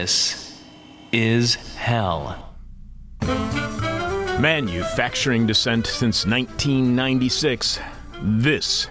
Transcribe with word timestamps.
This 0.00 0.58
is 1.12 1.56
hell. 1.56 2.56
Manufacturing 4.40 5.46
descent 5.46 5.86
since 5.86 6.24
1996. 6.24 7.78
This 8.22 8.88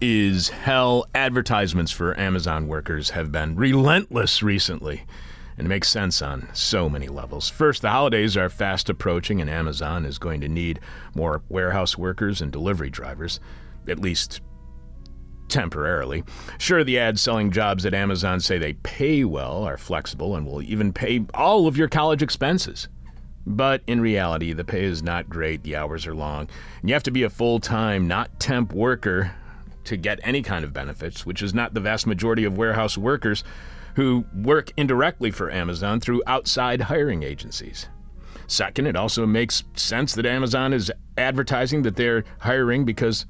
is 0.00 0.48
hell. 0.48 1.06
Advertisements 1.14 1.92
for 1.92 2.18
Amazon 2.18 2.66
workers 2.66 3.10
have 3.10 3.30
been 3.30 3.54
relentless 3.54 4.42
recently. 4.42 5.04
And 5.58 5.66
it 5.66 5.68
makes 5.68 5.88
sense 5.88 6.20
on 6.20 6.48
so 6.52 6.88
many 6.88 7.06
levels. 7.06 7.48
First, 7.48 7.82
the 7.82 7.90
holidays 7.90 8.36
are 8.36 8.50
fast 8.50 8.90
approaching, 8.90 9.40
and 9.40 9.48
Amazon 9.48 10.04
is 10.04 10.18
going 10.18 10.40
to 10.40 10.48
need 10.48 10.80
more 11.14 11.40
warehouse 11.48 11.96
workers 11.96 12.40
and 12.40 12.50
delivery 12.50 12.90
drivers, 12.90 13.38
at 13.86 14.00
least 14.00 14.40
temporarily. 15.56 16.22
Sure, 16.58 16.84
the 16.84 16.98
ads 16.98 17.22
selling 17.22 17.50
jobs 17.50 17.86
at 17.86 17.94
Amazon 17.94 18.40
say 18.40 18.58
they 18.58 18.74
pay 18.74 19.24
well, 19.24 19.64
are 19.64 19.78
flexible, 19.78 20.36
and 20.36 20.46
will 20.46 20.60
even 20.60 20.92
pay 20.92 21.24
all 21.32 21.66
of 21.66 21.78
your 21.78 21.88
college 21.88 22.22
expenses. 22.22 22.88
But 23.46 23.80
in 23.86 24.02
reality, 24.02 24.52
the 24.52 24.64
pay 24.64 24.84
is 24.84 25.02
not 25.02 25.30
great, 25.30 25.62
the 25.62 25.76
hours 25.76 26.06
are 26.06 26.14
long, 26.14 26.48
and 26.80 26.90
you 26.90 26.92
have 26.92 27.04
to 27.04 27.10
be 27.10 27.22
a 27.22 27.30
full 27.30 27.58
time, 27.58 28.06
not 28.06 28.38
temp 28.38 28.74
worker 28.74 29.32
to 29.84 29.96
get 29.96 30.20
any 30.22 30.42
kind 30.42 30.62
of 30.62 30.74
benefits, 30.74 31.24
which 31.24 31.40
is 31.40 31.54
not 31.54 31.72
the 31.72 31.80
vast 31.80 32.06
majority 32.06 32.44
of 32.44 32.58
warehouse 32.58 32.98
workers 32.98 33.42
who 33.94 34.26
work 34.34 34.70
indirectly 34.76 35.30
for 35.30 35.50
Amazon 35.50 36.00
through 36.00 36.22
outside 36.26 36.82
hiring 36.82 37.22
agencies. 37.22 37.88
Second, 38.46 38.86
it 38.86 38.96
also 38.96 39.24
makes 39.24 39.64
sense 39.74 40.14
that 40.16 40.26
Amazon 40.26 40.74
is 40.74 40.92
advertising 41.16 41.80
that 41.82 41.96
they're 41.96 42.24
hiring 42.40 42.84
because 42.84 43.24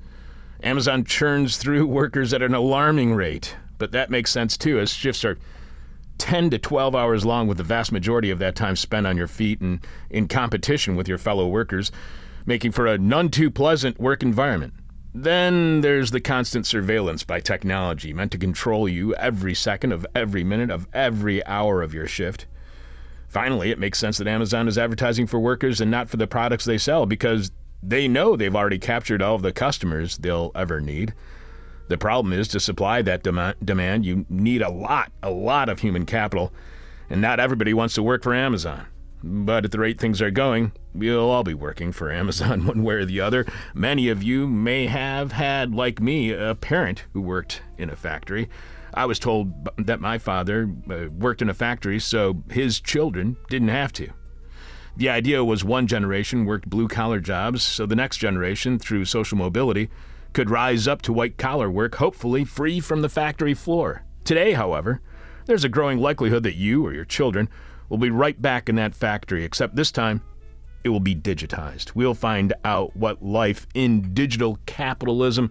Amazon 0.62 1.04
churns 1.04 1.56
through 1.56 1.86
workers 1.86 2.32
at 2.32 2.42
an 2.42 2.54
alarming 2.54 3.14
rate. 3.14 3.56
But 3.78 3.92
that 3.92 4.10
makes 4.10 4.30
sense 4.30 4.56
too, 4.56 4.78
as 4.78 4.90
shifts 4.92 5.24
are 5.24 5.38
10 6.18 6.50
to 6.50 6.58
12 6.58 6.94
hours 6.94 7.26
long, 7.26 7.46
with 7.46 7.58
the 7.58 7.64
vast 7.64 7.92
majority 7.92 8.30
of 8.30 8.38
that 8.38 8.56
time 8.56 8.76
spent 8.76 9.06
on 9.06 9.16
your 9.16 9.26
feet 9.26 9.60
and 9.60 9.80
in 10.08 10.28
competition 10.28 10.96
with 10.96 11.08
your 11.08 11.18
fellow 11.18 11.46
workers, 11.46 11.92
making 12.46 12.72
for 12.72 12.86
a 12.86 12.96
none 12.96 13.28
too 13.28 13.50
pleasant 13.50 14.00
work 14.00 14.22
environment. 14.22 14.72
Then 15.14 15.80
there's 15.80 16.10
the 16.10 16.20
constant 16.20 16.66
surveillance 16.66 17.24
by 17.24 17.40
technology 17.40 18.12
meant 18.12 18.32
to 18.32 18.38
control 18.38 18.86
you 18.86 19.14
every 19.14 19.54
second 19.54 19.92
of 19.92 20.06
every 20.14 20.44
minute 20.44 20.70
of 20.70 20.86
every 20.92 21.44
hour 21.46 21.82
of 21.82 21.94
your 21.94 22.06
shift. 22.06 22.46
Finally, 23.26 23.70
it 23.70 23.78
makes 23.78 23.98
sense 23.98 24.18
that 24.18 24.28
Amazon 24.28 24.68
is 24.68 24.78
advertising 24.78 25.26
for 25.26 25.40
workers 25.40 25.80
and 25.80 25.90
not 25.90 26.08
for 26.08 26.16
the 26.16 26.26
products 26.26 26.64
they 26.64 26.78
sell 26.78 27.06
because 27.06 27.50
they 27.82 28.08
know 28.08 28.36
they've 28.36 28.54
already 28.54 28.78
captured 28.78 29.22
all 29.22 29.36
of 29.36 29.42
the 29.42 29.52
customers 29.52 30.18
they'll 30.18 30.52
ever 30.54 30.80
need. 30.80 31.14
The 31.88 31.98
problem 31.98 32.32
is 32.32 32.48
to 32.48 32.60
supply 32.60 33.02
that 33.02 33.22
dem- 33.22 33.54
demand, 33.62 34.04
you 34.04 34.26
need 34.28 34.62
a 34.62 34.70
lot, 34.70 35.12
a 35.22 35.30
lot 35.30 35.68
of 35.68 35.80
human 35.80 36.04
capital, 36.04 36.52
and 37.08 37.20
not 37.20 37.38
everybody 37.38 37.72
wants 37.72 37.94
to 37.94 38.02
work 38.02 38.22
for 38.22 38.34
Amazon. 38.34 38.86
But 39.22 39.64
at 39.64 39.70
the 39.72 39.78
rate 39.78 39.98
things 39.98 40.20
are 40.20 40.30
going, 40.30 40.72
we'll 40.94 41.30
all 41.30 41.44
be 41.44 41.54
working 41.54 41.92
for 41.92 42.10
Amazon 42.12 42.66
one 42.66 42.82
way 42.82 42.94
or 42.94 43.04
the 43.04 43.20
other. 43.20 43.46
Many 43.74 44.08
of 44.08 44.22
you 44.22 44.46
may 44.46 44.86
have 44.86 45.32
had, 45.32 45.74
like 45.74 46.00
me, 46.00 46.32
a 46.32 46.54
parent 46.54 47.04
who 47.12 47.22
worked 47.22 47.62
in 47.78 47.90
a 47.90 47.96
factory. 47.96 48.48
I 48.94 49.04
was 49.04 49.18
told 49.18 49.68
that 49.76 50.00
my 50.00 50.18
father 50.18 50.70
uh, 50.90 51.10
worked 51.10 51.42
in 51.42 51.50
a 51.50 51.54
factory 51.54 52.00
so 52.00 52.42
his 52.50 52.80
children 52.80 53.36
didn't 53.48 53.68
have 53.68 53.92
to. 53.94 54.10
The 54.96 55.10
idea 55.10 55.44
was 55.44 55.62
one 55.62 55.86
generation 55.86 56.46
worked 56.46 56.70
blue 56.70 56.88
collar 56.88 57.20
jobs 57.20 57.62
so 57.62 57.84
the 57.84 57.94
next 57.94 58.16
generation, 58.16 58.78
through 58.78 59.04
social 59.04 59.36
mobility, 59.36 59.90
could 60.32 60.48
rise 60.48 60.88
up 60.88 61.02
to 61.02 61.12
white 61.12 61.36
collar 61.36 61.70
work, 61.70 61.96
hopefully 61.96 62.44
free 62.44 62.80
from 62.80 63.02
the 63.02 63.08
factory 63.08 63.52
floor. 63.52 64.04
Today, 64.24 64.52
however, 64.52 65.02
there's 65.44 65.64
a 65.64 65.68
growing 65.68 65.98
likelihood 65.98 66.42
that 66.44 66.56
you 66.56 66.84
or 66.84 66.94
your 66.94 67.04
children 67.04 67.48
will 67.88 67.98
be 67.98 68.10
right 68.10 68.40
back 68.40 68.68
in 68.68 68.76
that 68.76 68.94
factory, 68.94 69.44
except 69.44 69.76
this 69.76 69.92
time 69.92 70.22
it 70.82 70.88
will 70.88 71.00
be 71.00 71.14
digitized. 71.14 71.94
We'll 71.94 72.14
find 72.14 72.54
out 72.64 72.96
what 72.96 73.22
life 73.22 73.66
in 73.74 74.14
digital 74.14 74.58
capitalism 74.64 75.50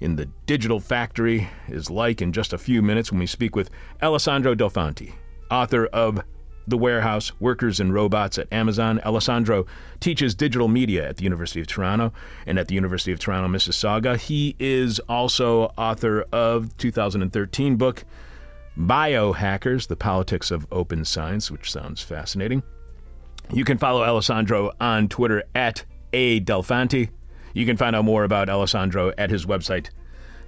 in 0.00 0.16
the 0.16 0.26
digital 0.46 0.80
factory 0.80 1.48
is 1.68 1.90
like 1.90 2.22
in 2.22 2.32
just 2.32 2.54
a 2.54 2.58
few 2.58 2.80
minutes 2.80 3.12
when 3.12 3.20
we 3.20 3.26
speak 3.26 3.54
with 3.54 3.68
Alessandro 4.02 4.54
Delfanti, 4.54 5.12
author 5.50 5.86
of 5.86 6.22
The 6.66 6.78
Warehouse 6.78 7.32
Workers 7.40 7.80
and 7.80 7.92
Robots 7.92 8.38
at 8.38 8.52
Amazon. 8.52 9.00
Alessandro 9.04 9.66
teaches 9.98 10.34
digital 10.34 10.68
media 10.68 11.08
at 11.08 11.16
the 11.16 11.24
University 11.24 11.60
of 11.60 11.66
Toronto 11.66 12.12
and 12.46 12.58
at 12.58 12.68
the 12.68 12.74
University 12.74 13.12
of 13.12 13.18
Toronto, 13.18 13.48
Mississauga. 13.48 14.16
He 14.18 14.56
is 14.58 14.98
also 15.08 15.72
author 15.76 16.24
of 16.32 16.76
2013 16.76 17.76
book 17.76 18.04
Biohackers, 18.78 19.88
The 19.88 19.96
Politics 19.96 20.50
of 20.50 20.66
Open 20.70 21.04
Science, 21.04 21.50
which 21.50 21.70
sounds 21.70 22.02
fascinating. 22.02 22.62
You 23.52 23.64
can 23.64 23.78
follow 23.78 24.04
Alessandro 24.04 24.72
on 24.80 25.08
Twitter 25.08 25.42
at 25.54 25.84
A 26.12 26.40
Delfanti. 26.40 27.10
You 27.52 27.66
can 27.66 27.76
find 27.76 27.96
out 27.96 28.04
more 28.04 28.24
about 28.24 28.48
Alessandro 28.48 29.12
at 29.18 29.30
his 29.30 29.44
website, 29.44 29.90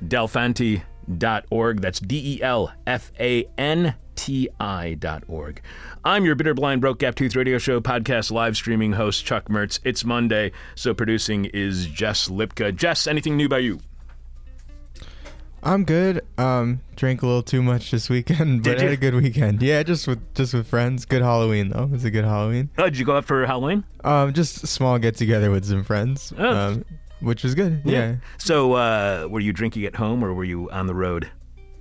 delfanti.org. 0.07 1.81
That's 1.81 2.01
D 2.01 2.37
E 2.37 2.43
L 2.43 2.73
F 2.87 3.11
A 3.19 3.45
N 3.59 3.97
T 4.15 4.49
I.org. 4.61 5.63
I'm 6.05 6.25
your 6.25 6.35
bitter, 6.35 6.55
blind, 6.55 6.81
broke, 6.81 6.99
gap 6.99 7.15
tooth 7.15 7.37
radio 7.37 7.59
show 7.59 7.81
podcast 7.81 8.31
live 8.31 8.57
streaming 8.57 8.93
host, 8.93 9.25
Chuck 9.25 9.49
Mertz. 9.49 9.81
It's 9.85 10.05
Monday, 10.05 10.53
so 10.75 10.95
producing 10.95 11.47
is 11.47 11.87
Jess 11.87 12.29
Lipka. 12.29 12.75
Jess, 12.75 13.07
anything 13.07 13.37
new 13.37 13.49
by 13.49 13.59
you? 13.59 13.81
I'm 15.63 15.85
good. 15.85 16.25
Um, 16.39 16.81
drank 16.97 17.23
a 17.23 17.27
little 17.27 17.43
too 17.43 17.63
much 17.63 17.93
this 17.93 18.11
weekend, 18.11 18.63
but 18.65 18.81
had 18.81 18.91
a 18.91 18.97
good 18.97 19.15
weekend. 19.15 19.63
Yeah, 19.63 19.83
just 19.83 20.09
with 20.09 20.35
just 20.35 20.55
with 20.55 20.67
friends. 20.67 21.05
Good 21.05 21.23
Halloween 21.23 21.69
though. 21.69 21.85
It 21.85 21.91
was 21.91 22.05
a 22.05 22.11
good 22.11 22.25
Halloween. 22.25 22.71
Oh, 22.79 22.85
did 22.85 22.99
you 22.99 23.05
go 23.05 23.17
out 23.17 23.25
for 23.25 23.47
Halloween? 23.47 23.85
Um, 24.03 24.33
just 24.33 24.65
a 24.65 24.67
small 24.67 24.99
get 24.99 25.17
together 25.17 25.51
with 25.51 25.65
some 25.65 25.85
friends. 25.85 26.33
Oh. 26.37 26.49
Um, 26.49 26.85
which 27.21 27.45
was 27.45 27.55
good. 27.55 27.83
Yeah. 27.85 28.17
So, 28.39 28.73
uh, 28.73 29.29
were 29.31 29.39
you 29.39 29.53
drinking 29.53 29.85
at 29.85 29.95
home 29.95 30.25
or 30.25 30.35
were 30.35 30.45
you 30.45 30.69
on 30.71 30.89
the 30.89 30.95
road? 30.95 31.31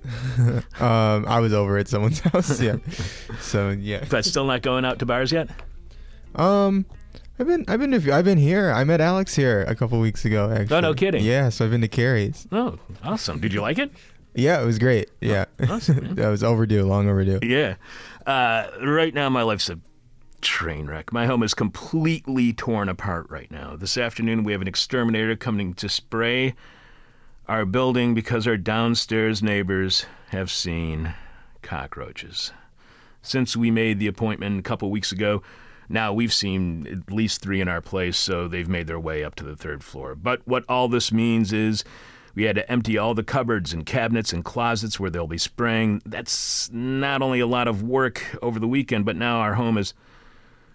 um, 0.80 1.26
I 1.26 1.40
was 1.40 1.52
over 1.52 1.78
at 1.78 1.88
someone's 1.88 2.20
house. 2.20 2.60
Yeah. 2.60 2.76
so 3.40 3.70
yeah. 3.70 4.04
But 4.08 4.24
still 4.24 4.44
not 4.44 4.62
going 4.62 4.84
out 4.84 4.98
to 5.00 5.06
bars 5.06 5.32
yet? 5.32 5.48
Um, 6.34 6.86
I've 7.38 7.46
been 7.46 7.64
I've 7.68 7.80
been 7.80 7.92
to, 7.92 8.12
I've 8.12 8.24
been 8.24 8.38
here. 8.38 8.70
I 8.70 8.84
met 8.84 9.00
Alex 9.00 9.34
here 9.34 9.62
a 9.62 9.74
couple 9.74 9.98
weeks 10.00 10.24
ago. 10.24 10.50
Actually. 10.50 10.76
Oh, 10.76 10.80
no 10.80 10.94
kidding. 10.94 11.24
Yeah. 11.24 11.48
So 11.48 11.64
I've 11.64 11.70
been 11.70 11.80
to 11.82 11.88
Carrie's. 11.88 12.46
Oh, 12.52 12.78
awesome. 13.02 13.40
Did 13.40 13.52
you 13.52 13.60
like 13.60 13.78
it? 13.78 13.92
Yeah, 14.34 14.62
it 14.62 14.64
was 14.64 14.78
great. 14.78 15.10
Yeah. 15.20 15.44
awesome, 15.68 16.14
that 16.14 16.28
was 16.28 16.42
overdue. 16.42 16.84
Long 16.84 17.08
overdue. 17.08 17.40
Yeah. 17.42 17.74
Uh, 18.26 18.68
right 18.82 19.12
now, 19.12 19.28
my 19.28 19.42
life's 19.42 19.68
a 19.68 19.78
train 20.40 20.86
wreck. 20.86 21.12
My 21.12 21.26
home 21.26 21.42
is 21.42 21.54
completely 21.54 22.52
torn 22.52 22.88
apart 22.88 23.26
right 23.28 23.50
now. 23.50 23.76
This 23.76 23.98
afternoon, 23.98 24.42
we 24.42 24.52
have 24.52 24.62
an 24.62 24.68
exterminator 24.68 25.36
coming 25.36 25.74
to 25.74 25.88
spray 25.88 26.54
our 27.48 27.64
building 27.64 28.14
because 28.14 28.46
our 28.46 28.56
downstairs 28.56 29.42
neighbors 29.42 30.06
have 30.30 30.50
seen 30.50 31.14
cockroaches. 31.60 32.52
Since 33.20 33.56
we 33.56 33.70
made 33.70 33.98
the 33.98 34.06
appointment 34.06 34.58
a 34.58 34.62
couple 34.62 34.90
weeks 34.90 35.12
ago, 35.12 35.42
now 35.88 36.12
we've 36.12 36.32
seen 36.32 36.86
at 36.86 37.12
least 37.12 37.40
three 37.40 37.60
in 37.60 37.68
our 37.68 37.80
place, 37.80 38.16
so 38.16 38.48
they've 38.48 38.68
made 38.68 38.86
their 38.86 38.98
way 38.98 39.22
up 39.22 39.34
to 39.36 39.44
the 39.44 39.56
third 39.56 39.84
floor. 39.84 40.14
But 40.14 40.46
what 40.46 40.64
all 40.68 40.88
this 40.88 41.12
means 41.12 41.52
is 41.52 41.84
we 42.34 42.44
had 42.44 42.56
to 42.56 42.70
empty 42.70 42.96
all 42.96 43.14
the 43.14 43.22
cupboards 43.22 43.72
and 43.72 43.84
cabinets 43.84 44.32
and 44.32 44.44
closets 44.44 44.98
where 44.98 45.10
they'll 45.10 45.26
be 45.26 45.38
spraying. 45.38 46.00
That's 46.06 46.70
not 46.72 47.22
only 47.22 47.40
a 47.40 47.46
lot 47.46 47.68
of 47.68 47.82
work 47.82 48.38
over 48.40 48.58
the 48.58 48.68
weekend, 48.68 49.04
but 49.04 49.16
now 49.16 49.40
our 49.40 49.54
home 49.54 49.76
is 49.76 49.92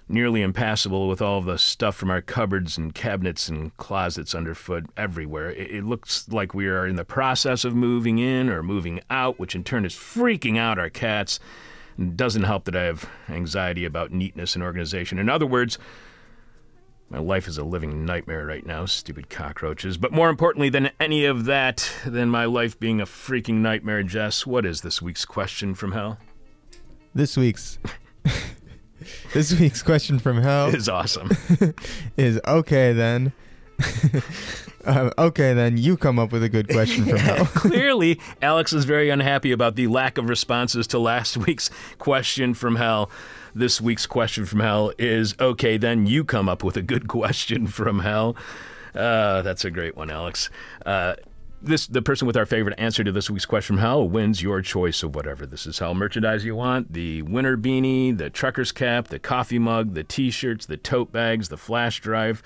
nearly 0.10 0.42
impassable 0.42 1.08
with 1.08 1.22
all 1.22 1.42
the 1.42 1.58
stuff 1.58 1.96
from 1.96 2.10
our 2.10 2.22
cupboards 2.22 2.78
and 2.78 2.96
cabinets 2.96 3.50
and 3.50 3.76
closets 3.78 4.34
underfoot 4.34 4.86
everywhere. 4.96 5.52
It, 5.52 5.72
it 5.72 5.84
looks 5.84 6.28
like 6.30 6.54
we 6.54 6.68
are 6.68 6.88
in 6.88 6.96
the 6.96 7.06
process 7.06 7.66
of 7.66 7.76
moving 7.76 8.20
in 8.20 8.50
or 8.50 8.64
moving 8.64 9.02
out, 9.10 9.40
which 9.40 9.56
in 9.56 9.64
turn 9.64 9.86
is 9.86 9.94
freaking 9.94 10.58
out 10.58 10.80
our 10.80 10.90
cats. 10.90 11.40
It 12.00 12.16
doesn't 12.16 12.44
help 12.44 12.66
that 12.66 12.76
I 12.76 12.84
have 12.84 13.10
anxiety 13.28 13.84
about 13.84 14.12
neatness 14.12 14.56
and 14.56 14.64
organization. 14.64 15.20
In 15.20 15.30
other 15.30 15.48
words, 15.48 15.78
my 17.10 17.20
life 17.20 17.48
is 17.48 17.58
a 17.58 17.64
living 17.64 18.06
nightmare 18.06 18.46
right 18.46 18.66
now, 18.66 18.86
stupid 18.86 19.30
cockroaches. 19.30 19.98
But 19.98 20.12
more 20.12 20.30
importantly 20.30 20.70
than 20.70 20.92
any 21.00 21.26
of 21.26 21.46
that, 21.46 21.90
than 22.06 22.30
my 22.30 22.46
life 22.46 22.80
being 22.80 23.00
a 23.00 23.06
freaking 23.06 23.56
nightmare, 23.56 24.04
Jess, 24.04 24.46
what 24.46 24.66
is 24.66 24.82
this 24.82 25.02
week's 25.02 25.26
question 25.26 25.74
from 25.74 25.94
hell? 25.94 26.18
This 27.16 27.38
week's 27.38 27.80
this 29.34 29.58
week's 29.60 29.82
question 29.82 30.20
from 30.20 30.42
hell 30.42 30.68
Is 30.74 30.90
awesome. 30.90 31.30
is 32.18 32.40
okay 32.46 32.94
then. 32.94 33.34
uh, 34.86 35.12
okay 35.18 35.54
then, 35.54 35.78
you 35.78 35.98
come 35.98 36.18
up 36.18 36.32
with 36.32 36.44
a 36.44 36.50
good 36.50 36.68
question 36.70 37.06
from 37.06 37.18
hell. 37.18 37.46
Clearly, 37.46 38.20
Alex 38.42 38.74
is 38.74 38.86
very 38.86 39.10
unhappy 39.10 39.52
about 39.52 39.76
the 39.76 39.88
lack 39.88 40.18
of 40.18 40.30
responses 40.30 40.88
to 40.88 41.00
last 41.00 41.38
week's 41.38 41.70
question 42.00 42.54
from 42.54 42.78
hell. 42.78 43.10
This 43.54 43.80
week's 43.80 44.06
question 44.06 44.46
from 44.46 44.60
hell 44.60 44.92
is 44.98 45.36
okay, 45.40 45.78
then 45.78 46.06
you 46.06 46.24
come 46.24 46.50
up 46.50 46.64
with 46.64 46.78
a 46.78 46.82
good 46.82 47.08
question 47.08 47.68
from 47.68 48.00
hell. 48.00 48.36
Uh, 48.96 49.42
that's 49.44 49.64
a 49.64 49.72
great 49.72 49.96
one, 49.96 50.10
Alex. 50.10 50.50
Uh, 50.86 51.16
this 51.62 51.88
the 51.88 52.02
person 52.02 52.28
with 52.28 52.38
our 52.38 52.46
favorite 52.46 52.80
answer 52.80 53.04
to 53.04 53.12
this 53.12 53.30
week's 53.30 53.46
question 53.46 53.76
from 53.76 53.82
hell 53.82 54.08
wins 54.08 54.42
your 54.42 54.62
choice 54.62 55.04
of 55.04 55.16
whatever. 55.16 55.46
This 55.46 55.66
is 55.66 55.80
hell 55.80 55.94
merchandise 55.94 56.46
you 56.46 56.56
want. 56.56 56.94
The 56.94 57.24
winter 57.24 57.58
beanie 57.58 58.18
the 58.18 58.30
trucker's 58.30 58.72
cap 58.72 59.08
the 59.08 59.20
coffee 59.20 59.60
mug 59.60 59.94
the 59.94 60.04
t-shirts 60.04 60.66
the 60.66 60.78
tote 60.78 61.12
bags 61.12 61.50
the 61.50 61.58
flash 61.58 62.00
drive 62.00 62.44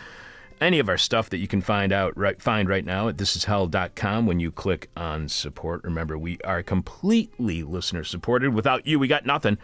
any 0.59 0.79
of 0.79 0.87
our 0.87 0.97
stuff 0.97 1.29
that 1.29 1.37
you 1.37 1.47
can 1.47 1.61
find 1.61 1.91
out 1.91 2.15
right 2.17 2.41
find 2.41 2.69
right 2.69 2.85
now 2.85 3.07
at 3.07 3.17
thisishell.com 3.17 4.25
when 4.25 4.39
you 4.39 4.51
click 4.51 4.89
on 4.95 5.27
support. 5.27 5.83
Remember 5.83 6.17
we 6.17 6.37
are 6.45 6.63
completely 6.63 7.63
listener 7.63 8.03
supported. 8.03 8.53
Without 8.53 8.85
you 8.85 8.99
we 8.99 9.07
got 9.07 9.25
nothing. 9.25 9.57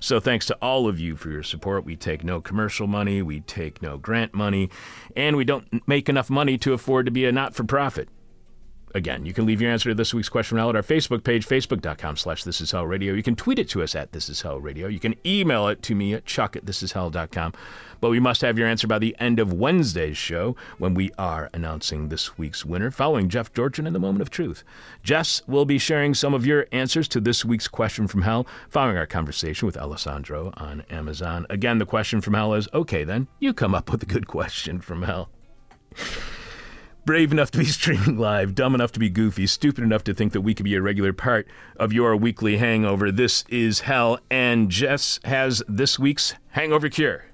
So 0.00 0.20
thanks 0.20 0.44
to 0.46 0.54
all 0.60 0.86
of 0.86 1.00
you 1.00 1.16
for 1.16 1.30
your 1.30 1.42
support. 1.42 1.84
We 1.84 1.96
take 1.96 2.24
no 2.24 2.40
commercial 2.40 2.86
money. 2.86 3.22
We 3.22 3.40
take 3.40 3.80
no 3.80 3.96
grant 3.96 4.34
money. 4.34 4.68
And 5.16 5.34
we 5.34 5.44
don't 5.44 5.86
make 5.88 6.10
enough 6.10 6.28
money 6.28 6.58
to 6.58 6.74
afford 6.74 7.06
to 7.06 7.12
be 7.12 7.24
a 7.24 7.32
not-for-profit 7.32 8.10
Again, 8.96 9.26
you 9.26 9.32
can 9.32 9.44
leave 9.44 9.60
your 9.60 9.72
answer 9.72 9.88
to 9.88 9.94
this 9.94 10.14
week's 10.14 10.28
question 10.28 10.56
now 10.56 10.68
at 10.70 10.76
our 10.76 10.82
Facebook 10.82 11.24
page, 11.24 11.48
facebook.com 11.48 12.16
slash 12.16 12.44
this 12.44 12.60
is 12.60 12.70
hell 12.70 12.86
radio. 12.86 13.12
You 13.12 13.24
can 13.24 13.34
tweet 13.34 13.58
it 13.58 13.68
to 13.70 13.82
us 13.82 13.96
at 13.96 14.12
this 14.12 14.28
is 14.28 14.42
hell 14.42 14.60
radio. 14.60 14.86
You 14.86 15.00
can 15.00 15.16
email 15.26 15.66
it 15.66 15.82
to 15.82 15.96
me 15.96 16.14
at 16.14 16.26
chuck 16.26 16.54
at 16.54 16.64
this. 16.64 16.84
But 16.84 18.10
we 18.10 18.20
must 18.20 18.42
have 18.42 18.56
your 18.56 18.68
answer 18.68 18.86
by 18.86 19.00
the 19.00 19.16
end 19.18 19.40
of 19.40 19.52
Wednesday's 19.52 20.16
show 20.16 20.54
when 20.78 20.94
we 20.94 21.10
are 21.18 21.50
announcing 21.52 22.08
this 22.08 22.38
week's 22.38 22.64
winner, 22.64 22.92
following 22.92 23.28
Jeff 23.28 23.52
Dorchen 23.52 23.86
in 23.86 23.94
the 23.94 23.98
moment 23.98 24.22
of 24.22 24.30
truth. 24.30 24.62
Jess 25.02 25.42
will 25.48 25.64
be 25.64 25.78
sharing 25.78 26.14
some 26.14 26.32
of 26.32 26.46
your 26.46 26.66
answers 26.70 27.08
to 27.08 27.20
this 27.20 27.44
week's 27.44 27.66
question 27.66 28.06
from 28.06 28.22
hell 28.22 28.46
following 28.68 28.96
our 28.96 29.06
conversation 29.06 29.66
with 29.66 29.76
Alessandro 29.76 30.52
on 30.56 30.82
Amazon. 30.90 31.46
Again, 31.50 31.78
the 31.78 31.86
question 31.86 32.20
from 32.20 32.34
hell 32.34 32.54
is 32.54 32.68
okay, 32.72 33.02
then, 33.02 33.26
you 33.40 33.52
come 33.52 33.74
up 33.74 33.90
with 33.90 34.02
a 34.04 34.06
good 34.06 34.28
question 34.28 34.80
from 34.80 35.02
hell 35.02 35.30
brave 37.04 37.32
enough 37.32 37.50
to 37.52 37.58
be 37.58 37.64
streaming 37.66 38.18
live, 38.18 38.54
dumb 38.54 38.74
enough 38.74 38.92
to 38.92 39.00
be 39.00 39.10
goofy, 39.10 39.46
stupid 39.46 39.84
enough 39.84 40.04
to 40.04 40.14
think 40.14 40.32
that 40.32 40.40
we 40.40 40.54
could 40.54 40.64
be 40.64 40.74
a 40.74 40.82
regular 40.82 41.12
part 41.12 41.46
of 41.76 41.92
your 41.92 42.16
weekly 42.16 42.56
hangover. 42.56 43.10
This 43.10 43.44
is 43.48 43.80
hell, 43.80 44.18
and 44.30 44.70
Jess 44.70 45.20
has 45.24 45.62
this 45.68 45.98
week's 45.98 46.34
hangover 46.50 46.88
cure. 46.88 47.26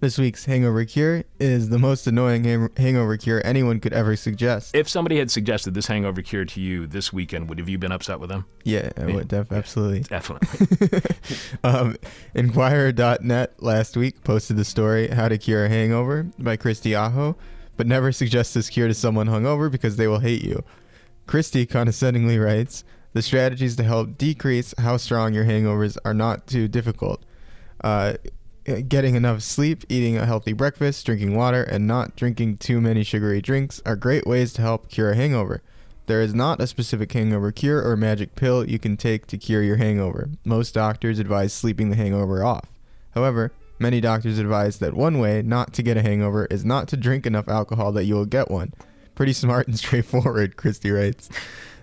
This 0.00 0.18
week's 0.18 0.46
hangover 0.46 0.84
cure 0.84 1.22
is 1.38 1.68
the 1.68 1.78
most 1.78 2.08
annoying 2.08 2.42
hang- 2.42 2.70
hangover 2.76 3.16
cure 3.16 3.40
anyone 3.44 3.78
could 3.78 3.92
ever 3.92 4.16
suggest. 4.16 4.74
If 4.74 4.88
somebody 4.88 5.20
had 5.20 5.30
suggested 5.30 5.74
this 5.74 5.86
hangover 5.86 6.22
cure 6.22 6.44
to 6.44 6.60
you 6.60 6.88
this 6.88 7.12
weekend, 7.12 7.48
would 7.48 7.60
have 7.60 7.68
you 7.68 7.78
been 7.78 7.92
upset 7.92 8.18
with 8.18 8.28
them? 8.28 8.44
Yeah, 8.64 8.90
I 8.96 9.06
would 9.06 9.28
def- 9.28 9.52
absolutely. 9.52 10.00
Definitely. 10.00 11.00
um, 11.64 11.96
Inquirer.net 12.34 13.62
last 13.62 13.96
week 13.96 14.24
posted 14.24 14.56
the 14.56 14.64
story 14.64 15.06
"How 15.06 15.28
to 15.28 15.38
Cure 15.38 15.66
a 15.66 15.68
Hangover" 15.68 16.24
by 16.36 16.56
Christy 16.56 16.96
Aho 16.96 17.36
but 17.76 17.86
never 17.86 18.12
suggest 18.12 18.54
this 18.54 18.70
cure 18.70 18.88
to 18.88 18.94
someone 18.94 19.28
hungover 19.28 19.70
because 19.70 19.96
they 19.96 20.06
will 20.06 20.20
hate 20.20 20.44
you. 20.44 20.62
Christy 21.26 21.66
condescendingly 21.66 22.38
writes, 22.38 22.84
the 23.12 23.22
strategies 23.22 23.76
to 23.76 23.82
help 23.82 24.16
decrease 24.16 24.74
how 24.78 24.96
strong 24.96 25.34
your 25.34 25.44
hangovers 25.44 25.96
are 26.04 26.14
not 26.14 26.46
too 26.46 26.66
difficult. 26.68 27.22
Uh, 27.84 28.14
getting 28.88 29.14
enough 29.14 29.42
sleep, 29.42 29.84
eating 29.88 30.16
a 30.16 30.26
healthy 30.26 30.52
breakfast, 30.52 31.04
drinking 31.04 31.36
water, 31.36 31.62
and 31.62 31.86
not 31.86 32.16
drinking 32.16 32.56
too 32.56 32.80
many 32.80 33.02
sugary 33.02 33.40
drinks 33.40 33.82
are 33.84 33.96
great 33.96 34.26
ways 34.26 34.52
to 34.54 34.62
help 34.62 34.88
cure 34.88 35.10
a 35.10 35.16
hangover. 35.16 35.62
There 36.06 36.22
is 36.22 36.34
not 36.34 36.60
a 36.60 36.66
specific 36.66 37.12
hangover 37.12 37.52
cure 37.52 37.82
or 37.82 37.96
magic 37.96 38.34
pill 38.34 38.68
you 38.68 38.78
can 38.78 38.96
take 38.96 39.26
to 39.28 39.38
cure 39.38 39.62
your 39.62 39.76
hangover. 39.76 40.30
Most 40.44 40.74
doctors 40.74 41.18
advise 41.18 41.52
sleeping 41.52 41.90
the 41.90 41.96
hangover 41.96 42.44
off. 42.44 42.68
However, 43.10 43.52
Many 43.82 44.00
doctors 44.00 44.38
advise 44.38 44.78
that 44.78 44.94
one 44.94 45.18
way 45.18 45.42
not 45.42 45.72
to 45.72 45.82
get 45.82 45.96
a 45.96 46.02
hangover 46.02 46.46
is 46.46 46.64
not 46.64 46.86
to 46.88 46.96
drink 46.96 47.26
enough 47.26 47.48
alcohol 47.48 47.90
that 47.92 48.04
you 48.04 48.14
will 48.14 48.26
get 48.26 48.48
one. 48.48 48.72
Pretty 49.16 49.32
smart 49.32 49.66
and 49.66 49.76
straightforward, 49.84 50.56
Christy 50.56 50.92
writes. 50.92 51.28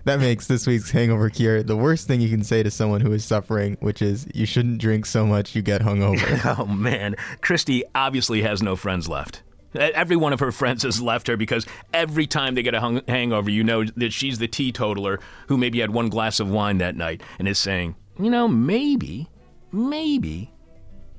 That 0.04 0.18
makes 0.18 0.46
this 0.46 0.66
week's 0.66 0.90
hangover 0.90 1.28
cure 1.28 1.62
the 1.62 1.76
worst 1.76 2.08
thing 2.08 2.22
you 2.22 2.30
can 2.30 2.42
say 2.42 2.62
to 2.62 2.70
someone 2.70 3.02
who 3.02 3.12
is 3.12 3.22
suffering, 3.22 3.76
which 3.80 4.00
is 4.00 4.26
you 4.32 4.46
shouldn't 4.46 4.78
drink 4.78 5.04
so 5.04 5.26
much 5.26 5.54
you 5.54 5.60
get 5.60 5.82
hungover. 5.82 6.56
oh 6.58 6.64
man, 6.64 7.16
Christy 7.42 7.84
obviously 7.94 8.40
has 8.40 8.62
no 8.62 8.76
friends 8.76 9.06
left. 9.06 9.42
Every 9.74 10.16
one 10.16 10.32
of 10.32 10.40
her 10.40 10.52
friends 10.52 10.84
has 10.84 11.02
left 11.02 11.26
her 11.26 11.36
because 11.36 11.66
every 11.92 12.26
time 12.26 12.54
they 12.54 12.62
get 12.62 12.74
a 12.74 12.80
hung- 12.80 13.02
hangover, 13.08 13.50
you 13.50 13.62
know 13.62 13.84
that 13.84 14.14
she's 14.14 14.38
the 14.38 14.48
teetotaler 14.48 15.20
who 15.48 15.58
maybe 15.58 15.80
had 15.80 15.90
one 15.90 16.08
glass 16.08 16.40
of 16.40 16.50
wine 16.50 16.78
that 16.78 16.96
night 16.96 17.22
and 17.38 17.46
is 17.46 17.58
saying, 17.58 17.94
you 18.18 18.30
know, 18.30 18.48
maybe, 18.48 19.28
maybe 19.70 20.50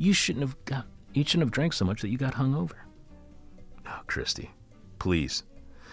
you 0.02 0.14
shouldn't 0.14 0.42
have 0.42 0.66
got 0.66 0.88
you 1.14 1.24
shouldn't 1.24 1.44
have 1.44 1.52
drank 1.52 1.74
so 1.74 1.86
much 1.86 2.02
that 2.02 2.10
you 2.10 2.18
got 2.18 2.34
hung 2.34 2.54
hungover. 2.54 2.74
Oh, 3.86 4.00
Christy, 4.08 4.50
please 4.98 5.44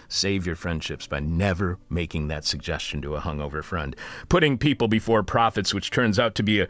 save 0.07 0.47
your 0.47 0.55
friendships 0.55 1.05
by 1.05 1.19
never 1.19 1.77
making 1.89 2.29
that 2.29 2.43
suggestion 2.43 3.01
to 3.03 3.15
a 3.15 3.21
hungover 3.21 3.63
friend. 3.63 3.95
Putting 4.27 4.57
people 4.57 4.87
before 4.87 5.21
profits, 5.21 5.73
which 5.73 5.91
turns 5.91 6.17
out 6.17 6.33
to 6.35 6.43
be 6.43 6.61
a 6.61 6.67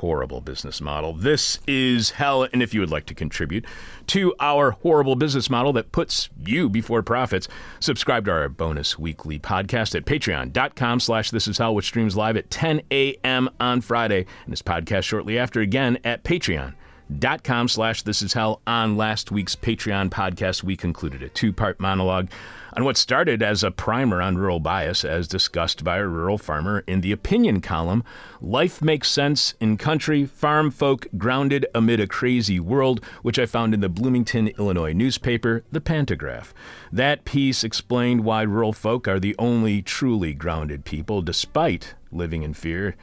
horrible 0.00 0.40
business 0.40 0.80
model. 0.80 1.12
This 1.12 1.58
is 1.66 2.10
hell, 2.10 2.42
and 2.52 2.62
if 2.62 2.72
you 2.72 2.80
would 2.80 2.90
like 2.90 3.04
to 3.06 3.14
contribute 3.14 3.66
to 4.08 4.34
our 4.40 4.72
horrible 4.72 5.14
business 5.14 5.50
model 5.50 5.72
that 5.74 5.92
puts 5.92 6.30
you 6.44 6.68
before 6.70 7.02
profits, 7.02 7.48
subscribe 7.80 8.24
to 8.24 8.30
our 8.30 8.48
bonus 8.48 8.98
weekly 8.98 9.38
podcast 9.38 9.94
at 9.94 10.06
patreon.com 10.06 11.00
slash 11.00 11.30
this 11.30 11.46
is 11.46 11.58
hell, 11.58 11.74
which 11.74 11.86
streams 11.86 12.16
live 12.16 12.36
at 12.36 12.50
10 12.50 12.80
a.m. 12.90 13.50
on 13.60 13.80
Friday, 13.82 14.26
and 14.44 14.52
this 14.52 14.62
podcast 14.62 15.04
shortly 15.04 15.38
after 15.38 15.60
again 15.60 15.98
at 16.02 16.24
Patreon 16.24 16.74
dot 17.18 17.42
com 17.42 17.66
slash 17.66 18.02
this 18.02 18.22
is 18.22 18.34
hell 18.34 18.60
on 18.68 18.96
last 18.96 19.32
week's 19.32 19.56
patreon 19.56 20.08
podcast 20.08 20.62
we 20.62 20.76
concluded 20.76 21.24
a 21.24 21.28
two-part 21.28 21.80
monologue 21.80 22.28
on 22.74 22.84
what 22.84 22.96
started 22.96 23.42
as 23.42 23.62
a 23.62 23.70
primer 23.70 24.20
on 24.20 24.36
rural 24.36 24.60
bias 24.60 25.04
as 25.04 25.28
discussed 25.28 25.82
by 25.84 25.98
a 25.98 26.06
rural 26.06 26.38
farmer 26.38 26.84
in 26.86 27.00
the 27.00 27.12
opinion 27.12 27.60
column 27.60 28.04
life 28.40 28.82
makes 28.82 29.10
sense 29.10 29.54
in 29.60 29.76
country 29.76 30.24
farm 30.24 30.70
folk 30.70 31.06
grounded 31.16 31.66
amid 31.74 32.00
a 32.00 32.06
crazy 32.06 32.60
world 32.60 33.04
which 33.22 33.38
i 33.38 33.46
found 33.46 33.74
in 33.74 33.80
the 33.80 33.88
bloomington 33.88 34.48
illinois 34.58 34.92
newspaper 34.92 35.62
the 35.70 35.80
pantagraph 35.80 36.52
that 36.92 37.24
piece 37.24 37.64
explained 37.64 38.24
why 38.24 38.42
rural 38.42 38.72
folk 38.72 39.06
are 39.08 39.20
the 39.20 39.36
only 39.38 39.82
truly 39.82 40.34
grounded 40.34 40.84
people 40.84 41.22
despite 41.22 41.94
living 42.12 42.42
in 42.42 42.54
fear 42.54 42.96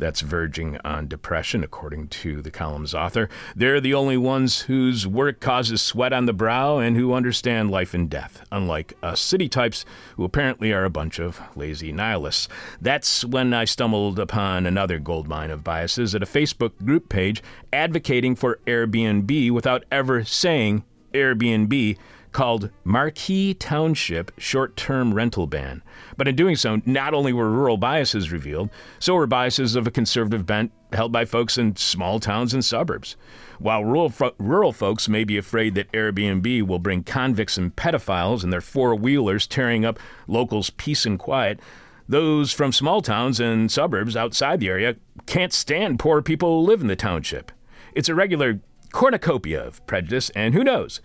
that's 0.00 0.22
verging 0.22 0.78
on 0.84 1.06
depression, 1.06 1.62
according 1.62 2.08
to 2.08 2.42
the 2.42 2.50
column's 2.50 2.94
author. 2.94 3.28
They're 3.54 3.80
the 3.80 3.94
only 3.94 4.16
ones 4.16 4.62
whose 4.62 5.06
work 5.06 5.40
causes 5.40 5.80
sweat 5.82 6.12
on 6.12 6.26
the 6.26 6.32
brow 6.32 6.78
and 6.78 6.96
who 6.96 7.14
understand 7.14 7.70
life 7.70 7.94
and 7.94 8.10
death, 8.10 8.44
unlike 8.50 8.94
us 9.02 9.20
city 9.20 9.48
types 9.48 9.84
who 10.16 10.24
apparently 10.24 10.72
are 10.72 10.84
a 10.84 10.90
bunch 10.90 11.20
of 11.20 11.40
lazy 11.54 11.92
nihilists. 11.92 12.48
That's 12.80 13.24
when 13.24 13.54
I 13.54 13.64
stumbled 13.64 14.18
upon 14.18 14.66
another 14.66 14.98
goldmine 14.98 15.50
of 15.50 15.62
biases 15.62 16.14
at 16.14 16.22
a 16.22 16.26
Facebook 16.26 16.72
group 16.84 17.08
page 17.08 17.42
advocating 17.72 18.34
for 18.34 18.58
Airbnb 18.66 19.50
without 19.52 19.84
ever 19.92 20.24
saying 20.24 20.84
Airbnb 21.12 21.96
called 22.32 22.70
Marquis 22.84 23.54
Township 23.54 24.32
Short 24.38 24.76
Term 24.76 25.14
Rental 25.14 25.46
Ban. 25.46 25.82
But 26.20 26.28
in 26.28 26.36
doing 26.36 26.54
so, 26.54 26.82
not 26.84 27.14
only 27.14 27.32
were 27.32 27.50
rural 27.50 27.78
biases 27.78 28.30
revealed, 28.30 28.68
so 28.98 29.14
were 29.14 29.26
biases 29.26 29.74
of 29.74 29.86
a 29.86 29.90
conservative 29.90 30.44
bent 30.44 30.70
held 30.92 31.12
by 31.12 31.24
folks 31.24 31.56
in 31.56 31.76
small 31.76 32.20
towns 32.20 32.52
and 32.52 32.62
suburbs. 32.62 33.16
While 33.58 33.86
rural, 33.86 34.12
rural 34.36 34.74
folks 34.74 35.08
may 35.08 35.24
be 35.24 35.38
afraid 35.38 35.74
that 35.76 35.90
Airbnb 35.92 36.66
will 36.66 36.78
bring 36.78 37.04
convicts 37.04 37.56
and 37.56 37.74
pedophiles 37.74 38.44
and 38.44 38.52
their 38.52 38.60
four 38.60 38.94
wheelers 38.94 39.46
tearing 39.46 39.86
up 39.86 39.98
locals' 40.26 40.68
peace 40.68 41.06
and 41.06 41.18
quiet, 41.18 41.58
those 42.06 42.52
from 42.52 42.70
small 42.70 43.00
towns 43.00 43.40
and 43.40 43.72
suburbs 43.72 44.14
outside 44.14 44.60
the 44.60 44.68
area 44.68 44.96
can't 45.24 45.54
stand 45.54 45.98
poor 45.98 46.20
people 46.20 46.60
who 46.60 46.66
live 46.66 46.82
in 46.82 46.88
the 46.88 46.96
township. 46.96 47.50
It's 47.94 48.10
a 48.10 48.14
regular 48.14 48.60
cornucopia 48.92 49.66
of 49.66 49.86
prejudice, 49.86 50.28
and 50.34 50.52
who 50.52 50.64
knows? 50.64 51.00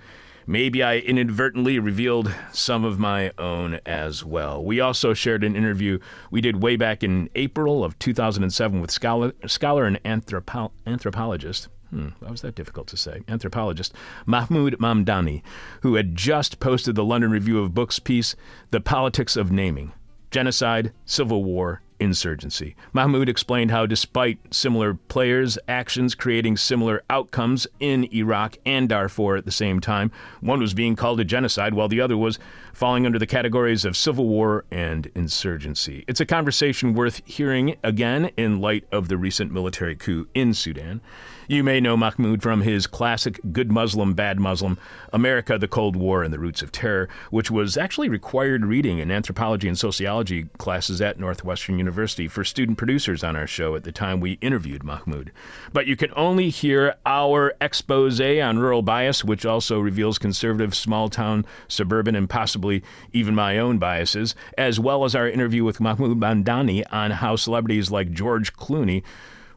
Maybe 0.47 0.83
I 0.83 0.97
inadvertently 0.97 1.79
revealed 1.79 2.33
some 2.51 2.85
of 2.85 2.99
my 2.99 3.31
own 3.37 3.79
as 3.85 4.23
well. 4.23 4.63
We 4.63 4.79
also 4.79 5.15
shared 5.15 5.43
an 5.43 5.55
interview 5.55 5.97
we 6.29 6.39
did 6.39 6.61
way 6.61 6.75
back 6.75 7.03
in 7.03 7.29
April 7.33 7.83
of 7.83 7.97
2007 7.97 8.79
with 8.79 8.91
scholar, 8.91 9.33
scholar 9.47 9.85
and 9.85 10.01
anthropo- 10.03 10.71
anthropologist. 10.85 11.67
Hmm, 11.89 12.09
why 12.19 12.29
was 12.29 12.41
that 12.41 12.55
difficult 12.55 12.87
to 12.87 12.97
say? 12.97 13.21
Anthropologist 13.27 13.93
Mahmoud 14.27 14.77
Mamdani, 14.77 15.41
who 15.81 15.95
had 15.95 16.15
just 16.15 16.59
posted 16.59 16.95
the 16.95 17.05
London 17.05 17.31
Review 17.31 17.59
of 17.59 17.73
Books 17.73 17.97
piece, 17.97 18.35
The 18.69 18.81
Politics 18.81 19.35
of 19.35 19.51
Naming 19.51 19.93
Genocide, 20.29 20.91
Civil 21.05 21.43
War, 21.43 21.81
insurgency. 21.99 22.75
Mahmoud 22.93 23.29
explained 23.29 23.71
how, 23.71 23.85
despite 23.85 24.37
similar 24.53 24.93
players' 24.93 25.57
actions 25.67 26.15
creating 26.15 26.57
similar 26.57 27.03
outcomes 27.09 27.67
in 27.79 28.03
Iraq 28.13 28.57
and 28.65 28.89
Darfur 28.89 29.35
at 29.35 29.45
the 29.45 29.51
same 29.51 29.79
time, 29.79 30.11
one 30.41 30.59
was 30.59 30.73
being 30.73 30.95
called 30.95 31.19
a 31.19 31.25
genocide 31.25 31.73
while 31.73 31.87
the 31.87 32.01
other 32.01 32.17
was 32.17 32.39
falling 32.73 33.05
under 33.05 33.19
the 33.19 33.27
categories 33.27 33.85
of 33.85 33.95
civil 33.95 34.27
war 34.27 34.65
and 34.71 35.11
insurgency. 35.15 36.03
It's 36.07 36.19
a 36.19 36.25
conversation 36.25 36.93
worth 36.93 37.21
hearing 37.25 37.77
again 37.83 38.31
in 38.37 38.59
light 38.59 38.85
of 38.91 39.07
the 39.07 39.17
recent 39.17 39.51
military 39.51 39.95
coup 39.95 40.27
in 40.33 40.53
Sudan. 40.53 41.01
You 41.47 41.63
may 41.63 41.79
know 41.79 41.95
Mahmoud 41.95 42.41
from 42.41 42.61
his 42.61 42.87
classic 42.87 43.39
Good 43.51 43.71
Muslim, 43.71 44.15
Bad 44.15 44.39
Muslim, 44.39 44.79
America, 45.13 45.59
the 45.59 45.67
Cold 45.67 45.95
War, 45.95 46.23
and 46.23 46.33
the 46.33 46.39
Roots 46.39 46.63
of 46.63 46.71
Terror, 46.71 47.07
which 47.29 47.51
was 47.51 47.77
actually 47.77 48.09
required 48.09 48.65
reading 48.65 48.97
in 48.97 49.11
anthropology 49.11 49.67
and 49.67 49.77
sociology 49.77 50.45
classes 50.57 51.01
at 51.01 51.19
Northwestern 51.19 51.77
University 51.77 52.27
for 52.27 52.43
student 52.43 52.79
producers 52.79 53.23
on 53.23 53.35
our 53.35 53.45
show 53.45 53.75
at 53.75 53.83
the 53.83 53.91
time 53.91 54.19
we 54.19 54.39
interviewed 54.41 54.83
Mahmoud. 54.83 55.31
But 55.71 55.85
you 55.85 55.95
can 55.95 56.11
only 56.15 56.49
hear 56.49 56.95
our 57.05 57.53
expose 57.61 58.19
on 58.19 58.57
rural 58.57 58.81
bias, 58.81 59.23
which 59.23 59.45
also 59.45 59.79
reveals 59.79 60.17
conservative, 60.17 60.73
small 60.73 61.09
town, 61.09 61.45
suburban, 61.67 62.15
and 62.15 62.29
possibly 62.29 62.81
even 63.13 63.35
my 63.35 63.59
own 63.59 63.77
biases, 63.77 64.33
as 64.57 64.79
well 64.79 65.03
as 65.03 65.13
our 65.13 65.27
interview 65.27 65.63
with 65.63 65.79
Mahmoud 65.79 66.19
Mamdani 66.19 66.83
on 66.91 67.11
how 67.11 67.35
celebrities 67.35 67.91
like 67.91 68.11
George 68.11 68.53
Clooney 68.53 69.03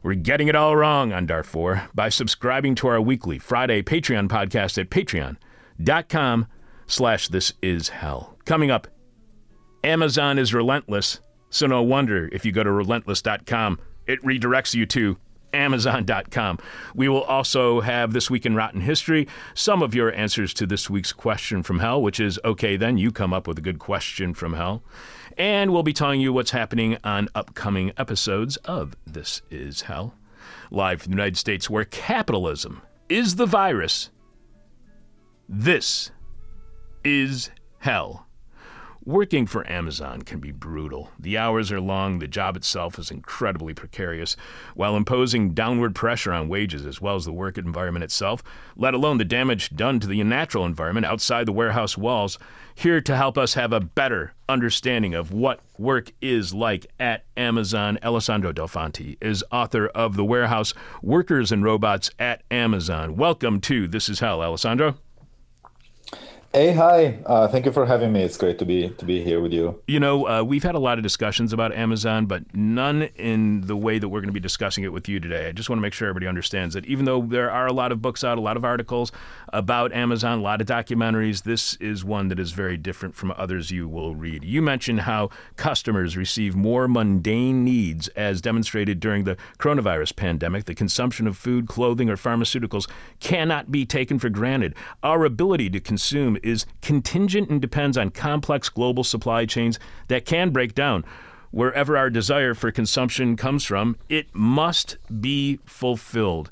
we're 0.01 0.15
getting 0.15 0.47
it 0.47 0.55
all 0.55 0.75
wrong 0.75 1.11
on 1.11 1.25
Darfur 1.25 1.89
by 1.93 2.09
subscribing 2.09 2.75
to 2.75 2.87
our 2.87 3.01
weekly 3.01 3.39
Friday 3.39 3.81
Patreon 3.81 4.27
podcast 4.27 4.77
at 4.77 4.89
patreon.com 4.89 6.47
slash 6.87 7.27
this 7.27 7.53
is 7.61 7.89
hell. 7.89 8.37
Coming 8.45 8.71
up, 8.71 8.87
Amazon 9.83 10.39
is 10.39 10.53
relentless, 10.53 11.19
so 11.49 11.67
no 11.67 11.81
wonder 11.81 12.29
if 12.31 12.45
you 12.45 12.51
go 12.51 12.63
to 12.63 12.71
relentless.com, 12.71 13.79
it 14.07 14.21
redirects 14.23 14.73
you 14.73 14.85
to 14.87 15.17
Amazon.com. 15.53 16.59
We 16.95 17.09
will 17.09 17.23
also 17.23 17.81
have 17.81 18.13
This 18.13 18.29
Week 18.29 18.45
in 18.45 18.55
Rotten 18.55 18.81
History, 18.81 19.27
some 19.53 19.81
of 19.81 19.95
your 19.95 20.13
answers 20.13 20.53
to 20.55 20.65
this 20.65 20.89
week's 20.89 21.13
question 21.13 21.63
from 21.63 21.79
hell, 21.79 22.01
which 22.01 22.19
is 22.19 22.39
okay, 22.45 22.77
then 22.77 22.97
you 22.97 23.11
come 23.11 23.33
up 23.33 23.47
with 23.47 23.57
a 23.57 23.61
good 23.61 23.79
question 23.79 24.33
from 24.33 24.53
hell. 24.53 24.83
And 25.39 25.71
we'll 25.71 25.83
be 25.83 25.93
telling 25.93 26.19
you 26.19 26.33
what's 26.33 26.51
happening 26.51 26.97
on 27.01 27.29
upcoming 27.33 27.93
episodes 27.95 28.57
of 28.57 28.97
This 29.07 29.41
Is 29.49 29.83
Hell. 29.83 30.13
Live 30.69 31.01
from 31.01 31.11
the 31.11 31.15
United 31.15 31.37
States, 31.37 31.69
where 31.69 31.85
capitalism 31.85 32.81
is 33.07 33.37
the 33.37 33.45
virus. 33.45 34.09
This 35.47 36.11
is 37.05 37.51
hell. 37.77 38.27
Working 39.05 39.47
for 39.47 39.67
Amazon 39.71 40.23
can 40.23 40.41
be 40.41 40.51
brutal. 40.51 41.09
The 41.17 41.37
hours 41.37 41.71
are 41.71 41.79
long, 41.79 42.19
the 42.19 42.27
job 42.27 42.57
itself 42.57 42.99
is 42.99 43.09
incredibly 43.09 43.73
precarious, 43.73 44.35
while 44.75 44.97
imposing 44.97 45.53
downward 45.53 45.95
pressure 45.95 46.33
on 46.33 46.49
wages 46.49 46.85
as 46.85 46.99
well 46.99 47.15
as 47.15 47.23
the 47.23 47.31
work 47.31 47.57
environment 47.57 48.03
itself, 48.03 48.43
let 48.75 48.93
alone 48.93 49.17
the 49.17 49.25
damage 49.25 49.73
done 49.73 50.01
to 50.01 50.07
the 50.07 50.21
natural 50.21 50.65
environment 50.65 51.05
outside 51.05 51.45
the 51.45 51.53
warehouse 51.53 51.97
walls. 51.97 52.37
Here 52.75 53.01
to 53.01 53.15
help 53.15 53.37
us 53.37 53.55
have 53.55 53.73
a 53.73 53.79
better 53.79 54.33
understanding 54.47 55.13
of 55.13 55.33
what 55.33 55.59
work 55.77 56.11
is 56.21 56.53
like 56.53 56.87
at 56.99 57.25
Amazon, 57.35 57.99
Alessandro 58.03 58.53
Delfanti 58.53 59.17
is 59.21 59.43
author 59.51 59.87
of 59.87 60.15
The 60.15 60.23
Warehouse 60.23 60.73
Workers 61.01 61.51
and 61.51 61.63
Robots 61.63 62.09
at 62.19 62.43
Amazon. 62.49 63.15
Welcome 63.17 63.59
to 63.61 63.87
This 63.87 64.07
Is 64.07 64.19
Hell, 64.19 64.41
Alessandro. 64.41 64.95
Hey, 66.51 66.71
hi. 66.71 67.19
Uh, 67.27 67.47
thank 67.47 67.67
you 67.67 67.71
for 67.71 67.85
having 67.85 68.11
me. 68.11 68.23
It's 68.23 68.35
great 68.35 68.57
to 68.57 68.65
be 68.65 68.89
to 68.89 69.05
be 69.05 69.23
here 69.23 69.39
with 69.39 69.53
you. 69.53 69.83
You 69.85 69.99
know, 69.99 70.27
uh, 70.27 70.41
we've 70.41 70.63
had 70.63 70.73
a 70.73 70.79
lot 70.79 70.97
of 70.97 71.03
discussions 71.03 71.53
about 71.53 71.75
Amazon, 71.75 72.25
but 72.25 72.43
none 72.55 73.03
in 73.17 73.61
the 73.61 73.77
way 73.77 73.99
that 73.99 74.09
we're 74.09 74.21
going 74.21 74.29
to 74.29 74.33
be 74.33 74.39
discussing 74.39 74.83
it 74.83 74.91
with 74.91 75.07
you 75.07 75.19
today. 75.19 75.47
I 75.47 75.51
just 75.51 75.69
want 75.69 75.77
to 75.77 75.81
make 75.81 75.93
sure 75.93 76.07
everybody 76.07 76.27
understands 76.27 76.73
that 76.73 76.87
even 76.87 77.05
though 77.05 77.21
there 77.21 77.51
are 77.51 77.67
a 77.67 77.71
lot 77.71 77.91
of 77.91 78.01
books 78.01 78.23
out, 78.23 78.39
a 78.39 78.41
lot 78.41 78.57
of 78.57 78.65
articles 78.65 79.11
about 79.53 79.93
Amazon, 79.93 80.39
a 80.39 80.41
lot 80.41 80.59
of 80.59 80.65
documentaries, 80.65 81.43
this 81.43 81.75
is 81.75 82.03
one 82.03 82.29
that 82.29 82.39
is 82.39 82.51
very 82.51 82.77
different 82.77 83.13
from 83.13 83.31
others 83.37 83.69
you 83.69 83.87
will 83.87 84.15
read. 84.15 84.43
You 84.43 84.63
mentioned 84.63 85.01
how 85.01 85.29
customers 85.55 86.17
receive 86.17 86.55
more 86.55 86.87
mundane 86.87 87.63
needs 87.63 88.07
as 88.09 88.41
demonstrated 88.41 88.99
during 88.99 89.23
the 89.23 89.37
coronavirus 89.59 90.15
pandemic. 90.15 90.65
The 90.65 90.73
consumption 90.73 91.27
of 91.27 91.37
food, 91.37 91.67
clothing, 91.67 92.09
or 92.09 92.17
pharmaceuticals 92.17 92.89
cannot 93.19 93.71
be 93.71 93.85
taken 93.85 94.17
for 94.17 94.29
granted. 94.29 94.73
Our 95.03 95.25
ability 95.25 95.69
to 95.69 95.79
consume 95.79 96.38
is 96.43 96.65
contingent 96.81 97.49
and 97.49 97.61
depends 97.61 97.97
on 97.97 98.09
complex 98.09 98.69
global 98.69 99.03
supply 99.03 99.45
chains 99.45 99.79
that 100.07 100.25
can 100.25 100.49
break 100.49 100.73
down. 100.75 101.05
Wherever 101.51 101.97
our 101.97 102.09
desire 102.09 102.53
for 102.53 102.71
consumption 102.71 103.35
comes 103.35 103.65
from, 103.65 103.97
it 104.07 104.33
must 104.33 104.97
be 105.19 105.59
fulfilled. 105.65 106.49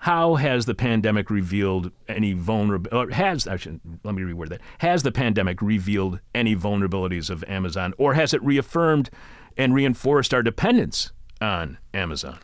How 0.00 0.36
has 0.36 0.64
the 0.64 0.74
pandemic 0.74 1.28
revealed 1.30 1.92
any 2.08 2.32
vulnerability? 2.32 3.12
Has 3.12 3.46
actually, 3.46 3.80
let 4.02 4.14
me 4.14 4.22
reword 4.22 4.48
that. 4.48 4.60
Has 4.78 5.02
the 5.02 5.12
pandemic 5.12 5.60
revealed 5.60 6.20
any 6.34 6.56
vulnerabilities 6.56 7.28
of 7.28 7.44
Amazon, 7.44 7.92
or 7.98 8.14
has 8.14 8.32
it 8.32 8.42
reaffirmed 8.42 9.10
and 9.58 9.74
reinforced 9.74 10.32
our 10.32 10.42
dependence 10.42 11.12
on 11.40 11.76
Amazon? 11.92 12.38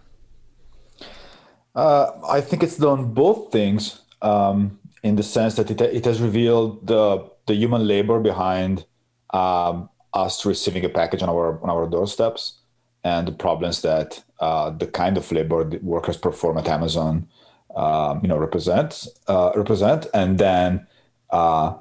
Uh, 1.75 2.11
I 2.29 2.41
think 2.41 2.63
it's 2.63 2.77
done 2.79 3.13
both 3.13 3.53
things. 3.53 4.01
Um, 4.23 4.79
in 5.03 5.17
the 5.17 5.23
sense 5.23 5.55
that 5.57 5.71
it, 5.71 5.81
it 5.81 6.05
has 6.05 6.21
revealed 6.21 6.87
the 6.87 7.29
the 7.47 7.55
human 7.55 7.87
labor 7.87 8.21
behind 8.21 8.85
um, 9.33 9.89
us 10.15 10.45
receiving 10.45 10.85
a 10.85 10.89
package 10.89 11.23
on 11.23 11.29
our 11.29 11.63
on 11.63 11.71
our 11.71 11.87
doorsteps 11.87 12.61
and 13.05 13.29
the 13.29 13.33
problems 13.33 13.83
that 13.83 14.25
uh, 14.41 14.71
the 14.71 14.87
kind 14.87 15.17
of 15.17 15.31
labor 15.31 15.65
workers 15.81 16.17
perform 16.17 16.59
at 16.59 16.67
Amazon, 16.67 17.29
um, 17.77 18.21
you 18.23 18.29
know, 18.29 18.37
represent 18.37 19.07
uh, 19.29 19.53
represent, 19.55 20.07
and 20.13 20.39
then 20.39 20.87
uh, 21.31 21.75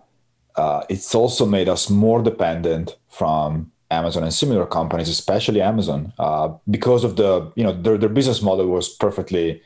uh, 0.55 0.83
it's 0.87 1.15
also 1.15 1.45
made 1.45 1.67
us 1.67 1.89
more 1.89 2.21
dependent 2.21 2.95
from 3.09 3.71
Amazon 3.89 4.23
and 4.23 4.33
similar 4.33 4.67
companies, 4.67 5.09
especially 5.09 5.61
Amazon, 5.61 6.13
uh, 6.19 6.49
because 6.69 7.03
of 7.03 7.15
the 7.15 7.51
you 7.55 7.63
know 7.63 7.73
their 7.73 7.97
their 7.97 8.09
business 8.09 8.41
model 8.41 8.67
was 8.67 8.89
perfectly 8.89 9.61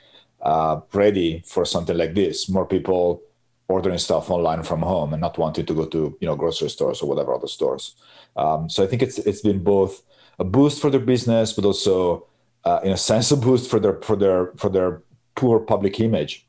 ready 0.94 1.44
for 1.46 1.66
something 1.66 1.98
like 1.98 2.14
this. 2.14 2.48
More 2.48 2.66
people 2.66 3.22
ordering 3.70 4.00
stuff 4.00 4.30
online 4.30 4.64
from 4.64 4.82
home 4.82 5.14
and 5.14 5.22
not 5.22 5.38
wanting 5.38 5.66
to 5.66 5.74
go 5.74 5.86
to 5.86 6.18
you 6.20 6.28
know 6.28 6.36
grocery 6.36 6.70
stores 6.70 7.02
or 7.02 7.08
whatever 7.08 7.34
other 7.34 7.48
stores. 7.48 7.96
Um, 8.36 8.70
so 8.70 8.84
I 8.84 8.88
think 8.88 9.02
it's 9.02 9.20
it's 9.20 9.42
been 9.42 9.64
both 9.64 10.04
a 10.40 10.44
boost 10.44 10.82
for 10.82 10.90
their 10.90 11.00
business, 11.00 11.54
but 11.54 11.66
also 11.66 12.28
uh, 12.66 12.82
in 12.84 12.92
a 12.92 12.98
sense 13.10 13.32
a 13.32 13.38
boost 13.38 13.70
for 13.70 13.80
their 13.80 14.02
for 14.02 14.18
their 14.18 14.52
for 14.58 14.70
their 14.70 15.04
poor 15.36 15.60
public 15.60 16.00
image. 16.00 16.46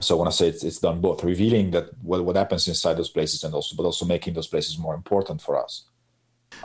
So 0.00 0.14
I 0.14 0.18
want 0.18 0.30
to 0.30 0.36
say 0.36 0.46
it's, 0.46 0.62
it's 0.62 0.78
done 0.78 1.00
both, 1.00 1.24
revealing 1.24 1.72
that 1.72 1.86
what, 2.00 2.24
what 2.24 2.36
happens 2.36 2.68
inside 2.68 2.96
those 2.96 3.10
places, 3.10 3.42
and 3.42 3.52
also 3.52 3.74
but 3.76 3.82
also 3.82 4.06
making 4.06 4.34
those 4.34 4.46
places 4.46 4.78
more 4.78 4.94
important 4.94 5.42
for 5.42 5.62
us. 5.62 5.84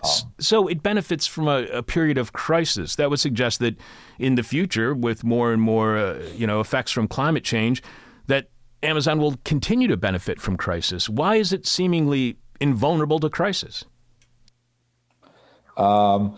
Um, 0.04 0.34
so 0.40 0.68
it 0.68 0.84
benefits 0.84 1.26
from 1.26 1.48
a, 1.48 1.64
a, 1.74 1.82
period 1.82 2.18
of 2.18 2.34
crisis. 2.34 2.96
That 2.96 3.10
would 3.10 3.20
suggest 3.20 3.60
that 3.60 3.76
in 4.20 4.36
the 4.36 4.44
future, 4.44 4.94
with 4.94 5.24
more 5.24 5.54
and 5.54 5.62
more, 5.62 5.98
uh, 5.98 6.20
you 6.36 6.46
know, 6.46 6.60
effects 6.60 6.92
from 6.92 7.08
climate 7.08 7.44
change, 7.44 7.82
that 8.28 8.50
Amazon 8.86 9.20
will 9.20 9.36
continue 9.44 9.88
to 9.88 9.98
benefit 9.98 10.40
from 10.40 10.56
crisis. 10.58 11.10
Why 11.10 11.36
is 11.36 11.52
it 11.52 11.66
seemingly 11.68 12.38
invulnerable 12.62 13.20
to 13.20 13.30
crisis? 13.30 13.86
Um, 15.76 16.38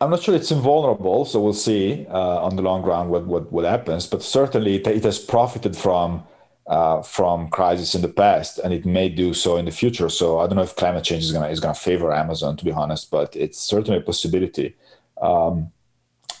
I'm 0.00 0.10
not 0.10 0.22
sure 0.22 0.34
it's 0.34 0.50
invulnerable, 0.50 1.24
so 1.24 1.40
we'll 1.40 1.54
see 1.54 2.06
uh, 2.08 2.44
on 2.44 2.54
the 2.56 2.62
long 2.62 2.82
run 2.82 3.08
what, 3.08 3.26
what, 3.26 3.50
what 3.50 3.64
happens. 3.64 4.06
But 4.06 4.22
certainly, 4.22 4.76
it, 4.76 4.86
it 4.86 5.04
has 5.04 5.18
profited 5.18 5.76
from 5.76 6.22
uh, 6.66 7.00
from 7.02 7.48
crisis 7.48 7.94
in 7.94 8.02
the 8.02 8.08
past, 8.08 8.58
and 8.58 8.72
it 8.74 8.84
may 8.84 9.08
do 9.08 9.32
so 9.32 9.56
in 9.56 9.64
the 9.64 9.70
future. 9.70 10.08
So 10.08 10.40
I 10.40 10.46
don't 10.46 10.56
know 10.56 10.62
if 10.62 10.76
climate 10.76 11.04
change 11.04 11.24
is 11.24 11.32
gonna 11.32 11.48
is 11.48 11.60
gonna 11.60 11.74
favor 11.74 12.12
Amazon, 12.12 12.56
to 12.56 12.64
be 12.64 12.72
honest, 12.72 13.10
but 13.10 13.34
it's 13.34 13.58
certainly 13.58 13.98
a 13.98 14.02
possibility. 14.02 14.76
Um, 15.22 15.72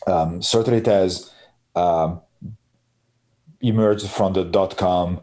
um, 0.06 0.42
certainly, 0.42 0.80
it 0.80 0.86
has 0.86 1.32
um, 1.74 2.20
emerged 3.60 4.08
from 4.08 4.32
the 4.34 4.44
dot 4.44 4.76
com 4.76 5.20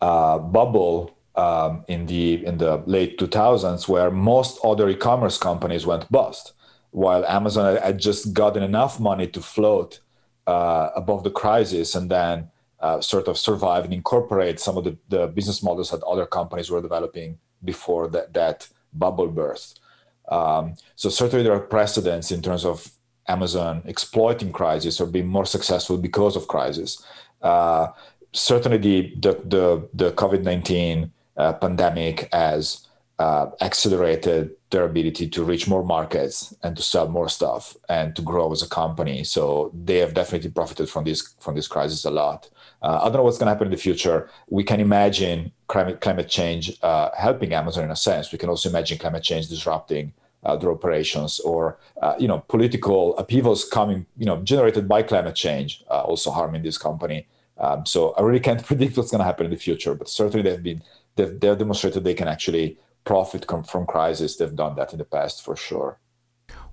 uh, 0.00 0.38
bubble 0.38 1.16
um, 1.34 1.84
in 1.88 2.06
the 2.06 2.44
in 2.46 2.58
the 2.58 2.82
late 2.86 3.18
2000s 3.18 3.88
where 3.88 4.10
most 4.10 4.58
other 4.64 4.88
e-commerce 4.88 5.38
companies 5.38 5.84
went 5.86 6.10
bust 6.10 6.52
while 6.90 7.24
amazon 7.26 7.76
had 7.76 7.98
just 7.98 8.32
gotten 8.32 8.62
enough 8.62 8.98
money 8.98 9.26
to 9.26 9.40
float 9.40 10.00
uh, 10.46 10.90
above 10.96 11.24
the 11.24 11.30
crisis 11.30 11.94
and 11.94 12.10
then 12.10 12.48
uh, 12.80 13.00
sort 13.00 13.28
of 13.28 13.38
survive 13.38 13.84
and 13.84 13.92
incorporate 13.92 14.60
some 14.60 14.76
of 14.76 14.84
the, 14.84 14.96
the 15.08 15.26
business 15.28 15.62
models 15.62 15.90
that 15.90 16.02
other 16.02 16.26
companies 16.26 16.70
were 16.70 16.82
developing 16.82 17.38
before 17.64 18.06
that, 18.08 18.32
that 18.34 18.68
bubble 18.92 19.28
burst. 19.28 19.80
Um, 20.28 20.74
so 20.94 21.08
certainly 21.08 21.42
there 21.42 21.54
are 21.54 21.60
precedents 21.60 22.30
in 22.30 22.42
terms 22.42 22.64
of 22.64 22.90
amazon 23.28 23.82
exploiting 23.86 24.52
crisis 24.52 25.00
or 25.00 25.06
being 25.06 25.26
more 25.26 25.46
successful 25.46 25.98
because 25.98 26.36
of 26.36 26.48
crisis. 26.48 27.04
Uh, 27.42 27.88
certainly 28.32 28.78
the 28.78 29.14
the 29.20 29.32
the, 29.44 29.88
the 29.94 30.12
COVID 30.12 30.42
nineteen 30.42 31.12
uh, 31.36 31.52
pandemic 31.54 32.28
has 32.32 32.86
uh, 33.18 33.50
accelerated 33.60 34.50
their 34.70 34.84
ability 34.84 35.28
to 35.28 35.44
reach 35.44 35.68
more 35.68 35.84
markets 35.84 36.54
and 36.62 36.76
to 36.76 36.82
sell 36.82 37.08
more 37.08 37.28
stuff 37.28 37.76
and 37.88 38.14
to 38.16 38.22
grow 38.22 38.52
as 38.52 38.62
a 38.62 38.68
company. 38.68 39.24
So 39.24 39.70
they 39.72 39.98
have 39.98 40.12
definitely 40.12 40.50
profited 40.50 40.90
from 40.90 41.04
this 41.04 41.34
from 41.40 41.54
this 41.54 41.68
crisis 41.68 42.04
a 42.04 42.10
lot. 42.10 42.50
Uh, 42.82 42.98
I 43.00 43.04
don't 43.04 43.14
know 43.14 43.22
what's 43.22 43.38
going 43.38 43.46
to 43.46 43.52
happen 43.52 43.68
in 43.68 43.72
the 43.72 43.78
future. 43.78 44.28
We 44.48 44.64
can 44.64 44.80
imagine 44.80 45.52
climate 45.68 46.00
climate 46.00 46.28
change 46.28 46.76
uh, 46.82 47.10
helping 47.16 47.54
Amazon 47.54 47.84
in 47.84 47.90
a 47.90 47.96
sense. 47.96 48.32
We 48.32 48.38
can 48.38 48.48
also 48.48 48.68
imagine 48.68 48.98
climate 48.98 49.22
change 49.22 49.48
disrupting 49.48 50.12
uh, 50.44 50.56
their 50.56 50.70
operations, 50.70 51.40
or 51.40 51.78
uh, 52.02 52.14
you 52.18 52.28
know 52.28 52.40
political 52.48 53.16
upheavals 53.18 53.64
coming 53.64 54.06
you 54.18 54.26
know 54.26 54.42
generated 54.42 54.86
by 54.88 55.02
climate 55.02 55.36
change 55.36 55.84
also 55.88 56.30
harming 56.30 56.62
this 56.62 56.78
company 56.78 57.26
Um, 57.58 57.86
so 57.86 58.12
I 58.12 58.22
really 58.22 58.40
can't 58.40 58.64
predict 58.70 58.96
what's 58.96 59.10
going 59.10 59.20
to 59.20 59.24
happen 59.24 59.46
in 59.46 59.52
the 59.52 59.58
future, 59.58 59.94
but 59.94 60.08
certainly 60.08 60.48
they've 60.48 60.62
been 60.62 60.82
they've, 61.16 61.38
they've 61.40 61.58
demonstrated 61.58 62.04
they 62.04 62.14
can 62.14 62.28
actually 62.28 62.78
profit 63.04 63.46
from 63.66 63.86
crisis. 63.86 64.36
They've 64.36 64.54
done 64.54 64.76
that 64.76 64.92
in 64.92 64.98
the 64.98 65.04
past 65.04 65.42
for 65.42 65.56
sure. 65.56 65.98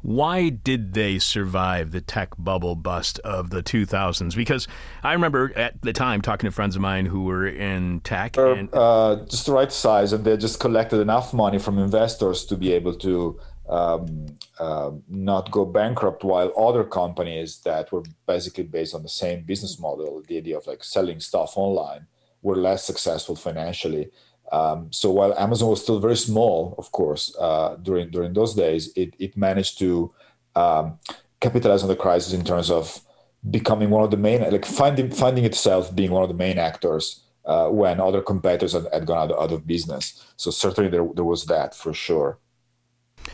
Why 0.02 0.50
did 0.50 0.94
they 0.94 1.18
survive 1.18 1.92
the 1.92 2.02
tech 2.02 2.32
bubble 2.38 2.76
bust 2.76 3.20
of 3.20 3.52
the 3.52 3.64
2000s? 3.64 4.36
Because 4.36 4.68
I 5.02 5.14
remember 5.14 5.54
at 5.56 5.82
the 5.82 5.94
time 5.94 6.22
talking 6.22 6.46
to 6.46 6.52
friends 6.52 6.76
of 6.76 6.82
mine 6.82 7.06
who 7.06 7.24
were 7.24 7.48
in 7.48 8.02
tech. 8.02 8.36
And, 8.36 8.68
uh, 8.74 9.24
just 9.30 9.46
the 9.46 9.54
right 9.54 9.72
size, 9.72 10.12
and 10.12 10.26
they 10.26 10.36
just 10.36 10.60
collected 10.60 11.00
enough 11.00 11.34
money 11.34 11.58
from 11.58 11.80
investors 11.80 12.44
to 12.48 12.58
be 12.58 12.74
able 12.74 12.96
to 12.96 13.40
um, 13.70 14.26
uh, 14.60 14.92
not 15.08 15.52
go 15.52 15.66
bankrupt 15.66 16.24
while 16.24 16.52
other 16.58 16.84
companies 16.84 17.60
that 17.60 17.92
were 17.92 18.04
basically 18.28 18.64
based 18.64 18.94
on 18.94 19.04
the 19.04 19.10
same 19.10 19.44
business 19.44 19.80
model 19.80 20.22
the 20.28 20.38
idea 20.38 20.58
of 20.58 20.68
like 20.68 20.84
selling 20.84 21.20
stuff 21.20 21.54
online 21.56 22.06
were 22.42 22.58
less 22.58 22.84
successful 22.84 23.36
financially. 23.36 24.12
Um, 24.52 24.92
so 24.92 25.10
while 25.12 25.34
amazon 25.40 25.70
was 25.70 25.82
still 25.82 26.00
very 26.00 26.18
small 26.18 26.76
of 26.78 26.92
course 26.92 27.36
uh, 27.40 27.78
during 27.82 28.10
during 28.12 28.34
those 28.34 28.54
days 28.54 28.92
it, 28.96 29.16
it 29.18 29.38
managed 29.38 29.80
to 29.80 30.14
um, 30.56 31.00
capitalize 31.40 31.82
on 31.82 31.90
the 31.90 31.96
crisis 31.96 32.34
in 32.34 32.44
terms 32.44 32.70
of 32.70 33.02
becoming 33.50 33.90
one 33.90 34.04
of 34.04 34.12
the 34.12 34.18
main 34.18 34.42
like 34.52 34.66
finding 34.66 35.10
finding 35.10 35.46
itself 35.46 35.96
being 35.96 36.12
one 36.12 36.24
of 36.24 36.30
the 36.30 36.36
main 36.36 36.58
actors 36.58 37.24
uh, 37.46 37.68
when 37.70 38.00
other 38.00 38.22
competitors 38.22 38.74
had, 38.74 38.88
had 38.94 39.06
gone 39.06 39.32
out, 39.32 39.38
out 39.38 39.52
of 39.52 39.68
business. 39.68 40.26
So 40.38 40.50
certainly 40.50 40.90
there, 40.90 41.06
there 41.14 41.26
was 41.26 41.46
that 41.48 41.76
for 41.76 41.94
sure 41.94 42.38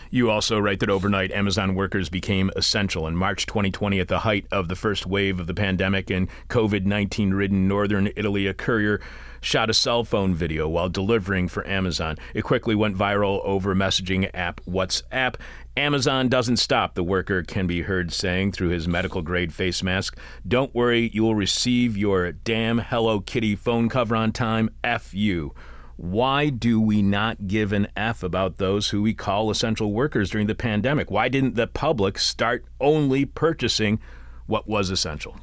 you 0.09 0.29
also 0.29 0.59
write 0.59 0.79
that 0.79 0.89
overnight 0.89 1.31
Amazon 1.31 1.75
workers 1.75 2.09
became 2.09 2.51
essential. 2.55 3.07
In 3.07 3.15
March 3.15 3.45
2020, 3.45 3.99
at 3.99 4.07
the 4.07 4.19
height 4.19 4.45
of 4.51 4.67
the 4.67 4.75
first 4.75 5.05
wave 5.05 5.39
of 5.39 5.47
the 5.47 5.53
pandemic 5.53 6.09
in 6.09 6.27
COVID 6.49 6.85
19 6.85 7.33
ridden 7.33 7.67
northern 7.67 8.09
Italy, 8.15 8.47
a 8.47 8.53
courier 8.53 8.99
shot 9.41 9.69
a 9.69 9.73
cell 9.73 10.03
phone 10.03 10.33
video 10.33 10.67
while 10.67 10.89
delivering 10.89 11.47
for 11.47 11.65
Amazon. 11.67 12.17
It 12.33 12.41
quickly 12.43 12.75
went 12.75 12.97
viral 12.97 13.43
over 13.43 13.73
messaging 13.75 14.29
app 14.33 14.61
WhatsApp. 14.65 15.35
Amazon 15.77 16.27
doesn't 16.27 16.57
stop, 16.57 16.95
the 16.95 17.03
worker 17.03 17.41
can 17.41 17.65
be 17.65 17.83
heard 17.83 18.11
saying 18.11 18.51
through 18.51 18.69
his 18.69 18.87
medical 18.87 19.21
grade 19.21 19.53
face 19.53 19.81
mask. 19.81 20.17
Don't 20.45 20.75
worry, 20.75 21.09
you 21.13 21.23
will 21.23 21.35
receive 21.35 21.95
your 21.95 22.31
damn 22.31 22.79
Hello 22.79 23.21
Kitty 23.21 23.55
phone 23.55 23.87
cover 23.87 24.15
on 24.15 24.31
time. 24.33 24.69
F 24.83 25.13
you. 25.13 25.53
Why 25.99 26.47
do 26.49 26.79
we 26.79 27.01
not 27.01 27.47
give 27.47 27.73
an 27.73 27.89
F 27.97 28.23
about 28.23 28.55
those 28.55 28.91
who 28.91 29.01
we 29.01 29.13
call 29.13 29.51
essential 29.51 29.91
workers 29.91 30.29
during 30.29 30.47
the 30.47 30.55
pandemic? 30.55 31.11
Why 31.11 31.27
didn't 31.27 31.55
the 31.55 31.67
public 31.67 32.17
start 32.19 32.63
only 32.79 33.25
purchasing 33.25 33.99
what 34.47 34.65
was 34.65 34.91
essential? 34.91 35.35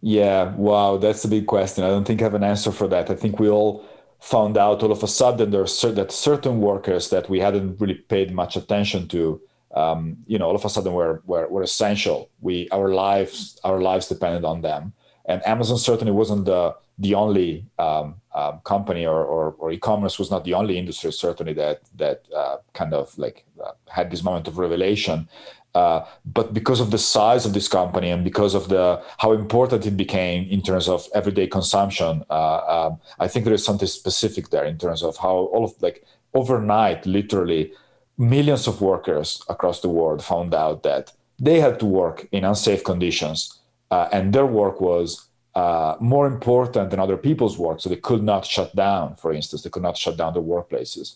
Yeah, 0.00 0.54
wow, 0.56 0.96
that's 0.96 1.22
a 1.22 1.28
big 1.28 1.46
question. 1.46 1.84
I 1.84 1.88
don't 1.88 2.06
think 2.06 2.22
I 2.22 2.24
have 2.24 2.32
an 2.32 2.42
answer 2.42 2.72
for 2.72 2.88
that. 2.88 3.10
I 3.10 3.14
think 3.14 3.38
we 3.38 3.50
all 3.50 3.84
found 4.20 4.56
out 4.56 4.82
all 4.82 4.90
of 4.90 5.02
a 5.02 5.06
sudden 5.06 5.50
there 5.50 5.60
are 5.60 5.92
that 5.92 6.10
certain 6.10 6.62
workers 6.62 7.10
that 7.10 7.28
we 7.28 7.40
hadn't 7.40 7.78
really 7.78 7.94
paid 7.94 8.32
much 8.32 8.56
attention 8.56 9.06
to, 9.08 9.38
um, 9.74 10.16
you 10.26 10.38
know, 10.38 10.46
all 10.46 10.56
of 10.56 10.64
a 10.64 10.70
sudden 10.70 10.94
were, 10.94 11.20
were, 11.26 11.46
were 11.48 11.62
essential. 11.62 12.30
We 12.40 12.70
our 12.70 12.88
lives 12.88 13.60
our 13.64 13.82
lives 13.82 14.08
depended 14.08 14.46
on 14.46 14.62
them, 14.62 14.94
and 15.26 15.46
Amazon 15.46 15.76
certainly 15.76 16.12
wasn't 16.12 16.46
the 16.46 16.74
the 16.98 17.14
only 17.14 17.66
um, 17.78 18.16
um, 18.38 18.60
company 18.64 19.04
or, 19.04 19.20
or, 19.24 19.44
or, 19.58 19.72
e-commerce 19.72 20.18
was 20.18 20.30
not 20.30 20.44
the 20.44 20.54
only 20.54 20.78
industry 20.78 21.10
certainly 21.12 21.54
that 21.54 21.80
that 21.96 22.18
uh, 22.40 22.56
kind 22.72 22.94
of 22.94 23.06
like 23.18 23.44
uh, 23.64 23.72
had 23.88 24.10
this 24.10 24.22
moment 24.22 24.46
of 24.48 24.58
revelation. 24.58 25.28
Uh, 25.74 26.04
but 26.24 26.54
because 26.54 26.80
of 26.80 26.90
the 26.90 26.98
size 26.98 27.44
of 27.46 27.52
this 27.52 27.68
company 27.68 28.10
and 28.10 28.24
because 28.24 28.54
of 28.54 28.68
the 28.68 29.02
how 29.18 29.32
important 29.32 29.86
it 29.86 29.96
became 29.96 30.48
in 30.48 30.62
terms 30.62 30.88
of 30.88 31.06
everyday 31.14 31.46
consumption 31.46 32.24
uh, 32.30 32.60
um, 32.74 32.98
i 33.24 33.28
think 33.28 33.44
there 33.44 33.58
is 33.60 33.64
something 33.64 33.86
specific 33.86 34.48
there 34.48 34.64
in 34.64 34.78
terms 34.78 35.02
of 35.02 35.18
how 35.18 35.36
all 35.52 35.64
of 35.68 35.72
like 35.82 35.98
overnight 36.32 37.04
literally 37.04 37.70
millions 38.16 38.66
of 38.66 38.80
workers 38.80 39.28
across 39.48 39.80
the 39.82 39.94
world 39.98 40.24
found 40.24 40.54
out 40.54 40.82
that 40.82 41.12
they 41.38 41.60
had 41.60 41.78
to 41.78 41.86
work 41.86 42.26
in 42.32 42.44
unsafe 42.44 42.82
conditions 42.82 43.60
uh, 43.90 44.08
and 44.10 44.32
their 44.32 44.46
work 44.46 44.80
was 44.80 45.27
uh, 45.58 45.96
more 46.14 46.26
important 46.34 46.90
than 46.90 47.00
other 47.00 47.16
people's 47.28 47.56
work. 47.58 47.80
So 47.80 47.86
they 47.88 48.02
could 48.10 48.22
not 48.32 48.42
shut 48.54 48.70
down, 48.76 49.16
for 49.22 49.30
instance, 49.38 49.60
they 49.62 49.70
could 49.74 49.86
not 49.88 49.96
shut 49.96 50.16
down 50.20 50.30
their 50.34 50.48
workplaces. 50.54 51.08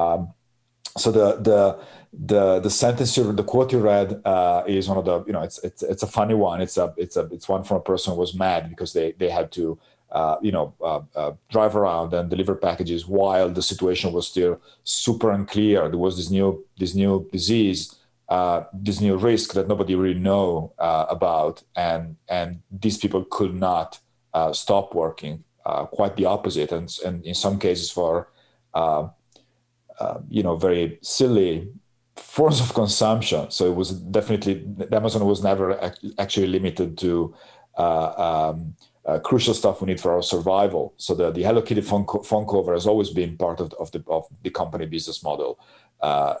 Um, 0.00 0.20
so 1.02 1.08
the 1.18 1.26
the 1.48 1.60
the 2.32 2.60
the 2.66 2.72
sentence 2.84 3.16
you 3.16 3.32
the 3.32 3.48
quote 3.52 3.72
you 3.72 3.80
read 3.94 4.08
uh, 4.24 4.62
is 4.66 4.88
one 4.88 4.98
of 5.02 5.06
the 5.10 5.16
you 5.26 5.32
know 5.34 5.42
it's 5.48 5.58
it's 5.68 5.82
it's 5.92 6.04
a 6.08 6.10
funny 6.18 6.36
one. 6.48 6.58
It's 6.66 6.76
a 6.84 6.86
it's 7.04 7.16
a 7.16 7.24
it's 7.36 7.48
one 7.48 7.62
from 7.64 7.78
a 7.78 7.86
person 7.90 8.12
who 8.12 8.20
was 8.20 8.32
mad 8.46 8.68
because 8.72 8.92
they 8.92 9.08
they 9.20 9.30
had 9.40 9.50
to. 9.58 9.78
Uh, 10.20 10.36
you 10.42 10.50
know, 10.50 10.74
uh, 10.82 11.02
uh, 11.14 11.32
drive 11.54 11.76
around 11.76 12.12
and 12.12 12.28
deliver 12.28 12.56
packages 12.56 13.06
while 13.06 13.48
the 13.48 13.62
situation 13.62 14.12
was 14.12 14.26
still 14.26 14.60
super 14.82 15.30
unclear. 15.30 15.88
There 15.88 16.04
was 16.06 16.16
this 16.16 16.30
new 16.30 16.48
this 16.80 16.96
new 16.96 17.28
disease 17.30 17.94
uh, 18.30 18.64
this 18.72 19.00
new 19.00 19.16
risk 19.16 19.54
that 19.54 19.66
nobody 19.66 19.96
really 19.96 20.18
know 20.18 20.72
uh, 20.78 21.06
about, 21.10 21.64
and 21.74 22.16
and 22.28 22.62
these 22.70 22.96
people 22.96 23.24
could 23.28 23.54
not 23.54 23.98
uh, 24.32 24.52
stop 24.52 24.94
working. 24.94 25.44
Uh, 25.66 25.84
quite 25.84 26.16
the 26.16 26.24
opposite, 26.24 26.72
and, 26.72 26.96
and 27.04 27.24
in 27.26 27.34
some 27.34 27.58
cases 27.58 27.90
for 27.90 28.30
uh, 28.72 29.08
you 30.28 30.42
know 30.42 30.56
very 30.56 30.98
silly 31.02 31.68
forms 32.16 32.60
of 32.60 32.72
consumption. 32.72 33.50
So 33.50 33.66
it 33.66 33.74
was 33.74 33.90
definitely 33.90 34.64
Amazon 34.92 35.26
was 35.26 35.42
never 35.42 35.92
actually 36.18 36.46
limited 36.46 36.96
to. 36.98 37.34
Um, 37.76 38.76
uh, 39.06 39.18
crucial 39.18 39.54
stuff 39.54 39.80
we 39.80 39.86
need 39.86 39.98
for 39.98 40.12
our 40.12 40.22
survival. 40.22 40.92
So 40.98 41.14
the, 41.14 41.30
the 41.30 41.42
Hello 41.42 41.62
Kitty 41.62 41.80
phone, 41.80 42.04
co- 42.04 42.22
phone 42.22 42.46
cover 42.46 42.74
has 42.74 42.86
always 42.86 43.08
been 43.08 43.38
part 43.38 43.58
of, 43.58 43.72
of, 43.80 43.90
the, 43.92 44.04
of 44.08 44.26
the 44.42 44.50
company 44.50 44.84
business 44.84 45.22
model, 45.22 45.58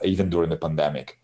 even 0.02 0.28
during 0.28 0.50
the 0.50 0.58
pandemic. 0.58 1.19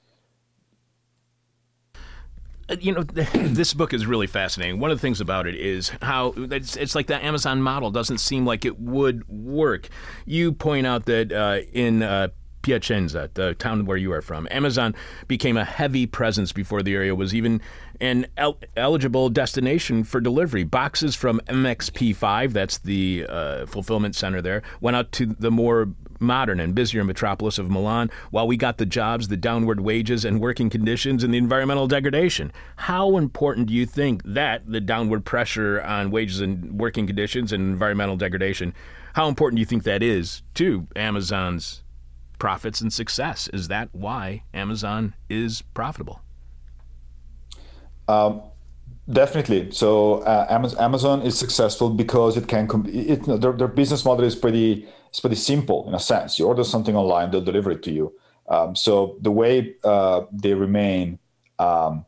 You 2.80 2.92
know, 2.92 3.02
this 3.04 3.74
book 3.74 3.92
is 3.92 4.06
really 4.06 4.26
fascinating. 4.26 4.80
One 4.80 4.90
of 4.90 4.98
the 4.98 5.02
things 5.02 5.20
about 5.20 5.46
it 5.46 5.54
is 5.54 5.90
how 6.02 6.34
it's, 6.36 6.76
it's 6.76 6.94
like 6.94 7.06
the 7.06 7.24
Amazon 7.24 7.62
model 7.62 7.90
doesn't 7.90 8.18
seem 8.18 8.44
like 8.44 8.64
it 8.64 8.80
would 8.80 9.28
work. 9.28 9.88
You 10.24 10.52
point 10.52 10.86
out 10.86 11.06
that 11.06 11.32
uh, 11.32 11.60
in 11.72 12.02
uh, 12.02 12.28
Piacenza, 12.62 13.30
the 13.34 13.54
town 13.54 13.86
where 13.86 13.96
you 13.96 14.12
are 14.12 14.20
from, 14.20 14.48
Amazon 14.50 14.96
became 15.28 15.56
a 15.56 15.64
heavy 15.64 16.06
presence 16.06 16.52
before 16.52 16.82
the 16.82 16.94
area 16.94 17.14
was 17.14 17.32
even 17.32 17.60
an 18.00 18.26
el- 18.36 18.58
eligible 18.76 19.28
destination 19.28 20.02
for 20.02 20.20
delivery. 20.20 20.64
Boxes 20.64 21.14
from 21.14 21.40
MXP5, 21.46 22.52
that's 22.52 22.78
the 22.78 23.24
uh, 23.28 23.66
fulfillment 23.66 24.16
center 24.16 24.42
there, 24.42 24.62
went 24.80 24.96
out 24.96 25.12
to 25.12 25.26
the 25.26 25.52
more 25.52 25.88
modern 26.20 26.60
and 26.60 26.74
busier 26.74 27.04
metropolis 27.04 27.58
of 27.58 27.70
Milan, 27.70 28.10
while 28.30 28.46
we 28.46 28.56
got 28.56 28.78
the 28.78 28.86
jobs, 28.86 29.28
the 29.28 29.36
downward 29.36 29.80
wages 29.80 30.24
and 30.24 30.40
working 30.40 30.70
conditions, 30.70 31.24
and 31.24 31.32
the 31.32 31.38
environmental 31.38 31.86
degradation. 31.86 32.52
How 32.76 33.16
important 33.16 33.66
do 33.66 33.74
you 33.74 33.86
think 33.86 34.22
that, 34.24 34.70
the 34.70 34.80
downward 34.80 35.24
pressure 35.24 35.82
on 35.82 36.10
wages 36.10 36.40
and 36.40 36.78
working 36.78 37.06
conditions 37.06 37.52
and 37.52 37.62
environmental 37.62 38.16
degradation, 38.16 38.74
how 39.14 39.28
important 39.28 39.56
do 39.56 39.60
you 39.60 39.66
think 39.66 39.84
that 39.84 40.02
is 40.02 40.42
to 40.54 40.86
Amazon's 40.94 41.82
profits 42.38 42.82
and 42.82 42.92
success? 42.92 43.48
Is 43.52 43.68
that 43.68 43.88
why 43.92 44.42
Amazon 44.52 45.14
is 45.30 45.62
profitable? 45.72 46.20
Um, 48.08 48.42
definitely. 49.10 49.70
So 49.70 50.20
uh, 50.20 50.46
Amazon 50.78 51.22
is 51.22 51.38
successful 51.38 51.90
because 51.90 52.36
it 52.36 52.46
can. 52.46 52.68
Comp- 52.68 52.88
it, 52.88 53.24
their, 53.40 53.52
their 53.52 53.68
business 53.68 54.04
model 54.04 54.24
is 54.24 54.36
pretty 54.36 54.86
it's 55.16 55.20
pretty 55.22 55.36
simple 55.36 55.88
in 55.88 55.94
a 55.94 55.98
sense. 55.98 56.38
You 56.38 56.46
order 56.46 56.62
something 56.62 56.94
online, 56.94 57.30
they'll 57.30 57.40
deliver 57.40 57.70
it 57.70 57.82
to 57.84 57.90
you. 57.90 58.12
Um, 58.50 58.76
so 58.76 59.16
the 59.22 59.30
way 59.30 59.74
uh, 59.82 60.26
they 60.30 60.52
remain, 60.52 61.18
um, 61.58 62.04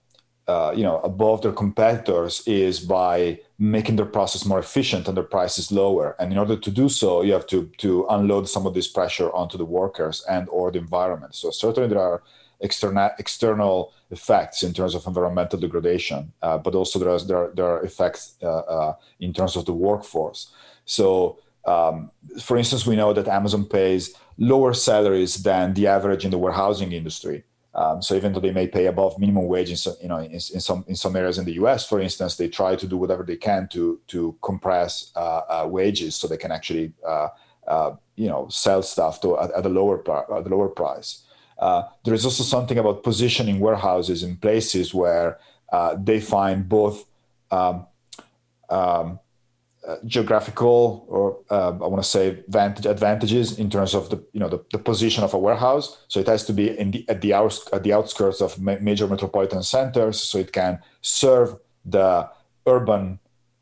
uh, 0.47 0.75
you 0.77 0.83
know, 0.83 0.99
above 0.99 1.41
their 1.41 1.53
competitors 1.53 2.43
is 2.47 2.79
by 2.81 3.41
making 3.59 3.97
their 3.97 4.05
process 4.05 4.45
more 4.45 4.59
efficient 4.59 5.09
and 5.09 5.17
their 5.17 5.25
prices 5.25 5.73
lower. 5.73 6.17
And 6.19 6.33
in 6.33 6.39
order 6.39 6.59
to 6.59 6.71
do 6.71 6.91
so, 6.91 7.23
you 7.23 7.33
have 7.33 7.47
to 7.47 7.71
to 7.79 8.07
unload 8.11 8.47
some 8.47 8.67
of 8.67 8.75
this 8.75 8.89
pressure 8.89 9.31
onto 9.33 9.57
the 9.57 9.65
workers 9.81 10.23
and 10.29 10.47
or 10.51 10.71
the 10.71 10.79
environment. 10.79 11.35
So 11.35 11.51
certainly 11.51 11.89
there 11.89 12.05
are 12.11 12.23
external 12.61 13.11
external 13.19 13.95
effects 14.11 14.63
in 14.63 14.75
terms 14.75 14.95
of 14.95 15.07
environmental 15.07 15.59
degradation, 15.59 16.33
uh, 16.43 16.59
but 16.59 16.75
also 16.75 16.99
there 16.99 17.09
are, 17.15 17.21
there 17.21 17.39
are, 17.39 17.51
there 17.57 17.69
are 17.73 17.83
effects 17.91 18.35
uh, 18.43 18.65
uh, 18.77 18.95
in 19.19 19.33
terms 19.33 19.57
of 19.57 19.65
the 19.65 19.73
workforce. 19.73 20.53
So 20.85 21.39
um, 21.69 22.11
for 22.41 22.57
instance, 22.57 22.87
we 22.87 22.97
know 22.97 23.13
that 23.13 23.29
Amazon 23.29 23.65
pays 23.67 24.15
lower 24.39 24.73
salaries 24.73 25.43
than 25.43 25.75
the 25.75 25.87
average 25.87 26.25
in 26.25 26.31
the 26.31 26.39
warehousing 26.39 26.93
industry. 26.93 27.45
Um, 27.75 28.01
so 28.01 28.15
even 28.15 28.33
though 28.33 28.41
they 28.41 28.53
may 28.61 28.67
pay 28.67 28.87
above 28.87 29.19
minimum 29.19 29.47
wage 29.47 29.71
in 29.71 29.77
some, 29.77 29.95
you 30.01 30.09
know, 30.09 30.17
in, 30.17 30.33
in, 30.33 30.41
some 30.41 30.85
in 30.89 30.97
some 30.97 31.15
areas 31.15 31.39
in 31.39 31.45
the 31.45 31.53
U.S., 31.63 31.87
for 31.87 32.01
instance, 32.01 32.37
they 32.37 32.49
try 32.49 32.75
to 32.75 32.87
do 32.87 32.97
whatever 32.97 33.23
they 33.23 33.37
can 33.37 33.69
to 33.69 34.01
to 34.09 34.37
compress 34.41 35.13
uh, 35.15 35.43
uh, 35.55 35.67
wages 35.69 36.17
so 36.17 36.27
they 36.27 36.39
can 36.45 36.51
actually 36.51 36.93
uh, 37.07 37.29
uh 37.67 37.95
you 38.17 38.29
know 38.29 38.49
sell 38.49 38.83
stuff 38.83 39.21
to 39.21 39.39
at, 39.39 39.51
at 39.53 39.67
a 39.67 39.69
lower 39.69 39.99
at 40.11 40.47
a 40.47 40.49
lower 40.49 40.69
price. 40.69 41.25
Uh, 41.59 41.83
there 42.05 42.15
is 42.15 42.25
also 42.25 42.43
something 42.43 42.79
about 42.79 43.03
positioning 43.03 43.61
warehouses 43.61 44.23
in 44.23 44.37
places 44.37 44.95
where 44.95 45.39
uh, 45.73 45.95
they 46.03 46.21
find 46.21 46.69
both 46.69 47.05
um, 47.51 47.87
um, 48.71 49.21
uh, 49.89 49.97
geographical 50.05 51.07
or 51.09 51.39
uh, 51.51 51.71
I 51.71 51.89
want 51.89 52.03
to 52.03 52.09
say 52.09 52.29
advantage, 52.29 52.85
advantages 52.85 53.59
in 53.59 53.71
terms 53.71 53.95
of 53.95 54.11
the 54.11 54.23
you 54.35 54.41
know 54.41 54.51
the, 54.51 54.63
the, 54.71 54.79
position 54.79 55.25
of 55.25 55.33
a 55.33 55.39
warehouse. 55.39 56.05
So 56.09 56.21
it 56.21 56.27
has 56.27 56.45
to 56.45 56.53
be 56.53 56.79
in 56.79 56.91
the, 56.91 57.09
at 57.09 57.23
the 57.23 57.33
outs, 57.33 57.67
at 57.73 57.85
the 57.85 57.95
outskirts 57.95 58.43
of 58.43 58.61
ma- 58.61 58.77
major 58.83 59.07
metropolitan 59.07 59.63
centers, 59.63 60.21
so 60.21 60.37
it 60.37 60.53
can 60.53 60.81
serve 61.01 61.57
the 61.87 62.29
urban 62.67 63.19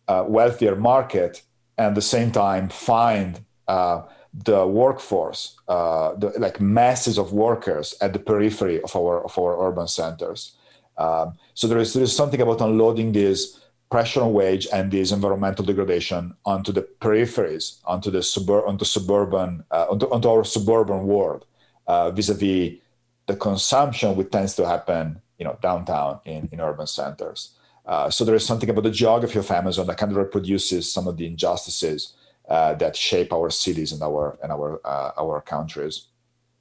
uh, 0.08 0.24
wealthier 0.26 0.74
market 0.74 1.42
and 1.78 1.88
at 1.88 1.94
the 1.94 2.02
same 2.02 2.32
time 2.32 2.70
find 2.70 3.44
uh, 3.68 4.02
the 4.34 4.66
workforce, 4.66 5.56
uh, 5.68 6.14
the, 6.16 6.32
like 6.38 6.60
masses 6.60 7.18
of 7.18 7.32
workers 7.32 7.94
at 8.00 8.12
the 8.12 8.18
periphery 8.18 8.82
of 8.82 8.96
our 8.96 9.24
of 9.24 9.38
our 9.38 9.68
urban 9.68 9.86
centers. 9.86 10.56
Um, 10.98 11.34
so 11.54 11.68
there 11.68 11.78
is 11.78 11.94
there 11.94 12.02
is 12.02 12.16
something 12.16 12.40
about 12.40 12.60
unloading 12.60 13.12
these 13.12 13.60
pressure 13.90 14.22
on 14.22 14.32
wage 14.32 14.66
and 14.72 14.90
this 14.90 15.12
environmental 15.12 15.64
degradation 15.64 16.34
onto 16.44 16.72
the 16.72 16.82
peripheries, 17.00 17.78
onto 17.84 18.10
the 18.10 18.22
suburb, 18.22 18.64
onto 18.66 18.84
suburban, 18.84 19.64
uh, 19.70 19.86
onto, 19.90 20.06
onto, 20.10 20.28
our 20.28 20.44
suburban 20.44 21.06
world, 21.06 21.46
uh, 21.86 22.10
vis-a-vis 22.10 22.78
the 23.26 23.36
consumption 23.36 24.16
which 24.16 24.30
tends 24.30 24.54
to 24.54 24.66
happen, 24.66 25.20
you 25.38 25.44
know, 25.44 25.58
downtown 25.60 26.20
in, 26.24 26.48
in 26.52 26.60
urban 26.60 26.86
centers. 26.86 27.52
Uh, 27.84 28.10
so 28.10 28.24
there 28.24 28.34
is 28.34 28.44
something 28.44 28.70
about 28.70 28.84
the 28.84 28.90
geography 28.90 29.38
of 29.38 29.50
Amazon 29.50 29.86
that 29.86 29.96
kind 29.96 30.10
of 30.10 30.18
reproduces 30.18 30.92
some 30.92 31.06
of 31.06 31.16
the 31.16 31.26
injustices 31.26 32.14
uh, 32.48 32.74
that 32.74 32.96
shape 32.96 33.32
our 33.32 33.50
cities 33.50 33.92
and 33.92 34.02
our 34.02 34.38
and 34.42 34.52
our 34.52 34.80
uh, 34.84 35.12
our 35.18 35.40
countries. 35.40 36.06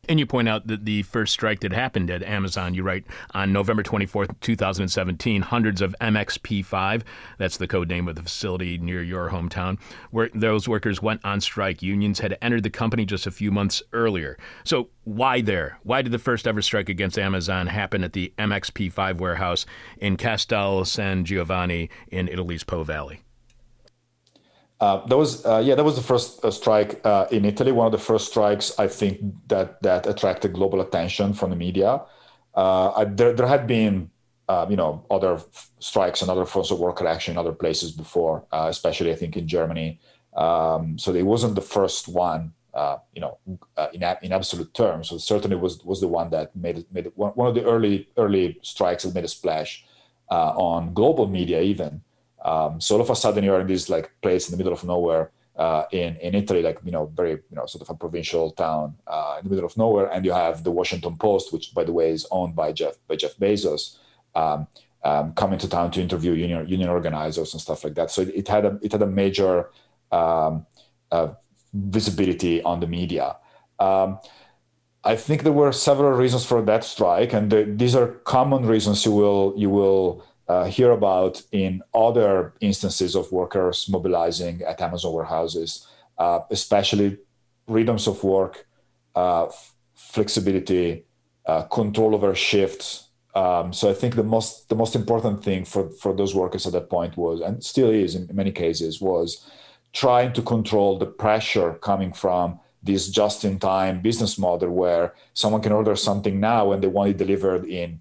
And 0.07 0.19
you 0.19 0.25
point 0.25 0.47
out 0.47 0.67
that 0.67 0.85
the 0.85 1.03
first 1.03 1.33
strike 1.33 1.61
that 1.61 1.73
happened 1.73 2.11
at 2.11 2.23
Amazon, 2.23 2.73
you 2.73 2.83
write, 2.83 3.05
on 3.31 3.51
November 3.51 3.83
24th, 3.83 4.39
2017, 4.39 5.41
hundreds 5.41 5.81
of 5.81 5.95
MXP5, 5.99 7.03
that's 7.37 7.57
the 7.57 7.67
code 7.67 7.89
name 7.89 8.07
of 8.07 8.15
the 8.15 8.23
facility 8.23 8.77
near 8.77 9.01
your 9.01 9.29
hometown, 9.29 9.79
where 10.11 10.29
those 10.33 10.67
workers 10.67 11.01
went 11.01 11.21
on 11.23 11.41
strike. 11.41 11.81
Unions 11.81 12.19
had 12.19 12.37
entered 12.41 12.63
the 12.63 12.69
company 12.69 13.05
just 13.05 13.25
a 13.25 13.31
few 13.31 13.51
months 13.51 13.81
earlier. 13.93 14.37
So 14.63 14.89
why 15.03 15.41
there? 15.41 15.79
Why 15.83 16.01
did 16.01 16.11
the 16.11 16.19
first 16.19 16.47
ever 16.47 16.61
strike 16.61 16.89
against 16.89 17.17
Amazon 17.17 17.67
happen 17.67 18.03
at 18.03 18.13
the 18.13 18.33
MXP5 18.37 19.17
warehouse 19.17 19.65
in 19.97 20.17
Castel 20.17 20.85
San 20.85 21.25
Giovanni 21.25 21.89
in 22.09 22.27
Italy's 22.27 22.63
Po 22.63 22.83
Valley? 22.83 23.24
Uh, 24.79 25.05
that 25.05 25.17
was 25.17 25.45
uh, 25.45 25.61
yeah 25.63 25.73
that 25.73 25.85
was 25.85 25.95
the 25.95 26.01
first 26.01 26.43
uh, 26.43 26.51
strike 26.51 26.99
uh, 27.05 27.27
in 27.31 27.45
Italy. 27.45 27.71
One 27.71 27.85
of 27.85 27.93
the 27.93 27.97
first 27.97 28.27
strikes 28.27 28.77
I 28.77 28.87
think 28.87 29.21
that 29.47 29.81
that 29.83 30.05
attracted 30.05 30.53
global 30.53 30.81
attention 30.81 31.33
from 31.33 31.49
the 31.49 31.55
media. 31.55 32.01
Uh, 32.53 32.91
I, 32.91 33.05
there 33.05 33.33
there 33.33 33.47
had 33.47 33.67
been 33.67 34.11
you 34.69 34.75
know 34.75 35.05
other 35.09 35.35
f- 35.35 35.71
strikes 35.79 36.21
and 36.21 36.29
other 36.29 36.45
forms 36.45 36.71
of 36.71 36.79
worker 36.79 37.07
action 37.07 37.31
in 37.33 37.37
other 37.37 37.53
places 37.53 37.91
before, 37.91 38.45
especially 38.51 39.11
I 39.11 39.15
think 39.15 39.37
in 39.37 39.47
Germany. 39.47 39.99
Um, 40.35 40.99
so 40.99 41.13
it 41.13 41.23
wasn't 41.23 41.55
the 41.55 41.61
first 41.61 42.07
one. 42.07 42.53
you 43.15 43.21
know, 43.21 43.37
in 43.93 44.03
in 44.21 44.31
absolute 44.33 44.73
terms, 44.73 45.07
so 45.09 45.17
certainly 45.17 45.55
was 45.55 45.83
was 45.85 46.01
the 46.01 46.09
one 46.19 46.29
that 46.31 46.53
made 46.53 46.77
it, 46.79 46.87
made 46.91 47.09
one, 47.15 47.31
one 47.39 47.47
of 47.47 47.55
the 47.55 47.63
early 47.63 48.09
early 48.17 48.59
strikes 48.61 49.03
that 49.03 49.15
made 49.15 49.23
a 49.23 49.33
splash 49.39 49.85
on 50.29 50.93
global 50.93 51.27
media 51.27 51.61
even. 51.61 52.01
Um, 52.45 52.79
so 52.79 52.95
all 52.95 53.01
of 53.01 53.09
a 53.09 53.15
sudden 53.15 53.43
you're 53.43 53.59
in 53.59 53.67
this 53.67 53.89
like 53.89 54.11
place 54.21 54.47
in 54.47 54.51
the 54.51 54.57
middle 54.57 54.73
of 54.73 54.83
nowhere 54.83 55.31
uh, 55.57 55.85
in 55.91 56.15
in 56.17 56.35
Italy, 56.35 56.61
like 56.61 56.79
you 56.83 56.91
know, 56.91 57.05
very 57.07 57.31
you 57.31 57.55
know, 57.55 57.65
sort 57.65 57.81
of 57.81 57.89
a 57.89 57.95
provincial 57.95 58.51
town 58.51 58.95
uh, 59.07 59.37
in 59.39 59.45
the 59.45 59.49
middle 59.49 59.65
of 59.65 59.75
nowhere, 59.77 60.07
and 60.11 60.25
you 60.25 60.33
have 60.33 60.63
the 60.63 60.71
Washington 60.71 61.15
Post, 61.15 61.53
which 61.53 61.73
by 61.73 61.83
the 61.83 61.93
way 61.93 62.11
is 62.11 62.27
owned 62.29 62.55
by 62.55 62.71
Jeff 62.71 62.95
by 63.07 63.15
Jeff 63.15 63.35
Bezos, 63.37 63.97
um, 64.35 64.67
um, 65.03 65.33
coming 65.33 65.57
to 65.59 65.69
town 65.69 65.91
to 65.91 66.01
interview 66.01 66.33
union 66.33 66.67
union 66.67 66.89
organizers 66.89 67.53
and 67.53 67.61
stuff 67.61 67.83
like 67.83 67.95
that. 67.95 68.11
So 68.11 68.21
it, 68.21 68.29
it 68.35 68.47
had 68.47 68.65
a 68.65 68.79
it 68.81 68.91
had 68.91 69.01
a 69.01 69.07
major 69.07 69.69
um, 70.11 70.65
uh, 71.11 71.29
visibility 71.73 72.61
on 72.61 72.79
the 72.79 72.87
media. 72.87 73.37
Um, 73.79 74.19
I 75.05 75.15
think 75.15 75.43
there 75.43 75.53
were 75.53 75.71
several 75.71 76.11
reasons 76.11 76.45
for 76.45 76.61
that 76.63 76.83
strike, 76.83 77.31
and 77.31 77.51
the, 77.51 77.63
these 77.63 77.95
are 77.95 78.07
common 78.25 78.65
reasons 78.65 79.05
you 79.05 79.13
will 79.13 79.53
you 79.55 79.69
will 79.69 80.25
uh, 80.47 80.65
hear 80.65 80.91
about 80.91 81.41
in 81.51 81.81
other 81.93 82.53
instances 82.61 83.15
of 83.15 83.31
workers 83.31 83.87
mobilizing 83.89 84.61
at 84.61 84.81
Amazon 84.81 85.13
warehouses, 85.13 85.87
uh, 86.17 86.39
especially 86.51 87.17
rhythms 87.67 88.07
of 88.07 88.23
work, 88.23 88.67
uh, 89.15 89.47
flexibility, 89.95 91.05
uh, 91.45 91.63
control 91.63 92.13
over 92.13 92.35
shifts. 92.35 93.09
Um, 93.33 93.73
so 93.73 93.89
I 93.89 93.93
think 93.93 94.15
the 94.15 94.23
most 94.23 94.69
the 94.69 94.75
most 94.75 94.95
important 94.95 95.43
thing 95.43 95.65
for 95.65 95.89
for 95.89 96.13
those 96.13 96.33
workers 96.33 96.65
at 96.65 96.73
that 96.73 96.89
point 96.89 97.17
was, 97.17 97.41
and 97.41 97.63
still 97.63 97.89
is 97.89 98.15
in 98.15 98.29
many 98.33 98.51
cases, 98.51 99.01
was 99.01 99.49
trying 99.93 100.31
to 100.33 100.41
control 100.41 100.97
the 100.97 101.05
pressure 101.05 101.73
coming 101.73 102.13
from 102.13 102.59
this 102.83 103.09
just-in-time 103.09 104.01
business 104.01 104.37
model 104.37 104.69
where 104.69 105.15
someone 105.33 105.61
can 105.61 105.71
order 105.71 105.95
something 105.95 106.39
now 106.39 106.71
and 106.71 106.83
they 106.83 106.87
want 106.87 107.09
it 107.09 107.17
delivered 107.17 107.65
in 107.65 107.99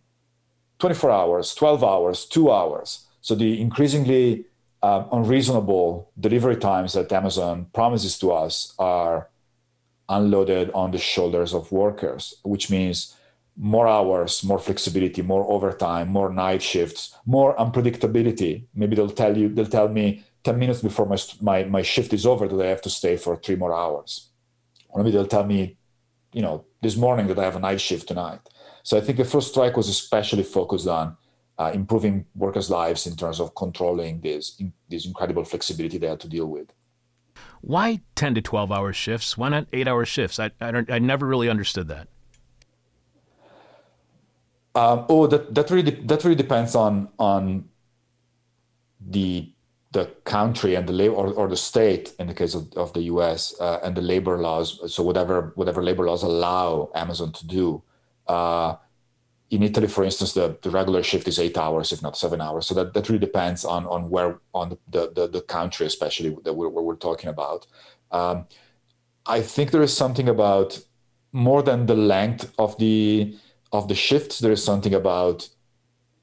24 0.84 1.10
hours, 1.10 1.54
12 1.54 1.82
hours, 1.82 2.26
two 2.26 2.52
hours. 2.52 3.06
So 3.22 3.34
the 3.34 3.58
increasingly 3.58 4.44
uh, 4.82 5.04
unreasonable 5.12 6.10
delivery 6.20 6.56
times 6.56 6.92
that 6.92 7.10
Amazon 7.10 7.68
promises 7.72 8.18
to 8.18 8.32
us 8.32 8.74
are 8.78 9.30
unloaded 10.10 10.70
on 10.74 10.90
the 10.90 10.98
shoulders 10.98 11.54
of 11.54 11.72
workers, 11.72 12.34
which 12.42 12.70
means 12.70 13.16
more 13.56 13.88
hours, 13.88 14.44
more 14.44 14.58
flexibility, 14.58 15.22
more 15.22 15.50
overtime, 15.50 16.08
more 16.10 16.28
night 16.28 16.60
shifts, 16.62 17.16
more 17.24 17.56
unpredictability. 17.56 18.64
Maybe 18.74 18.94
they'll 18.94 19.08
tell 19.08 19.34
you, 19.38 19.48
they'll 19.48 19.64
tell 19.64 19.88
me 19.88 20.22
10 20.42 20.58
minutes 20.58 20.82
before 20.82 21.06
my, 21.06 21.16
my, 21.40 21.64
my 21.64 21.80
shift 21.80 22.12
is 22.12 22.26
over 22.26 22.46
that 22.46 22.60
I 22.60 22.68
have 22.68 22.82
to 22.82 22.90
stay 22.90 23.16
for 23.16 23.36
three 23.36 23.56
more 23.56 23.74
hours. 23.74 24.28
Or 24.90 25.02
maybe 25.02 25.16
they'll 25.16 25.26
tell 25.26 25.46
me, 25.46 25.78
you 26.34 26.42
know, 26.42 26.66
this 26.82 26.94
morning 26.94 27.28
that 27.28 27.38
I 27.38 27.44
have 27.44 27.56
a 27.56 27.60
night 27.60 27.80
shift 27.80 28.06
tonight. 28.06 28.40
So 28.84 28.98
I 28.98 29.00
think 29.00 29.16
the 29.16 29.24
first 29.24 29.48
strike 29.48 29.76
was 29.76 29.88
especially 29.88 30.42
focused 30.42 30.86
on 30.86 31.16
uh, 31.58 31.72
improving 31.74 32.26
workers' 32.36 32.68
lives 32.70 33.06
in 33.06 33.16
terms 33.16 33.40
of 33.40 33.54
controlling 33.54 34.20
this 34.20 34.56
in, 34.60 34.72
this 34.88 35.06
incredible 35.06 35.44
flexibility 35.44 35.98
they 35.98 36.06
had 36.06 36.20
to 36.20 36.28
deal 36.28 36.46
with. 36.46 36.68
Why 37.62 38.02
ten 38.14 38.34
to 38.34 38.42
twelve 38.42 38.70
hour 38.70 38.92
shifts? 38.92 39.38
Why 39.38 39.48
not 39.48 39.66
eight 39.72 39.88
hour 39.88 40.04
shifts? 40.04 40.38
I 40.38 40.50
I, 40.60 40.70
don't, 40.70 40.90
I 40.90 40.98
never 40.98 41.26
really 41.26 41.48
understood 41.48 41.88
that. 41.88 42.08
Um, 44.74 45.06
oh, 45.08 45.26
that 45.28 45.54
that 45.54 45.70
really 45.70 45.92
that 45.92 46.22
really 46.22 46.36
depends 46.36 46.74
on 46.74 47.08
on 47.18 47.68
the 49.00 49.50
the 49.92 50.06
country 50.24 50.74
and 50.74 50.86
the 50.86 50.92
labor 50.92 51.14
or, 51.14 51.32
or 51.32 51.48
the 51.48 51.56
state 51.56 52.12
in 52.18 52.26
the 52.26 52.34
case 52.34 52.54
of, 52.54 52.70
of 52.74 52.92
the 52.92 53.02
US 53.02 53.58
uh, 53.60 53.78
and 53.82 53.96
the 53.96 54.02
labor 54.02 54.36
laws. 54.38 54.92
So 54.92 55.02
whatever 55.02 55.52
whatever 55.54 55.82
labor 55.82 56.04
laws 56.04 56.22
allow 56.22 56.90
Amazon 56.94 57.32
to 57.32 57.46
do. 57.46 57.82
Uh, 58.26 58.76
in 59.50 59.62
Italy, 59.62 59.86
for 59.86 60.04
instance, 60.04 60.32
the, 60.32 60.58
the 60.62 60.70
regular 60.70 61.02
shift 61.02 61.28
is 61.28 61.38
eight 61.38 61.56
hours, 61.56 61.92
if 61.92 62.02
not 62.02 62.16
seven 62.16 62.40
hours. 62.40 62.66
So 62.66 62.74
that, 62.74 62.94
that 62.94 63.08
really 63.08 63.20
depends 63.20 63.64
on 63.64 63.86
on 63.86 64.10
where 64.10 64.40
on 64.52 64.76
the 64.88 65.12
the, 65.14 65.28
the 65.28 65.42
country, 65.42 65.86
especially 65.86 66.36
that 66.44 66.54
we're, 66.54 66.68
we're 66.68 66.96
talking 66.96 67.30
about. 67.30 67.66
Um, 68.10 68.46
I 69.26 69.40
think 69.42 69.70
there 69.70 69.82
is 69.82 69.96
something 69.96 70.28
about 70.28 70.80
more 71.32 71.62
than 71.62 71.86
the 71.86 71.94
length 71.94 72.52
of 72.58 72.76
the 72.78 73.36
of 73.72 73.88
the 73.88 73.94
shifts. 73.94 74.38
There 74.38 74.52
is 74.52 74.64
something 74.64 74.94
about 74.94 75.48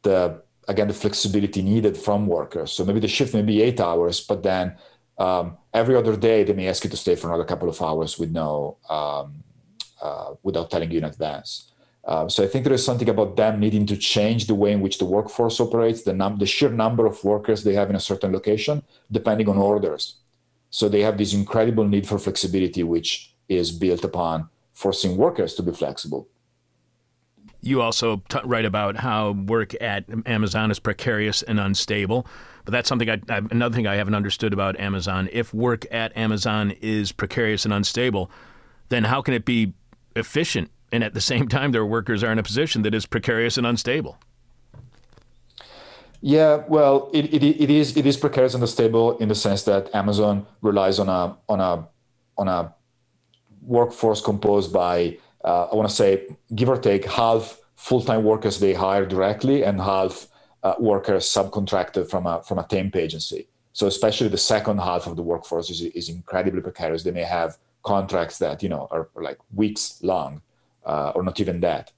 the 0.04 0.42
again 0.68 0.88
the 0.88 0.94
flexibility 0.94 1.62
needed 1.62 1.98
from 1.98 2.28
workers. 2.28 2.72
So 2.72 2.84
maybe 2.86 3.00
the 3.00 3.08
shift 3.08 3.34
may 3.34 3.42
be 3.42 3.62
eight 3.62 3.80
hours, 3.80 4.22
but 4.22 4.44
then 4.44 4.76
um, 5.18 5.58
every 5.74 5.96
other 5.96 6.16
day 6.16 6.44
they 6.44 6.54
may 6.54 6.68
ask 6.68 6.84
you 6.84 6.90
to 6.90 6.98
stay 6.98 7.16
for 7.16 7.28
another 7.28 7.46
couple 7.46 7.70
of 7.70 7.82
hours 7.82 8.18
with 8.18 8.32
no 8.32 8.78
um, 8.90 9.44
uh, 10.02 10.34
without 10.44 10.72
telling 10.72 10.92
you 10.92 10.98
in 10.98 11.04
advance. 11.06 11.71
Um, 12.06 12.30
so 12.30 12.44
I 12.44 12.48
think 12.48 12.64
there 12.64 12.74
is 12.74 12.84
something 12.84 13.10
about 13.10 13.36
them 13.36 13.60
needing 13.60 13.86
to 13.86 13.98
change 13.98 14.48
the 14.48 14.56
way 14.56 14.72
in 14.72 14.82
which 14.82 14.98
the 14.98 15.06
workforce 15.06 15.60
operates, 15.60 16.02
the, 16.02 16.14
num- 16.14 16.40
the 16.40 16.48
sheer 16.48 16.70
number 16.70 17.06
of 17.06 17.24
workers 17.24 17.64
they 17.64 17.76
have 17.76 17.90
in 17.90 17.96
a 17.96 18.00
certain 18.00 18.32
location, 18.32 18.82
depending 19.12 19.48
on 19.48 19.58
orders. 19.58 20.16
So 20.72 20.90
they 20.90 21.02
have 21.02 21.18
this 21.18 21.34
incredible 21.34 21.88
need 21.88 22.08
for 22.08 22.18
flexibility, 22.18 22.84
which 22.84 23.34
is 23.50 23.72
built 23.72 24.04
upon 24.04 24.50
forcing 24.74 25.18
workers 25.18 25.54
to 25.56 25.64
be 25.64 25.72
flexible. 25.74 26.28
You 27.62 27.82
also 27.84 28.24
t- 28.30 28.40
write 28.46 28.66
about 28.66 28.98
how 28.98 29.34
work 29.34 29.80
at 29.80 30.06
Amazon 30.26 30.72
is 30.72 30.80
precarious 30.80 31.44
and 31.44 31.60
unstable. 31.60 32.26
But 32.66 32.72
that's 32.72 32.90
something 32.90 33.10
I, 33.10 33.22
I, 33.30 33.42
another 33.52 33.76
thing 33.76 33.86
I 33.86 33.96
haven't 33.96 34.16
understood 34.16 34.54
about 34.54 34.80
Amazon. 34.80 35.30
If 35.32 35.54
work 35.54 35.86
at 35.92 36.16
Amazon 36.18 36.72
is 36.82 37.12
precarious 37.12 37.66
and 37.66 37.74
unstable, 37.74 38.32
then 38.90 39.04
how 39.04 39.22
can 39.22 39.36
it 39.36 39.46
be 39.46 39.74
efficient 40.16 40.72
and 40.92 41.04
at 41.04 41.14
the 41.14 41.22
same 41.22 41.48
time 41.48 41.72
their 41.72 41.86
workers 41.86 42.24
are 42.24 42.32
in 42.32 42.40
a 42.40 42.44
position 42.44 42.82
that 42.84 42.94
is 42.94 43.06
precarious 43.06 43.58
and 43.58 43.66
unstable. 43.66 44.18
Yeah, 46.22 46.64
well, 46.68 47.10
it, 47.14 47.34
it, 47.34 47.44
it 47.44 47.70
is 47.72 47.98
it 47.98 48.06
is 48.06 48.16
precarious 48.16 48.54
and 48.54 48.62
unstable 48.62 49.18
in 49.18 49.28
the 49.28 49.36
sense 49.36 49.64
that 49.64 49.94
Amazon 49.96 50.46
relies 50.62 51.00
on 51.00 51.10
a 51.10 51.36
on 51.50 51.60
a 51.60 51.88
on 52.38 52.48
a 52.48 52.76
workforce 53.64 54.22
composed 54.22 54.72
by 54.72 55.18
uh, 55.44 55.66
I 55.72 55.76
want 55.76 55.90
to 55.90 55.96
say 55.96 56.28
give 56.54 56.70
or 56.70 56.78
take 56.78 57.06
half 57.06 57.60
full 57.76 58.02
time 58.02 58.24
workers 58.24 58.60
they 58.60 58.74
hire 58.74 59.06
directly 59.06 59.64
and 59.64 59.82
half 59.82 60.28
uh, 60.62 60.76
workers 60.80 61.26
subcontracted 61.26 62.08
from 62.08 62.28
a 62.28 62.44
from 62.44 62.60
a 62.60 62.64
temp 62.64 62.96
agency. 62.96 63.48
So 63.74 63.88
especially 63.88 64.28
the 64.28 64.38
second 64.38 64.80
half 64.80 65.08
of 65.08 65.16
the 65.16 65.24
workforce 65.24 65.70
is, 65.72 65.82
is 65.82 66.10
incredibly 66.10 66.62
precarious. 66.62 67.04
They 67.04 67.12
may 67.12 67.24
have 67.24 67.58
contracts 67.84 68.38
that 68.38 68.62
you 68.62 68.70
know 68.70 68.88
are, 68.92 69.10
are 69.16 69.24
like 69.24 69.40
weeks 69.56 70.04
long, 70.04 70.44
uh, 70.86 71.12
or 71.16 71.24
not 71.24 71.40
even 71.40 71.60
that. 71.62 71.92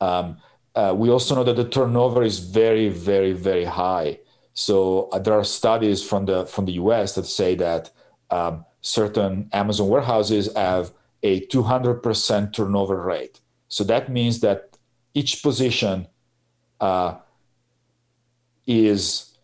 Um, 0.00 0.38
uh, 0.74 0.94
we 0.96 1.08
also 1.10 1.34
know 1.34 1.44
that 1.44 1.56
the 1.56 1.68
turnover 1.68 2.22
is 2.22 2.40
very, 2.40 2.88
very, 2.88 3.32
very 3.32 3.64
high. 3.64 4.18
So 4.54 5.08
uh, 5.12 5.18
there 5.18 5.34
are 5.34 5.44
studies 5.44 6.02
from 6.02 6.26
the 6.26 6.46
from 6.46 6.64
the 6.66 6.72
U.S. 6.72 7.14
that 7.14 7.26
say 7.26 7.54
that 7.56 7.90
um, 8.30 8.64
certain 8.80 9.48
Amazon 9.52 9.88
warehouses 9.88 10.52
have 10.54 10.92
a 11.22 11.40
200% 11.46 12.52
turnover 12.52 13.00
rate. 13.00 13.40
So 13.68 13.82
that 13.84 14.10
means 14.10 14.40
that 14.40 14.76
each 15.14 15.42
position 15.42 16.06
uh, 16.80 17.16
is 18.66 19.36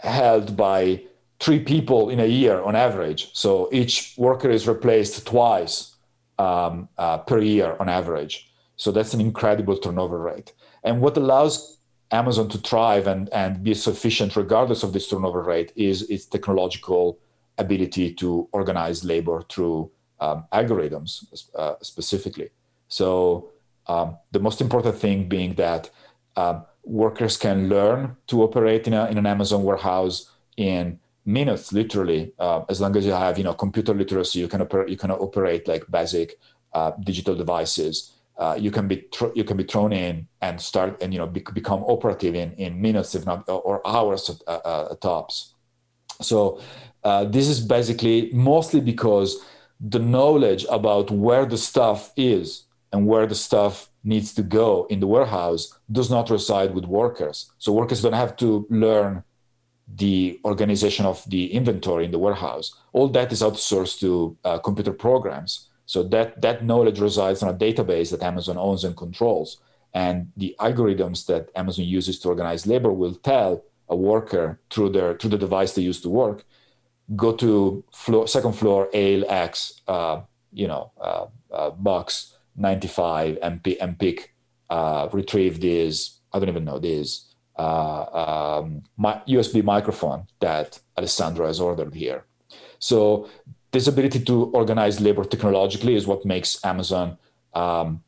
held 0.00 0.56
by 0.56 1.02
three 1.38 1.60
people 1.60 2.08
in 2.08 2.18
a 2.18 2.26
year 2.26 2.60
on 2.60 2.74
average. 2.74 3.30
So 3.34 3.68
each 3.72 4.14
worker 4.16 4.50
is 4.50 4.66
replaced 4.66 5.26
twice 5.26 5.96
um, 6.38 6.88
uh, 6.98 7.18
per 7.18 7.40
year 7.40 7.76
on 7.80 7.88
average. 7.88 8.50
So 8.76 8.92
that's 8.92 9.14
an 9.14 9.20
incredible 9.20 9.76
turnover 9.76 10.18
rate. 10.18 10.52
And 10.84 11.00
what 11.00 11.16
allows 11.16 11.78
Amazon 12.10 12.48
to 12.50 12.58
thrive 12.58 13.06
and, 13.06 13.28
and 13.30 13.62
be 13.62 13.74
sufficient 13.74 14.36
regardless 14.36 14.82
of 14.82 14.92
this 14.92 15.08
turnover 15.08 15.42
rate 15.42 15.72
is 15.76 16.02
its 16.08 16.26
technological 16.26 17.18
ability 17.58 18.14
to 18.14 18.48
organize 18.52 19.04
labor 19.04 19.42
through 19.50 19.90
um, 20.20 20.44
algorithms 20.52 21.24
uh, 21.54 21.74
specifically. 21.82 22.50
So 22.88 23.50
um, 23.86 24.16
the 24.30 24.40
most 24.40 24.60
important 24.60 24.96
thing 24.96 25.28
being 25.28 25.54
that 25.54 25.90
um, 26.36 26.64
workers 26.84 27.36
can 27.36 27.68
learn 27.68 28.16
to 28.28 28.42
operate 28.42 28.86
in, 28.86 28.94
a, 28.94 29.06
in 29.06 29.18
an 29.18 29.26
Amazon 29.26 29.64
warehouse 29.64 30.30
in 30.56 30.98
minutes, 31.28 31.72
literally, 31.72 32.32
uh, 32.38 32.64
as 32.68 32.80
long 32.80 32.96
as 32.96 33.04
you 33.04 33.12
have 33.12 33.38
you 33.38 33.44
know 33.44 33.54
computer 33.54 33.94
literacy, 33.94 34.38
you 34.40 34.48
can 34.48 34.62
operate 34.62 34.88
you 34.88 34.96
can 34.96 35.10
operate 35.10 35.68
like 35.68 35.84
basic 35.90 36.38
uh, 36.72 36.92
digital 37.04 37.34
devices. 37.34 38.14
Uh, 38.38 38.56
you 38.58 38.70
can 38.70 38.88
be 38.88 38.96
tr- 39.12 39.34
you 39.34 39.44
can 39.44 39.56
be 39.56 39.64
thrown 39.64 39.92
in 39.92 40.26
and 40.40 40.60
start 40.60 41.00
and 41.02 41.12
you 41.12 41.18
know 41.18 41.26
be- 41.26 41.44
become 41.52 41.84
operative 41.84 42.34
in, 42.34 42.52
in 42.52 42.80
minutes, 42.80 43.14
if 43.14 43.26
not 43.26 43.48
or 43.48 43.86
hours 43.86 44.30
uh, 44.46 44.50
uh, 44.50 44.94
tops. 44.96 45.54
So 46.20 46.60
uh, 47.04 47.24
this 47.24 47.46
is 47.48 47.60
basically 47.60 48.30
mostly 48.32 48.80
because 48.80 49.38
the 49.80 49.98
knowledge 49.98 50.66
about 50.70 51.10
where 51.10 51.46
the 51.46 51.58
stuff 51.58 52.12
is 52.16 52.64
and 52.92 53.06
where 53.06 53.26
the 53.26 53.34
stuff 53.34 53.90
needs 54.02 54.32
to 54.34 54.42
go 54.42 54.86
in 54.88 54.98
the 55.00 55.06
warehouse 55.06 55.78
does 55.92 56.10
not 56.10 56.30
reside 56.30 56.74
with 56.74 56.86
workers. 56.86 57.52
So 57.58 57.72
workers 57.72 58.02
don't 58.02 58.14
have 58.14 58.36
to 58.36 58.66
learn 58.70 59.22
the 59.94 60.40
organization 60.44 61.06
of 61.06 61.24
the 61.28 61.52
inventory 61.52 62.04
in 62.04 62.10
the 62.10 62.18
warehouse. 62.18 62.74
All 62.92 63.08
that 63.08 63.32
is 63.32 63.42
outsourced 63.42 64.00
to 64.00 64.36
uh, 64.44 64.58
computer 64.58 64.92
programs. 64.92 65.68
So 65.86 66.02
that, 66.04 66.40
that 66.42 66.64
knowledge 66.64 67.00
resides 67.00 67.42
on 67.42 67.48
a 67.48 67.56
database 67.56 68.10
that 68.10 68.22
Amazon 68.22 68.58
owns 68.58 68.84
and 68.84 68.96
controls. 68.96 69.58
And 69.94 70.30
the 70.36 70.54
algorithms 70.60 71.26
that 71.26 71.48
Amazon 71.56 71.86
uses 71.86 72.18
to 72.20 72.28
organize 72.28 72.66
labor 72.66 72.92
will 72.92 73.14
tell 73.14 73.64
a 73.88 73.96
worker 73.96 74.60
through 74.70 74.90
their 74.90 75.16
through 75.16 75.30
the 75.30 75.38
device 75.38 75.74
they 75.74 75.80
use 75.80 76.02
to 76.02 76.10
work, 76.10 76.44
go 77.16 77.34
to 77.36 77.82
floor, 77.90 78.28
second 78.28 78.52
floor 78.52 78.90
ALX, 78.92 79.80
uh, 79.88 80.20
you 80.52 80.68
know, 80.68 80.92
uh, 81.00 81.26
uh 81.50 81.70
box 81.70 82.34
95 82.58 83.38
and, 83.42 83.66
and 83.80 83.98
pick, 83.98 84.34
uh, 84.68 85.08
retrieve 85.12 85.60
this, 85.60 86.20
I 86.32 86.38
don't 86.38 86.48
even 86.48 86.64
know 86.64 86.78
this, 86.78 87.27
uh, 87.58 88.58
um, 88.60 88.82
my 88.96 89.20
USB 89.26 89.62
microphone 89.64 90.26
that 90.40 90.80
Alessandro 90.96 91.46
has 91.46 91.60
ordered 91.60 91.94
here. 91.94 92.24
So 92.78 93.28
this 93.72 93.86
ability 93.86 94.20
to 94.24 94.44
organize 94.60 95.00
labor 95.00 95.24
technologically 95.24 95.94
is 95.94 96.06
what 96.06 96.24
makes 96.24 96.64
Amazon 96.64 97.18
um, 97.54 98.02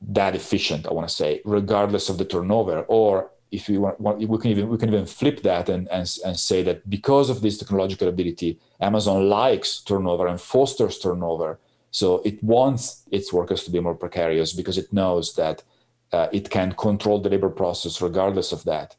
that 0.00 0.34
efficient. 0.34 0.86
I 0.86 0.92
want 0.92 1.08
to 1.08 1.14
say, 1.14 1.40
regardless 1.44 2.08
of 2.08 2.18
the 2.18 2.24
turnover, 2.24 2.82
or 2.82 3.30
if 3.50 3.68
we 3.68 3.78
want, 3.78 4.00
we 4.00 4.38
can 4.38 4.50
even 4.50 4.68
we 4.68 4.78
can 4.78 4.88
even 4.90 5.06
flip 5.06 5.42
that 5.42 5.68
and, 5.68 5.88
and 5.88 6.08
and 6.24 6.38
say 6.38 6.62
that 6.62 6.88
because 6.88 7.30
of 7.30 7.40
this 7.42 7.58
technological 7.58 8.08
ability, 8.08 8.58
Amazon 8.80 9.28
likes 9.28 9.80
turnover 9.80 10.26
and 10.26 10.40
fosters 10.40 10.98
turnover. 10.98 11.58
So 11.90 12.22
it 12.24 12.40
wants 12.42 13.02
its 13.10 13.32
workers 13.32 13.64
to 13.64 13.70
be 13.70 13.80
more 13.80 13.96
precarious 13.96 14.52
because 14.52 14.78
it 14.78 14.92
knows 14.92 15.34
that 15.34 15.64
uh, 16.12 16.28
it 16.32 16.50
can 16.50 16.72
control 16.72 17.20
the 17.20 17.30
labor 17.30 17.50
process 17.50 18.00
regardless 18.02 18.52
of 18.52 18.64
that. 18.64 18.96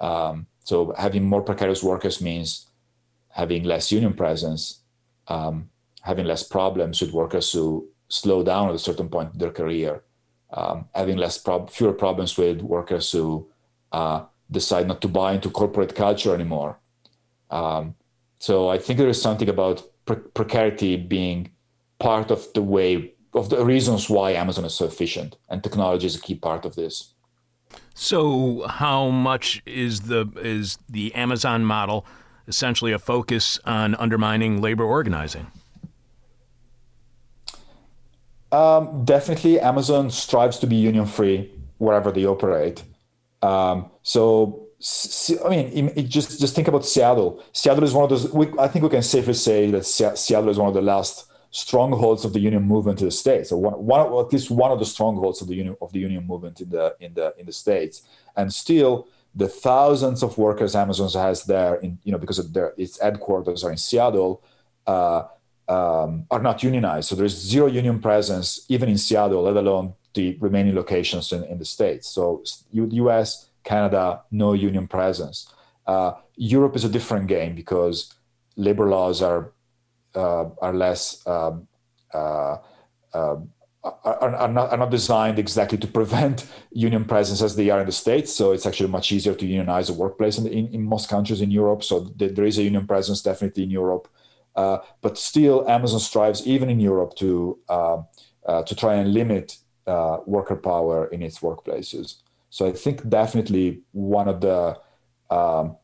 Um, 0.00 0.46
so 0.64 0.94
having 0.96 1.24
more 1.24 1.42
precarious 1.42 1.82
workers 1.82 2.20
means 2.20 2.66
having 3.30 3.64
less 3.64 3.90
union 3.90 4.14
presence, 4.14 4.80
um, 5.28 5.70
having 6.02 6.26
less 6.26 6.42
problems 6.42 7.00
with 7.00 7.12
workers 7.12 7.52
who 7.52 7.88
slow 8.08 8.42
down 8.42 8.68
at 8.68 8.74
a 8.74 8.78
certain 8.78 9.08
point 9.08 9.32
in 9.32 9.38
their 9.38 9.50
career, 9.50 10.02
um, 10.52 10.86
having 10.94 11.16
less 11.16 11.38
prob- 11.38 11.70
fewer 11.70 11.92
problems 11.92 12.36
with 12.36 12.60
workers 12.60 13.10
who 13.10 13.48
uh, 13.92 14.24
decide 14.50 14.86
not 14.86 15.00
to 15.00 15.08
buy 15.08 15.32
into 15.32 15.50
corporate 15.50 15.94
culture 15.94 16.34
anymore. 16.34 16.78
Um, 17.50 17.94
so 18.38 18.68
I 18.68 18.78
think 18.78 18.98
there 18.98 19.08
is 19.08 19.20
something 19.20 19.48
about 19.48 19.82
pre- 20.04 20.16
precarity 20.16 20.96
being 20.96 21.52
part 21.98 22.30
of 22.30 22.52
the 22.52 22.62
way 22.62 23.11
of 23.34 23.48
the 23.48 23.64
reasons 23.64 24.10
why 24.10 24.32
Amazon 24.32 24.64
is 24.64 24.74
so 24.74 24.84
efficient, 24.86 25.36
and 25.48 25.62
technology 25.62 26.06
is 26.06 26.16
a 26.16 26.20
key 26.20 26.34
part 26.34 26.64
of 26.64 26.74
this. 26.74 27.14
So, 27.94 28.66
how 28.68 29.08
much 29.08 29.62
is 29.66 30.02
the 30.02 30.30
is 30.36 30.78
the 30.88 31.14
Amazon 31.14 31.64
model 31.64 32.06
essentially 32.48 32.92
a 32.92 32.98
focus 32.98 33.58
on 33.64 33.94
undermining 33.96 34.60
labor 34.60 34.84
organizing? 34.84 35.46
Um, 38.50 39.04
definitely, 39.04 39.58
Amazon 39.60 40.10
strives 40.10 40.58
to 40.58 40.66
be 40.66 40.76
union 40.76 41.06
free 41.06 41.50
wherever 41.78 42.12
they 42.12 42.26
operate. 42.26 42.82
Um, 43.40 43.90
so, 44.02 44.68
I 45.44 45.48
mean, 45.48 45.92
it, 45.96 46.08
just 46.08 46.38
just 46.38 46.54
think 46.54 46.68
about 46.68 46.84
Seattle. 46.84 47.42
Seattle 47.52 47.84
is 47.84 47.94
one 47.94 48.04
of 48.04 48.10
those. 48.10 48.30
We, 48.32 48.46
I 48.58 48.68
think 48.68 48.82
we 48.82 48.90
can 48.90 49.02
safely 49.02 49.34
say 49.34 49.70
that 49.70 49.84
Seattle 49.86 50.50
is 50.50 50.58
one 50.58 50.68
of 50.68 50.74
the 50.74 50.82
last 50.82 51.26
strongholds 51.52 52.24
of 52.24 52.32
the 52.32 52.40
union 52.40 52.62
movement 52.62 53.00
in 53.00 53.06
the 53.06 53.12
states, 53.12 53.52
or 53.52 53.60
one, 53.60 53.74
one 53.74 54.24
at 54.24 54.32
least 54.32 54.50
one 54.50 54.72
of 54.72 54.78
the 54.78 54.86
strongholds 54.86 55.40
of 55.42 55.48
the 55.48 55.54
union 55.54 55.76
of 55.80 55.92
the 55.92 56.00
union 56.00 56.26
movement 56.26 56.60
in 56.60 56.70
the 56.70 56.96
in 56.98 57.14
the 57.14 57.32
in 57.38 57.46
the 57.46 57.52
states. 57.52 58.02
And 58.36 58.52
still, 58.52 59.06
the 59.34 59.48
thousands 59.48 60.22
of 60.22 60.38
workers 60.38 60.74
Amazon 60.74 61.10
has 61.22 61.44
there, 61.44 61.76
in 61.76 61.98
you 62.04 62.10
know, 62.10 62.18
because 62.18 62.38
their 62.52 62.72
its 62.76 62.98
headquarters 62.98 63.62
are 63.64 63.70
in 63.70 63.76
Seattle, 63.76 64.42
uh, 64.86 65.24
um, 65.68 66.26
are 66.30 66.40
not 66.40 66.62
unionized. 66.62 67.08
So 67.08 67.16
there's 67.16 67.36
zero 67.36 67.66
union 67.66 68.00
presence 68.00 68.64
even 68.68 68.88
in 68.88 68.96
Seattle, 68.96 69.42
let 69.42 69.56
alone 69.56 69.94
the 70.14 70.36
remaining 70.40 70.74
locations 70.74 71.32
in, 71.32 71.44
in 71.44 71.58
the 71.58 71.64
states. 71.64 72.08
So 72.08 72.42
U.S., 72.72 73.50
Canada, 73.62 74.22
no 74.30 74.54
union 74.54 74.88
presence. 74.88 75.52
Uh, 75.86 76.12
Europe 76.36 76.76
is 76.76 76.84
a 76.84 76.88
different 76.88 77.26
game 77.28 77.54
because 77.54 78.14
labor 78.56 78.88
laws 78.88 79.22
are 79.22 79.52
are 80.14 80.72
less 80.72 81.26
um, 81.26 81.66
uh, 82.12 82.56
um, 83.14 83.50
are, 83.84 84.34
are, 84.36 84.48
not, 84.48 84.70
are 84.70 84.76
not 84.76 84.90
designed 84.90 85.38
exactly 85.38 85.76
to 85.78 85.86
prevent 85.86 86.46
union 86.72 87.04
presence 87.04 87.42
as 87.42 87.56
they 87.56 87.68
are 87.70 87.80
in 87.80 87.86
the 87.86 87.92
states. 87.92 88.32
So 88.32 88.52
it's 88.52 88.66
actually 88.66 88.90
much 88.90 89.10
easier 89.10 89.34
to 89.34 89.46
unionize 89.46 89.88
a 89.90 89.94
workplace 89.94 90.38
in, 90.38 90.46
in, 90.46 90.68
in 90.68 90.82
most 90.84 91.08
countries 91.08 91.40
in 91.40 91.50
Europe. 91.50 91.82
So 91.82 92.06
th- 92.18 92.34
there 92.34 92.44
is 92.44 92.58
a 92.58 92.62
union 92.62 92.86
presence 92.86 93.22
definitely 93.22 93.64
in 93.64 93.70
Europe, 93.70 94.08
uh, 94.54 94.78
but 95.00 95.18
still 95.18 95.68
Amazon 95.68 96.00
strives 96.00 96.46
even 96.46 96.70
in 96.70 96.78
Europe 96.78 97.16
to 97.16 97.58
uh, 97.68 98.02
uh, 98.46 98.62
to 98.64 98.74
try 98.74 98.94
and 98.94 99.14
limit 99.14 99.58
uh, 99.86 100.18
worker 100.26 100.56
power 100.56 101.06
in 101.06 101.22
its 101.22 101.38
workplaces. 101.40 102.16
So 102.50 102.66
I 102.66 102.72
think 102.72 103.08
definitely 103.08 103.82
one 103.92 104.28
of 104.28 104.40
the 104.40 104.78
um, 105.30 105.76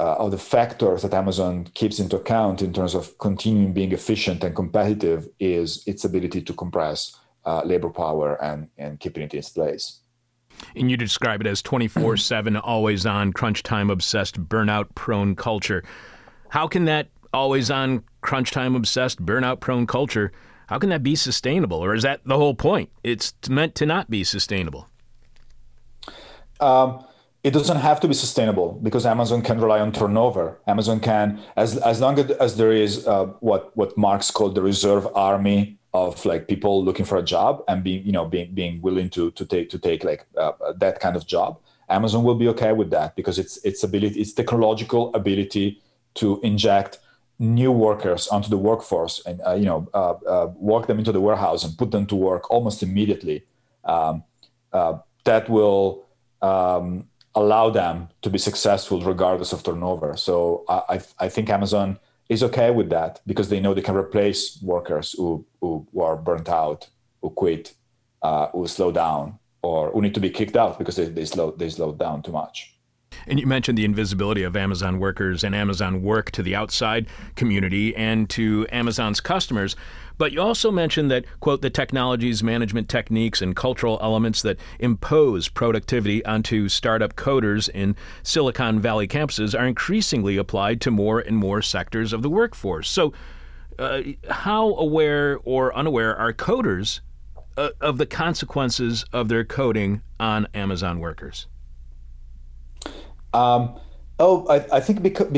uh, 0.00 0.14
of 0.14 0.30
the 0.30 0.38
factors 0.38 1.02
that 1.02 1.12
Amazon 1.12 1.64
keeps 1.74 2.00
into 2.00 2.16
account 2.16 2.62
in 2.62 2.72
terms 2.72 2.94
of 2.94 3.18
continuing 3.18 3.74
being 3.74 3.92
efficient 3.92 4.42
and 4.42 4.56
competitive 4.56 5.28
is 5.38 5.84
its 5.86 6.04
ability 6.04 6.40
to 6.40 6.54
compress 6.54 7.14
uh, 7.44 7.60
labor 7.64 7.90
power 7.90 8.42
and, 8.42 8.68
and 8.78 8.98
keeping 8.98 9.22
it 9.22 9.34
in 9.34 9.40
its 9.40 9.50
place. 9.50 10.00
And 10.74 10.90
you 10.90 10.96
describe 10.96 11.42
it 11.42 11.46
as 11.46 11.60
24 11.60 12.16
7, 12.16 12.56
always 12.64 13.04
on, 13.04 13.34
crunch 13.34 13.62
time 13.62 13.90
obsessed, 13.90 14.42
burnout 14.48 14.94
prone 14.94 15.36
culture. 15.36 15.84
How 16.48 16.66
can 16.66 16.86
that 16.86 17.08
always 17.34 17.70
on, 17.70 18.02
crunch 18.22 18.52
time 18.52 18.74
obsessed, 18.74 19.22
burnout 19.22 19.60
prone 19.60 19.86
culture, 19.86 20.32
how 20.68 20.78
can 20.78 20.88
that 20.88 21.02
be 21.02 21.14
sustainable? 21.14 21.84
Or 21.84 21.94
is 21.94 22.04
that 22.04 22.22
the 22.24 22.38
whole 22.38 22.54
point? 22.54 22.88
It's 23.04 23.34
meant 23.50 23.74
to 23.74 23.84
not 23.84 24.08
be 24.08 24.24
sustainable. 24.24 24.88
Um, 26.58 27.04
it 27.42 27.52
doesn't 27.52 27.78
have 27.78 28.00
to 28.00 28.08
be 28.08 28.14
sustainable 28.14 28.78
because 28.82 29.06
Amazon 29.06 29.40
can 29.40 29.60
rely 29.60 29.80
on 29.80 29.92
turnover. 29.92 30.58
Amazon 30.66 31.00
can, 31.00 31.40
as 31.56 31.76
as 31.78 32.00
long 32.00 32.18
as 32.18 32.56
there 32.56 32.72
is 32.72 33.06
uh, 33.06 33.26
what 33.40 33.74
what 33.76 33.96
Marx 33.96 34.30
called 34.30 34.54
the 34.54 34.62
reserve 34.62 35.06
army 35.14 35.78
of 35.92 36.24
like 36.24 36.46
people 36.46 36.84
looking 36.84 37.04
for 37.04 37.18
a 37.18 37.22
job 37.22 37.64
and 37.66 37.82
being 37.82 38.04
you 38.04 38.12
know 38.12 38.26
being 38.26 38.54
being 38.54 38.80
willing 38.82 39.08
to 39.10 39.30
to 39.32 39.46
take 39.46 39.70
to 39.70 39.78
take 39.78 40.04
like 40.04 40.26
uh, 40.36 40.52
that 40.76 41.00
kind 41.00 41.16
of 41.16 41.26
job. 41.26 41.58
Amazon 41.88 42.22
will 42.22 42.36
be 42.36 42.46
okay 42.48 42.72
with 42.72 42.90
that 42.90 43.16
because 43.16 43.38
it's 43.38 43.56
its 43.64 43.82
ability, 43.82 44.20
its 44.20 44.32
technological 44.32 45.12
ability 45.14 45.82
to 46.14 46.40
inject 46.42 46.98
new 47.40 47.72
workers 47.72 48.28
onto 48.28 48.48
the 48.48 48.58
workforce 48.58 49.20
and 49.26 49.40
uh, 49.46 49.54
you 49.54 49.64
know 49.64 49.88
uh, 49.94 50.12
uh, 50.28 50.52
work 50.56 50.86
them 50.86 50.98
into 50.98 51.10
the 51.10 51.20
warehouse 51.20 51.64
and 51.64 51.76
put 51.78 51.90
them 51.90 52.04
to 52.06 52.14
work 52.14 52.50
almost 52.50 52.82
immediately. 52.82 53.44
Um, 53.84 54.24
uh, 54.72 54.98
that 55.24 55.48
will 55.48 56.06
um, 56.42 57.06
allow 57.34 57.70
them 57.70 58.08
to 58.22 58.30
be 58.30 58.38
successful 58.38 59.00
regardless 59.02 59.52
of 59.52 59.62
turnover. 59.62 60.16
So 60.16 60.64
I, 60.68 61.00
I 61.18 61.28
think 61.28 61.48
Amazon 61.48 61.98
is 62.28 62.42
okay 62.42 62.70
with 62.70 62.90
that 62.90 63.20
because 63.26 63.48
they 63.48 63.60
know 63.60 63.74
they 63.74 63.82
can 63.82 63.96
replace 63.96 64.60
workers 64.62 65.12
who, 65.12 65.44
who, 65.60 65.86
who 65.92 66.00
are 66.00 66.16
burnt 66.16 66.48
out, 66.48 66.88
who 67.22 67.30
quit, 67.30 67.74
uh, 68.22 68.48
who 68.48 68.66
slow 68.66 68.92
down, 68.92 69.38
or 69.62 69.90
who 69.90 70.00
need 70.00 70.14
to 70.14 70.20
be 70.20 70.30
kicked 70.30 70.56
out 70.56 70.78
because 70.78 70.96
they, 70.96 71.06
they 71.06 71.24
slow 71.24 71.50
they 71.52 71.68
slow 71.68 71.92
down 71.92 72.22
too 72.22 72.32
much. 72.32 72.74
And 73.26 73.38
you 73.38 73.46
mentioned 73.46 73.76
the 73.76 73.84
invisibility 73.84 74.42
of 74.42 74.56
Amazon 74.56 74.98
workers 74.98 75.44
and 75.44 75.54
Amazon 75.54 76.02
work 76.02 76.30
to 76.32 76.42
the 76.42 76.54
outside 76.54 77.06
community 77.34 77.94
and 77.94 78.30
to 78.30 78.66
Amazon's 78.72 79.20
customers. 79.20 79.76
But 80.20 80.32
you 80.32 80.42
also 80.42 80.70
mentioned 80.70 81.10
that, 81.12 81.24
quote, 81.40 81.62
the 81.62 81.70
technologies, 81.70 82.42
management 82.42 82.90
techniques, 82.90 83.40
and 83.40 83.56
cultural 83.56 83.98
elements 84.02 84.42
that 84.42 84.58
impose 84.78 85.48
productivity 85.48 86.22
onto 86.26 86.68
startup 86.68 87.16
coders 87.16 87.70
in 87.70 87.96
Silicon 88.22 88.80
Valley 88.80 89.08
campuses 89.08 89.58
are 89.58 89.66
increasingly 89.66 90.36
applied 90.36 90.82
to 90.82 90.90
more 90.90 91.20
and 91.20 91.38
more 91.38 91.62
sectors 91.62 92.12
of 92.12 92.20
the 92.20 92.28
workforce. 92.28 92.90
So, 92.90 93.14
uh, 93.78 94.02
how 94.28 94.74
aware 94.74 95.38
or 95.46 95.74
unaware 95.74 96.14
are 96.14 96.34
coders 96.34 97.00
uh, 97.56 97.70
of 97.80 97.96
the 97.96 98.04
consequences 98.04 99.06
of 99.14 99.28
their 99.28 99.42
coding 99.42 100.02
on 100.20 100.46
Amazon 100.52 101.00
workers? 101.00 101.46
Um, 103.32 103.80
oh, 104.18 104.46
I, 104.50 104.66
I 104.76 104.80
think 104.80 105.02
because, 105.02 105.28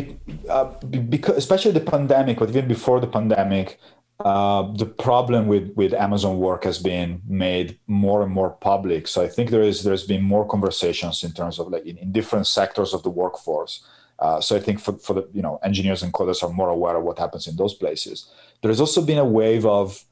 uh, 0.50 0.64
because, 0.90 1.36
especially 1.36 1.70
the 1.70 1.78
pandemic, 1.78 2.40
but 2.40 2.48
even 2.48 2.66
before 2.66 2.98
the 2.98 3.06
pandemic, 3.06 3.78
uh, 4.24 4.72
the 4.76 4.86
problem 4.86 5.46
with, 5.46 5.72
with 5.74 5.92
Amazon 5.92 6.38
work 6.38 6.64
has 6.64 6.78
been 6.78 7.20
made 7.26 7.78
more 7.86 8.22
and 8.22 8.32
more 8.32 8.50
public. 8.50 9.08
So 9.08 9.22
I 9.22 9.28
think 9.28 9.50
there 9.50 9.62
is 9.62 9.82
there's 9.82 10.06
been 10.06 10.22
more 10.22 10.46
conversations 10.46 11.24
in 11.24 11.32
terms 11.32 11.58
of 11.58 11.68
like 11.68 11.84
in, 11.84 11.98
in 11.98 12.12
different 12.12 12.46
sectors 12.46 12.94
of 12.94 13.02
the 13.02 13.10
workforce. 13.10 13.84
Uh, 14.18 14.40
so 14.40 14.54
I 14.54 14.60
think 14.60 14.78
for, 14.80 14.92
for 14.98 15.14
the 15.14 15.28
you 15.32 15.42
know 15.42 15.58
engineers 15.64 16.02
and 16.02 16.12
coders 16.12 16.42
are 16.42 16.52
more 16.52 16.68
aware 16.68 16.96
of 16.96 17.04
what 17.04 17.18
happens 17.18 17.46
in 17.46 17.56
those 17.56 17.74
places. 17.74 18.30
There 18.60 18.70
has 18.70 18.80
also 18.80 19.02
been 19.02 19.18
a 19.18 19.24
wave 19.24 19.66
of 19.66 20.04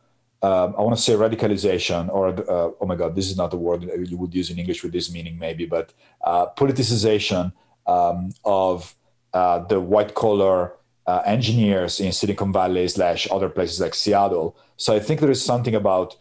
um, 0.42 0.74
I 0.78 0.80
want 0.80 0.96
to 0.96 1.02
say 1.02 1.12
radicalization, 1.12 2.08
or 2.08 2.28
uh, 2.28 2.70
oh 2.80 2.86
my 2.86 2.96
God, 2.96 3.14
this 3.14 3.30
is 3.30 3.36
not 3.36 3.50
the 3.50 3.58
word 3.58 3.82
you 3.82 4.16
would 4.16 4.34
use 4.34 4.50
in 4.50 4.58
English 4.58 4.82
with 4.82 4.92
this 4.92 5.12
meaning, 5.12 5.38
maybe, 5.38 5.66
but 5.66 5.92
uh, 6.24 6.46
politicization 6.56 7.52
um, 7.86 8.32
of 8.44 8.94
uh, 9.34 9.58
the 9.60 9.78
white 9.80 10.14
collar 10.14 10.72
uh, 11.06 11.22
engineers 11.26 12.00
in 12.00 12.12
Silicon 12.12 12.52
Valley 12.52 12.86
slash 12.88 13.26
other 13.30 13.48
places 13.48 13.80
like 13.80 13.94
Seattle. 13.94 14.56
So 14.76 14.94
I 14.94 15.00
think 15.00 15.20
there 15.20 15.30
is 15.30 15.44
something 15.44 15.74
about 15.74 16.16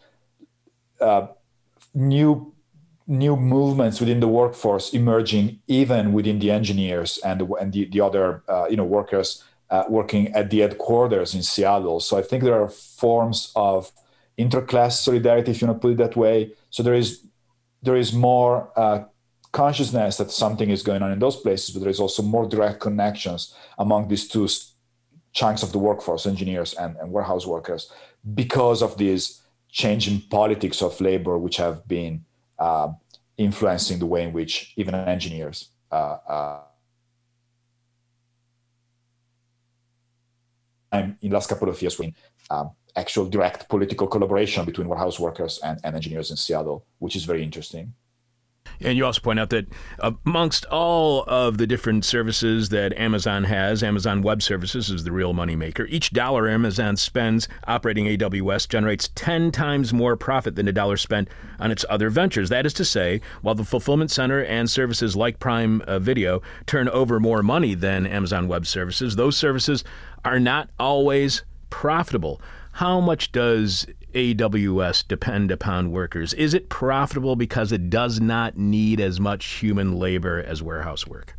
uh, 0.99 1.27
new 1.93 2.53
new 3.07 3.35
movements 3.35 3.99
within 3.99 4.19
the 4.19 4.27
workforce 4.27 4.93
emerging, 4.93 5.59
even 5.67 6.13
within 6.13 6.39
the 6.39 6.51
engineers 6.51 7.19
and 7.25 7.41
and 7.59 7.73
the, 7.73 7.85
the 7.85 8.01
other 8.01 8.43
uh, 8.47 8.67
you 8.69 8.77
know 8.77 8.85
workers 8.85 9.43
uh, 9.69 9.83
working 9.89 10.27
at 10.33 10.49
the 10.49 10.59
headquarters 10.59 11.33
in 11.33 11.43
Seattle. 11.43 11.99
So 11.99 12.17
I 12.17 12.21
think 12.21 12.43
there 12.43 12.59
are 12.61 12.69
forms 12.69 13.51
of 13.55 13.91
interclass 14.37 14.93
solidarity, 14.93 15.51
if 15.51 15.61
you 15.61 15.67
want 15.67 15.81
to 15.81 15.81
put 15.81 15.91
it 15.93 15.97
that 15.97 16.15
way. 16.15 16.53
So 16.69 16.83
there 16.83 16.93
is 16.93 17.25
there 17.81 17.95
is 17.95 18.13
more 18.13 18.71
uh, 18.75 19.03
consciousness 19.51 20.17
that 20.17 20.31
something 20.31 20.69
is 20.69 20.83
going 20.83 21.01
on 21.01 21.11
in 21.11 21.19
those 21.19 21.37
places, 21.37 21.71
but 21.71 21.81
there 21.81 21.89
is 21.89 21.99
also 21.99 22.21
more 22.21 22.47
direct 22.47 22.79
connections 22.79 23.55
among 23.77 24.07
these 24.07 24.27
two 24.27 24.47
chunks 25.33 25.63
of 25.63 25.71
the 25.71 25.79
workforce, 25.79 26.25
engineers 26.25 26.73
and, 26.75 26.95
and 26.97 27.11
warehouse 27.11 27.45
workers, 27.45 27.91
because 28.35 28.81
of 28.81 28.97
this 28.97 29.41
change 29.69 30.07
in 30.07 30.21
politics 30.29 30.81
of 30.81 30.99
labor, 31.01 31.37
which 31.37 31.57
have 31.57 31.87
been 31.87 32.25
uh, 32.57 32.89
influencing 33.37 33.99
the 33.99 34.05
way 34.05 34.23
in 34.23 34.33
which 34.33 34.73
even 34.75 34.93
engineers 34.95 35.69
uh, 35.91 36.17
uh, 36.27 36.59
in 40.91 41.17
the 41.21 41.29
last 41.29 41.49
couple 41.49 41.69
of 41.69 41.81
years, 41.81 41.99
we 41.99 42.13
um, 42.49 42.71
actual 42.95 43.25
direct 43.25 43.69
political 43.69 44.07
collaboration 44.07 44.65
between 44.65 44.87
warehouse 44.87 45.19
workers 45.19 45.59
and, 45.63 45.79
and 45.83 45.95
engineers 45.95 46.31
in 46.31 46.37
Seattle, 46.37 46.85
which 46.99 47.15
is 47.15 47.25
very 47.25 47.43
interesting. 47.43 47.93
And 48.81 48.97
you 48.97 49.05
also 49.05 49.21
point 49.21 49.39
out 49.39 49.49
that 49.49 49.67
amongst 49.99 50.65
all 50.65 51.23
of 51.27 51.57
the 51.57 51.67
different 51.67 52.05
services 52.05 52.69
that 52.69 52.97
Amazon 52.97 53.43
has, 53.43 53.83
Amazon 53.83 54.21
Web 54.21 54.41
Services 54.41 54.89
is 54.89 55.03
the 55.03 55.11
real 55.11 55.33
moneymaker. 55.33 55.85
Each 55.89 56.11
dollar 56.11 56.47
Amazon 56.47 56.95
spends 56.95 57.47
operating 57.67 58.05
AWS 58.05 58.69
generates 58.69 59.09
10 59.15 59.51
times 59.51 59.93
more 59.93 60.15
profit 60.15 60.55
than 60.55 60.67
a 60.67 60.71
dollar 60.71 60.97
spent 60.97 61.27
on 61.59 61.71
its 61.71 61.83
other 61.89 62.09
ventures. 62.09 62.49
That 62.49 62.65
is 62.65 62.73
to 62.73 62.85
say, 62.85 63.21
while 63.41 63.55
the 63.55 63.65
fulfillment 63.65 64.11
center 64.11 64.43
and 64.43 64.69
services 64.69 65.15
like 65.15 65.39
Prime 65.39 65.81
uh, 65.81 65.99
Video 65.99 66.41
turn 66.65 66.87
over 66.89 67.19
more 67.19 67.43
money 67.43 67.73
than 67.73 68.05
Amazon 68.05 68.47
Web 68.47 68.65
Services, 68.65 69.15
those 69.15 69.35
services 69.35 69.83
are 70.23 70.39
not 70.39 70.69
always 70.79 71.43
profitable. 71.69 72.41
How 72.73 72.99
much 72.99 73.31
does 73.31 73.87
AWS 74.13 75.07
depend 75.07 75.51
upon 75.51 75.91
workers? 75.91 76.33
Is 76.33 76.53
it 76.53 76.69
profitable 76.69 77.35
because 77.35 77.71
it 77.71 77.89
does 77.89 78.19
not 78.19 78.57
need 78.57 78.99
as 78.99 79.19
much 79.19 79.45
human 79.45 79.97
labor 79.97 80.41
as 80.41 80.61
warehouse 80.61 81.07
work? 81.07 81.35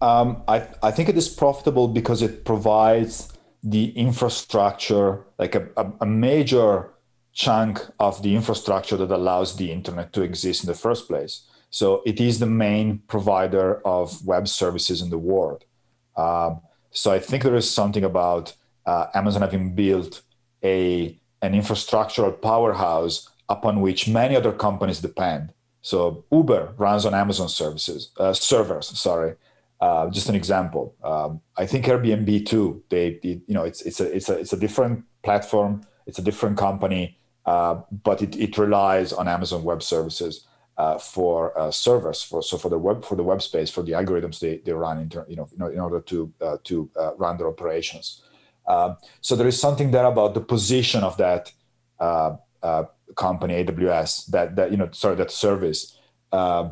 Um, 0.00 0.42
I, 0.46 0.68
I 0.82 0.90
think 0.90 1.08
it 1.08 1.16
is 1.16 1.28
profitable 1.28 1.88
because 1.88 2.22
it 2.22 2.44
provides 2.44 3.32
the 3.62 3.90
infrastructure, 3.90 5.24
like 5.38 5.54
a, 5.54 5.68
a, 5.76 5.92
a 6.02 6.06
major 6.06 6.90
chunk 7.32 7.80
of 7.98 8.22
the 8.22 8.34
infrastructure 8.34 8.96
that 8.96 9.10
allows 9.10 9.56
the 9.56 9.70
internet 9.70 10.12
to 10.12 10.22
exist 10.22 10.64
in 10.64 10.68
the 10.68 10.74
first 10.74 11.08
place. 11.08 11.42
So 11.70 12.02
it 12.06 12.20
is 12.20 12.38
the 12.38 12.46
main 12.46 12.98
provider 13.08 13.86
of 13.86 14.24
web 14.26 14.48
services 14.48 15.02
in 15.02 15.10
the 15.10 15.18
world. 15.18 15.64
Um, 16.16 16.60
so 16.90 17.12
I 17.12 17.18
think 17.18 17.42
there 17.42 17.54
is 17.54 17.70
something 17.70 18.04
about 18.04 18.54
uh, 18.86 19.06
Amazon 19.14 19.42
having 19.42 19.74
built 19.74 20.22
a 20.62 21.18
an 21.42 21.52
infrastructural 21.52 22.40
powerhouse 22.40 23.28
upon 23.48 23.80
which 23.80 24.08
many 24.08 24.34
other 24.34 24.52
companies 24.52 25.00
depend. 25.00 25.52
So 25.82 26.24
Uber 26.32 26.74
runs 26.76 27.06
on 27.06 27.14
Amazon 27.14 27.48
services 27.48 28.10
uh, 28.18 28.32
servers. 28.32 28.88
Sorry, 28.98 29.34
uh, 29.80 30.10
just 30.10 30.28
an 30.28 30.34
example. 30.34 30.94
Um, 31.04 31.40
I 31.56 31.66
think 31.66 31.84
Airbnb 31.84 32.46
too. 32.46 32.82
They, 32.88 33.20
you 33.22 33.42
know, 33.48 33.64
it's 33.64 33.82
it's 33.82 34.00
a 34.00 34.16
it's 34.16 34.28
a 34.28 34.38
it's 34.38 34.52
a 34.52 34.56
different 34.56 35.04
platform. 35.22 35.82
It's 36.06 36.18
a 36.18 36.22
different 36.22 36.56
company, 36.56 37.18
uh, 37.44 37.82
but 38.04 38.22
it, 38.22 38.36
it 38.36 38.58
relies 38.58 39.12
on 39.12 39.28
Amazon 39.28 39.64
Web 39.64 39.82
Services 39.82 40.46
uh, 40.76 40.98
for 40.98 41.56
uh, 41.58 41.70
servers. 41.70 42.22
For 42.22 42.42
so 42.42 42.58
for 42.58 42.68
the 42.68 42.78
web 42.78 43.04
for 43.04 43.16
the 43.16 43.22
web 43.22 43.42
space 43.42 43.70
for 43.70 43.82
the 43.82 43.92
algorithms 43.92 44.40
they, 44.40 44.58
they 44.58 44.72
run 44.72 44.98
in 44.98 45.08
ter- 45.08 45.26
you 45.28 45.36
know 45.36 45.48
in 45.68 45.80
order 45.80 46.00
to 46.00 46.32
uh, 46.40 46.56
to 46.64 46.90
run 47.16 47.36
their 47.36 47.48
operations. 47.48 48.22
Um, 48.66 48.96
so 49.20 49.36
there 49.36 49.46
is 49.46 49.60
something 49.60 49.90
there 49.90 50.04
about 50.04 50.34
the 50.34 50.40
position 50.40 51.04
of 51.04 51.16
that 51.18 51.52
uh, 52.00 52.36
uh, 52.62 52.84
company, 53.16 53.64
AWS, 53.64 54.26
that 54.26 54.56
that 54.56 54.70
you 54.70 54.76
know, 54.76 54.88
sorry, 54.92 55.16
that 55.16 55.30
service, 55.30 55.98
uh, 56.32 56.70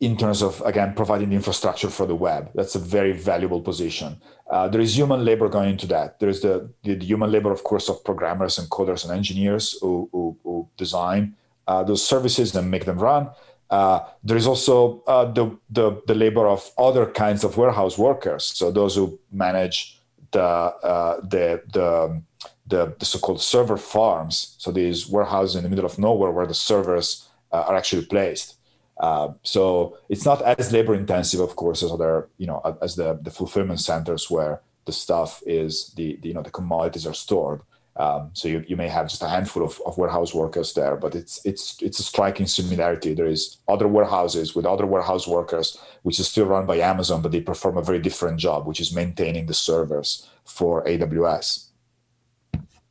in 0.00 0.16
terms 0.16 0.42
of 0.42 0.60
again 0.62 0.94
providing 0.94 1.30
the 1.30 1.36
infrastructure 1.36 1.90
for 1.90 2.06
the 2.06 2.14
web. 2.14 2.50
That's 2.54 2.74
a 2.74 2.78
very 2.78 3.12
valuable 3.12 3.60
position. 3.60 4.20
Uh, 4.50 4.68
there 4.68 4.80
is 4.80 4.96
human 4.96 5.24
labor 5.24 5.48
going 5.48 5.70
into 5.70 5.86
that. 5.88 6.20
There 6.20 6.28
is 6.28 6.42
the, 6.42 6.70
the, 6.82 6.94
the 6.94 7.06
human 7.06 7.32
labor, 7.32 7.50
of 7.50 7.64
course, 7.64 7.88
of 7.88 8.04
programmers 8.04 8.58
and 8.58 8.68
coders 8.68 9.04
and 9.04 9.12
engineers 9.12 9.76
who, 9.80 10.08
who, 10.12 10.36
who 10.44 10.68
design 10.76 11.34
uh, 11.66 11.82
those 11.82 12.06
services 12.06 12.54
and 12.54 12.70
make 12.70 12.84
them 12.84 12.98
run. 12.98 13.30
Uh, 13.70 14.00
there 14.22 14.36
is 14.36 14.46
also 14.46 15.02
uh, 15.06 15.24
the, 15.24 15.56
the, 15.70 16.02
the 16.06 16.14
labor 16.14 16.46
of 16.46 16.70
other 16.76 17.06
kinds 17.06 17.42
of 17.42 17.56
warehouse 17.56 17.96
workers. 17.96 18.44
So 18.44 18.70
those 18.70 18.94
who 18.94 19.18
manage 19.32 19.98
the 20.34 20.42
uh, 20.42 21.20
the 21.22 21.62
the 21.72 22.22
the, 22.66 22.94
the, 22.98 23.04
so-called 23.04 23.42
server 23.42 23.76
farms. 23.76 24.56
So 24.58 24.72
these 24.72 25.08
warehouses 25.08 25.56
in 25.56 25.62
the 25.62 25.68
middle 25.68 25.84
of 25.84 25.98
nowhere 25.98 26.30
where 26.30 26.46
the 26.46 26.54
servers 26.54 27.28
uh, 27.52 27.64
are 27.68 27.76
actually 27.76 28.06
placed. 28.06 28.56
Uh, 28.98 29.28
so 29.42 29.98
it's 30.08 30.24
not 30.24 30.40
as 30.42 30.72
labor 30.72 30.94
intensive, 30.94 31.40
of 31.40 31.56
course, 31.56 31.82
as 31.82 31.90
other 31.92 32.28
you 32.38 32.46
know 32.46 32.60
as 32.82 32.96
the 32.96 33.18
the 33.22 33.30
fulfillment 33.30 33.80
centers 33.80 34.30
where 34.30 34.60
the 34.84 34.92
stuff 34.92 35.42
is 35.46 35.92
the, 35.96 36.18
the 36.20 36.28
you 36.28 36.34
know 36.34 36.42
the 36.42 36.50
commodities 36.58 37.06
are 37.06 37.14
stored. 37.14 37.60
Um, 37.96 38.30
so 38.32 38.48
you, 38.48 38.64
you 38.66 38.76
may 38.76 38.88
have 38.88 39.08
just 39.08 39.22
a 39.22 39.28
handful 39.28 39.62
of, 39.62 39.80
of 39.86 39.96
warehouse 39.96 40.34
workers 40.34 40.72
there, 40.72 40.96
but 40.96 41.14
it's 41.14 41.44
it's 41.44 41.80
it's 41.80 42.00
a 42.00 42.02
striking 42.02 42.46
similarity. 42.46 43.14
There 43.14 43.26
is 43.26 43.58
other 43.68 43.86
warehouses 43.86 44.54
with 44.54 44.66
other 44.66 44.84
warehouse 44.84 45.28
workers, 45.28 45.78
which 46.02 46.18
is 46.18 46.26
still 46.26 46.46
run 46.46 46.66
by 46.66 46.78
Amazon, 46.78 47.22
but 47.22 47.30
they 47.30 47.40
perform 47.40 47.76
a 47.76 47.82
very 47.82 48.00
different 48.00 48.38
job, 48.38 48.66
which 48.66 48.80
is 48.80 48.94
maintaining 48.94 49.46
the 49.46 49.54
servers 49.54 50.28
for 50.44 50.84
AWS. 50.84 51.68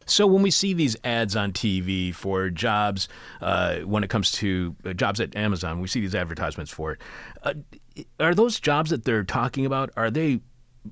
So 0.05 0.27
when 0.27 0.41
we 0.41 0.51
see 0.51 0.73
these 0.73 0.95
ads 1.03 1.35
on 1.35 1.53
TV 1.53 2.13
for 2.13 2.49
jobs, 2.49 3.07
uh, 3.41 3.79
when 3.79 4.03
it 4.03 4.09
comes 4.09 4.31
to 4.33 4.75
uh, 4.85 4.93
jobs 4.93 5.19
at 5.19 5.35
Amazon, 5.35 5.79
we 5.79 5.87
see 5.87 6.01
these 6.01 6.15
advertisements 6.15 6.71
for 6.71 6.93
it. 6.93 7.01
Uh, 7.43 7.53
are 8.19 8.35
those 8.35 8.59
jobs 8.59 8.89
that 8.89 9.05
they're 9.05 9.23
talking 9.23 9.65
about? 9.65 9.91
Are 9.95 10.11
they 10.11 10.41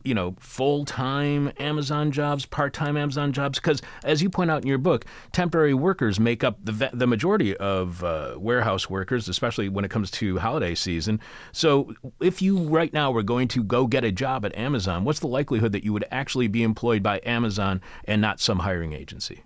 you 0.03 0.13
know, 0.13 0.35
full 0.39 0.85
time 0.85 1.51
Amazon 1.57 2.11
jobs, 2.11 2.45
part 2.45 2.73
time 2.73 2.97
Amazon 2.97 3.33
jobs? 3.33 3.59
Because 3.59 3.81
as 4.03 4.21
you 4.21 4.29
point 4.29 4.51
out 4.51 4.61
in 4.61 4.67
your 4.67 4.77
book, 4.77 5.05
temporary 5.31 5.73
workers 5.73 6.19
make 6.19 6.43
up 6.43 6.57
the, 6.63 6.89
the 6.93 7.07
majority 7.07 7.55
of 7.57 8.03
uh, 8.03 8.35
warehouse 8.37 8.89
workers, 8.89 9.27
especially 9.27 9.69
when 9.69 9.85
it 9.85 9.91
comes 9.91 10.11
to 10.11 10.39
holiday 10.39 10.75
season. 10.75 11.19
So 11.51 11.93
if 12.19 12.41
you 12.41 12.57
right 12.57 12.91
now 12.93 13.11
were 13.11 13.23
going 13.23 13.47
to 13.49 13.63
go 13.63 13.87
get 13.87 14.03
a 14.03 14.11
job 14.11 14.45
at 14.45 14.55
Amazon, 14.57 15.03
what's 15.03 15.19
the 15.19 15.27
likelihood 15.27 15.71
that 15.73 15.83
you 15.83 15.93
would 15.93 16.05
actually 16.11 16.47
be 16.47 16.63
employed 16.63 17.03
by 17.03 17.21
Amazon 17.25 17.81
and 18.05 18.21
not 18.21 18.39
some 18.39 18.59
hiring 18.59 18.93
agency? 18.93 19.43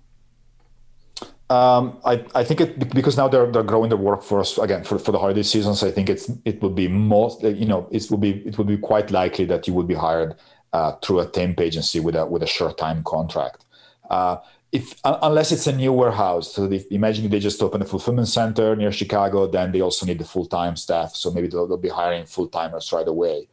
Um, 1.49 1.99
I, 2.03 2.26
I 2.34 2.43
think 2.43 2.59
it 2.59 2.89
because 2.93 3.18
now 3.18 3.28
they're 3.28 3.51
they're 3.51 3.61
growing 3.61 3.89
the 3.89 3.97
workforce 3.97 4.57
again 4.57 4.84
for, 4.84 4.97
for 4.97 5.11
the 5.11 5.20
holiday 5.20 5.43
seasons. 5.43 5.84
I 5.84 5.91
think 5.91 6.09
it's 6.09 6.32
it 6.43 6.59
would 6.63 6.74
be 6.74 6.88
most 6.88 7.43
you 7.43 7.68
know 7.68 7.88
it 7.91 8.09
would 8.09 8.22
be 8.22 8.32
it 8.47 8.57
would 8.57 8.68
be 8.68 8.78
quite 8.78 9.11
likely 9.11 9.45
that 9.45 9.68
you 9.68 9.74
would 9.76 9.88
be 9.88 9.93
hired 9.93 10.36
uh, 10.74 10.93
through 11.03 11.20
a 11.20 11.28
temp 11.28 11.61
agency 11.61 11.99
with 11.99 12.16
a 12.16 12.26
with 12.26 12.41
a 12.41 12.47
short 12.47 12.80
time 12.80 13.03
contract. 13.03 13.63
Uh, 14.09 14.38
if 14.72 14.99
unless 15.05 15.51
it's 15.51 15.68
a 15.68 15.72
new 15.72 15.93
warehouse, 15.93 16.53
so 16.53 16.70
if, 16.72 16.91
imagine 16.91 17.30
they 17.30 17.39
just 17.39 17.61
open 17.61 17.82
a 17.82 17.86
fulfillment 17.86 18.28
center 18.28 18.76
near 18.76 18.91
Chicago, 18.91 19.47
then 19.47 19.72
they 19.72 19.82
also 19.82 20.05
need 20.05 20.20
the 20.20 20.26
full 20.26 20.47
time 20.47 20.76
staff. 20.76 21.16
So 21.16 21.32
maybe 21.32 21.47
they'll, 21.47 21.68
they'll 21.68 21.78
be 21.78 21.89
hiring 21.89 22.26
full 22.26 22.47
timers 22.47 22.91
right 22.91 23.07
away. 23.07 23.47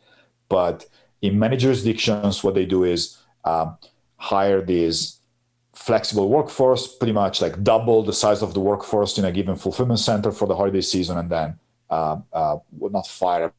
But 0.48 0.86
in 1.20 1.38
many 1.38 1.56
jurisdictions, 1.56 2.42
what 2.42 2.54
they 2.54 2.66
do 2.66 2.82
is 2.84 3.18
um, 3.44 3.76
hire 4.16 4.60
these 4.62 5.18
flexible 5.84 6.28
workforce, 6.28 6.86
pretty 6.86 7.12
much 7.12 7.42
like 7.42 7.62
double 7.64 8.04
the 8.04 8.12
size 8.12 8.40
of 8.40 8.54
the 8.54 8.60
workforce 8.60 9.18
in 9.18 9.24
a 9.24 9.32
given 9.32 9.56
fulfillment 9.56 9.98
center 9.98 10.30
for 10.30 10.46
the 10.46 10.54
holiday 10.54 10.80
season, 10.80 11.18
and 11.18 11.28
then 11.28 11.58
uh, 11.90 12.16
uh, 12.32 12.56
would 12.78 12.92
not 12.92 13.06
fire. 13.06 13.52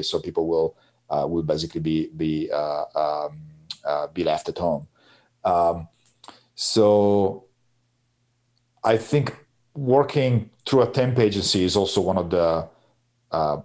So 0.00 0.20
people 0.20 0.46
will 0.46 0.76
uh, 1.10 1.26
will 1.28 1.42
basically 1.42 1.80
be 1.80 2.08
be 2.16 2.50
uh, 2.50 2.84
um, 2.94 3.38
uh, 3.84 4.06
be 4.06 4.24
left 4.24 4.48
at 4.48 4.58
home. 4.58 4.86
Um, 5.44 5.88
so 6.54 7.44
I 8.82 8.96
think 8.96 9.36
working 9.74 10.50
through 10.64 10.82
a 10.82 10.90
temp 10.90 11.18
agency 11.18 11.64
is 11.64 11.76
also 11.76 12.00
one 12.00 12.16
of 12.16 12.30
the 12.30 12.68
uh, 13.30 13.60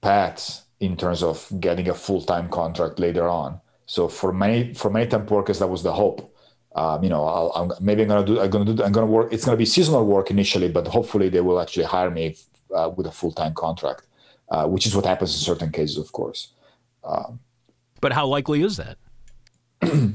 paths 0.00 0.64
in 0.80 0.96
terms 0.96 1.22
of 1.22 1.50
getting 1.60 1.88
a 1.88 1.94
full 1.94 2.20
time 2.20 2.48
contract 2.48 2.98
later 2.98 3.28
on. 3.28 3.60
So 3.86 4.08
for 4.08 4.32
many 4.32 4.74
for 4.74 4.90
many 4.90 5.06
temp 5.06 5.30
workers, 5.30 5.60
that 5.60 5.68
was 5.68 5.82
the 5.82 5.92
hope. 5.92 6.32
Um, 6.74 7.02
you 7.02 7.08
know, 7.08 7.24
I'll, 7.24 7.52
I'm, 7.54 7.72
maybe 7.80 8.02
I'm 8.02 8.08
gonna 8.08 8.26
do 8.26 8.40
I'm 8.40 8.50
gonna 8.50 8.74
do 8.74 8.82
I'm 8.82 8.92
gonna 8.92 9.06
work. 9.06 9.32
It's 9.32 9.44
gonna 9.44 9.56
be 9.56 9.64
seasonal 9.64 10.04
work 10.04 10.30
initially, 10.30 10.68
but 10.68 10.86
hopefully 10.88 11.28
they 11.28 11.40
will 11.40 11.60
actually 11.60 11.84
hire 11.86 12.10
me 12.10 12.36
uh, 12.74 12.90
with 12.94 13.06
a 13.06 13.12
full 13.12 13.32
time 13.32 13.54
contract, 13.54 14.02
uh, 14.50 14.66
which 14.66 14.86
is 14.86 14.94
what 14.94 15.06
happens 15.06 15.32
in 15.34 15.38
certain 15.38 15.70
cases, 15.70 15.96
of 15.98 16.12
course. 16.12 16.52
Um, 17.04 17.40
but 18.00 18.12
how 18.12 18.26
likely 18.26 18.62
is 18.62 18.76
that? 18.76 18.98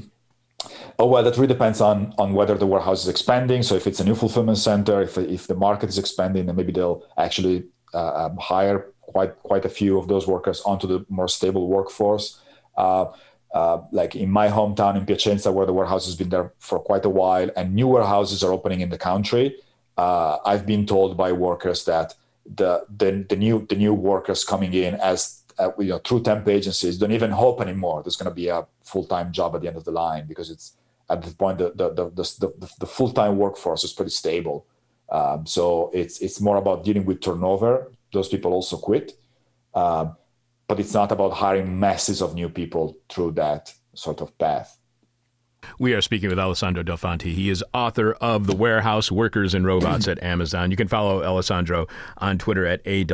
oh 0.98 1.06
well, 1.06 1.22
that 1.22 1.34
really 1.36 1.48
depends 1.48 1.80
on 1.80 2.14
on 2.18 2.34
whether 2.34 2.56
the 2.56 2.66
warehouse 2.66 3.02
is 3.02 3.08
expanding. 3.08 3.62
So 3.62 3.74
if 3.74 3.86
it's 3.86 4.00
a 4.00 4.04
new 4.04 4.14
fulfillment 4.14 4.58
center, 4.58 5.02
if 5.02 5.16
if 5.18 5.46
the 5.46 5.56
market 5.56 5.88
is 5.88 5.98
expanding, 5.98 6.46
then 6.46 6.56
maybe 6.56 6.72
they'll 6.72 7.02
actually 7.16 7.64
uh, 7.94 8.26
um, 8.26 8.36
hire 8.36 8.92
quite 9.00 9.42
quite 9.42 9.64
a 9.64 9.68
few 9.68 9.98
of 9.98 10.08
those 10.08 10.26
workers 10.26 10.60
onto 10.60 10.86
the 10.86 11.04
more 11.08 11.28
stable 11.28 11.68
workforce. 11.68 12.40
Uh, 12.76 13.06
uh, 13.52 13.78
like 13.90 14.16
in 14.16 14.30
my 14.30 14.48
hometown 14.48 14.96
in 14.96 15.04
Piacenza, 15.04 15.52
where 15.52 15.66
the 15.66 15.72
warehouse 15.72 16.06
has 16.06 16.16
been 16.16 16.30
there 16.30 16.52
for 16.58 16.78
quite 16.78 17.04
a 17.04 17.10
while, 17.10 17.50
and 17.56 17.74
new 17.74 17.86
warehouses 17.86 18.42
are 18.42 18.52
opening 18.52 18.80
in 18.80 18.88
the 18.88 18.98
country. 18.98 19.56
Uh, 19.96 20.38
I've 20.44 20.64
been 20.64 20.86
told 20.86 21.16
by 21.16 21.32
workers 21.32 21.84
that 21.84 22.14
the, 22.46 22.84
the 22.88 23.24
the 23.28 23.36
new 23.36 23.66
the 23.68 23.76
new 23.76 23.94
workers 23.94 24.44
coming 24.44 24.72
in 24.72 24.94
as 24.94 25.42
uh, 25.58 25.70
you 25.78 25.90
know 25.90 25.98
through 25.98 26.22
temp 26.22 26.48
agencies 26.48 26.98
don't 26.98 27.12
even 27.12 27.30
hope 27.30 27.60
anymore. 27.60 28.02
There's 28.02 28.16
going 28.16 28.30
to 28.30 28.34
be 28.34 28.48
a 28.48 28.66
full 28.84 29.04
time 29.04 29.32
job 29.32 29.54
at 29.54 29.60
the 29.60 29.68
end 29.68 29.76
of 29.76 29.84
the 29.84 29.92
line 29.92 30.26
because 30.26 30.50
it's 30.50 30.76
at 31.10 31.22
the 31.22 31.34
point 31.34 31.58
the 31.58 31.72
the 31.74 31.90
the, 31.90 32.10
the, 32.10 32.52
the, 32.58 32.70
the 32.80 32.86
full 32.86 33.12
time 33.12 33.36
workforce 33.36 33.84
is 33.84 33.92
pretty 33.92 34.10
stable. 34.10 34.66
Um, 35.10 35.46
so 35.46 35.90
it's 35.92 36.20
it's 36.20 36.40
more 36.40 36.56
about 36.56 36.84
dealing 36.84 37.04
with 37.04 37.20
turnover. 37.20 37.92
Those 38.12 38.28
people 38.28 38.52
also 38.52 38.78
quit. 38.78 39.12
Um, 39.74 40.16
but 40.72 40.80
it's 40.80 40.94
not 40.94 41.12
about 41.12 41.34
hiring 41.34 41.78
masses 41.78 42.22
of 42.22 42.34
new 42.34 42.48
people 42.48 42.96
through 43.10 43.30
that 43.30 43.74
sort 43.94 44.22
of 44.22 44.38
path. 44.38 44.78
We 45.78 45.94
are 45.94 46.00
speaking 46.00 46.28
with 46.28 46.38
Alessandro 46.38 46.84
Delfanti. 46.84 47.32
He 47.32 47.50
is 47.50 47.64
author 47.74 48.12
of 48.20 48.46
The 48.46 48.54
Warehouse 48.54 49.10
Workers 49.10 49.52
and 49.52 49.66
Robots 49.66 50.06
at 50.06 50.22
Amazon. 50.22 50.70
You 50.70 50.76
can 50.76 50.86
follow 50.86 51.24
Alessandro 51.24 51.88
on 52.18 52.38
Twitter 52.38 52.64
at 52.66 52.82
A 52.86 53.04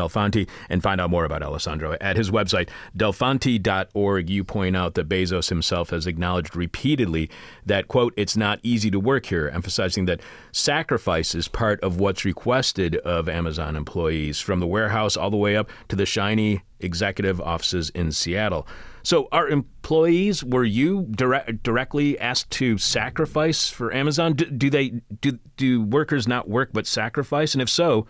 and 0.69 0.83
find 0.83 1.01
out 1.01 1.09
more 1.09 1.25
about 1.25 1.43
Alessandro 1.43 1.97
at 2.01 2.17
his 2.17 2.31
website, 2.31 2.69
delfanti.org. 2.97 4.29
You 4.29 4.45
point 4.45 4.77
out 4.77 4.95
that 4.95 5.09
Bezos 5.09 5.49
himself 5.49 5.91
has 5.91 6.07
acknowledged 6.07 6.55
repeatedly 6.55 7.31
that, 7.65 7.89
quote, 7.89 8.13
it's 8.19 8.37
not 8.37 8.61
easy 8.63 8.91
to 8.91 9.01
work 9.01 9.25
here, 9.27 9.49
emphasizing 9.49 10.05
that 10.05 10.21
sacrifice 10.53 11.35
is 11.35 11.49
part 11.49 11.81
of 11.81 11.99
what's 11.99 12.27
requested 12.27 12.97
of 12.97 13.31
Amazon 13.31 13.77
employees, 13.77 14.41
from 14.41 14.61
the 14.61 14.67
warehouse 14.67 15.17
all 15.17 15.31
the 15.31 15.39
way 15.39 15.57
up 15.57 15.71
to 15.89 15.97
the 15.97 16.05
shiny 16.05 16.63
executive 16.81 17.41
offices 17.41 17.89
in 17.91 18.13
Seattle. 18.13 18.67
So, 19.03 19.29
are 19.33 19.49
employees 19.49 20.45
were 20.45 20.65
you 20.65 21.07
direct, 21.11 21.63
directly 21.63 22.19
asked 22.19 22.51
to 22.53 22.79
sacrifice 22.79 23.71
for 23.71 23.93
Amazon? 23.93 24.35
Do, 24.35 24.47
do, 24.47 24.71
they 24.71 25.01
do 25.21 25.39
do 25.57 25.83
workers 25.83 26.29
not 26.29 26.49
work 26.49 26.71
but 26.73 26.87
sacrifice? 26.87 27.55
And 27.55 27.63
if 27.63 27.71
so, 27.71 28.07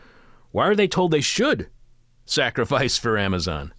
why 0.51 0.66
are 0.66 0.74
they 0.74 0.89
told 0.89 1.11
they 1.11 1.20
should 1.20 1.68
sacrifice 2.24 2.97
for 2.99 3.18
Amazon? 3.18 3.72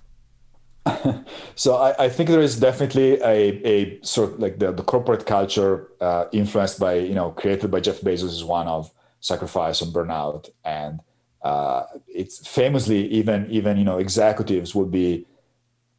so 1.56 1.76
I, 1.76 2.06
I, 2.06 2.10
think 2.10 2.30
there 2.30 2.42
is 2.42 2.60
definitely 2.60 3.22
a, 3.22 3.68
a 3.68 4.00
sort 4.02 4.34
of 4.34 4.40
like 4.40 4.60
the, 4.60 4.72
the 4.72 4.84
corporate 4.84 5.26
culture 5.26 5.88
uh, 6.00 6.26
influenced 6.32 6.80
by 6.80 6.96
you 6.96 7.14
know 7.14 7.32
created 7.32 7.70
by 7.70 7.80
Jeff 7.80 8.02
Bezos 8.02 8.32
is 8.32 8.44
one 8.44 8.68
of 8.68 8.92
sacrifice 9.20 9.82
and 9.82 9.94
burnout 9.94 10.50
and 10.64 11.02
uh, 11.42 11.84
it's 12.08 12.48
famously 12.48 13.08
even 13.08 13.50
even 13.50 13.78
you 13.78 13.84
know 13.84 13.98
executives 13.98 14.74
would 14.74 14.92
be 14.92 15.26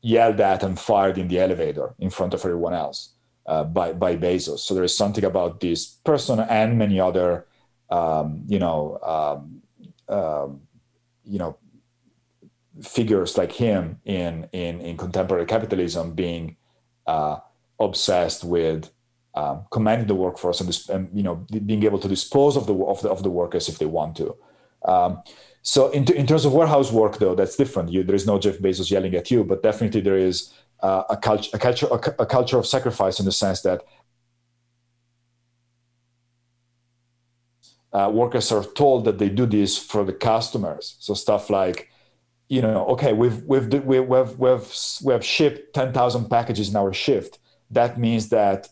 yelled 0.03 0.41
at 0.41 0.63
and 0.63 0.79
fired 0.79 1.19
in 1.19 1.29
the 1.29 1.39
elevator 1.39 1.95
in 1.99 2.11
front 2.11 2.35
of 2.35 2.41
everyone 2.41 2.75
else 2.75 3.11
uh, 3.47 3.65
by 3.65 3.93
by 3.93 4.17
Bezos. 4.17 4.61
So 4.61 4.75
there 4.75 4.85
is 4.85 4.97
something 4.97 5.25
about 5.25 5.61
this 5.61 5.87
person 5.87 6.41
and 6.41 6.79
many 6.79 7.01
other 7.01 7.47
um, 7.91 8.45
you 8.47 8.59
know 8.59 8.99
um, 9.03 9.63
um, 10.09 10.61
you 11.25 11.39
know 11.39 11.57
figures 12.83 13.37
like 13.37 13.53
him 13.53 14.01
in 14.05 14.49
in 14.53 14.81
in 14.81 14.97
contemporary 14.97 15.47
capitalism 15.47 16.13
being 16.15 16.57
uh, 17.07 17.39
obsessed 17.79 18.45
with 18.45 18.91
um, 19.35 19.65
commanding 19.71 20.09
the 20.09 20.15
workforce 20.15 20.61
and, 20.61 20.81
and, 20.89 21.17
you 21.17 21.23
know 21.23 21.47
being 21.67 21.85
able 21.85 21.99
to 21.99 22.09
dispose 22.09 22.57
of 22.57 22.67
the 22.67 22.75
of 22.75 23.03
the, 23.03 23.11
of 23.11 23.23
the 23.23 23.31
workers 23.31 23.69
if 23.69 23.79
they 23.79 23.87
want 23.87 24.17
to. 24.17 24.37
Um, 24.85 25.23
so 25.63 25.91
in, 25.91 26.11
in 26.13 26.27
terms 26.27 26.45
of 26.45 26.53
warehouse 26.53 26.91
work, 26.91 27.19
though, 27.19 27.35
that's 27.35 27.57
different. 27.57 27.91
You, 27.91 28.03
there 28.03 28.17
is 28.17 28.27
no 28.27 28.39
Jeff 28.39 28.59
Bezos 28.59 28.91
yelling 28.91 29.15
at 29.15 29.31
you, 29.31 29.45
but 29.45 29.63
definitely 29.63 30.01
there 30.01 30.17
is 30.17 30.53
uh, 30.81 31.05
a, 31.11 31.17
culture, 31.17 31.51
a, 31.53 31.59
culture, 31.59 31.87
a, 31.91 32.23
a 32.23 32.27
culture 32.27 32.59
of 32.59 32.67
sacrifice 32.67 33.21
in 33.21 33.27
the 33.27 33.33
sense 33.33 33.61
that 33.63 33.83
uh, 37.93 38.11
workers 38.13 38.51
are 38.53 38.65
told 38.65 39.05
that 39.05 39.19
they 39.19 39.29
do 39.29 39.47
this 39.47 39.77
for 39.77 40.05
the 40.05 40.13
customers. 40.13 40.97
So 40.99 41.15
stuff 41.15 41.51
like, 41.51 41.91
you 42.49 42.63
know, 42.63 42.87
okay, 42.87 43.13
we've 43.13 43.43
we've 43.45 43.73
we've 43.73 44.09
we've 44.09 44.39
we've, 44.39 44.75
we've 45.05 45.25
shipped 45.25 45.75
ten 45.75 45.93
thousand 45.93 46.29
packages 46.29 46.69
in 46.69 46.77
our 46.77 46.93
shift. 46.93 47.39
That 47.71 47.99
means 47.99 48.29
that 48.31 48.69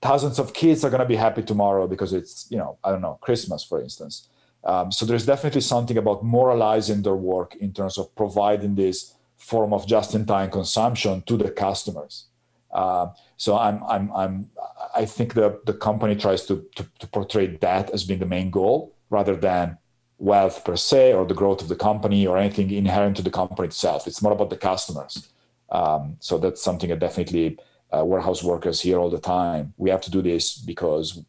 thousands 0.00 0.38
of 0.38 0.52
kids 0.52 0.84
are 0.84 0.90
going 0.90 1.00
to 1.00 1.06
be 1.06 1.16
happy 1.16 1.42
tomorrow 1.42 1.88
because 1.88 2.12
it's 2.12 2.46
you 2.50 2.58
know 2.58 2.78
I 2.84 2.90
don't 2.92 3.02
know 3.02 3.18
Christmas, 3.20 3.64
for 3.64 3.80
instance. 3.80 4.28
Um, 4.66 4.90
so 4.90 5.06
there's 5.06 5.24
definitely 5.24 5.60
something 5.60 5.96
about 5.96 6.24
moralizing 6.24 7.02
their 7.02 7.14
work 7.14 7.54
in 7.54 7.72
terms 7.72 7.96
of 7.98 8.14
providing 8.16 8.74
this 8.74 9.14
form 9.36 9.72
of 9.72 9.86
just-in-time 9.86 10.50
consumption 10.50 11.22
to 11.22 11.36
the 11.36 11.50
customers. 11.50 12.26
Uh, 12.72 13.06
so 13.36 13.56
I'm, 13.56 13.82
I'm, 13.84 14.12
I'm, 14.12 14.50
I 14.94 15.04
think 15.04 15.34
the, 15.34 15.60
the 15.64 15.72
company 15.72 16.16
tries 16.16 16.44
to, 16.46 16.66
to, 16.74 16.84
to, 16.98 17.06
portray 17.06 17.46
that 17.46 17.90
as 17.90 18.02
being 18.04 18.18
the 18.18 18.26
main 18.26 18.50
goal 18.50 18.92
rather 19.08 19.36
than 19.36 19.78
wealth 20.18 20.64
per 20.64 20.74
se 20.74 21.14
or 21.14 21.24
the 21.24 21.34
growth 21.34 21.62
of 21.62 21.68
the 21.68 21.76
company 21.76 22.26
or 22.26 22.36
anything 22.36 22.70
inherent 22.70 23.16
to 23.16 23.22
the 23.22 23.30
company 23.30 23.68
itself. 23.68 24.06
It's 24.08 24.20
more 24.20 24.32
about 24.32 24.50
the 24.50 24.56
customers. 24.56 25.28
Um, 25.70 26.16
so 26.18 26.38
that's 26.38 26.62
something 26.62 26.90
that 26.90 26.98
definitely 26.98 27.58
uh, 27.96 28.04
warehouse 28.04 28.42
workers 28.42 28.80
hear 28.80 28.98
all 28.98 29.10
the 29.10 29.20
time. 29.20 29.74
We 29.76 29.90
have 29.90 30.00
to 30.02 30.10
do 30.10 30.22
this 30.22 30.58
because 30.58 31.22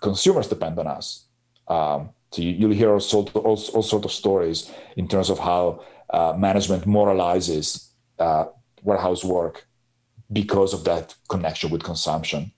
consumers 0.00 0.48
depend 0.48 0.78
on 0.80 0.88
us. 0.88 1.26
Um, 1.68 2.10
so 2.32 2.40
you, 2.40 2.68
will 2.68 2.74
hear 2.74 2.90
all, 2.90 3.00
sort, 3.00 3.34
all, 3.36 3.60
all 3.74 3.82
sort 3.82 4.04
of 4.04 4.12
stories 4.12 4.70
in 4.96 5.06
terms 5.06 5.28
of 5.28 5.38
how 5.38 5.84
uh, 6.10 6.34
management 6.36 6.84
moralizes 6.86 7.90
uh, 8.18 8.46
warehouse 8.82 9.22
work 9.22 9.66
because 10.32 10.72
of 10.72 10.84
that 10.84 11.14
connection 11.28 11.70
with 11.70 11.82
consumption. 11.82 12.52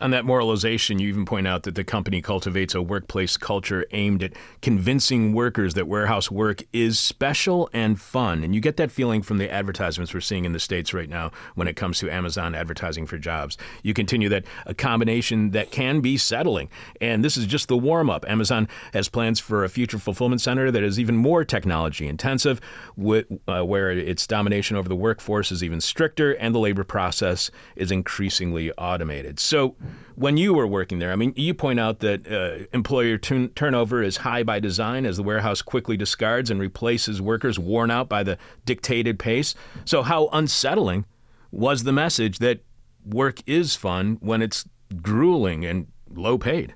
On 0.00 0.10
that 0.10 0.24
moralization, 0.24 0.98
you 0.98 1.08
even 1.08 1.24
point 1.24 1.46
out 1.46 1.62
that 1.62 1.76
the 1.76 1.84
company 1.84 2.20
cultivates 2.20 2.74
a 2.74 2.82
workplace 2.82 3.36
culture 3.36 3.86
aimed 3.92 4.24
at 4.24 4.32
convincing 4.60 5.32
workers 5.32 5.74
that 5.74 5.86
warehouse 5.86 6.32
work 6.32 6.64
is 6.72 6.98
special 6.98 7.70
and 7.72 8.00
fun. 8.00 8.42
And 8.42 8.56
you 8.56 8.60
get 8.60 8.76
that 8.78 8.90
feeling 8.90 9.22
from 9.22 9.38
the 9.38 9.48
advertisements 9.48 10.12
we're 10.12 10.20
seeing 10.20 10.44
in 10.44 10.52
the 10.52 10.58
States 10.58 10.92
right 10.92 11.08
now 11.08 11.30
when 11.54 11.68
it 11.68 11.76
comes 11.76 12.00
to 12.00 12.10
Amazon 12.10 12.56
advertising 12.56 13.06
for 13.06 13.18
jobs. 13.18 13.56
You 13.84 13.94
continue 13.94 14.28
that 14.30 14.44
a 14.66 14.74
combination 14.74 15.52
that 15.52 15.70
can 15.70 16.00
be 16.00 16.16
settling. 16.16 16.70
And 17.00 17.24
this 17.24 17.36
is 17.36 17.46
just 17.46 17.68
the 17.68 17.78
warm 17.78 18.10
up. 18.10 18.24
Amazon 18.28 18.66
has 18.94 19.08
plans 19.08 19.38
for 19.38 19.62
a 19.62 19.68
future 19.68 19.98
fulfillment 19.98 20.40
center 20.40 20.72
that 20.72 20.82
is 20.82 20.98
even 20.98 21.16
more 21.16 21.44
technology 21.44 22.08
intensive, 22.08 22.60
uh, 22.98 23.62
where 23.62 23.92
its 23.92 24.26
domination 24.26 24.76
over 24.76 24.88
the 24.88 24.96
workforce 24.96 25.52
is 25.52 25.62
even 25.62 25.80
stricter 25.80 26.32
and 26.32 26.52
the 26.52 26.58
labor 26.58 26.82
process 26.82 27.52
is 27.76 27.92
increasingly 27.92 28.72
automated. 28.72 29.38
So, 29.38 29.76
when 30.16 30.36
you 30.36 30.54
were 30.54 30.66
working 30.66 30.98
there? 30.98 31.12
I 31.12 31.16
mean, 31.16 31.32
you 31.36 31.54
point 31.54 31.80
out 31.80 32.00
that 32.00 32.30
uh, 32.30 32.66
employer 32.72 33.18
turnover 33.18 34.02
is 34.02 34.18
high 34.18 34.42
by 34.42 34.60
design 34.60 35.06
as 35.06 35.16
the 35.16 35.22
warehouse 35.22 35.62
quickly 35.62 35.96
discards 35.96 36.50
and 36.50 36.60
replaces 36.60 37.20
workers 37.20 37.58
worn 37.58 37.90
out 37.90 38.08
by 38.08 38.22
the 38.22 38.38
dictated 38.64 39.18
pace. 39.18 39.54
So, 39.84 40.02
how 40.02 40.28
unsettling 40.32 41.04
was 41.50 41.84
the 41.84 41.92
message 41.92 42.38
that 42.38 42.60
work 43.04 43.40
is 43.46 43.76
fun 43.76 44.18
when 44.20 44.42
it's 44.42 44.68
grueling 45.02 45.64
and 45.64 45.86
low 46.12 46.38
paid? 46.38 46.74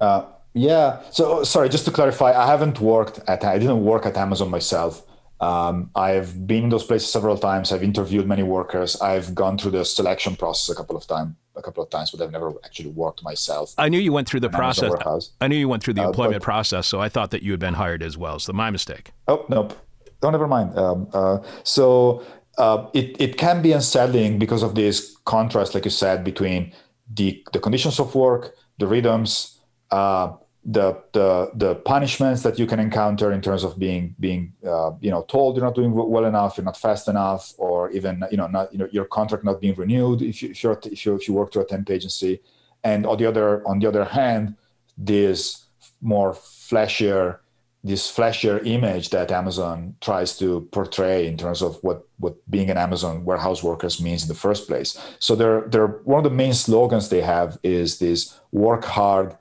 Uh, 0.00 0.26
yeah. 0.52 1.00
So, 1.10 1.44
sorry, 1.44 1.68
just 1.68 1.84
to 1.86 1.90
clarify, 1.90 2.32
I 2.32 2.46
haven't 2.46 2.80
worked 2.80 3.20
at, 3.28 3.44
I 3.44 3.58
didn't 3.58 3.84
work 3.84 4.06
at 4.06 4.16
Amazon 4.16 4.50
myself. 4.50 5.05
Um, 5.40 5.90
I've 5.94 6.46
been 6.46 6.64
in 6.64 6.68
those 6.70 6.84
places 6.84 7.10
several 7.10 7.36
times. 7.36 7.70
I've 7.72 7.82
interviewed 7.82 8.26
many 8.26 8.42
workers. 8.42 9.00
I've 9.00 9.34
gone 9.34 9.58
through 9.58 9.72
the 9.72 9.84
selection 9.84 10.34
process 10.34 10.72
a 10.72 10.76
couple 10.76 10.96
of 10.96 11.06
times, 11.06 11.34
a 11.56 11.62
couple 11.62 11.82
of 11.82 11.90
times, 11.90 12.10
but 12.10 12.22
I've 12.22 12.32
never 12.32 12.52
actually 12.64 12.90
worked 12.90 13.22
myself. 13.22 13.74
I 13.76 13.88
knew 13.88 13.98
you 13.98 14.12
went 14.12 14.28
through 14.28 14.40
the 14.40 14.48
process. 14.48 14.92
I 15.40 15.48
knew 15.48 15.56
you 15.56 15.68
went 15.68 15.82
through 15.82 15.94
the 15.94 16.04
uh, 16.04 16.08
employment 16.08 16.40
but, 16.40 16.44
process, 16.44 16.86
so 16.86 17.00
I 17.00 17.08
thought 17.08 17.30
that 17.32 17.42
you 17.42 17.50
had 17.50 17.60
been 17.60 17.74
hired 17.74 18.02
as 18.02 18.16
well. 18.16 18.38
So 18.38 18.52
my 18.52 18.70
mistake. 18.70 19.12
Oh 19.28 19.44
nope, 19.48 19.74
don't 20.22 20.32
never 20.32 20.48
mind. 20.48 20.78
Um, 20.78 21.08
uh, 21.12 21.38
so 21.64 22.24
uh, 22.56 22.88
it 22.94 23.20
it 23.20 23.36
can 23.36 23.60
be 23.60 23.72
unsettling 23.72 24.38
because 24.38 24.62
of 24.62 24.74
this 24.74 25.16
contrast, 25.24 25.74
like 25.74 25.84
you 25.84 25.90
said, 25.90 26.24
between 26.24 26.72
the 27.12 27.44
the 27.52 27.58
conditions 27.58 28.00
of 28.00 28.14
work, 28.14 28.54
the 28.78 28.86
rhythms. 28.86 29.60
Uh, 29.90 30.32
the 30.68 31.00
the 31.12 31.52
the 31.54 31.76
punishments 31.76 32.42
that 32.42 32.58
you 32.58 32.66
can 32.66 32.80
encounter 32.80 33.30
in 33.30 33.40
terms 33.40 33.62
of 33.62 33.78
being 33.78 34.16
being 34.18 34.52
uh, 34.66 34.90
you 35.00 35.12
know 35.12 35.22
told 35.28 35.56
you're 35.56 35.64
not 35.64 35.76
doing 35.76 35.92
well 35.92 36.24
enough, 36.24 36.56
you're 36.56 36.64
not 36.64 36.76
fast 36.76 37.06
enough, 37.06 37.52
or 37.56 37.88
even 37.92 38.24
you 38.32 38.36
know 38.36 38.48
not 38.48 38.72
you 38.72 38.78
know 38.78 38.88
your 38.90 39.04
contract 39.04 39.44
not 39.44 39.60
being 39.60 39.74
renewed 39.74 40.22
if 40.22 40.42
you 40.42 40.50
if, 40.50 40.64
you're, 40.64 40.78
if 40.84 41.06
you 41.06 41.14
if 41.14 41.28
you 41.28 41.34
work 41.34 41.52
through 41.52 41.62
a 41.62 41.66
temp 41.66 41.88
agency, 41.88 42.40
and 42.82 43.06
on 43.06 43.16
the 43.16 43.26
other 43.26 43.66
on 43.66 43.78
the 43.78 43.86
other 43.86 44.04
hand, 44.04 44.56
this 44.98 45.66
more 46.02 46.32
flashier 46.32 47.38
this 47.84 48.10
flashier 48.10 48.66
image 48.66 49.10
that 49.10 49.30
Amazon 49.30 49.94
tries 50.00 50.36
to 50.36 50.62
portray 50.72 51.28
in 51.28 51.36
terms 51.36 51.62
of 51.62 51.76
what 51.82 52.08
what 52.18 52.34
being 52.50 52.70
an 52.70 52.76
Amazon 52.76 53.24
warehouse 53.24 53.62
workers 53.62 54.02
means 54.02 54.22
in 54.22 54.28
the 54.28 54.34
first 54.34 54.66
place. 54.66 54.98
So 55.20 55.36
they're 55.36 55.60
they're 55.68 55.86
one 55.86 56.18
of 56.18 56.24
the 56.24 56.36
main 56.36 56.54
slogans 56.54 57.08
they 57.08 57.20
have 57.20 57.56
is 57.62 58.00
this 58.00 58.40
work 58.50 58.84
hard 58.84 59.36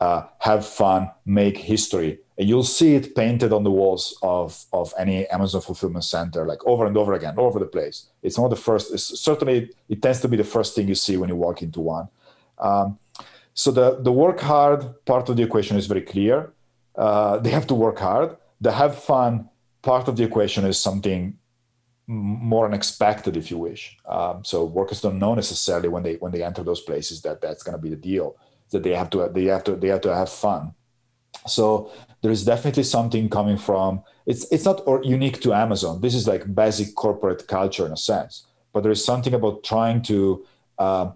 uh, 0.00 0.22
have 0.38 0.66
fun, 0.66 1.10
make 1.26 1.58
history. 1.58 2.18
And 2.38 2.48
you'll 2.48 2.62
see 2.62 2.94
it 2.94 3.14
painted 3.14 3.52
on 3.52 3.64
the 3.64 3.70
walls 3.70 4.18
of, 4.22 4.64
of 4.72 4.94
any 4.98 5.26
Amazon 5.28 5.60
fulfillment 5.60 6.04
center, 6.04 6.46
like 6.46 6.64
over 6.66 6.86
and 6.86 6.96
over 6.96 7.12
again, 7.12 7.36
all 7.36 7.46
over 7.46 7.58
the 7.58 7.66
place. 7.66 8.06
It's 8.22 8.38
of 8.38 8.48
the 8.48 8.56
first, 8.56 8.98
certainly, 8.98 9.70
it 9.88 10.00
tends 10.00 10.20
to 10.22 10.28
be 10.28 10.38
the 10.38 10.44
first 10.44 10.74
thing 10.74 10.88
you 10.88 10.94
see 10.94 11.18
when 11.18 11.28
you 11.28 11.36
walk 11.36 11.62
into 11.62 11.80
one. 11.80 12.08
Um, 12.58 12.98
so 13.52 13.70
the, 13.70 14.00
the 14.00 14.12
work 14.12 14.40
hard 14.40 15.04
part 15.04 15.28
of 15.28 15.36
the 15.36 15.42
equation 15.42 15.76
is 15.76 15.86
very 15.86 16.02
clear. 16.02 16.52
Uh, 16.96 17.38
they 17.38 17.50
have 17.50 17.66
to 17.66 17.74
work 17.74 17.98
hard. 17.98 18.36
The 18.60 18.72
have 18.72 18.98
fun 18.98 19.50
part 19.82 20.08
of 20.08 20.16
the 20.16 20.22
equation 20.22 20.64
is 20.64 20.78
something 20.78 21.36
more 22.06 22.66
unexpected, 22.66 23.36
if 23.36 23.50
you 23.50 23.58
wish. 23.58 23.98
Um, 24.06 24.44
so 24.44 24.64
workers 24.64 25.00
don't 25.00 25.18
know 25.18 25.34
necessarily 25.34 25.88
when 25.88 26.02
they 26.02 26.14
when 26.16 26.32
they 26.32 26.42
enter 26.42 26.62
those 26.62 26.80
places 26.80 27.22
that 27.22 27.40
that's 27.40 27.62
going 27.62 27.76
to 27.76 27.82
be 27.82 27.90
the 27.90 27.96
deal 27.96 28.36
that 28.70 28.82
they 28.82 28.94
have 28.94 29.10
to 29.10 29.28
they 29.32 29.44
have 29.44 29.64
to 29.64 29.76
they 29.76 29.88
have 29.88 30.00
to 30.02 30.14
have 30.14 30.28
fun. 30.28 30.74
So 31.46 31.90
there 32.22 32.30
is 32.30 32.44
definitely 32.44 32.82
something 32.82 33.28
coming 33.28 33.56
from 33.56 34.02
it's 34.26 34.50
it's 34.52 34.64
not 34.64 34.82
unique 35.04 35.40
to 35.42 35.52
amazon. 35.52 36.00
This 36.00 36.14
is 36.14 36.26
like 36.26 36.54
basic 36.54 36.94
corporate 36.94 37.46
culture 37.46 37.86
in 37.86 37.92
a 37.92 37.96
sense. 37.96 38.46
But 38.72 38.82
there 38.82 38.92
is 38.92 39.04
something 39.04 39.34
about 39.34 39.64
trying 39.64 40.02
to 40.02 40.46
uh, 40.78 41.10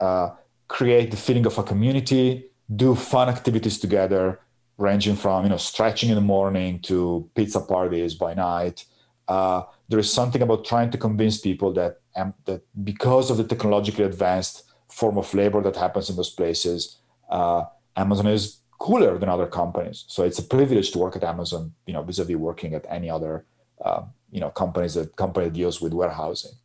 uh, 0.00 0.30
create 0.68 1.10
the 1.10 1.16
feeling 1.16 1.46
of 1.46 1.58
a 1.58 1.62
community 1.62 2.46
do 2.74 2.94
fun 2.94 3.28
activities 3.28 3.78
together 3.78 4.40
ranging 4.78 5.16
from 5.16 5.44
you 5.44 5.50
know 5.50 5.56
stretching 5.56 6.08
in 6.08 6.14
the 6.14 6.20
morning 6.20 6.80
to 6.80 7.28
pizza 7.34 7.60
parties 7.60 8.14
by 8.14 8.34
night. 8.34 8.84
Uh, 9.28 9.62
there 9.88 9.98
is 9.98 10.12
something 10.12 10.42
about 10.42 10.64
trying 10.64 10.90
to 10.90 10.98
convince 10.98 11.38
people 11.38 11.72
that 11.72 12.00
um, 12.16 12.34
that 12.44 12.62
because 12.84 13.30
of 13.30 13.36
the 13.36 13.44
technologically 13.44 14.04
advanced 14.04 14.63
form 15.00 15.16
of 15.18 15.34
labor 15.34 15.60
that 15.62 15.76
happens 15.84 16.08
in 16.10 16.16
those 16.16 16.34
places, 16.40 16.98
uh, 17.28 17.62
Amazon 17.96 18.28
is 18.28 18.60
cooler 18.78 19.18
than 19.18 19.28
other 19.28 19.46
companies. 19.46 20.04
So 20.14 20.24
it's 20.28 20.38
a 20.38 20.48
privilege 20.56 20.88
to 20.92 20.98
work 20.98 21.16
at 21.16 21.24
Amazon, 21.24 21.72
you 21.86 21.94
know, 21.94 22.02
vis-a-vis 22.02 22.36
working 22.36 22.74
at 22.74 22.84
any 22.88 23.08
other, 23.10 23.44
uh, 23.84 24.02
you 24.30 24.40
know, 24.40 24.50
companies 24.50 24.94
that 24.94 25.16
company 25.16 25.50
deals 25.50 25.80
with 25.80 25.92
warehousing. 25.92 26.56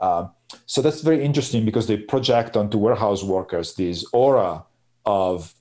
Uh, 0.00 0.24
so 0.66 0.82
that's 0.82 1.00
very 1.00 1.24
interesting 1.24 1.64
because 1.64 1.86
they 1.86 1.96
project 1.96 2.56
onto 2.56 2.78
warehouse 2.78 3.22
workers 3.22 3.74
this 3.74 4.04
aura 4.12 4.64
of 5.04 5.54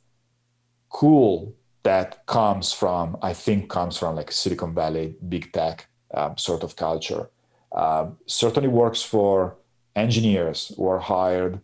cool 0.90 1.54
that 1.84 2.26
comes 2.26 2.74
from, 2.74 3.18
I 3.22 3.34
think, 3.34 3.70
comes 3.70 3.98
from 3.98 4.16
like 4.16 4.32
Silicon 4.32 4.74
Valley, 4.74 5.16
big 5.28 5.52
tech 5.54 5.88
um, 6.14 6.38
sort 6.38 6.64
of 6.64 6.76
culture. 6.76 7.30
Um, 7.72 8.18
certainly 8.26 8.70
works 8.70 9.02
for 9.02 9.56
engineers 9.96 10.74
who 10.76 10.88
are 10.88 11.00
hired 11.00 11.62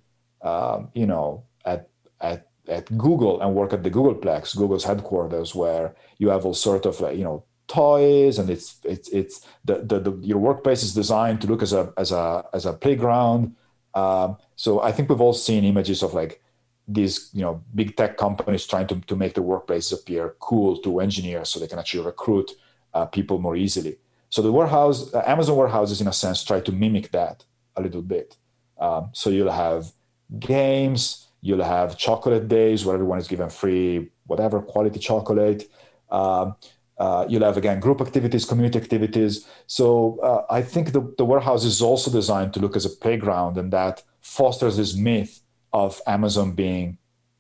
um, 0.48 0.90
you 0.94 1.08
know, 1.12 1.44
at 1.72 1.82
at 2.30 2.40
at 2.68 2.86
Google 2.98 3.36
and 3.42 3.56
work 3.56 3.72
at 3.74 3.84
the 3.84 3.92
Googleplex, 3.96 4.56
Google's 4.56 4.88
headquarters, 4.90 5.50
where 5.62 5.96
you 6.18 6.28
have 6.30 6.46
all 6.46 6.54
sort 6.54 6.86
of 6.86 7.00
like, 7.02 7.18
you 7.18 7.24
know 7.24 7.44
toys 7.68 8.40
and 8.40 8.50
it's 8.50 8.78
it's 8.84 9.10
it's 9.10 9.46
the, 9.66 9.76
the, 9.90 10.00
the 10.00 10.12
your 10.26 10.38
workplace 10.38 10.84
is 10.84 10.94
designed 10.94 11.42
to 11.42 11.48
look 11.48 11.62
as 11.62 11.74
a 11.74 11.94
as 11.98 12.12
a 12.12 12.46
as 12.54 12.66
a 12.66 12.74
playground. 12.74 13.56
Um, 13.94 14.38
so 14.56 14.82
I 14.82 14.92
think 14.92 15.10
we've 15.10 15.22
all 15.22 15.34
seen 15.34 15.64
images 15.64 16.04
of 16.04 16.14
like 16.14 16.42
these 16.88 17.30
you 17.34 17.42
know 17.42 17.64
big 17.76 17.96
tech 17.98 18.18
companies 18.18 18.66
trying 18.66 18.88
to, 18.88 18.96
to 19.02 19.16
make 19.16 19.34
the 19.34 19.44
workplaces 19.44 19.94
appear 19.94 20.36
cool 20.40 20.78
to 20.78 21.00
engineers 21.02 21.50
so 21.50 21.60
they 21.60 21.68
can 21.68 21.80
actually 21.80 22.06
recruit 22.06 22.52
uh, 22.94 23.06
people 23.06 23.40
more 23.40 23.56
easily. 23.56 23.98
So 24.30 24.42
the 24.42 24.52
warehouse, 24.52 25.14
uh, 25.14 25.24
Amazon 25.26 25.56
warehouses, 25.56 26.02
in 26.02 26.08
a 26.08 26.14
sense, 26.14 26.44
try 26.44 26.60
to 26.62 26.72
mimic 26.72 27.12
that 27.12 27.46
a 27.76 27.82
little 27.82 28.02
bit. 28.02 28.38
Um, 28.80 29.10
so 29.14 29.30
you'll 29.30 29.52
have 29.52 29.92
games. 30.40 31.28
You'll 31.42 31.64
have 31.64 31.98
chocolate 31.98 32.48
days 32.48 32.86
where 32.86 32.96
everyone 32.96 33.20
is 33.20 33.28
given 33.28 33.50
free 33.50 34.10
whatever 34.28 34.62
quality 34.62 35.00
chocolate. 35.00 35.70
Uh, 36.10 36.52
uh, 36.98 37.26
you'll 37.30 37.44
have 37.44 37.58
again 37.58 37.80
group 37.80 38.02
activities, 38.02 38.46
community 38.46 38.80
activities. 38.80 39.48
So 39.68 40.20
uh, 40.22 40.46
I 40.50 40.62
think 40.62 40.92
the, 40.92 41.14
the 41.18 41.26
warehouse 41.26 41.64
is 41.64 41.82
also 41.82 42.12
designed 42.12 42.54
to 42.54 42.60
look 42.60 42.76
as 42.76 42.86
a 42.86 42.90
playground, 42.90 43.58
and 43.58 43.72
that 43.72 44.04
fosters 44.22 44.78
this 44.78 44.96
myth 44.96 45.42
of 45.74 46.02
Amazon 46.08 46.54
being 46.54 46.98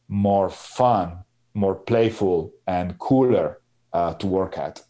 more 0.08 0.50
fun, 0.50 1.24
more 1.54 1.76
playful, 1.76 2.54
and 2.68 2.98
cooler 3.00 3.60
uh, 3.94 4.14
to 4.16 4.28
work 4.28 4.58
at. 4.58 4.84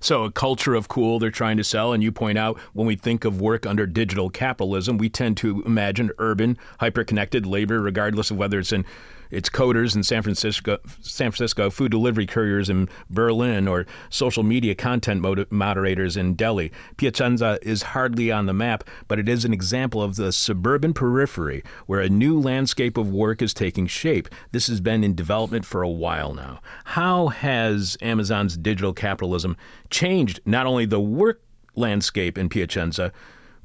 So, 0.00 0.24
a 0.24 0.30
culture 0.30 0.74
of 0.74 0.88
cool 0.88 1.18
they're 1.18 1.30
trying 1.30 1.56
to 1.56 1.64
sell. 1.64 1.92
And 1.92 2.02
you 2.02 2.12
point 2.12 2.38
out 2.38 2.58
when 2.72 2.86
we 2.86 2.96
think 2.96 3.24
of 3.24 3.40
work 3.40 3.66
under 3.66 3.86
digital 3.86 4.30
capitalism, 4.30 4.98
we 4.98 5.08
tend 5.08 5.36
to 5.38 5.62
imagine 5.64 6.10
urban, 6.18 6.58
hyper 6.80 7.04
connected 7.04 7.46
labor, 7.46 7.80
regardless 7.80 8.30
of 8.30 8.36
whether 8.36 8.58
it's 8.58 8.72
in 8.72 8.84
it's 9.30 9.50
coders 9.50 9.94
in 9.94 10.02
San 10.02 10.22
Francisco, 10.22 10.78
San 11.00 11.30
Francisco, 11.30 11.70
food 11.70 11.90
delivery 11.90 12.26
couriers 12.26 12.70
in 12.70 12.88
Berlin, 13.10 13.68
or 13.68 13.86
social 14.10 14.42
media 14.42 14.74
content 14.74 15.22
moderators 15.50 16.16
in 16.16 16.34
Delhi. 16.34 16.72
Piacenza 16.96 17.58
is 17.62 17.82
hardly 17.82 18.32
on 18.32 18.46
the 18.46 18.54
map, 18.54 18.84
but 19.06 19.18
it 19.18 19.28
is 19.28 19.44
an 19.44 19.52
example 19.52 20.02
of 20.02 20.16
the 20.16 20.32
suburban 20.32 20.94
periphery 20.94 21.62
where 21.86 22.00
a 22.00 22.08
new 22.08 22.38
landscape 22.38 22.96
of 22.96 23.12
work 23.12 23.42
is 23.42 23.52
taking 23.52 23.86
shape. 23.86 24.28
This 24.52 24.66
has 24.68 24.80
been 24.80 25.04
in 25.04 25.14
development 25.14 25.64
for 25.64 25.82
a 25.82 25.90
while 25.90 26.32
now. 26.32 26.60
How 26.84 27.28
has 27.28 27.98
Amazon's 28.00 28.56
digital 28.56 28.92
capitalism 28.92 29.56
changed 29.90 30.40
not 30.44 30.66
only 30.66 30.86
the 30.86 31.00
work 31.00 31.42
landscape 31.74 32.36
in 32.36 32.48
Piacenza, 32.48 33.12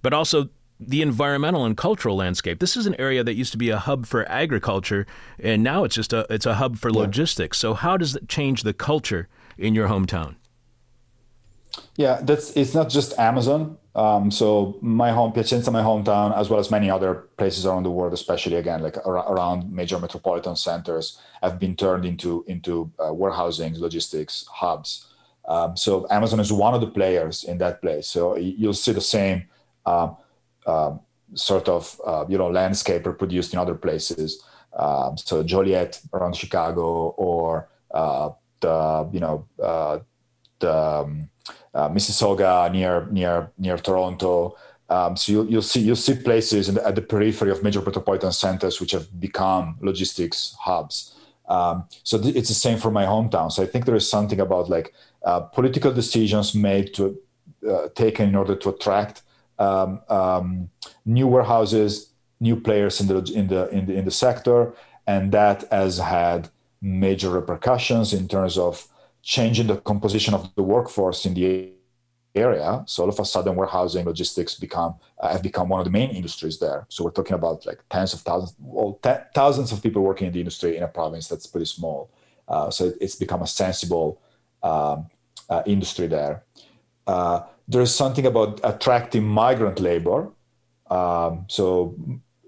but 0.01 0.13
also 0.13 0.49
the 0.79 1.01
environmental 1.01 1.65
and 1.65 1.77
cultural 1.77 2.15
landscape. 2.15 2.59
This 2.59 2.75
is 2.75 2.85
an 2.85 2.95
area 2.99 3.23
that 3.23 3.35
used 3.35 3.51
to 3.51 3.57
be 3.57 3.69
a 3.69 3.77
hub 3.77 4.05
for 4.05 4.29
agriculture, 4.29 5.05
and 5.39 5.63
now 5.63 5.83
it's 5.83 5.95
just 5.95 6.13
a 6.13 6.25
it's 6.29 6.45
a 6.45 6.55
hub 6.55 6.77
for 6.77 6.89
yeah. 6.89 6.99
logistics. 6.99 7.57
So 7.57 7.73
how 7.73 7.97
does 7.97 8.15
it 8.15 8.27
change 8.27 8.63
the 8.63 8.73
culture 8.73 9.27
in 9.57 9.75
your 9.75 9.87
hometown? 9.87 10.35
Yeah, 11.95 12.19
that's 12.21 12.51
it's 12.55 12.73
not 12.73 12.89
just 12.89 13.17
Amazon. 13.17 13.77
Um, 13.95 14.31
so 14.31 14.77
my 14.81 15.11
home, 15.11 15.33
Piacenza, 15.33 15.71
my 15.71 15.83
hometown, 15.83 16.35
as 16.35 16.49
well 16.49 16.59
as 16.59 16.71
many 16.71 16.89
other 16.89 17.13
places 17.37 17.65
around 17.65 17.83
the 17.83 17.91
world, 17.91 18.13
especially 18.13 18.55
again 18.55 18.81
like 18.81 18.97
ar- 19.05 19.31
around 19.31 19.71
major 19.71 19.99
metropolitan 19.99 20.55
centers, 20.55 21.19
have 21.43 21.59
been 21.59 21.75
turned 21.75 22.05
into 22.05 22.43
into 22.47 22.91
uh, 22.99 23.13
warehousing, 23.13 23.79
logistics 23.79 24.45
hubs. 24.51 25.07
Um, 25.45 25.75
so 25.75 26.07
Amazon 26.09 26.39
is 26.39 26.51
one 26.51 26.73
of 26.73 26.81
the 26.81 26.87
players 26.87 27.43
in 27.43 27.57
that 27.57 27.81
place. 27.81 28.07
So 28.07 28.37
you'll 28.37 28.73
see 28.73 28.93
the 28.93 29.01
same 29.01 29.45
um, 29.85 30.17
uh, 30.65 30.93
sort 31.33 31.67
of 31.67 31.99
uh, 32.05 32.25
you 32.29 32.37
know 32.37 32.49
landscape 32.49 33.05
reproduced 33.05 33.53
in 33.53 33.59
other 33.59 33.75
places. 33.75 34.43
Um, 34.77 35.17
so 35.17 35.43
Joliet 35.43 36.01
around 36.13 36.35
Chicago, 36.35 37.09
or 37.17 37.67
uh, 37.93 38.29
the 38.59 39.09
you 39.11 39.19
know 39.19 39.45
uh, 39.61 39.99
the 40.59 40.75
um, 40.75 41.29
uh, 41.73 41.89
Mississauga 41.89 42.71
near 42.71 43.07
near 43.11 43.51
near 43.57 43.77
Toronto. 43.77 44.55
Um, 44.89 45.15
so 45.15 45.31
you'll, 45.31 45.49
you'll 45.49 45.61
see 45.61 45.81
you'll 45.81 45.95
see 45.95 46.15
places 46.15 46.73
the, 46.73 46.85
at 46.85 46.95
the 46.95 47.01
periphery 47.01 47.51
of 47.51 47.63
major 47.63 47.81
metropolitan 47.81 48.31
centers 48.31 48.79
which 48.79 48.91
have 48.91 49.19
become 49.19 49.77
logistics 49.81 50.55
hubs. 50.59 51.15
Um, 51.47 51.85
so 52.03 52.21
th- 52.21 52.35
it's 52.35 52.49
the 52.49 52.55
same 52.55 52.77
for 52.77 52.91
my 52.91 53.05
hometown. 53.05 53.51
So 53.51 53.63
I 53.63 53.65
think 53.65 53.85
there 53.85 53.95
is 53.95 54.09
something 54.09 54.39
about 54.39 54.69
like 54.69 54.93
uh, 55.23 55.41
political 55.41 55.91
decisions 55.91 56.53
made 56.53 56.93
to 56.93 57.17
uh, 57.69 57.87
taken 57.95 58.29
in 58.29 58.35
order 58.35 58.55
to 58.55 58.69
attract 58.69 59.21
um, 59.59 60.01
um, 60.09 60.69
new 61.05 61.27
warehouses, 61.27 62.11
new 62.39 62.59
players 62.59 62.99
in 62.99 63.07
the 63.07 63.17
in 63.33 63.47
the 63.47 63.69
in 63.69 63.85
the 63.85 63.93
in 63.93 64.05
the 64.05 64.11
sector, 64.11 64.73
and 65.07 65.31
that 65.31 65.63
has 65.71 65.97
had 65.97 66.49
major 66.81 67.29
repercussions 67.29 68.13
in 68.13 68.27
terms 68.27 68.57
of 68.57 68.87
changing 69.21 69.67
the 69.67 69.77
composition 69.77 70.33
of 70.33 70.53
the 70.55 70.63
workforce 70.63 71.25
in 71.25 71.33
the 71.33 71.71
area. 72.35 72.83
So 72.87 73.03
all 73.03 73.09
of 73.09 73.19
a 73.19 73.25
sudden, 73.25 73.55
warehousing, 73.55 74.05
logistics 74.05 74.55
become 74.55 74.95
uh, 75.19 75.29
have 75.29 75.43
become 75.43 75.69
one 75.69 75.79
of 75.79 75.85
the 75.85 75.91
main 75.91 76.09
industries 76.09 76.59
there. 76.59 76.85
So 76.89 77.03
we're 77.03 77.11
talking 77.11 77.35
about 77.35 77.65
like 77.65 77.81
tens 77.89 78.13
of 78.13 78.21
thousands, 78.21 78.55
well, 78.59 78.99
t- 79.01 79.23
thousands 79.33 79.71
of 79.71 79.81
people 79.81 80.01
working 80.01 80.27
in 80.27 80.33
the 80.33 80.39
industry 80.39 80.75
in 80.75 80.83
a 80.83 80.87
province 80.87 81.27
that's 81.27 81.47
pretty 81.47 81.65
small. 81.65 82.09
Uh, 82.47 82.69
so 82.69 82.91
it's 82.99 83.15
become 83.15 83.41
a 83.41 83.47
sensible 83.47 84.21
um, 84.63 85.09
uh, 85.49 85.63
industry 85.65 86.07
there. 86.07 86.43
Uh, 87.07 87.41
there 87.67 87.81
is 87.81 87.93
something 87.93 88.25
about 88.25 88.59
attracting 88.63 89.23
migrant 89.23 89.79
labor. 89.79 90.29
Um, 90.89 91.45
so 91.47 91.95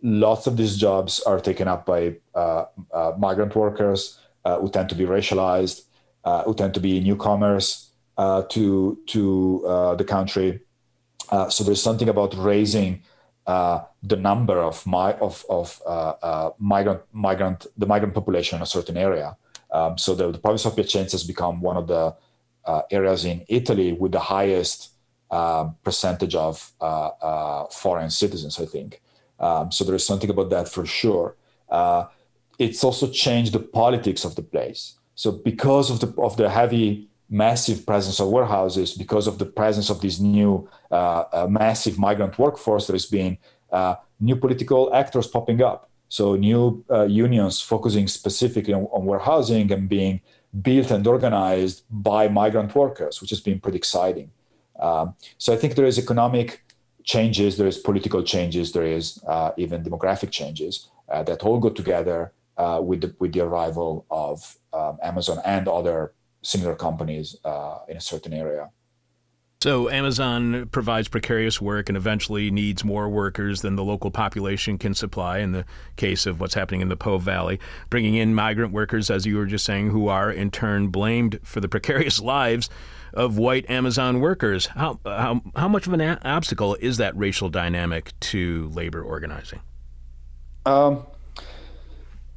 lots 0.01 0.47
of 0.47 0.57
these 0.57 0.77
jobs 0.77 1.19
are 1.21 1.39
taken 1.39 1.67
up 1.67 1.85
by 1.85 2.15
uh, 2.33 2.65
uh, 2.93 3.13
migrant 3.17 3.55
workers 3.55 4.19
who 4.45 4.69
tend 4.69 4.89
to 4.89 4.95
be 4.95 5.05
racialized, 5.05 5.81
who 6.45 6.53
tend 6.53 6.73
to 6.75 6.79
be 6.79 6.99
newcomers 6.99 7.89
to 8.49 8.99
to 9.07 9.95
the 9.97 10.03
country. 10.03 10.61
so 11.49 11.63
there's 11.63 11.81
something 11.81 12.09
about 12.09 12.35
raising 12.37 13.01
uh, 13.47 13.83
the 14.01 14.15
number 14.15 14.59
of 14.59 14.85
my 14.87 15.13
of 15.13 15.45
of 15.49 15.81
uh, 15.85 16.13
uh, 16.23 16.49
migrant 16.57 17.01
migrant 17.13 17.67
the 17.77 17.85
migrant 17.85 18.13
population 18.13 18.55
in 18.55 18.63
a 18.63 18.65
certain 18.65 18.97
area. 18.97 19.37
Um, 19.71 19.97
so 19.97 20.15
the, 20.15 20.31
the, 20.31 20.39
province 20.39 20.65
of 20.65 20.75
Piacenza 20.75 21.11
has 21.11 21.23
become 21.23 21.61
one 21.61 21.77
of 21.77 21.87
the 21.87 22.15
areas 22.91 23.25
in 23.25 23.45
Italy 23.47 23.93
with 23.93 24.11
the 24.11 24.19
highest 24.19 24.95
um, 25.31 25.75
percentage 25.83 26.35
of 26.35 26.71
uh, 26.79 27.07
uh, 27.21 27.65
foreign 27.67 28.09
citizens, 28.09 28.59
I 28.59 28.65
think. 28.65 29.01
Um, 29.39 29.71
so 29.71 29.83
there 29.83 29.95
is 29.95 30.05
something 30.05 30.29
about 30.29 30.49
that 30.51 30.69
for 30.69 30.85
sure. 30.85 31.35
Uh, 31.69 32.05
it's 32.59 32.83
also 32.83 33.09
changed 33.09 33.51
the 33.53 33.59
politics 33.59 34.23
of 34.23 34.35
the 34.35 34.43
place. 34.43 34.93
So 35.15 35.31
because 35.31 35.89
of 35.89 35.99
the 35.99 36.13
of 36.21 36.37
the 36.37 36.49
heavy, 36.49 37.09
massive 37.29 37.85
presence 37.85 38.19
of 38.19 38.29
warehouses, 38.29 38.93
because 38.93 39.27
of 39.27 39.39
the 39.39 39.45
presence 39.45 39.89
of 39.89 39.99
this 39.99 40.19
new 40.19 40.69
uh, 40.91 41.47
massive 41.49 41.97
migrant 41.97 42.37
workforce, 42.37 42.87
there 42.87 42.95
has 42.95 43.05
been 43.05 43.37
uh, 43.71 43.95
new 44.19 44.35
political 44.35 44.93
actors 44.93 45.27
popping 45.27 45.61
up. 45.61 45.89
So 46.07 46.35
new 46.35 46.85
uh, 46.89 47.03
unions 47.03 47.61
focusing 47.61 48.07
specifically 48.07 48.73
on, 48.73 48.83
on 48.83 49.05
warehousing 49.05 49.71
and 49.71 49.89
being 49.89 50.21
built 50.61 50.91
and 50.91 51.05
organized 51.05 51.83
by 51.89 52.27
migrant 52.27 52.75
workers, 52.75 53.21
which 53.21 53.29
has 53.29 53.41
been 53.41 53.59
pretty 53.59 53.77
exciting. 53.77 54.31
Um, 54.79 55.15
so 55.37 55.53
I 55.53 55.57
think 55.57 55.75
there 55.75 55.85
is 55.85 55.97
economic 55.97 56.63
changes, 57.03 57.57
there 57.57 57.67
is 57.67 57.77
political 57.77 58.23
changes, 58.23 58.71
there 58.71 58.85
is 58.85 59.23
uh, 59.27 59.51
even 59.57 59.83
demographic 59.83 60.31
changes 60.31 60.89
uh, 61.09 61.23
that 61.23 61.43
all 61.43 61.59
go 61.59 61.69
together 61.69 62.33
uh, 62.57 62.79
with 62.81 63.01
the 63.01 63.15
with 63.19 63.33
the 63.33 63.41
arrival 63.41 64.05
of 64.09 64.57
um, 64.73 64.97
Amazon 65.03 65.39
and 65.45 65.67
other 65.67 66.13
similar 66.41 66.75
companies 66.75 67.35
uh, 67.43 67.79
in 67.87 67.97
a 67.97 68.01
certain 68.01 68.33
area. 68.33 68.69
So 69.65 69.89
Amazon 69.89 70.67
provides 70.67 71.07
precarious 71.07 71.59
work 71.59 71.89
and 71.89 71.97
eventually 71.97 72.51
needs 72.51 72.83
more 72.83 73.09
workers 73.09 73.61
than 73.61 73.75
the 73.75 73.83
local 73.83 74.11
population 74.11 74.77
can 74.77 74.93
supply. 74.93 75.39
In 75.39 75.53
the 75.53 75.65
case 75.95 76.27
of 76.27 76.39
what's 76.39 76.53
happening 76.53 76.81
in 76.81 76.89
the 76.89 76.95
Po 76.95 77.17
Valley, 77.17 77.59
bringing 77.89 78.13
in 78.13 78.35
migrant 78.35 78.73
workers, 78.73 79.09
as 79.09 79.25
you 79.25 79.37
were 79.37 79.47
just 79.47 79.65
saying, 79.65 79.89
who 79.89 80.07
are 80.07 80.31
in 80.31 80.51
turn 80.51 80.89
blamed 80.89 81.39
for 81.41 81.61
the 81.61 81.67
precarious 81.67 82.19
lives 82.21 82.69
of 83.15 83.39
white 83.39 83.67
Amazon 83.67 84.19
workers. 84.19 84.67
How, 84.67 84.99
how, 85.03 85.41
how 85.55 85.67
much 85.67 85.87
of 85.87 85.93
an 85.93 86.01
a- 86.01 86.19
obstacle 86.23 86.75
is 86.75 86.97
that 86.97 87.17
racial 87.17 87.49
dynamic 87.49 88.13
to 88.19 88.69
labor 88.71 89.01
organizing? 89.01 89.61
Um, 90.67 91.07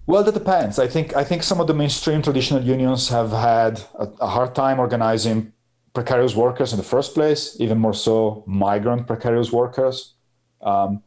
well, 0.07 0.25
that 0.25 0.33
depends. 0.33 0.79
I 0.79 0.89
think 0.89 1.15
I 1.15 1.25
think 1.25 1.43
some 1.43 1.61
of 1.61 1.67
the 1.67 1.75
mainstream 1.75 2.23
traditional 2.23 2.63
unions 2.63 3.11
have 3.11 3.33
had 3.33 3.83
a, 3.99 4.09
a, 4.23 4.29
hard 4.29 4.55
time 4.55 4.81
organizing 4.81 5.53
precarious 5.95 6.35
workers 6.35 6.73
in 6.73 6.79
the 6.79 6.85
first 6.85 7.15
place. 7.15 7.57
Even 7.61 7.79
more 7.79 7.95
so, 7.95 8.45
migrant 8.47 9.07
precarious 9.07 9.53
workers. 9.53 10.15
Um, 10.61 11.03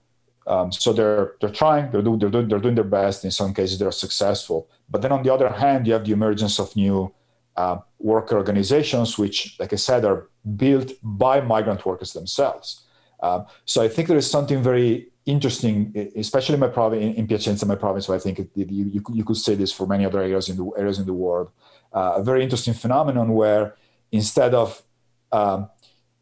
um, 0.47 0.71
so 0.71 0.91
they're 0.91 1.33
they're 1.39 1.51
trying. 1.51 1.91
They're, 1.91 2.01
do, 2.01 2.17
they're, 2.17 2.29
doing, 2.29 2.47
they're 2.47 2.59
doing 2.59 2.75
their 2.75 2.83
best. 2.83 3.23
In 3.23 3.31
some 3.31 3.53
cases, 3.53 3.77
they're 3.77 3.91
successful. 3.91 4.69
But 4.89 5.01
then 5.01 5.11
on 5.11 5.23
the 5.23 5.33
other 5.33 5.49
hand, 5.49 5.87
you 5.87 5.93
have 5.93 6.05
the 6.05 6.11
emergence 6.11 6.59
of 6.59 6.75
new 6.75 7.13
uh, 7.55 7.77
worker 7.99 8.35
organizations, 8.35 9.17
which, 9.17 9.55
like 9.59 9.73
I 9.73 9.75
said, 9.75 10.03
are 10.05 10.29
built 10.55 10.91
by 11.03 11.41
migrant 11.41 11.85
workers 11.85 12.13
themselves. 12.13 12.85
Uh, 13.19 13.43
so 13.65 13.83
I 13.83 13.87
think 13.87 14.07
there 14.07 14.17
is 14.17 14.29
something 14.29 14.63
very 14.63 15.11
interesting, 15.25 15.93
especially 16.15 16.55
in 16.55 16.59
my 16.59 16.67
province, 16.67 17.03
in, 17.03 17.13
in 17.13 17.27
Piacenza, 17.27 17.65
my 17.67 17.75
province, 17.75 18.07
where 18.07 18.17
I 18.17 18.21
think 18.21 18.39
it, 18.39 18.49
you, 18.55 18.85
you, 18.85 19.03
you, 19.13 19.23
could 19.23 19.37
say 19.37 19.53
this 19.53 19.71
for 19.71 19.85
many 19.85 20.05
other 20.05 20.19
areas 20.19 20.49
in 20.49 20.57
the 20.57 20.65
areas 20.77 20.97
in 20.97 21.05
the 21.05 21.13
world. 21.13 21.51
Uh, 21.93 22.13
a 22.17 22.23
very 22.23 22.41
interesting 22.41 22.73
phenomenon 22.73 23.33
where 23.33 23.75
instead 24.11 24.53
of 24.53 24.83
um, 25.31 25.69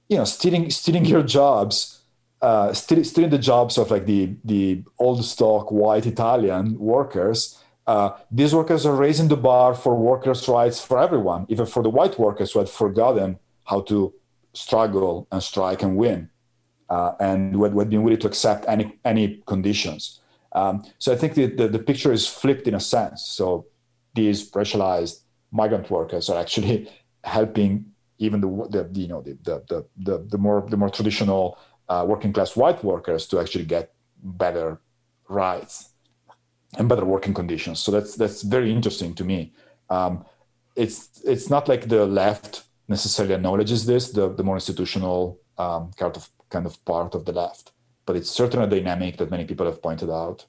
you 0.08 0.18
know 0.18 0.26
stealing 0.26 0.70
stealing 0.70 1.06
your 1.06 1.24
jobs, 1.24 2.02
uh, 2.42 2.74
stealing, 2.74 3.04
stealing 3.04 3.30
the 3.30 3.38
jobs 3.38 3.78
of 3.78 3.92
like 3.92 4.06
the 4.06 4.36
the 4.44 4.84
old 4.98 5.24
stock 5.26 5.72
white 5.72 6.06
Italian 6.06 6.78
workers, 6.80 7.62
uh, 7.88 8.12
these 8.32 8.54
workers 8.54 8.86
are 8.86 8.96
raising 8.96 9.28
the 9.28 9.38
bar 9.38 9.74
for 9.74 9.96
workers' 9.96 10.48
rights 10.48 10.84
for 10.84 11.00
everyone, 11.00 11.46
even 11.50 11.66
for 11.66 11.84
the 11.84 11.90
white 11.90 12.20
workers 12.20 12.52
who 12.52 12.60
had 12.60 12.70
forgotten 12.70 13.40
how 13.66 13.82
to 13.82 14.14
struggle 14.54 15.28
and 15.32 15.42
strike 15.42 15.82
and 15.84 15.96
win, 15.96 16.30
uh, 16.90 17.14
and 17.20 17.54
who 17.54 17.64
had, 17.64 17.74
who 17.74 17.80
had, 17.80 17.90
been 17.90 18.04
willing 18.04 18.20
to 18.20 18.28
accept 18.28 18.66
any 18.68 19.00
any 19.06 19.42
conditions. 19.46 20.20
Um, 20.52 20.84
so 20.98 21.12
I 21.12 21.16
think 21.16 21.36
the, 21.36 21.46
the, 21.46 21.68
the 21.68 21.80
picture 21.80 22.12
is 22.12 22.28
flipped 22.28 22.68
in 22.68 22.74
a 22.74 22.80
sense. 22.80 23.24
So 23.24 23.68
these 24.16 24.52
racialized 24.52 25.22
migrant 25.52 25.90
workers 25.90 26.30
are 26.30 26.40
actually 26.40 26.90
helping 27.24 27.86
even 28.18 28.42
the, 28.42 28.48
the 28.70 29.00
you 29.00 29.08
know 29.08 29.22
the, 29.22 29.38
the 29.44 29.86
the 29.98 30.26
the 30.30 30.38
more 30.38 30.66
the 30.70 30.78
more 30.78 30.90
traditional 30.90 31.58
uh, 31.88 32.06
working 32.08 32.34
class 32.34 32.56
white 32.56 32.84
workers 32.84 33.28
to 33.28 33.40
actually 33.40 33.66
get 33.66 33.94
better 34.24 34.82
rights 35.28 35.90
and 36.78 36.88
better 36.88 37.06
working 37.06 37.34
conditions. 37.34 37.80
So 37.80 37.92
that's 37.92 38.16
that's 38.16 38.42
very 38.42 38.72
interesting 38.72 39.14
to 39.16 39.24
me. 39.24 39.54
Um, 39.90 40.26
it's 40.76 41.22
it's 41.24 41.50
not 41.50 41.68
like 41.68 41.88
the 41.88 42.06
left 42.06 42.64
necessarily 42.88 43.36
acknowledges 43.36 43.86
this, 43.86 44.12
the, 44.12 44.34
the 44.34 44.44
more 44.44 44.56
institutional 44.56 45.40
um, 45.58 45.92
kind 45.96 46.16
of 46.16 46.30
kind 46.50 46.66
of 46.66 46.84
part 46.86 47.14
of 47.16 47.26
the 47.26 47.32
left, 47.32 47.72
but 48.06 48.16
it's 48.16 48.30
certainly 48.30 48.66
a 48.66 48.70
dynamic 48.70 49.18
that 49.18 49.30
many 49.30 49.46
people 49.46 49.66
have 49.66 49.82
pointed 49.82 50.10
out. 50.10 50.46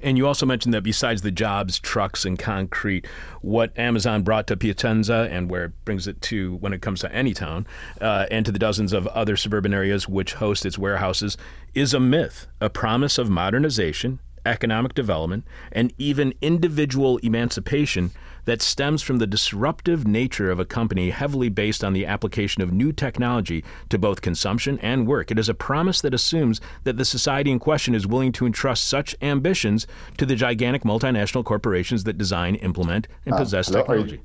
And 0.00 0.16
you 0.16 0.26
also 0.26 0.46
mentioned 0.46 0.74
that 0.74 0.82
besides 0.82 1.22
the 1.22 1.30
jobs, 1.30 1.78
trucks, 1.78 2.24
and 2.24 2.38
concrete, 2.38 3.06
what 3.40 3.76
Amazon 3.78 4.22
brought 4.22 4.46
to 4.48 4.56
Piacenza 4.56 5.28
and 5.30 5.50
where 5.50 5.66
it 5.66 5.84
brings 5.84 6.06
it 6.06 6.20
to 6.22 6.56
when 6.56 6.72
it 6.72 6.82
comes 6.82 7.00
to 7.00 7.12
any 7.12 7.32
town 7.32 7.66
uh, 8.00 8.26
and 8.30 8.44
to 8.46 8.52
the 8.52 8.58
dozens 8.58 8.92
of 8.92 9.06
other 9.08 9.36
suburban 9.36 9.72
areas 9.72 10.08
which 10.08 10.34
host 10.34 10.66
its 10.66 10.78
warehouses 10.78 11.36
is 11.74 11.94
a 11.94 12.00
myth, 12.00 12.46
a 12.60 12.70
promise 12.70 13.18
of 13.18 13.30
modernization 13.30 14.20
economic 14.46 14.94
development, 14.94 15.44
and 15.72 15.92
even 15.98 16.34
individual 16.42 17.18
emancipation 17.18 18.10
that 18.44 18.62
stems 18.62 19.02
from 19.02 19.18
the 19.18 19.26
disruptive 19.26 20.06
nature 20.06 20.50
of 20.50 20.58
a 20.58 20.64
company 20.64 21.10
heavily 21.10 21.48
based 21.48 21.82
on 21.82 21.92
the 21.92 22.06
application 22.06 22.62
of 22.62 22.72
new 22.72 22.92
technology 22.92 23.64
to 23.88 23.98
both 23.98 24.20
consumption 24.20 24.78
and 24.80 25.06
work. 25.06 25.30
It 25.30 25.38
is 25.38 25.48
a 25.48 25.54
promise 25.54 26.00
that 26.00 26.14
assumes 26.14 26.60
that 26.84 26.96
the 26.96 27.04
society 27.04 27.50
in 27.50 27.58
question 27.58 27.94
is 27.94 28.06
willing 28.06 28.32
to 28.32 28.46
entrust 28.46 28.86
such 28.86 29.16
ambitions 29.22 29.86
to 30.18 30.26
the 30.26 30.36
gigantic 30.36 30.82
multinational 30.82 31.44
corporations 31.44 32.04
that 32.04 32.18
design, 32.18 32.54
implement, 32.56 33.08
and 33.24 33.34
ah, 33.34 33.38
possess 33.38 33.70
technology. 33.70 34.22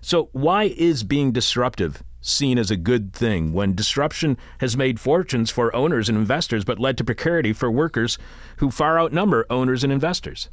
So, 0.00 0.28
why 0.32 0.64
is 0.64 1.02
being 1.02 1.32
disruptive 1.32 2.02
seen 2.20 2.58
as 2.58 2.70
a 2.70 2.76
good 2.76 3.12
thing 3.12 3.52
when 3.52 3.74
disruption 3.74 4.36
has 4.58 4.76
made 4.76 5.00
fortunes 5.00 5.50
for 5.50 5.74
owners 5.74 6.08
and 6.08 6.18
investors 6.18 6.64
but 6.64 6.78
led 6.78 6.98
to 6.98 7.04
precarity 7.04 7.52
for 7.52 7.70
workers 7.70 8.18
who 8.58 8.70
far 8.70 8.98
outnumber 8.98 9.46
owners 9.48 9.82
and 9.82 9.92
investors? 9.92 10.48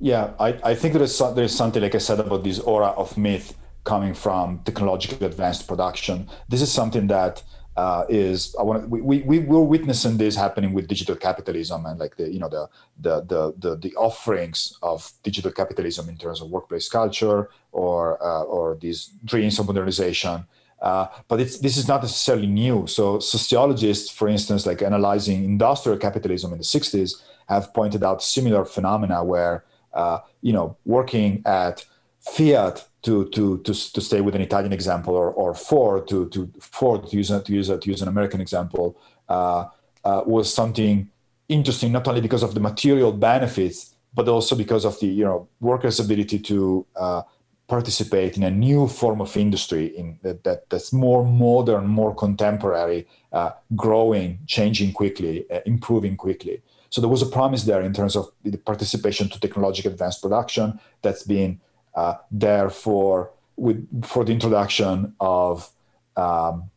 Yeah, 0.00 0.34
I, 0.38 0.58
I 0.62 0.74
think 0.74 0.94
there 0.94 1.02
is, 1.02 1.18
there 1.18 1.44
is 1.44 1.56
something, 1.56 1.82
like 1.82 1.94
I 1.94 1.98
said, 1.98 2.20
about 2.20 2.44
this 2.44 2.60
aura 2.60 2.88
of 2.88 3.16
myth 3.18 3.56
coming 3.84 4.14
from 4.14 4.60
technologically 4.64 5.26
advanced 5.26 5.66
production. 5.66 6.28
This 6.48 6.62
is 6.62 6.70
something 6.70 7.08
that 7.08 7.42
uh, 7.76 8.04
is 8.08 8.56
I 8.58 8.62
want 8.64 8.88
we, 8.90 9.00
we 9.00 9.20
we 9.22 9.38
we're 9.38 9.60
witnessing 9.60 10.16
this 10.18 10.34
happening 10.34 10.72
with 10.72 10.88
digital 10.88 11.14
capitalism 11.14 11.86
and 11.86 11.96
like 12.00 12.16
the 12.16 12.28
you 12.28 12.40
know 12.40 12.48
the 12.48 12.68
the 12.98 13.14
the 13.32 13.54
the, 13.56 13.76
the 13.76 13.94
offerings 13.94 14.76
of 14.82 15.12
digital 15.22 15.52
capitalism 15.52 16.08
in 16.08 16.16
terms 16.16 16.40
of 16.40 16.50
workplace 16.50 16.88
culture 16.88 17.50
or 17.70 18.20
uh, 18.20 18.42
or 18.42 18.76
these 18.80 19.10
dreams 19.24 19.60
of 19.60 19.66
modernization. 19.66 20.44
Uh, 20.82 21.06
but 21.28 21.36
this 21.36 21.76
is 21.76 21.86
not 21.86 22.02
necessarily 22.02 22.48
new. 22.48 22.86
So 22.88 23.20
sociologists, 23.20 24.10
for 24.10 24.26
instance, 24.28 24.66
like 24.66 24.82
analyzing 24.82 25.44
industrial 25.44 25.98
capitalism 25.98 26.52
in 26.52 26.58
the 26.58 26.64
'60s, 26.64 27.22
have 27.48 27.72
pointed 27.72 28.02
out 28.02 28.24
similar 28.24 28.64
phenomena 28.64 29.22
where 29.22 29.64
uh, 30.02 30.18
you 30.40 30.52
know 30.52 30.76
working 30.84 31.42
at 31.44 31.84
Fiat 32.20 32.86
to, 33.02 33.28
to, 33.30 33.58
to, 33.58 33.72
to 33.72 34.00
stay 34.00 34.20
with 34.20 34.34
an 34.34 34.42
Italian 34.42 34.72
example, 34.72 35.14
or, 35.14 35.30
or 35.30 35.54
Ford 35.54 36.08
to, 36.08 36.28
to 36.30 36.50
Ford 36.60 37.08
to 37.08 37.16
use, 37.16 37.28
to, 37.28 37.52
use, 37.52 37.68
to 37.68 37.90
use 37.92 38.02
an 38.02 38.08
American 38.08 38.40
example, 38.40 38.98
uh, 39.28 39.66
uh, 40.04 40.22
was 40.26 40.52
something 40.52 41.08
interesting, 41.48 41.92
not 41.92 42.06
only 42.08 42.20
because 42.20 42.42
of 42.42 42.54
the 42.54 42.60
material 42.60 43.12
benefits, 43.12 43.94
but 44.14 44.28
also 44.28 44.56
because 44.56 44.84
of 44.84 44.98
the 45.00 45.06
you 45.06 45.24
know 45.24 45.48
workers' 45.60 46.00
ability 46.00 46.38
to 46.40 46.84
uh, 46.96 47.22
participate 47.68 48.36
in 48.36 48.42
a 48.42 48.50
new 48.50 48.88
form 48.88 49.20
of 49.20 49.36
industry 49.36 49.86
in 49.96 50.18
that, 50.22 50.42
that 50.44 50.68
that's 50.70 50.92
more 50.92 51.24
modern, 51.24 51.86
more 51.86 52.14
contemporary, 52.14 53.06
uh, 53.32 53.50
growing, 53.76 54.38
changing 54.46 54.92
quickly, 54.92 55.46
improving 55.66 56.16
quickly. 56.16 56.62
So 56.90 57.00
there 57.00 57.10
was 57.10 57.22
a 57.22 57.26
promise 57.26 57.64
there 57.64 57.82
in 57.82 57.92
terms 57.92 58.16
of 58.16 58.30
the 58.42 58.56
participation 58.56 59.28
to 59.28 59.40
technological 59.40 59.92
advanced 59.92 60.22
production 60.22 60.80
that's 61.02 61.22
been 61.22 61.60
uh, 61.94 62.14
there 62.30 62.70
for 62.70 63.30
with 63.56 64.04
for 64.04 64.24
the 64.24 64.32
introduction 64.32 65.14
of 65.20 65.70
um, 66.16 66.70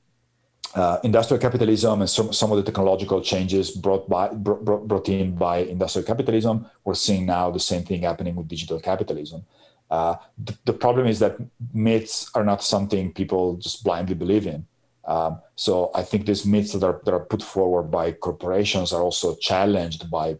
uh, 0.74 1.00
industrial 1.04 1.40
capitalism 1.40 2.02
and 2.02 2.10
some, 2.10 2.32
some 2.32 2.52
of 2.52 2.58
the 2.58 2.64
technological 2.64 3.22
changes 3.22 3.72
brought 3.72 4.08
by 4.08 4.30
brought, 4.30 4.88
brought 4.88 5.10
in 5.10 5.36
by 5.36 5.58
industrial 5.58 6.06
capitalism. 6.06 6.66
We're 6.86 6.94
seeing 6.94 7.26
now 7.26 7.52
the 7.52 7.60
same 7.60 7.84
thing 7.84 8.04
happening 8.04 8.36
with 8.36 8.48
digital 8.48 8.80
capitalism. 8.80 9.44
Uh, 9.90 10.16
the, 10.42 10.58
the, 10.64 10.74
problem 10.74 11.06
is 11.06 11.20
that 11.20 11.36
myths 11.74 12.32
are 12.34 12.46
not 12.46 12.64
something 12.64 13.12
people 13.12 13.58
just 13.58 13.84
blindly 13.84 14.16
believe 14.16 14.48
in. 14.48 14.66
Um, 15.12 15.42
so 15.56 15.92
I 15.94 16.04
think 16.04 16.26
these 16.26 16.46
myths 16.46 16.72
that 16.72 16.84
are, 16.86 17.02
that 17.04 17.14
are 17.14 17.26
put 17.26 17.44
forward 17.44 17.92
by 17.92 18.14
corporations 18.14 18.94
are 18.94 19.02
also 19.02 19.36
challenged 19.36 20.10
by 20.10 20.38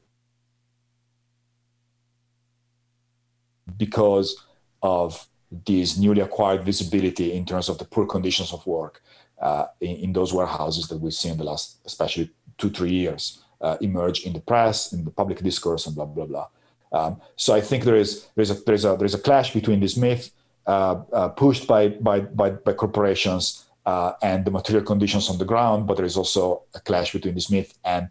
because 3.76 4.30
of 4.82 5.28
this 5.66 5.98
newly 5.98 6.22
acquired 6.22 6.64
visibility 6.64 7.34
in 7.34 7.46
terms 7.46 7.68
of 7.68 7.80
the 7.80 7.86
poor 7.94 8.06
conditions 8.06 8.54
of 8.54 8.66
work 8.66 9.04
uh, 9.42 9.66
in, 9.82 9.96
in, 9.98 10.14
those 10.14 10.32
warehouses 10.32 10.88
that 10.88 11.00
we've 11.02 11.14
seen 11.14 11.34
in 11.34 11.38
the 11.38 11.44
last, 11.44 11.80
especially 11.86 12.32
two, 12.58 12.70
three 12.70 12.94
years, 12.94 13.44
uh, 13.60 13.76
emerge 13.82 14.24
in 14.26 14.32
the 14.32 14.40
press, 14.40 14.94
in 14.94 15.04
the 15.04 15.12
public 15.12 15.40
discourse, 15.40 15.86
and 15.86 15.96
blah 15.96 16.06
blah 16.06 16.26
blah. 16.26 16.48
Um, 16.94 17.20
so 17.36 17.54
I 17.54 17.60
think 17.60 17.84
there 17.84 17.98
is 17.98 18.30
there's 18.36 18.52
a 18.52 18.58
there's 18.66 18.86
a 18.86 18.96
there's 18.96 19.16
a 19.16 19.20
clash 19.20 19.52
between 19.52 19.82
this 19.82 19.98
myth 19.98 20.32
uh, 20.66 20.96
uh 21.12 21.30
pushed 21.30 21.68
by 21.68 21.90
by 21.90 22.22
by, 22.22 22.52
by 22.52 22.74
corporations 22.74 23.66
uh, 23.86 24.14
and 24.22 24.46
the 24.46 24.52
material 24.52 24.86
conditions 24.86 25.30
on 25.30 25.38
the 25.38 25.46
ground, 25.46 25.88
but 25.88 25.98
there 25.98 26.06
is 26.06 26.18
also 26.18 26.64
a 26.74 26.80
clash 26.80 27.14
between 27.14 27.34
this 27.34 27.50
myth 27.50 27.78
and 27.84 28.10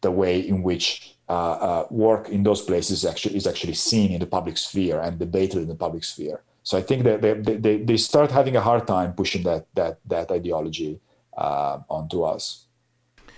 the 0.00 0.10
way 0.10 0.40
in 0.40 0.62
which 0.62 1.16
uh, 1.28 1.32
uh, 1.32 1.86
work 1.90 2.28
in 2.28 2.42
those 2.42 2.62
places 2.62 3.04
actually 3.04 3.36
is 3.36 3.46
actually 3.46 3.74
seen 3.74 4.12
in 4.12 4.20
the 4.20 4.26
public 4.26 4.56
sphere 4.56 5.00
and 5.00 5.18
debated 5.18 5.58
in 5.58 5.68
the 5.68 5.74
public 5.74 6.04
sphere. 6.04 6.42
So 6.62 6.76
I 6.78 6.82
think 6.82 7.04
that 7.04 7.22
they, 7.22 7.32
they, 7.34 7.76
they 7.78 7.96
start 7.96 8.30
having 8.30 8.56
a 8.56 8.60
hard 8.60 8.86
time 8.86 9.12
pushing 9.12 9.42
that 9.44 9.66
that 9.74 9.98
that 10.06 10.30
ideology 10.30 11.00
uh, 11.36 11.78
onto 11.88 12.22
us. 12.22 12.65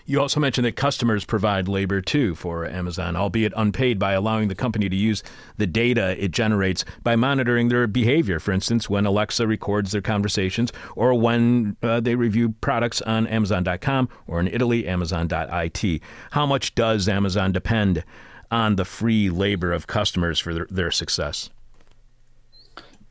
You 0.09 0.22
also 0.22 0.40
mentioned 0.40 0.64
that 0.64 0.74
customers 0.74 1.26
provide 1.26 1.68
labor 1.68 2.00
too 2.00 2.34
for 2.34 2.64
Amazon, 2.64 3.14
albeit 3.14 3.52
unpaid, 3.54 3.98
by 3.98 4.12
allowing 4.14 4.48
the 4.48 4.54
company 4.54 4.88
to 4.88 4.96
use 4.96 5.22
the 5.59 5.66
data 5.66 6.16
it 6.18 6.30
generates 6.30 6.82
by 7.02 7.14
monitoring 7.14 7.68
their 7.68 7.86
behavior. 7.86 8.38
For 8.38 8.52
instance, 8.52 8.88
when 8.88 9.04
Alexa 9.04 9.46
records 9.46 9.92
their 9.92 10.00
conversations 10.00 10.72
or 10.96 11.12
when 11.12 11.76
uh, 11.82 12.00
they 12.00 12.14
review 12.14 12.54
products 12.62 13.02
on 13.02 13.26
Amazon.com 13.26 14.09
or 14.26 14.40
in 14.40 14.48
Italy, 14.48 14.88
Amazon.it. 14.88 16.00
How 16.30 16.46
much 16.46 16.74
does 16.74 17.06
Amazon 17.06 17.52
depend 17.52 18.02
on 18.50 18.76
the 18.76 18.86
free 18.86 19.28
labor 19.28 19.72
of 19.72 19.86
customers 19.86 20.38
for 20.38 20.54
their, 20.54 20.66
their 20.70 20.90
success? 20.90 21.50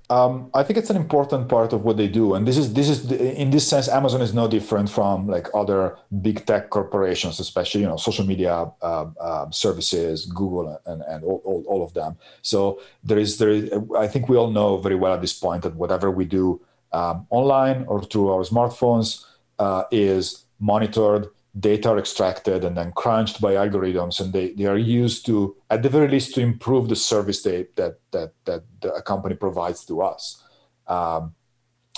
Um, 0.10 0.50
I 0.54 0.64
think 0.64 0.80
it's 0.80 0.90
an 0.90 0.96
important 0.96 1.50
part 1.50 1.74
of 1.74 1.84
what 1.84 1.98
they 1.98 2.08
do, 2.08 2.34
and 2.34 2.48
this 2.48 2.58
is 2.58 2.74
this 2.74 2.88
is 2.88 3.12
in 3.12 3.50
this 3.50 3.68
sense, 3.68 3.90
Amazon 3.90 4.22
is 4.22 4.34
no 4.34 4.48
different 4.48 4.90
from 4.90 5.28
like 5.28 5.48
other 5.54 5.98
big 6.22 6.46
tech 6.46 6.70
corporations, 6.70 7.42
especially 7.42 7.82
you 7.82 7.88
know 7.88 7.98
social 7.98 8.26
media 8.26 8.72
uh, 8.82 9.06
uh, 9.20 9.52
services, 9.52 10.26
Google, 10.26 10.82
and 10.86 11.02
and 11.02 11.26
all, 11.26 11.42
all, 11.44 11.64
all, 11.68 11.84
of 11.84 11.94
them. 11.94 12.16
So 12.42 12.80
there 13.04 13.18
is 13.18 13.38
there 13.38 13.50
is, 13.50 13.70
I 13.98 14.08
think 14.08 14.30
we 14.30 14.38
all 14.38 14.50
know 14.50 14.78
very 14.78 14.96
well 14.96 15.14
at 15.14 15.20
this 15.20 15.38
point 15.38 15.64
that 15.64 15.76
whatever 15.76 16.10
we 16.10 16.24
do 16.24 16.62
um, 16.94 17.28
online 17.30 17.84
or 17.90 18.02
through 18.02 18.30
our 18.32 18.44
smartphones 18.44 19.26
uh, 19.60 19.84
is 19.92 20.46
monitored 20.60 21.28
data 21.60 21.90
are 21.90 22.00
extracted 22.00 22.64
and 22.64 22.78
then 22.78 22.92
crunched 22.92 23.42
by 23.42 23.54
algorithms 23.54 24.20
and 24.20 24.34
they, 24.34 24.54
they 24.54 24.66
are 24.66 24.78
used 24.78 25.26
to 25.26 25.56
at 25.70 25.82
the 25.82 25.90
very 25.90 26.08
least 26.08 26.36
to 26.36 26.42
improve 26.42 26.90
the 26.90 26.96
service 26.96 27.42
they, 27.42 27.68
that, 27.76 28.00
that, 28.12 28.34
that 28.46 28.64
a 28.96 29.02
company 29.02 29.36
provides 29.36 29.86
to 29.86 30.02
us. 30.02 30.44
Um, 30.88 31.34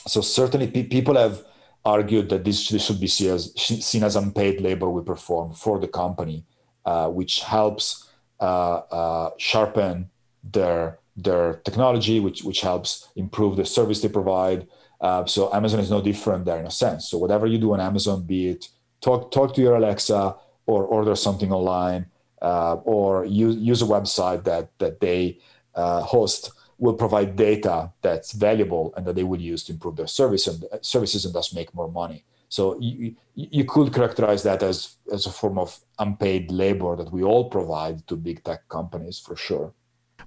so 0.07 0.22
certainly 0.22 0.68
pe- 0.68 0.84
people 0.84 1.16
have 1.16 1.43
argued 1.84 2.30
that 2.30 2.43
this, 2.43 2.70
this 2.70 2.86
should 2.86 2.99
be 2.99 3.07
seen 3.07 3.32
as, 3.32 3.53
seen 3.55 4.03
as 4.03 4.16
unpaid 4.16 4.62
labor 4.62 4.89
we 4.89 5.03
perform 5.03 5.53
for 5.53 5.80
the 5.80 5.88
company 5.88 6.45
uh, 6.86 7.10
which 7.10 7.41
helps 7.41 8.10
uh, 8.39 8.78
uh, 8.91 9.30
sharpen 9.38 10.10
their 10.43 10.99
their 11.18 11.55
technology 11.66 12.22
which 12.22 12.43
which 12.43 12.62
helps 12.62 13.10
improve 13.18 13.57
the 13.57 13.66
service 13.66 14.01
they 14.01 14.07
provide. 14.07 14.66
Uh, 15.01 15.26
so 15.26 15.53
amazon 15.53 15.82
is 15.82 15.91
no 15.91 16.01
different 16.01 16.45
there 16.45 16.60
in 16.60 16.66
a 16.66 16.72
sense. 16.72 17.10
So 17.10 17.18
whatever 17.18 17.45
you 17.45 17.57
do 17.57 17.74
on 17.74 17.82
amazon 17.82 18.24
be 18.24 18.49
it 18.49 18.70
talk 19.02 19.32
talk 19.32 19.56
to 19.56 19.62
your 19.62 19.76
Alexa 19.76 20.36
or 20.66 20.86
order 20.86 21.16
something 21.16 21.52
online 21.52 22.06
uh, 22.41 22.76
or 22.84 23.26
use 23.26 23.56
use 23.58 23.82
a 23.82 23.86
website 23.86 24.43
that 24.43 24.72
that 24.80 25.00
they 25.00 25.39
uh, 25.76 26.02
host 26.02 26.52
will 26.78 26.93
provide 26.93 27.36
data 27.36 27.91
that's 28.02 28.32
valuable 28.32 28.93
and 28.95 29.06
that 29.06 29.16
they 29.16 29.24
will 29.24 29.41
use 29.41 29.64
to 29.66 29.74
improve 29.74 29.97
their 29.97 30.08
service 30.08 30.47
and 30.47 30.64
services 30.82 31.26
and 31.26 31.34
thus 31.34 31.54
make 31.54 31.74
more 31.76 31.91
money. 31.91 32.24
So 32.47 32.80
you, 32.80 33.16
you 33.36 33.66
could 33.66 33.93
characterize 33.93 34.43
that 34.43 34.64
as 34.64 34.95
as 35.12 35.26
a 35.26 35.32
form 35.32 35.60
of 35.60 35.80
unpaid 36.00 36.52
labor 36.52 36.95
that 36.95 37.12
we 37.12 37.22
all 37.24 37.50
provide 37.50 38.08
to 38.08 38.16
big 38.16 38.43
tech 38.43 38.68
companies 38.70 39.20
for 39.20 39.36
sure. 39.36 39.74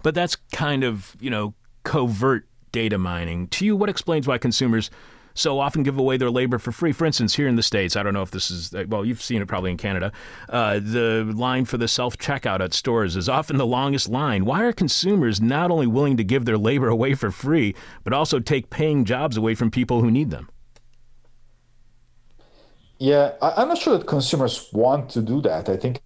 But 0.03 0.15
that's 0.15 0.37
kind 0.53 0.85
of 0.85 1.17
you 1.21 1.31
know 1.31 1.55
covert 1.85 2.47
data 2.71 2.99
mining. 2.99 3.49
To 3.49 3.67
you, 3.67 3.77
what 3.77 3.89
explains 3.89 4.29
why 4.29 4.39
consumers 4.39 4.91
so 5.35 5.61
often 5.61 5.83
give 5.83 5.99
away 5.99 6.17
their 6.17 6.31
labor 6.31 6.59
for 6.59 6.73
free. 6.73 6.93
For 6.93 7.05
instance, 7.05 7.35
here 7.35 7.49
in 7.49 7.57
the 7.57 7.63
States, 7.63 7.97
I 7.97 8.03
don't 8.03 8.15
know 8.15 8.23
if 8.23 8.31
this 8.31 8.51
is, 8.51 8.73
well, 8.89 9.05
you've 9.05 9.23
seen 9.23 9.43
it 9.43 9.49
probably 9.49 9.71
in 9.71 9.77
Canada, 9.77 10.13
uh, 10.49 10.81
the 10.81 11.31
line 11.35 11.65
for 11.65 11.79
the 11.79 11.89
self 11.89 12.19
checkout 12.19 12.61
at 12.61 12.75
stores 12.75 13.17
is 13.17 13.29
often 13.29 13.57
the 13.57 13.67
longest 13.67 14.09
line. 14.09 14.45
Why 14.45 14.63
are 14.63 14.73
consumers 14.73 15.41
not 15.41 15.71
only 15.71 15.87
willing 15.87 16.17
to 16.17 16.25
give 16.25 16.45
their 16.45 16.59
labor 16.59 16.89
away 16.89 17.15
for 17.15 17.31
free, 17.31 17.75
but 18.05 18.13
also 18.13 18.41
take 18.41 18.71
paying 18.71 19.05
jobs 19.05 19.37
away 19.37 19.55
from 19.55 19.71
people 19.71 20.01
who 20.01 20.11
need 20.11 20.31
them? 20.31 20.49
Yeah, 22.99 23.33
I'm 23.43 23.67
not 23.69 23.79
sure 23.79 23.99
that 23.99 24.07
consumers 24.07 24.69
want 24.73 25.11
to 25.11 25.23
do 25.23 25.41
that. 25.43 25.69
I 25.69 25.77
think 25.77 26.01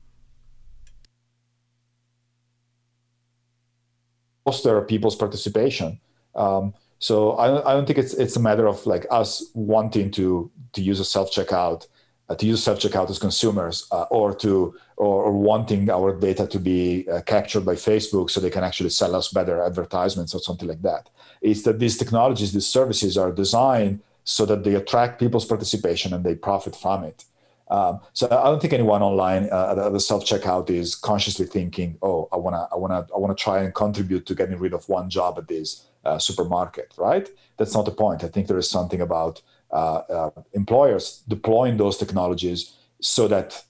foster 4.47 4.81
people's 4.83 5.17
participation. 5.17 6.01
Um, 6.35 6.73
so 6.99 7.37
I 7.37 7.49
don't, 7.49 7.67
I 7.67 7.73
don't 7.75 7.87
think 7.87 7.99
it's 7.99 8.15
it's 8.15 8.37
a 8.37 8.41
matter 8.41 8.67
of 8.67 8.85
like 8.87 9.07
us 9.11 9.51
wanting 9.55 10.11
to 10.13 10.51
to 10.73 10.83
use 10.83 11.01
a 11.01 11.05
self 11.05 11.31
checkout, 11.31 11.87
uh, 12.29 12.35
to 12.35 12.47
use 12.47 12.63
self 12.63 12.79
checkout 12.79 13.11
as 13.11 13.19
consumers, 13.19 13.87
uh, 13.91 14.05
or 14.05 14.35
to 14.37 14.75
or, 14.97 15.25
or, 15.25 15.33
wanting 15.33 15.91
our 15.91 16.19
data 16.19 16.47
to 16.47 16.59
be 16.59 17.07
uh, 17.11 17.21
captured 17.23 17.67
by 17.67 17.75
Facebook 17.75 18.31
so 18.31 18.41
they 18.41 18.51
can 18.51 18.65
actually 18.65 18.89
sell 18.89 19.15
us 19.15 19.29
better 19.29 19.63
advertisements 19.63 20.35
or 20.35 20.41
something 20.41 20.69
like 20.69 20.81
that. 20.83 21.11
It's 21.43 21.63
that 21.65 21.79
these 21.79 21.99
technologies, 21.99 22.53
these 22.53 22.67
services 22.67 23.19
are 23.19 23.31
designed 23.31 24.01
so 24.25 24.47
that 24.47 24.65
they 24.65 24.75
attract 24.75 25.21
people's 25.21 25.45
participation 25.45 26.15
and 26.15 26.25
they 26.25 26.35
profit 26.35 26.75
from 26.75 27.05
it. 27.05 27.27
Um, 27.69 28.01
so 28.13 28.27
I 28.27 28.45
don't 28.45 28.61
think 28.61 28.73
anyone 28.73 29.03
online 29.03 29.49
uh, 29.51 29.75
at 29.87 29.93
the 29.93 30.01
self 30.01 30.25
checkout 30.25 30.71
is 30.71 30.95
consciously 30.95 31.47
thinking, 31.47 31.99
"Oh, 32.01 32.29
I 32.33 32.37
wanna, 32.37 32.69
I 32.73 32.77
wanna, 32.77 33.07
I 33.15 33.19
wanna 33.19 33.35
try 33.35 33.63
and 33.63 33.75
contribute 33.75 34.27
to 34.27 34.35
getting 34.35 34.59
rid 34.59 34.73
of 34.73 34.89
one 34.89 35.11
job 35.11 35.39
at 35.39 35.49
this." 35.49 35.87
uh, 36.07 36.19
supermarket, 36.19 36.95
right? 36.97 37.29
That's 37.57 37.75
not 37.75 37.85
the 37.85 37.91
point. 37.91 38.25
I 38.25 38.29
think 38.29 38.47
there 38.47 38.59
is 38.59 38.71
something 38.71 39.01
about 39.01 39.43
uh, 39.71 39.97
uh, 40.19 40.31
employers 40.53 41.23
deploying 41.29 41.77
those 41.77 41.97
technologies 41.99 42.75
so 43.01 43.29
that 43.29 43.65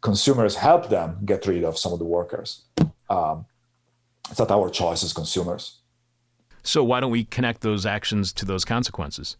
consumers 0.00 0.56
help 0.56 0.90
them 0.90 1.18
get 1.24 1.46
rid 1.46 1.64
of 1.64 1.78
some 1.78 1.92
of 1.92 1.98
the 1.98 2.04
workers. 2.04 2.64
Um, 3.08 3.46
it's 4.30 4.38
not 4.38 4.50
our 4.50 4.68
choice 4.68 5.02
as 5.02 5.12
consumers. 5.12 5.78
So 6.62 6.84
why 6.84 7.00
don't 7.00 7.10
we 7.10 7.24
connect 7.24 7.62
those 7.62 7.86
actions 7.86 8.32
to 8.34 8.44
those 8.44 8.64
consequences? 8.64 9.36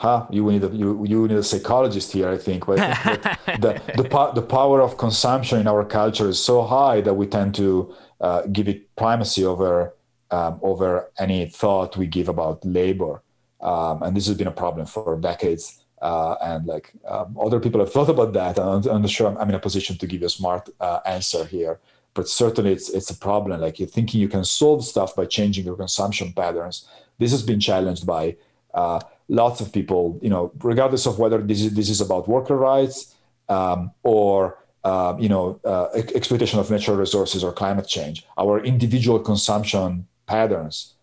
Huh? 0.00 0.26
You 0.30 0.50
need 0.50 0.64
a 0.64 0.68
you, 0.68 1.04
you 1.04 1.28
need 1.28 1.36
a 1.36 1.42
psychologist 1.42 2.10
here, 2.12 2.30
I 2.30 2.38
think. 2.38 2.64
But 2.64 2.76
the 3.60 3.82
the, 3.98 4.04
po- 4.04 4.32
the 4.32 4.40
power 4.40 4.80
of 4.80 4.96
consumption 4.96 5.60
in 5.60 5.66
our 5.66 5.84
culture 5.84 6.26
is 6.26 6.42
so 6.42 6.62
high 6.62 7.02
that 7.02 7.12
we 7.12 7.26
tend 7.26 7.54
to 7.56 7.94
uh, 8.18 8.46
give 8.46 8.66
it 8.66 8.96
primacy 8.96 9.44
over 9.44 9.94
um, 10.30 10.58
over 10.62 11.10
any 11.18 11.50
thought 11.50 11.98
we 11.98 12.06
give 12.06 12.30
about 12.30 12.64
labor, 12.64 13.22
um, 13.60 14.02
and 14.02 14.16
this 14.16 14.26
has 14.26 14.38
been 14.38 14.46
a 14.46 14.58
problem 14.62 14.86
for 14.86 15.18
decades. 15.20 15.84
Uh, 16.00 16.34
and 16.40 16.64
like 16.64 16.92
um, 17.06 17.36
other 17.38 17.60
people 17.60 17.80
have 17.80 17.92
thought 17.96 18.08
about 18.08 18.32
that. 18.32 18.58
I'm, 18.58 18.82
I'm 18.88 19.02
not 19.02 19.10
sure 19.10 19.38
I'm 19.38 19.48
in 19.50 19.54
a 19.54 19.60
position 19.60 19.98
to 19.98 20.06
give 20.06 20.22
you 20.22 20.28
a 20.28 20.30
smart 20.30 20.70
uh, 20.80 21.00
answer 21.04 21.44
here, 21.44 21.78
but 22.14 22.26
certainly 22.26 22.72
it's 22.72 22.88
it's 22.88 23.10
a 23.10 23.18
problem. 23.18 23.60
Like 23.60 23.78
you're 23.78 23.94
thinking 23.96 24.18
you 24.22 24.30
can 24.30 24.44
solve 24.44 24.82
stuff 24.82 25.14
by 25.14 25.26
changing 25.26 25.66
your 25.66 25.76
consumption 25.76 26.32
patterns. 26.32 26.88
This 27.18 27.32
has 27.32 27.42
been 27.42 27.60
challenged 27.60 28.06
by 28.06 28.36
uh, 28.72 29.00
lots 29.30 29.60
of 29.60 29.72
people. 29.72 30.18
You 30.20 30.30
know, 30.30 30.52
regardless 30.62 31.06
of 31.06 31.18
whether 31.18 31.38
this 31.38 31.62
is 31.62 31.74
this 31.74 31.88
is 31.88 32.00
about 32.00 32.28
worker 32.28 32.56
rights 32.56 33.16
um, 33.48 33.92
or 34.02 34.58
uh, 34.84 35.16
you 35.18 35.28
know 35.28 35.58
uh, 35.64 35.88
exploitation 35.94 36.58
of 36.58 36.70
natural 36.70 36.96
resources 36.96 37.42
or 37.42 37.52
climate 37.52 37.88
change. 37.88 38.26
Our 38.36 38.62
individual 38.62 39.18
consumption 39.18 40.06
patterns 40.26 40.94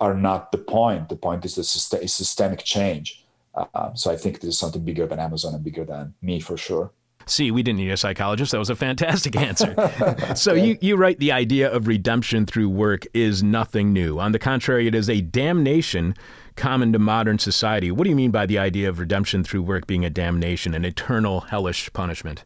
are 0.00 0.14
not 0.14 0.50
the 0.52 0.58
point. 0.58 1.08
The 1.08 1.16
point 1.16 1.44
is 1.44 1.54
the 1.54 1.64
systemic 1.64 2.64
change 2.64 3.22
um, 3.54 3.94
so 3.94 4.10
I 4.10 4.16
think 4.16 4.40
this 4.40 4.50
is 4.50 4.58
something 4.58 4.84
bigger 4.84 5.06
than 5.06 5.18
Amazon 5.18 5.54
and 5.54 5.62
bigger 5.62 5.84
than 5.84 6.14
me 6.22 6.40
for 6.40 6.56
sure. 6.56 6.90
See, 7.26 7.52
we 7.52 7.62
didn't 7.62 7.78
need 7.78 7.90
a 7.90 7.96
psychologist. 7.96 8.50
That 8.50 8.58
was 8.58 8.70
a 8.70 8.74
fantastic 8.74 9.36
answer. 9.36 9.74
so 10.34 10.54
you, 10.54 10.76
you 10.80 10.96
write 10.96 11.18
the 11.20 11.30
idea 11.30 11.70
of 11.70 11.86
redemption 11.86 12.46
through 12.46 12.68
work 12.68 13.06
is 13.14 13.44
nothing 13.44 13.92
new. 13.92 14.18
On 14.18 14.32
the 14.32 14.40
contrary, 14.40 14.88
it 14.88 14.94
is 14.94 15.08
a 15.08 15.20
damnation 15.20 16.14
common 16.56 16.92
to 16.92 16.98
modern 16.98 17.38
society. 17.38 17.90
What 17.90 18.04
do 18.04 18.10
you 18.10 18.16
mean 18.16 18.30
by 18.30 18.46
the 18.46 18.58
idea 18.58 18.88
of 18.88 18.98
redemption 18.98 19.44
through 19.44 19.62
work 19.62 19.86
being 19.86 20.04
a 20.04 20.10
damnation, 20.10 20.74
an 20.74 20.84
eternal 20.84 21.40
hellish 21.40 21.92
punishment? 21.92 22.44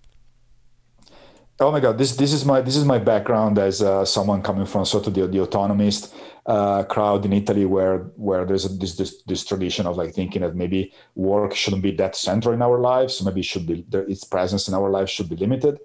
Oh 1.58 1.72
my 1.72 1.80
God, 1.80 1.96
this 1.96 2.16
this 2.16 2.34
is 2.34 2.44
my 2.44 2.60
this 2.60 2.76
is 2.76 2.84
my 2.84 2.98
background 2.98 3.58
as 3.58 3.80
uh, 3.80 4.04
someone 4.04 4.42
coming 4.42 4.66
from 4.66 4.84
sort 4.84 5.06
of 5.06 5.14
the, 5.14 5.26
the 5.26 5.38
autonomist 5.38 6.12
uh, 6.44 6.82
crowd 6.84 7.24
in 7.24 7.32
Italy, 7.32 7.64
where 7.64 7.98
where 8.16 8.44
there's 8.44 8.66
a, 8.66 8.68
this, 8.68 8.96
this 8.96 9.22
this 9.22 9.42
tradition 9.42 9.86
of 9.86 9.96
like 9.96 10.12
thinking 10.12 10.42
that 10.42 10.54
maybe 10.54 10.92
work 11.14 11.54
shouldn't 11.54 11.82
be 11.82 11.92
that 11.92 12.14
central 12.14 12.52
in 12.52 12.60
our 12.60 12.78
lives, 12.78 13.24
maybe 13.24 13.40
it 13.40 13.46
should 13.46 13.66
be 13.66 13.86
its 13.90 14.24
presence 14.24 14.68
in 14.68 14.74
our 14.74 14.90
lives 14.90 15.10
should 15.10 15.30
be 15.30 15.36
limited. 15.36 15.80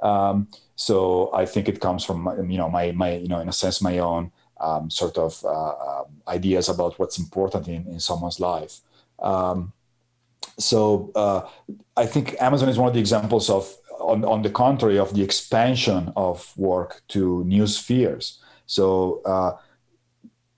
Um, 0.00 0.46
so 0.76 1.30
I 1.34 1.44
think 1.44 1.68
it 1.68 1.80
comes 1.80 2.04
from 2.04 2.28
you 2.48 2.58
know 2.58 2.70
my 2.70 2.92
my 2.92 3.16
you 3.16 3.26
know 3.26 3.40
in 3.40 3.48
a 3.48 3.52
sense 3.52 3.82
my 3.82 3.98
own 3.98 4.30
um, 4.60 4.90
sort 4.90 5.18
of 5.18 5.44
uh, 5.44 6.00
um, 6.00 6.06
ideas 6.28 6.68
about 6.68 6.98
what's 6.98 7.18
important 7.18 7.68
in 7.68 7.86
in 7.86 8.00
someone's 8.00 8.40
life. 8.40 8.80
Um, 9.18 9.72
so 10.58 11.10
uh, 11.14 11.42
I 11.96 12.06
think 12.06 12.36
Amazon 12.40 12.68
is 12.68 12.78
one 12.78 12.88
of 12.88 12.94
the 12.94 13.00
examples 13.00 13.50
of 13.50 13.76
on, 14.00 14.24
on 14.24 14.42
the 14.42 14.50
contrary 14.50 14.98
of 14.98 15.14
the 15.14 15.22
expansion 15.22 16.12
of 16.16 16.56
work 16.56 17.02
to 17.08 17.44
new 17.44 17.66
spheres. 17.66 18.38
So, 18.66 19.22
uh, 19.24 19.52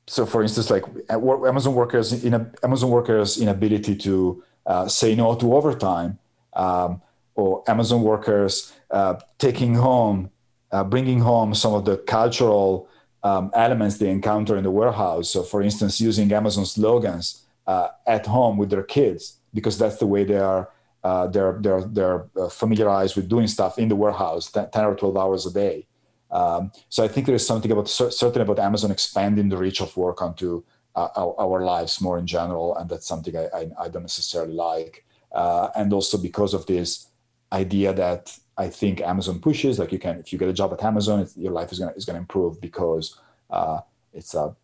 so 0.07 0.26
for 0.26 0.42
instance, 0.42 0.70
like 0.70 0.84
Amazon 1.11 1.74
workers 1.74 2.24
in 2.24 2.34
a, 2.34 2.51
Amazon 2.62 2.90
workers' 2.90 3.40
inability 3.40 3.96
to 3.96 4.42
uh, 4.66 4.88
say 4.88 5.14
no 5.14 5.34
to 5.34 5.55
overtime, 5.55 6.18
um, 6.55 7.01
or 7.34 7.62
Amazon 7.68 8.03
workers 8.03 8.72
uh, 8.90 9.14
taking 9.38 9.74
home, 9.74 10.30
uh, 10.72 10.84
bringing 10.84 11.20
home 11.20 11.55
some 11.55 11.74
of 11.74 11.84
the 11.84 11.96
cultural 11.99 12.88
um, 13.23 13.51
elements 13.55 13.99
they 13.99 14.11
encounter 14.11 14.57
in 14.57 14.64
the 14.64 14.71
warehouse. 14.71 15.31
So, 15.31 15.43
for 15.43 15.62
instance, 15.62 16.01
using 16.01 16.33
Amazon 16.33 16.66
slogans 16.66 17.45
uh, 17.66 17.89
at 18.07 18.27
home 18.27 18.57
with 18.57 18.71
their 18.71 18.83
kids 18.83 19.39
because 19.53 19.79
that's 19.79 19.97
the 19.97 20.07
way 20.07 20.25
they 20.25 20.39
are 20.39 20.71
uh, 21.05 21.27
they're 21.29 21.59
they're 21.61 21.83
they're 21.83 22.27
uh, 22.37 22.49
familiarized 22.49 23.16
with 23.16 23.29
doing 23.29 23.47
stuff 23.47 23.79
in 23.79 23.89
the 23.89 23.97
warehouse 23.97 24.51
10, 24.51 24.69
or 24.85 24.95
12 24.95 25.16
hours 25.16 25.47
a 25.47 25.53
day 25.53 25.87
um, 26.31 26.73
so 26.89 27.05
i 27.05 27.09
think 27.09 27.27
there 27.27 27.35
is 27.37 27.47
something 27.47 27.71
about 27.71 27.89
certainly 27.89 28.43
about 28.43 28.59
amazon 28.59 28.91
expanding 28.91 29.49
the 29.49 29.57
reach 29.57 29.81
of 29.81 29.97
work 29.97 30.21
onto 30.21 30.62
uh, 30.97 31.09
our, 31.16 31.35
our, 31.39 31.64
lives 31.64 32.01
more 32.01 32.19
in 32.19 32.27
general 32.27 32.77
and 32.77 32.91
that's 32.91 33.07
something 33.07 33.37
i, 33.37 33.47
I, 33.55 33.71
I 33.83 33.89
don't 33.89 34.03
necessarily 34.03 34.55
like 34.55 35.05
uh, 35.33 35.69
and 35.77 35.93
also 35.93 36.19
because 36.19 36.53
of 36.55 36.66
this 36.66 37.07
idea 37.53 37.93
that 37.93 38.37
i 38.59 38.68
think 38.68 39.00
amazon 39.00 39.38
pushes 39.40 39.78
like 39.78 39.92
you 39.92 39.98
can 39.98 40.18
if 40.18 40.32
you 40.32 40.38
get 40.38 40.48
a 40.48 40.52
job 40.52 40.72
at 40.72 40.82
amazon 40.84 41.26
your 41.36 41.52
life 41.52 41.72
is 41.72 41.78
gonna 41.78 41.92
is 41.92 42.04
gonna 42.04 42.18
improve 42.18 42.61
because 42.61 43.18
uh, 43.50 43.80
it's 44.12 44.34
a 44.34 44.54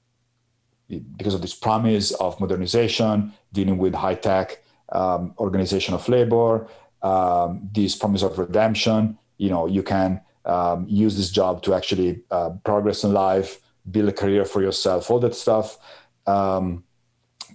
because 1.16 1.34
of 1.34 1.40
this 1.40 1.54
promise 1.54 2.12
of 2.12 2.38
modernization 2.40 3.32
dealing 3.52 3.78
with 3.78 3.94
high 3.94 4.14
tech 4.14 4.62
um, 4.92 5.34
organization 5.38 5.94
of 5.94 6.08
labor, 6.08 6.68
um, 7.02 7.68
this 7.72 7.96
promise 7.96 8.22
of 8.22 8.38
redemption. 8.38 9.18
You 9.38 9.50
know, 9.50 9.66
you 9.66 9.82
can 9.82 10.20
um, 10.44 10.86
use 10.88 11.16
this 11.16 11.30
job 11.30 11.62
to 11.62 11.74
actually 11.74 12.22
uh, 12.30 12.50
progress 12.64 13.04
in 13.04 13.12
life, 13.12 13.60
build 13.90 14.08
a 14.08 14.12
career 14.12 14.44
for 14.44 14.62
yourself. 14.62 15.10
All 15.10 15.18
that 15.20 15.34
stuff 15.34 15.78
um, 16.26 16.84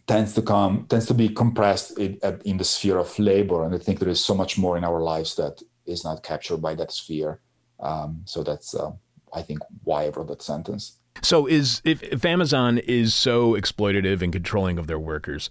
tends 0.07 0.33
to 0.33 0.41
come 0.41 0.85
tends 0.89 1.05
to 1.07 1.13
be 1.13 1.29
compressed 1.29 1.97
in, 1.99 2.19
in, 2.45 2.57
the 2.57 2.63
sphere 2.63 2.97
of 2.97 3.17
labor, 3.19 3.63
and 3.63 3.73
I 3.73 3.77
think 3.77 3.99
there 3.99 4.09
is 4.09 4.23
so 4.23 4.33
much 4.33 4.57
more 4.57 4.77
in 4.77 4.83
our 4.83 5.01
lives 5.01 5.35
that 5.35 5.61
is 5.89 6.03
not 6.03 6.23
captured 6.23 6.57
by 6.57 6.75
that 6.75 6.91
sphere. 6.91 7.39
Um, 7.79 8.21
so 8.25 8.43
that's, 8.43 8.75
uh, 8.75 8.91
I 9.33 9.41
think, 9.41 9.59
why 9.83 10.05
I 10.05 10.09
wrote 10.09 10.27
that 10.27 10.41
sentence. 10.41 10.97
So, 11.21 11.47
is 11.47 11.81
if, 11.83 12.01
if 12.03 12.23
Amazon 12.23 12.77
is 12.77 13.13
so 13.13 13.53
exploitative 13.53 14.21
and 14.21 14.31
controlling 14.31 14.77
of 14.77 14.87
their 14.87 14.99
workers, 14.99 15.49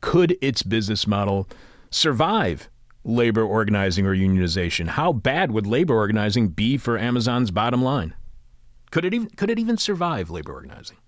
could 0.00 0.36
its 0.40 0.62
business 0.62 1.06
model 1.06 1.48
survive 1.90 2.68
labor 3.04 3.42
organizing 3.42 4.06
or 4.06 4.14
unionization? 4.14 4.88
How 4.88 5.12
bad 5.12 5.50
would 5.50 5.66
labor 5.66 5.96
organizing 5.96 6.48
be 6.48 6.76
for 6.76 6.98
Amazon's 6.98 7.50
bottom 7.50 7.82
line? 7.82 8.14
Could 8.90 9.04
it 9.04 9.14
even 9.14 9.28
could 9.30 9.50
it 9.50 9.58
even 9.58 9.76
survive 9.76 10.30
labor 10.30 10.52
organizing? 10.52 10.98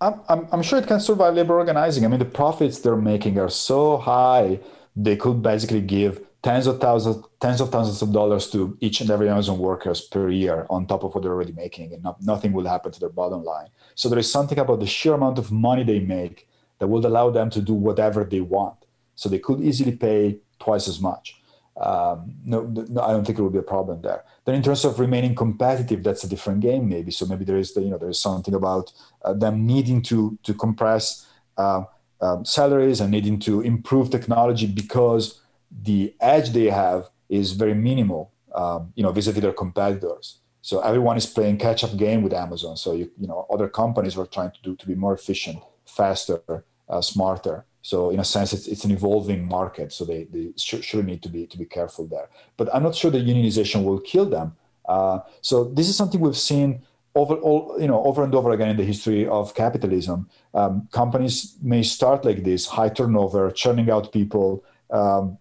I'm, 0.00 0.20
I'm, 0.28 0.48
I'm 0.52 0.62
sure 0.62 0.78
it 0.78 0.86
can 0.86 1.00
survive 1.00 1.34
labor 1.34 1.54
organizing. 1.54 2.04
I 2.04 2.08
mean, 2.08 2.18
the 2.18 2.24
profits 2.24 2.80
they're 2.80 2.96
making 2.96 3.38
are 3.38 3.48
so 3.48 3.96
high, 3.96 4.60
they 4.96 5.16
could 5.16 5.42
basically 5.42 5.80
give 5.80 6.20
tens 6.44 6.66
of 6.66 6.78
thousands, 6.78 7.24
tens 7.40 7.60
of 7.62 7.70
thousands 7.70 8.02
of 8.02 8.12
dollars 8.12 8.50
to 8.50 8.76
each 8.80 9.00
and 9.00 9.10
every 9.10 9.30
Amazon 9.30 9.58
workers 9.58 10.02
per 10.02 10.28
year 10.28 10.66
on 10.68 10.86
top 10.86 11.02
of 11.02 11.14
what 11.14 11.22
they're 11.22 11.32
already 11.32 11.52
making, 11.52 11.94
and 11.94 12.02
not, 12.02 12.22
nothing 12.22 12.52
will 12.52 12.66
happen 12.66 12.92
to 12.92 13.00
their 13.00 13.08
bottom 13.08 13.42
line. 13.42 13.68
So 13.94 14.10
there 14.10 14.18
is 14.18 14.30
something 14.30 14.58
about 14.58 14.80
the 14.80 14.86
sheer 14.86 15.14
amount 15.14 15.38
of 15.38 15.50
money 15.50 15.84
they 15.84 16.00
make 16.00 16.46
that 16.78 16.88
would 16.88 17.06
allow 17.06 17.30
them 17.30 17.48
to 17.48 17.62
do 17.62 17.72
whatever 17.72 18.24
they 18.24 18.42
want. 18.42 18.76
So 19.16 19.30
they 19.30 19.38
could 19.38 19.60
easily 19.62 19.96
pay 19.96 20.38
twice 20.58 20.86
as 20.86 21.00
much. 21.00 21.40
Um, 21.80 22.36
no, 22.44 22.62
no, 22.66 23.00
I 23.00 23.12
don't 23.12 23.24
think 23.26 23.38
it 23.38 23.42
would 23.42 23.52
be 23.52 23.58
a 23.58 23.62
problem 23.62 24.02
there. 24.02 24.22
Then, 24.44 24.54
in 24.54 24.62
terms 24.62 24.84
of 24.84 25.00
remaining 25.00 25.34
competitive, 25.34 26.04
that's 26.04 26.24
a 26.24 26.28
different 26.28 26.60
game, 26.60 26.88
maybe. 26.88 27.10
So 27.10 27.26
maybe 27.26 27.44
there 27.44 27.56
is, 27.56 27.72
the, 27.74 27.80
you 27.80 27.90
know, 27.90 27.98
there 27.98 28.10
is 28.10 28.20
something 28.20 28.54
about 28.54 28.92
uh, 29.24 29.32
them 29.32 29.66
needing 29.66 30.02
to 30.02 30.38
to 30.42 30.54
compress 30.54 31.26
uh, 31.56 31.84
um, 32.20 32.44
salaries 32.44 33.00
and 33.00 33.10
needing 33.10 33.40
to 33.40 33.60
improve 33.62 34.10
technology 34.10 34.66
because 34.66 35.40
the 35.82 36.14
edge 36.20 36.50
they 36.50 36.66
have 36.66 37.10
is 37.28 37.52
very 37.52 37.74
minimal, 37.74 38.32
um, 38.54 38.92
you 38.94 39.02
know, 39.02 39.12
vis-a-vis 39.12 39.42
their 39.42 39.52
competitors. 39.52 40.38
So 40.62 40.80
everyone 40.80 41.16
is 41.16 41.26
playing 41.26 41.58
catch-up 41.58 41.96
game 41.96 42.22
with 42.22 42.32
Amazon. 42.32 42.76
So 42.76 42.94
you, 42.94 43.10
you 43.18 43.26
know, 43.26 43.46
other 43.50 43.68
companies 43.68 44.16
are 44.16 44.26
trying 44.26 44.52
to 44.52 44.62
do 44.62 44.76
to 44.76 44.86
be 44.86 44.94
more 44.94 45.14
efficient 45.14 45.58
faster, 45.84 46.64
uh, 46.88 47.00
smarter. 47.00 47.66
So 47.82 48.10
in 48.10 48.18
a 48.18 48.24
sense, 48.24 48.52
it's, 48.54 48.66
it's 48.66 48.84
an 48.84 48.90
evolving 48.90 49.46
market. 49.46 49.92
So 49.92 50.04
they, 50.06 50.24
they 50.24 50.52
sh- 50.56 50.82
should 50.82 51.04
need 51.04 51.22
to 51.22 51.28
be 51.28 51.46
to 51.46 51.58
be 51.58 51.66
careful 51.66 52.06
there. 52.06 52.30
But 52.56 52.74
I'm 52.74 52.82
not 52.82 52.94
sure 52.94 53.10
that 53.10 53.26
unionization 53.26 53.84
will 53.84 54.00
kill 54.00 54.24
them. 54.24 54.56
Uh, 54.88 55.20
so 55.42 55.64
this 55.64 55.88
is 55.88 55.96
something 55.96 56.20
we've 56.20 56.36
seen 56.36 56.82
over 57.14 57.34
all, 57.34 57.76
you 57.78 57.86
know 57.86 58.02
over 58.04 58.24
and 58.24 58.34
over 58.34 58.50
again 58.50 58.70
in 58.70 58.76
the 58.76 58.84
history 58.84 59.26
of 59.26 59.54
capitalism. 59.54 60.28
Um, 60.52 60.88
companies 60.92 61.56
may 61.62 61.82
start 61.82 62.24
like 62.24 62.42
this, 62.42 62.66
high 62.66 62.88
turnover, 62.88 63.50
churning 63.50 63.90
out 63.90 64.12
people, 64.12 64.64
um, 64.90 65.38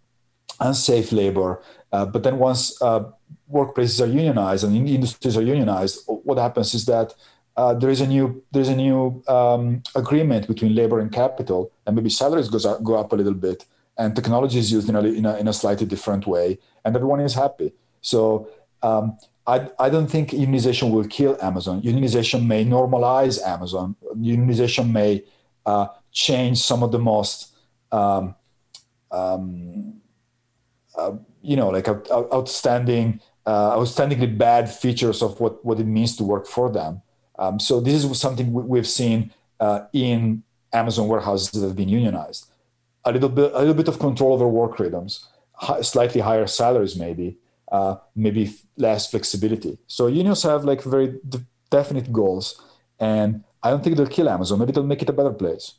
unsafe 0.67 1.09
labor. 1.11 1.61
Uh, 1.91 2.05
but 2.13 2.23
then 2.23 2.35
once 2.39 2.61
uh, 2.81 3.01
workplaces 3.51 4.01
are 4.03 4.11
unionized 4.21 4.63
and 4.63 4.71
industries 4.97 5.37
are 5.37 5.47
unionized, 5.55 5.95
what 6.27 6.37
happens 6.37 6.73
is 6.73 6.85
that 6.85 7.13
uh, 7.55 7.73
there 7.79 7.91
is 7.95 8.01
a 8.01 8.07
new 8.07 8.25
there's 8.53 8.69
a 8.69 8.75
new 8.75 9.23
um, 9.27 9.83
agreement 9.93 10.47
between 10.47 10.73
labor 10.73 10.99
and 10.99 11.11
capital, 11.11 11.71
and 11.85 11.95
maybe 11.95 12.09
salaries 12.09 12.49
goes 12.49 12.65
up, 12.65 12.81
go 12.83 12.95
up 12.95 13.13
a 13.13 13.15
little 13.15 13.39
bit, 13.47 13.59
and 13.97 14.15
technology 14.15 14.57
is 14.57 14.71
used 14.71 14.89
in 14.89 14.95
a, 14.95 15.01
in 15.01 15.25
a, 15.25 15.37
in 15.37 15.47
a 15.47 15.53
slightly 15.53 15.85
different 15.85 16.25
way, 16.25 16.57
and 16.83 16.95
everyone 16.95 17.19
is 17.19 17.35
happy. 17.35 17.69
So 18.01 18.47
um, 18.81 19.17
I, 19.45 19.69
I 19.77 19.89
don't 19.89 20.07
think 20.07 20.29
unionization 20.31 20.91
will 20.91 21.07
kill 21.07 21.37
Amazon. 21.41 21.81
Unionization 21.81 22.47
may 22.47 22.65
normalize 22.65 23.41
Amazon. 23.45 23.95
Unionization 24.17 24.91
may 24.91 25.23
uh, 25.65 25.87
change 26.11 26.57
some 26.59 26.81
of 26.83 26.91
the 26.91 26.99
most, 26.99 27.53
um, 27.91 28.35
um, 29.11 30.01
uh, 30.95 31.13
you 31.41 31.55
know, 31.55 31.69
like 31.69 31.87
out, 31.87 32.09
outstanding, 32.11 33.19
uh, 33.45 33.75
outstandingly 33.75 34.37
bad 34.37 34.69
features 34.69 35.21
of 35.21 35.39
what, 35.39 35.63
what 35.65 35.79
it 35.79 35.85
means 35.85 36.15
to 36.17 36.23
work 36.23 36.47
for 36.47 36.71
them. 36.71 37.01
Um, 37.39 37.59
so 37.59 37.79
this 37.79 38.03
is 38.03 38.19
something 38.19 38.53
we've 38.53 38.87
seen 38.87 39.33
uh, 39.59 39.81
in 39.93 40.43
Amazon 40.71 41.07
warehouses 41.07 41.51
that 41.51 41.67
have 41.67 41.75
been 41.75 41.89
unionized. 41.89 42.49
A 43.05 43.11
little 43.11 43.29
bit, 43.29 43.51
a 43.53 43.59
little 43.59 43.73
bit 43.73 43.87
of 43.87 43.99
control 43.99 44.33
over 44.33 44.47
work 44.47 44.79
rhythms, 44.79 45.27
slightly 45.81 46.21
higher 46.21 46.47
salaries, 46.47 46.95
maybe, 46.95 47.37
uh, 47.71 47.95
maybe 48.15 48.53
less 48.77 49.09
flexibility. 49.09 49.77
So 49.87 50.07
unions 50.07 50.43
have 50.43 50.63
like 50.63 50.83
very 50.83 51.19
de- 51.27 51.45
definite 51.69 52.13
goals, 52.13 52.61
and 52.99 53.43
I 53.61 53.71
don't 53.71 53.83
think 53.83 53.97
they'll 53.97 54.07
kill 54.07 54.29
Amazon. 54.29 54.59
Maybe 54.59 54.71
they'll 54.71 54.83
make 54.83 55.01
it 55.01 55.09
a 55.09 55.13
better 55.13 55.33
place 55.33 55.73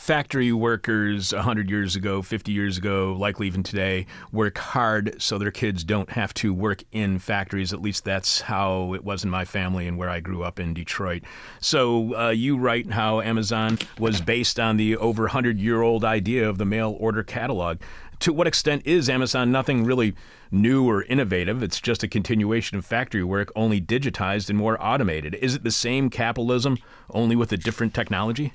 factory 0.00 0.50
workers 0.50 1.34
100 1.34 1.68
years 1.68 1.94
ago, 1.94 2.22
50 2.22 2.52
years 2.52 2.78
ago, 2.78 3.12
likely 3.18 3.46
even 3.46 3.62
today, 3.62 4.06
work 4.32 4.56
hard 4.56 5.14
so 5.20 5.36
their 5.36 5.50
kids 5.50 5.84
don't 5.84 6.08
have 6.08 6.32
to 6.32 6.54
work 6.54 6.82
in 6.90 7.18
factories. 7.18 7.74
At 7.74 7.82
least 7.82 8.02
that's 8.02 8.40
how 8.40 8.94
it 8.94 9.04
was 9.04 9.24
in 9.24 9.30
my 9.30 9.44
family 9.44 9.86
and 9.86 9.98
where 9.98 10.08
I 10.08 10.20
grew 10.20 10.42
up 10.42 10.58
in 10.58 10.72
Detroit. 10.72 11.22
So 11.60 12.16
uh, 12.16 12.30
you 12.30 12.56
write 12.56 12.90
how 12.90 13.20
Amazon 13.20 13.78
was 13.98 14.22
based 14.22 14.58
on 14.58 14.78
the 14.78 14.96
over 14.96 15.24
100 15.24 15.60
year 15.60 15.82
old 15.82 16.02
idea 16.02 16.48
of 16.48 16.56
the 16.56 16.64
mail 16.64 16.96
order 16.98 17.22
catalog. 17.22 17.76
To 18.20 18.32
what 18.32 18.46
extent 18.46 18.86
is 18.86 19.10
Amazon 19.10 19.52
nothing 19.52 19.84
really 19.84 20.14
new 20.50 20.88
or 20.88 21.02
innovative? 21.02 21.62
It's 21.62 21.78
just 21.78 22.02
a 22.02 22.08
continuation 22.08 22.78
of 22.78 22.86
factory 22.86 23.22
work, 23.22 23.52
only 23.54 23.82
digitized 23.82 24.48
and 24.48 24.58
more 24.58 24.82
automated. 24.82 25.34
Is 25.34 25.54
it 25.54 25.62
the 25.62 25.70
same 25.70 26.08
capitalism, 26.08 26.78
only 27.10 27.36
with 27.36 27.52
a 27.52 27.58
different 27.58 27.92
technology? 27.92 28.54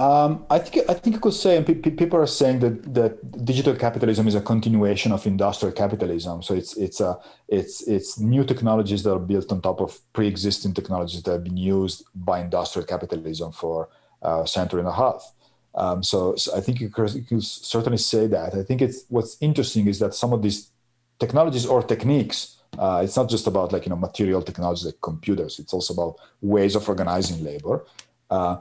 Um, 0.00 0.46
I 0.48 0.58
think 0.58 0.88
I 0.88 0.94
think 0.94 1.16
you 1.16 1.20
could 1.20 1.34
say, 1.34 1.58
and 1.58 1.66
pe- 1.66 1.74
people 1.74 2.18
are 2.18 2.26
saying 2.26 2.60
that 2.60 2.94
that 2.94 3.44
digital 3.44 3.76
capitalism 3.76 4.26
is 4.28 4.34
a 4.34 4.40
continuation 4.40 5.12
of 5.12 5.26
industrial 5.26 5.74
capitalism. 5.74 6.42
So 6.42 6.54
it's 6.54 6.74
it's 6.78 7.00
a 7.00 7.18
it's 7.48 7.86
it's 7.86 8.18
new 8.18 8.42
technologies 8.44 9.02
that 9.02 9.12
are 9.12 9.18
built 9.18 9.52
on 9.52 9.60
top 9.60 9.78
of 9.82 10.00
pre-existing 10.14 10.72
technologies 10.72 11.22
that 11.24 11.32
have 11.32 11.44
been 11.44 11.58
used 11.58 12.04
by 12.14 12.40
industrial 12.40 12.86
capitalism 12.86 13.52
for 13.52 13.90
a 14.22 14.46
century 14.46 14.80
and 14.80 14.88
a 14.88 14.92
half. 14.92 15.34
Um, 15.74 16.02
so, 16.02 16.34
so, 16.34 16.56
I 16.56 16.62
think 16.62 16.80
you 16.80 16.88
could, 16.88 17.12
you 17.12 17.22
could 17.22 17.44
certainly 17.44 17.98
say 17.98 18.26
that. 18.26 18.54
I 18.54 18.62
think 18.62 18.80
it's 18.80 19.04
what's 19.10 19.36
interesting 19.42 19.86
is 19.86 19.98
that 19.98 20.14
some 20.14 20.32
of 20.32 20.40
these 20.40 20.70
technologies 21.18 21.66
or 21.66 21.82
techniques. 21.82 22.56
Uh, 22.78 23.02
it's 23.04 23.16
not 23.16 23.28
just 23.28 23.46
about 23.46 23.72
like 23.72 23.84
you 23.84 23.90
know 23.90 23.96
material 23.96 24.40
technologies 24.40 24.86
like 24.86 25.00
computers. 25.02 25.58
It's 25.58 25.74
also 25.74 25.92
about 25.92 26.16
ways 26.40 26.74
of 26.74 26.88
organizing 26.88 27.44
labor. 27.44 27.84
Uh, 28.30 28.56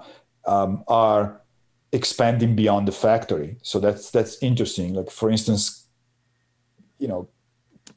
um, 0.45 0.83
are 0.87 1.41
expanding 1.91 2.55
beyond 2.55 2.87
the 2.87 2.91
factory. 2.91 3.57
So 3.61 3.79
that's 3.79 4.11
that's 4.11 4.41
interesting. 4.41 4.93
Like 4.93 5.09
for 5.09 5.29
instance, 5.29 5.87
you 6.97 7.07
know, 7.07 7.29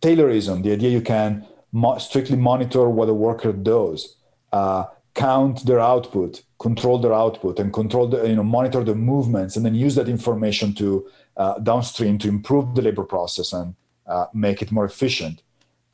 Taylorism, 0.01 0.63
the 0.63 0.73
idea 0.73 0.91
you 0.91 1.03
can 1.03 1.47
mo- 1.73 1.99
strictly 1.99 2.37
monitor 2.37 2.89
what 2.89 3.09
a 3.09 3.15
worker 3.15 3.53
does, 3.53 4.17
uh, 4.53 4.85
count 5.15 5.67
their 5.67 5.81
output, 5.81 6.43
control 6.59 6.99
their 6.99 7.13
output, 7.13 7.59
and 7.59 7.73
control 7.73 8.09
the 8.09 8.27
you 8.27 8.37
know 8.37 8.45
monitor 8.45 8.83
the 8.83 8.95
movements, 8.95 9.57
and 9.57 9.65
then 9.65 9.75
use 9.75 9.95
that 9.95 10.09
information 10.09 10.75
to 10.75 11.09
uh, 11.37 11.59
downstream 11.59 12.19
to 12.19 12.29
improve 12.29 12.75
the 12.75 12.83
labor 12.83 13.05
process 13.05 13.53
and 13.53 13.75
uh, 14.07 14.27
make 14.33 14.63
it 14.63 14.73
more 14.73 14.85
efficient. 14.85 15.43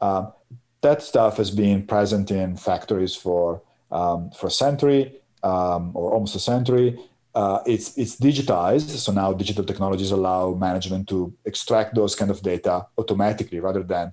Um, 0.00 0.32
that 0.80 1.02
stuff 1.02 1.38
has 1.38 1.50
been 1.50 1.86
present 1.86 2.30
in 2.30 2.56
factories 2.56 3.14
for 3.14 3.62
um, 3.90 4.30
for 4.30 4.46
a 4.46 4.50
century 4.50 5.20
um, 5.42 5.92
or 5.94 6.12
almost 6.12 6.36
a 6.36 6.40
century. 6.40 6.98
Uh, 7.34 7.60
it's 7.66 7.96
it's 7.96 8.16
digitized, 8.16 8.88
so 8.88 9.12
now 9.12 9.32
digital 9.32 9.64
technologies 9.64 10.10
allow 10.10 10.54
management 10.54 11.08
to 11.08 11.32
extract 11.44 11.94
those 11.94 12.14
kind 12.14 12.30
of 12.30 12.42
data 12.42 12.86
automatically 12.96 13.60
rather 13.60 13.82
than 13.82 14.12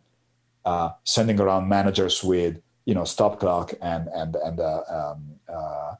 uh, 0.65 0.89
sending 1.03 1.39
around 1.39 1.67
managers 1.67 2.23
with 2.23 2.61
you 2.85 2.93
know 2.93 3.03
stop 3.03 3.39
clock 3.39 3.73
and 3.81 4.07
and 4.13 4.35
and 4.35 4.59
uh, 4.59 4.81
um, 4.89 5.23
uh, 5.49 5.95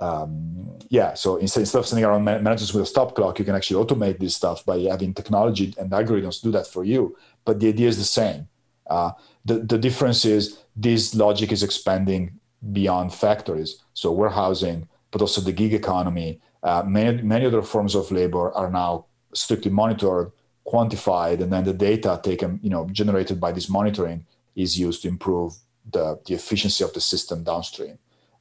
um, 0.00 0.78
yeah. 0.88 1.14
So 1.14 1.36
instead, 1.36 1.60
instead 1.60 1.78
of 1.80 1.86
sending 1.86 2.04
around 2.04 2.24
managers 2.24 2.72
with 2.72 2.84
a 2.84 2.86
stop 2.86 3.14
clock, 3.14 3.38
you 3.38 3.44
can 3.44 3.54
actually 3.54 3.84
automate 3.84 4.18
this 4.18 4.36
stuff 4.36 4.64
by 4.64 4.78
having 4.80 5.12
technology 5.12 5.74
and 5.76 5.90
algorithms 5.90 6.42
do 6.42 6.50
that 6.52 6.66
for 6.66 6.84
you. 6.84 7.16
But 7.44 7.60
the 7.60 7.68
idea 7.68 7.88
is 7.88 7.98
the 7.98 8.04
same. 8.04 8.48
Uh, 8.88 9.12
the 9.44 9.58
the 9.58 9.78
difference 9.78 10.24
is 10.24 10.58
this 10.74 11.14
logic 11.14 11.52
is 11.52 11.62
expanding 11.62 12.39
beyond 12.72 13.14
factories. 13.14 13.82
So 13.94 14.12
warehousing, 14.12 14.88
but 15.10 15.20
also 15.20 15.40
the 15.40 15.52
gig 15.52 15.74
economy. 15.74 16.40
Uh, 16.62 16.82
many, 16.86 17.22
many 17.22 17.46
other 17.46 17.62
forms 17.62 17.94
of 17.94 18.10
labor 18.10 18.52
are 18.52 18.70
now 18.70 19.06
strictly 19.34 19.70
monitored, 19.70 20.32
quantified, 20.66 21.40
and 21.40 21.52
then 21.52 21.64
the 21.64 21.72
data 21.72 22.20
taken, 22.22 22.60
you 22.62 22.70
know, 22.70 22.86
generated 22.92 23.40
by 23.40 23.52
this 23.52 23.68
monitoring 23.68 24.26
is 24.54 24.78
used 24.78 25.02
to 25.02 25.08
improve 25.08 25.54
the, 25.90 26.20
the 26.26 26.34
efficiency 26.34 26.84
of 26.84 26.92
the 26.92 27.00
system 27.00 27.42
downstream. 27.42 27.98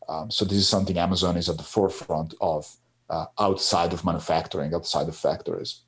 Um, 0.07 0.31
so 0.31 0.43
this 0.43 0.57
is 0.57 0.67
something 0.67 0.97
Amazon 0.97 1.37
is 1.37 1.49
at 1.49 1.57
the 1.57 1.63
forefront 1.63 2.33
of 2.41 2.75
uh, 3.09 3.25
outside 3.39 3.93
of 3.93 4.03
manufacturing, 4.03 4.73
outside 4.73 5.07
of 5.07 5.15
factories. 5.15 5.81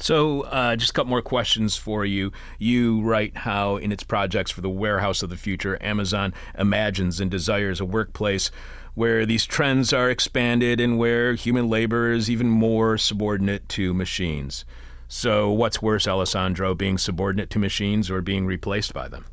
So, 0.00 0.42
uh, 0.42 0.76
just 0.76 0.90
a 0.90 0.94
couple 0.94 1.10
more 1.10 1.22
questions 1.22 1.76
for 1.76 2.04
you. 2.04 2.30
You 2.58 3.02
write 3.02 3.38
how, 3.38 3.76
in 3.76 3.90
its 3.90 4.04
projects 4.04 4.52
for 4.52 4.60
the 4.60 4.70
warehouse 4.70 5.24
of 5.24 5.30
the 5.30 5.36
future, 5.36 5.76
Amazon 5.82 6.32
imagines 6.56 7.20
and 7.20 7.28
desires 7.28 7.80
a 7.80 7.84
workplace 7.84 8.52
where 8.94 9.26
these 9.26 9.44
trends 9.44 9.92
are 9.92 10.08
expanded 10.08 10.80
and 10.80 10.98
where 10.98 11.34
human 11.34 11.68
labor 11.68 12.12
is 12.12 12.30
even 12.30 12.48
more 12.48 12.96
subordinate 12.96 13.68
to 13.70 13.92
machines. 13.92 14.64
So, 15.08 15.50
what's 15.50 15.82
worse, 15.82 16.06
Alessandro, 16.06 16.76
being 16.76 16.96
subordinate 16.96 17.50
to 17.50 17.58
machines 17.58 18.08
or 18.08 18.22
being 18.22 18.46
replaced 18.46 18.94
by 18.94 19.08
them? 19.08 19.24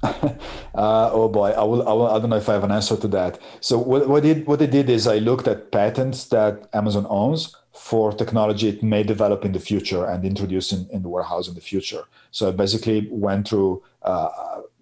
uh, 0.02 0.30
oh 0.74 1.28
boy, 1.28 1.50
I 1.50 1.64
will, 1.64 1.86
I 1.86 1.92
will. 1.92 2.06
I 2.06 2.18
don't 2.20 2.30
know 2.30 2.36
if 2.36 2.48
I 2.48 2.52
have 2.52 2.64
an 2.64 2.70
answer 2.70 2.96
to 2.96 3.08
that. 3.08 3.40
So 3.60 3.78
what, 3.78 4.08
what 4.08 4.22
did 4.22 4.46
what 4.46 4.60
they 4.60 4.68
did 4.68 4.88
is 4.88 5.06
I 5.06 5.18
looked 5.18 5.48
at 5.48 5.72
patents 5.72 6.26
that 6.26 6.68
Amazon 6.72 7.04
owns 7.10 7.56
for 7.88 8.12
technology 8.12 8.68
it 8.68 8.82
may 8.82 9.02
develop 9.02 9.46
in 9.46 9.52
the 9.52 9.64
future 9.70 10.04
and 10.04 10.22
introduce 10.22 10.72
in, 10.72 10.86
in 10.90 11.00
the 11.02 11.08
warehouse 11.08 11.48
in 11.48 11.54
the 11.54 11.66
future. 11.72 12.04
So 12.30 12.48
I 12.48 12.50
basically 12.50 13.08
went 13.10 13.48
through 13.48 13.82
uh, 14.02 14.28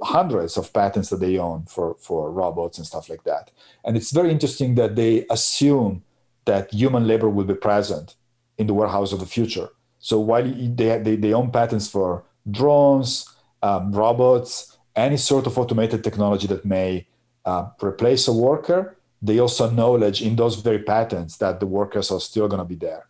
hundreds 0.02 0.56
of 0.56 0.72
patents 0.72 1.10
that 1.10 1.20
they 1.20 1.38
own 1.38 1.66
for, 1.66 1.94
for 2.00 2.32
robots 2.32 2.78
and 2.78 2.86
stuff 2.86 3.08
like 3.08 3.22
that. 3.22 3.52
And 3.84 3.96
it's 3.96 4.10
very 4.10 4.32
interesting 4.32 4.74
that 4.74 4.96
they 4.96 5.24
assume 5.30 6.02
that 6.46 6.74
human 6.74 7.06
labor 7.06 7.30
will 7.30 7.44
be 7.44 7.54
present 7.54 8.16
in 8.58 8.66
the 8.66 8.74
warehouse 8.74 9.12
of 9.12 9.20
the 9.20 9.26
future. 9.36 9.68
So 10.00 10.18
while 10.18 10.42
they, 10.42 10.98
they, 10.98 11.14
they 11.14 11.32
own 11.32 11.52
patents 11.52 11.88
for 11.88 12.24
drones, 12.50 13.32
um, 13.62 13.92
robots, 13.92 14.76
any 14.96 15.16
sort 15.16 15.46
of 15.46 15.56
automated 15.56 16.02
technology 16.02 16.48
that 16.48 16.64
may 16.64 17.06
uh, 17.44 17.68
replace 17.80 18.26
a 18.26 18.32
worker, 18.32 18.95
they 19.22 19.38
also 19.38 19.66
acknowledge 19.66 20.22
in 20.22 20.36
those 20.36 20.56
very 20.56 20.80
patents 20.80 21.36
that 21.38 21.60
the 21.60 21.66
workers 21.66 22.10
are 22.10 22.20
still 22.20 22.48
going 22.48 22.58
to 22.58 22.64
be 22.64 22.74
there. 22.74 23.06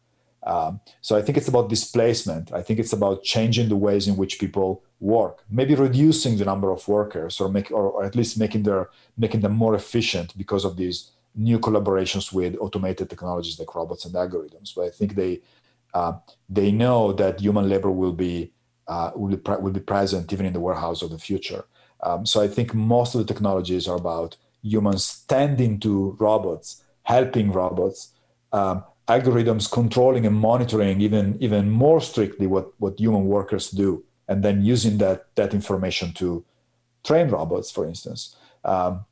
Um, 0.46 0.80
so 1.00 1.16
I 1.16 1.22
think 1.22 1.36
it's 1.36 1.48
about 1.48 1.68
displacement. 1.68 2.52
I 2.52 2.62
think 2.62 2.78
it's 2.78 2.92
about 2.92 3.24
changing 3.24 3.68
the 3.68 3.76
ways 3.76 4.06
in 4.06 4.16
which 4.16 4.38
people 4.38 4.84
work, 5.00 5.42
maybe 5.50 5.74
reducing 5.74 6.36
the 6.36 6.44
number 6.44 6.70
of 6.70 6.86
workers, 6.86 7.40
or 7.40 7.48
make, 7.48 7.72
or, 7.72 7.90
or 7.90 8.04
at 8.04 8.14
least 8.14 8.38
making 8.38 8.62
their 8.62 8.88
making 9.18 9.40
them 9.40 9.52
more 9.52 9.74
efficient 9.74 10.38
because 10.38 10.64
of 10.64 10.76
these 10.76 11.10
new 11.34 11.58
collaborations 11.58 12.32
with 12.32 12.56
automated 12.60 13.10
technologies 13.10 13.58
like 13.58 13.74
robots 13.74 14.04
and 14.04 14.14
algorithms. 14.14 14.72
But 14.74 14.84
I 14.84 14.90
think 14.90 15.16
they 15.16 15.40
uh, 15.92 16.12
they 16.48 16.70
know 16.70 17.12
that 17.14 17.40
human 17.40 17.68
labor 17.68 17.90
will 17.90 18.12
be 18.12 18.52
uh, 18.86 19.10
will 19.16 19.30
be 19.30 19.36
pre- 19.36 19.56
will 19.56 19.72
be 19.72 19.80
present 19.80 20.32
even 20.32 20.46
in 20.46 20.52
the 20.52 20.60
warehouse 20.60 21.02
of 21.02 21.10
the 21.10 21.18
future. 21.18 21.64
Um, 22.02 22.24
so 22.24 22.40
I 22.40 22.46
think 22.46 22.72
most 22.72 23.14
of 23.14 23.26
the 23.26 23.32
technologies 23.32 23.88
are 23.88 23.96
about 23.96 24.36
humans 24.72 25.24
tending 25.28 25.78
to 25.80 26.16
robots, 26.18 26.82
helping 27.02 27.52
robots, 27.52 28.12
um, 28.52 28.84
algorithms 29.08 29.70
controlling 29.70 30.26
and 30.26 30.36
monitoring 30.36 31.00
even 31.00 31.36
even 31.40 31.70
more 31.70 32.00
strictly 32.00 32.46
what 32.46 32.66
what 32.78 32.98
human 32.98 33.24
workers 33.26 33.70
do, 33.70 34.04
and 34.28 34.42
then 34.42 34.64
using 34.64 34.98
that 34.98 35.18
that 35.36 35.54
information 35.54 36.12
to 36.12 36.44
train 37.04 37.28
robots, 37.28 37.70
for 37.70 37.86
instance. 37.86 38.36
Um, 38.64 39.04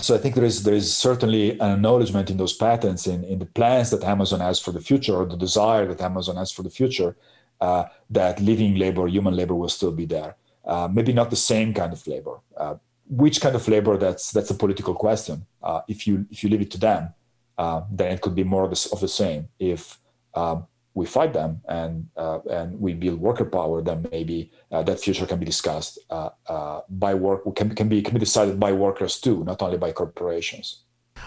so 0.00 0.14
I 0.14 0.18
think 0.18 0.34
there 0.34 0.44
is 0.44 0.62
there 0.62 0.74
is 0.74 0.96
certainly 0.96 1.58
an 1.60 1.70
acknowledgement 1.72 2.30
in 2.30 2.36
those 2.36 2.54
patents 2.54 3.06
in, 3.06 3.24
in 3.24 3.38
the 3.38 3.46
plans 3.46 3.90
that 3.90 4.04
Amazon 4.04 4.40
has 4.40 4.60
for 4.60 4.72
the 4.72 4.80
future 4.80 5.14
or 5.14 5.26
the 5.26 5.36
desire 5.36 5.86
that 5.86 6.00
Amazon 6.00 6.36
has 6.36 6.52
for 6.52 6.62
the 6.62 6.70
future 6.70 7.16
uh, 7.60 7.84
that 8.10 8.40
living 8.40 8.76
labor, 8.76 9.06
human 9.08 9.34
labor 9.34 9.54
will 9.54 9.68
still 9.68 9.92
be 9.92 10.06
there. 10.06 10.36
Uh, 10.64 10.88
maybe 10.92 11.12
not 11.12 11.30
the 11.30 11.36
same 11.36 11.72
kind 11.72 11.92
of 11.92 12.06
labor, 12.06 12.38
uh, 12.56 12.74
which 13.08 13.40
kind 13.40 13.56
of 13.56 13.66
labor 13.68 13.96
that's 13.96 14.32
that's 14.32 14.50
a 14.50 14.54
political 14.54 14.94
question 14.94 15.46
uh, 15.62 15.80
if 15.88 16.06
you 16.06 16.26
if 16.30 16.42
you 16.42 16.50
leave 16.50 16.60
it 16.60 16.70
to 16.70 16.78
them 16.78 17.12
uh, 17.56 17.82
then 17.90 18.12
it 18.12 18.20
could 18.20 18.34
be 18.34 18.44
more 18.44 18.64
of 18.64 18.70
the, 18.70 18.88
of 18.92 19.00
the 19.00 19.08
same 19.08 19.48
if 19.58 19.98
um, 20.34 20.66
we 20.98 21.06
fight 21.06 21.32
them 21.32 21.62
and 21.68 22.08
uh, 22.16 22.40
and 22.50 22.80
we 22.80 22.92
build 22.92 23.20
worker 23.20 23.44
power, 23.44 23.80
then 23.80 24.06
maybe 24.10 24.50
uh, 24.72 24.82
that 24.82 24.98
future 25.00 25.26
can 25.26 25.38
be 25.38 25.46
discussed 25.46 25.98
uh, 26.10 26.80
by 26.88 27.14
work 27.14 27.40
can 27.54 27.74
can 27.74 27.88
be 27.88 28.02
can 28.02 28.14
be 28.14 28.20
decided 28.20 28.58
by 28.58 28.72
workers 28.72 29.20
too, 29.20 29.44
not 29.44 29.62
only 29.62 29.78
by 29.78 29.92
corporations. 29.92 30.82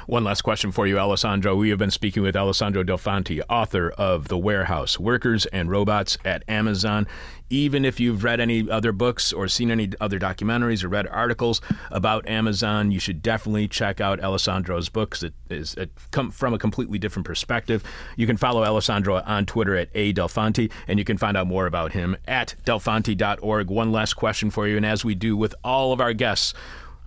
One 0.08 0.24
last 0.24 0.42
question 0.42 0.72
for 0.72 0.88
you, 0.88 0.98
Alessandro. 0.98 1.56
We 1.56 1.70
have 1.70 1.80
been 1.80 1.92
speaking 1.92 2.24
with 2.24 2.36
Alessandro 2.36 2.84
Delfanti, 2.84 3.42
author 3.50 3.92
of 3.92 4.28
The 4.28 4.38
Warehouse 4.38 5.00
Workers 5.00 5.46
and 5.48 5.70
Robots 5.70 6.18
at 6.26 6.44
Amazon. 6.48 7.08
Even 7.50 7.84
if 7.84 8.00
you've 8.00 8.24
read 8.24 8.40
any 8.40 8.70
other 8.70 8.94
books 8.94 9.34
or 9.34 9.48
seen 9.48 9.72
any 9.72 9.90
other 10.00 10.18
documentaries 10.18 10.84
or 10.84 10.88
read 10.88 11.06
articles 11.08 11.60
about 11.92 12.28
Amazon, 12.28 12.92
you 12.92 13.00
should 13.00 13.22
definitely 13.22 13.68
check 13.68 14.00
out 14.00 14.22
Alessandro's 14.22 14.88
books. 14.88 15.22
It 15.22 15.34
is 15.50 15.74
it 15.76 15.92
come 16.12 16.32
from 16.32 16.54
a 16.54 16.58
completely 16.58 16.98
different 16.98 17.26
perspective. 17.26 17.84
You 18.16 18.26
can 18.26 18.38
follow 18.38 18.64
Alessandro 18.64 19.22
on 19.26 19.46
Twitter 19.46 19.76
at 19.76 19.90
A 19.94 20.14
Delfanti, 20.14 20.72
and 20.88 20.98
you 20.98 21.04
can 21.04 21.18
find 21.18 21.36
out 21.36 21.46
more 21.46 21.66
about 21.66 21.92
him 21.92 22.16
at 22.26 22.56
delfanti.org. 22.66 23.70
One 23.70 23.92
last 23.92 24.14
question 24.14 24.50
for 24.50 24.66
you, 24.66 24.78
and 24.78 24.86
as 24.86 25.04
we 25.04 25.14
do 25.14 25.36
with 25.36 25.54
all 25.62 25.92
of 25.92 26.00
our 26.00 26.14
guests, 26.14 26.54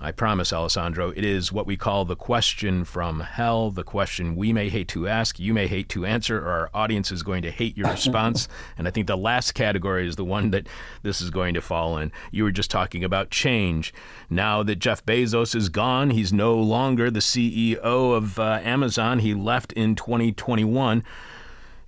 I 0.04 0.12
promise, 0.12 0.52
Alessandro, 0.52 1.14
it 1.16 1.24
is 1.24 1.50
what 1.50 1.66
we 1.66 1.78
call 1.78 2.04
the 2.04 2.14
question 2.14 2.84
from 2.84 3.20
hell, 3.20 3.70
the 3.70 3.82
question 3.82 4.36
we 4.36 4.52
may 4.52 4.68
hate 4.68 4.86
to 4.88 5.08
ask, 5.08 5.40
you 5.40 5.54
may 5.54 5.66
hate 5.66 5.88
to 5.88 6.04
answer, 6.04 6.40
or 6.40 6.50
our 6.50 6.70
audience 6.74 7.10
is 7.10 7.22
going 7.22 7.40
to 7.40 7.50
hate 7.50 7.74
your 7.74 7.88
response. 7.88 8.46
and 8.76 8.86
I 8.86 8.90
think 8.90 9.06
the 9.06 9.16
last 9.16 9.52
category 9.52 10.06
is 10.06 10.16
the 10.16 10.24
one 10.24 10.50
that 10.50 10.66
this 11.02 11.22
is 11.22 11.30
going 11.30 11.54
to 11.54 11.62
fall 11.62 11.96
in. 11.96 12.12
You 12.30 12.44
were 12.44 12.50
just 12.50 12.70
talking 12.70 13.02
about 13.02 13.30
change. 13.30 13.94
Now 14.28 14.62
that 14.64 14.76
Jeff 14.76 15.06
Bezos 15.06 15.54
is 15.54 15.70
gone, 15.70 16.10
he's 16.10 16.34
no 16.34 16.54
longer 16.54 17.10
the 17.10 17.20
CEO 17.20 17.78
of 17.82 18.38
uh, 18.38 18.60
Amazon. 18.62 19.20
He 19.20 19.32
left 19.32 19.72
in 19.72 19.94
2021. 19.94 21.02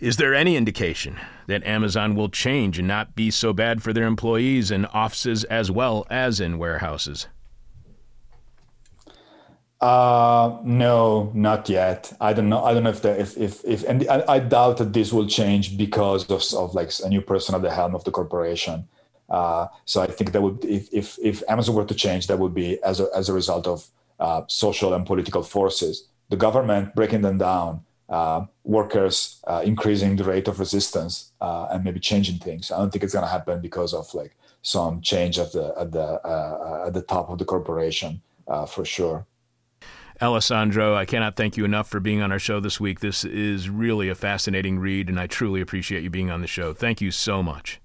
Is 0.01 0.17
there 0.17 0.35
any 0.35 0.57
indication 0.57 1.21
that 1.49 1.67
Amazon 1.67 2.15
will 2.15 2.31
change 2.31 2.79
and 2.79 2.89
not 2.89 3.15
be 3.15 3.31
so 3.31 3.53
bad 3.53 3.83
for 3.83 3.93
their 3.93 4.07
employees 4.07 4.71
in 4.71 4.87
offices 4.87 5.45
as 5.45 5.71
well 5.71 6.07
as 6.09 6.41
in 6.41 6.57
warehouses? 6.57 7.29
Uh, 9.81 10.59
no, 10.65 11.31
not 11.35 11.69
yet. 11.69 12.11
I 12.19 12.33
don't 12.33 12.49
know. 12.49 12.65
I 12.65 12.73
don't 12.73 12.83
know 12.85 12.91
if 12.91 13.03
the, 13.03 13.21
if 13.21 13.37
if 13.37 13.63
if 13.65 13.85
and 13.85 14.09
I, 14.09 14.25
I, 14.27 14.39
doubt 14.39 14.79
that 14.79 14.95
this 14.95 15.13
will 15.13 15.27
change 15.27 15.77
because 15.77 16.31
of 16.31 16.43
of 16.55 16.75
like 16.75 16.91
a 17.05 17.11
new 17.11 17.21
person 17.21 17.55
at 17.55 17.61
the 17.61 17.71
helm 17.71 17.95
of 17.95 18.03
the 18.05 18.11
corporation. 18.11 18.89
Uh, 19.29 19.67
so 19.85 20.01
I 20.01 20.07
think 20.07 20.33
that 20.33 20.41
would 20.41 20.65
if 20.65 20.89
if 20.95 21.19
if 21.23 21.43
Amazon 21.49 21.75
were 21.75 21.85
to 21.85 21.95
change, 21.95 22.27
that 22.29 22.39
would 22.39 22.55
be 22.55 22.83
as 22.83 23.01
a 23.01 23.09
as 23.15 23.29
a 23.29 23.35
result 23.35 23.67
of 23.67 23.87
uh, 24.19 24.43
social 24.49 24.95
and 24.95 25.05
political 25.05 25.43
forces, 25.43 26.09
the 26.31 26.37
government 26.37 26.95
breaking 26.95 27.21
them 27.21 27.37
down, 27.37 27.85
uh, 28.09 28.47
workers 28.65 29.43
uh, 29.47 29.61
increasing 29.63 30.17
the 30.17 30.25
rate 30.25 30.49
of 30.49 30.59
resistance, 30.59 31.33
uh, 31.43 31.69
and 31.71 31.85
maybe 31.85 32.01
changing 32.01 32.39
things. 32.39 32.71
I 32.71 32.79
don't 32.79 32.91
think 32.91 33.05
it's 33.05 33.13
going 33.13 33.27
to 33.27 33.31
happen 33.31 33.61
because 33.61 33.93
of 33.93 34.13
like 34.15 34.35
some 34.63 35.03
change 35.03 35.39
at 35.39 35.53
the 35.53 35.75
at 35.79 35.93
the 35.93 36.03
uh, 36.27 36.85
at 36.87 36.95
the 36.95 37.03
top 37.03 37.29
of 37.29 37.37
the 37.37 37.45
corporation 37.45 38.23
for 38.69 38.87
sure. 38.87 39.27
Alessandro, 40.21 40.95
I 40.95 41.05
cannot 41.05 41.37
thank 41.37 41.57
you 41.57 41.65
enough 41.65 41.89
for 41.89 42.01
being 42.01 42.23
on 42.23 42.33
our 42.33 42.39
show 42.39 42.59
this 42.59 42.81
week. 42.81 43.01
This 43.01 43.25
is 43.25 43.69
really 43.69 44.09
a 44.09 44.15
fascinating 44.15 44.79
read, 44.79 45.09
and 45.09 45.21
I 45.21 45.27
truly 45.27 45.61
appreciate 45.61 46.03
you 46.03 46.11
being 46.11 46.31
on 46.31 46.41
the 46.41 46.47
show. 46.47 46.73
Thank 46.73 47.01
you 47.01 47.11
so 47.11 47.43
much. 47.43 47.81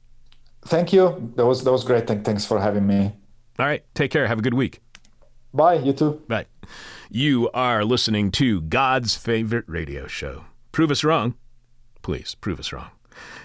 Thank 0.65 0.93
you. 0.93 1.32
That 1.36 1.45
was 1.45 1.63
that 1.63 1.71
was 1.71 1.84
great. 1.84 2.07
Thanks 2.07 2.45
for 2.45 2.59
having 2.59 2.88
me. 2.88 3.13
All 3.59 3.65
right. 3.65 3.84
Take 3.95 4.11
care. 4.11 4.27
Have 4.27 4.39
a 4.39 4.43
good 4.43 4.53
week. 4.53 4.79
Bye. 5.53 5.75
You 5.75 5.91
too. 5.91 6.21
Bye. 6.27 6.45
You 7.09 7.49
are 7.53 7.84
listening 7.84 8.32
to 8.32 8.61
God's 8.61 9.15
favorite 9.15 9.65
radio 9.67 10.07
show. 10.07 10.45
Prove 10.71 10.91
us 10.91 11.03
wrong. 11.03 11.36
Please 12.01 12.36
prove 12.36 12.59
us 12.59 12.71
wrong. 12.71 12.91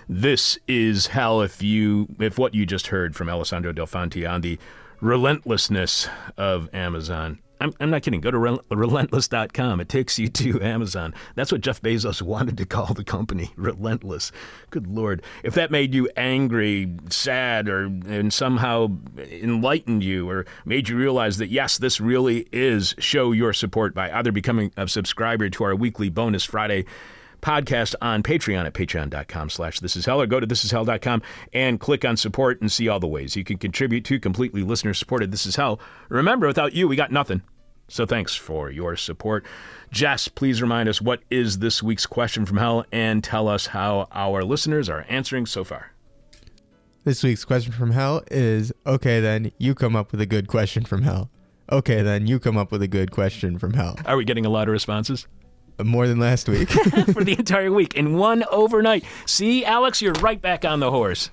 This 0.09 0.59
is 0.68 1.09
hell 1.09 1.43
if 1.43 1.62
you 1.62 2.07
if 2.20 2.39
what 2.39 2.55
you 2.55 2.64
just 2.64 2.89
heard 2.89 3.16
from 3.16 3.28
Alessandro 3.28 3.72
Delfanti 3.72 4.30
on 4.30 4.43
the 4.43 4.59
relentlessness 5.01 6.09
of 6.37 6.72
Amazon 6.72 7.41
I'm, 7.61 7.73
I'm 7.81 7.91
not 7.91 8.03
kidding. 8.03 8.21
Go 8.21 8.31
to 8.31 8.39
rel- 8.39 8.63
relentless.com. 8.71 9.81
It 9.81 9.89
takes 9.89 10.19
you 10.19 10.29
to 10.29 10.63
Amazon. 10.63 11.15
That's 11.35 11.53
what 11.53 11.61
Jeff 11.61 11.81
Bezos 11.81 12.23
wanted 12.23 12.57
to 12.59 12.67
call 12.67 12.95
the 12.95 13.05
company, 13.05 13.51
Relentless. 13.57 14.33
Good 14.71 14.87
Lord. 14.87 15.23
If 15.43 15.55
that 15.55 15.71
made 15.71 15.95
you 15.95 16.09
angry, 16.17 16.95
sad, 17.11 17.69
or 17.69 17.85
and 17.85 18.33
somehow 18.33 18.89
enlightened 19.19 20.03
you 20.03 20.29
or 20.29 20.47
made 20.65 20.89
you 20.89 20.97
realize 20.97 21.39
that, 21.39 21.49
yes, 21.49 21.79
this 21.79 22.01
really 22.01 22.47
is 22.53 22.95
show 22.99 23.33
your 23.33 23.53
support 23.53 23.95
by 23.95 24.11
either 24.11 24.33
becoming 24.33 24.73
a 24.77 24.89
subscriber 24.89 25.49
to 25.51 25.65
our 25.65 25.75
weekly 25.75 26.09
bonus 26.09 26.45
Friday 26.45 26.85
podcast 27.47 27.94
on 28.03 28.24
Patreon 28.24 28.66
at 28.66 28.74
patreon.com 28.74 29.51
slash 29.51 29.78
this 29.78 29.94
is 29.94 30.05
hell 30.05 30.20
or 30.20 30.26
go 30.26 30.40
to 30.40 30.49
thisishell.com 30.49 31.22
and 31.53 31.78
click 31.78 32.05
on 32.05 32.16
support 32.16 32.61
and 32.61 32.72
see 32.72 32.88
all 32.88 32.99
the 32.99 33.07
ways 33.07 33.36
you 33.36 33.44
can 33.44 33.57
contribute 33.57 34.05
to 34.05 34.18
completely 34.18 34.64
listener 34.64 34.92
supported 34.92 35.30
This 35.30 35.47
Is 35.47 35.55
Hell. 35.55 35.78
Remember, 36.09 36.49
without 36.49 36.72
you, 36.72 36.88
we 36.88 36.97
got 36.97 37.12
nothing. 37.12 37.42
So 37.86 38.05
thanks 38.05 38.34
for 38.34 38.68
your 38.68 38.97
support. 38.97 39.47
Jess, 39.92 40.26
please 40.26 40.61
remind 40.61 40.88
us 40.88 41.01
what 41.01 41.20
is 41.30 41.61
this 41.61 41.84
week's 41.84 42.05
question 42.05 42.47
from 42.47 42.57
hell 42.57 42.84
and 42.90 43.22
tell 43.22 43.47
us 43.47 43.66
how 43.66 44.09
our 44.11 44.42
listeners 44.42 44.88
are 44.88 45.07
answering 45.09 45.47
so 45.47 45.62
far. 45.62 45.92
This 47.05 47.22
week's 47.22 47.44
question 47.44 47.72
from 47.72 47.92
hell 47.92 48.24
is 48.28 48.72
okay, 48.84 49.20
then 49.20 49.53
you 49.57 49.76
come 49.76 49.94
up 49.94 50.11
with 50.11 50.20
a 50.20 50.26
good 50.26 50.49
question 50.49 50.84
from 50.84 51.03
hell. 51.03 51.30
Okay, 51.70 52.03
then 52.03 52.26
you 52.26 52.40
come 52.40 52.57
up 52.57 52.72
with 52.72 52.82
a 52.82 52.88
good 52.88 53.12
question 53.12 53.57
from 53.57 53.74
hell. 53.74 53.97
Are 54.05 54.16
we 54.16 54.24
getting 54.24 54.47
a 54.47 54.51
lot 54.51 54.66
of 54.66 54.72
responses? 54.72 55.28
More 55.83 56.09
than 56.09 56.18
last 56.18 56.49
week. 56.49 56.70
For 56.70 57.24
the 57.24 57.37
entire 57.39 57.70
week 57.70 57.95
in 57.95 58.16
one 58.16 58.45
overnight. 58.51 59.05
See, 59.27 59.64
Alex, 59.64 60.01
you're 60.01 60.14
right 60.14 60.41
back 60.41 60.64
on 60.64 60.81
the 60.81 60.91
horse. 60.91 61.31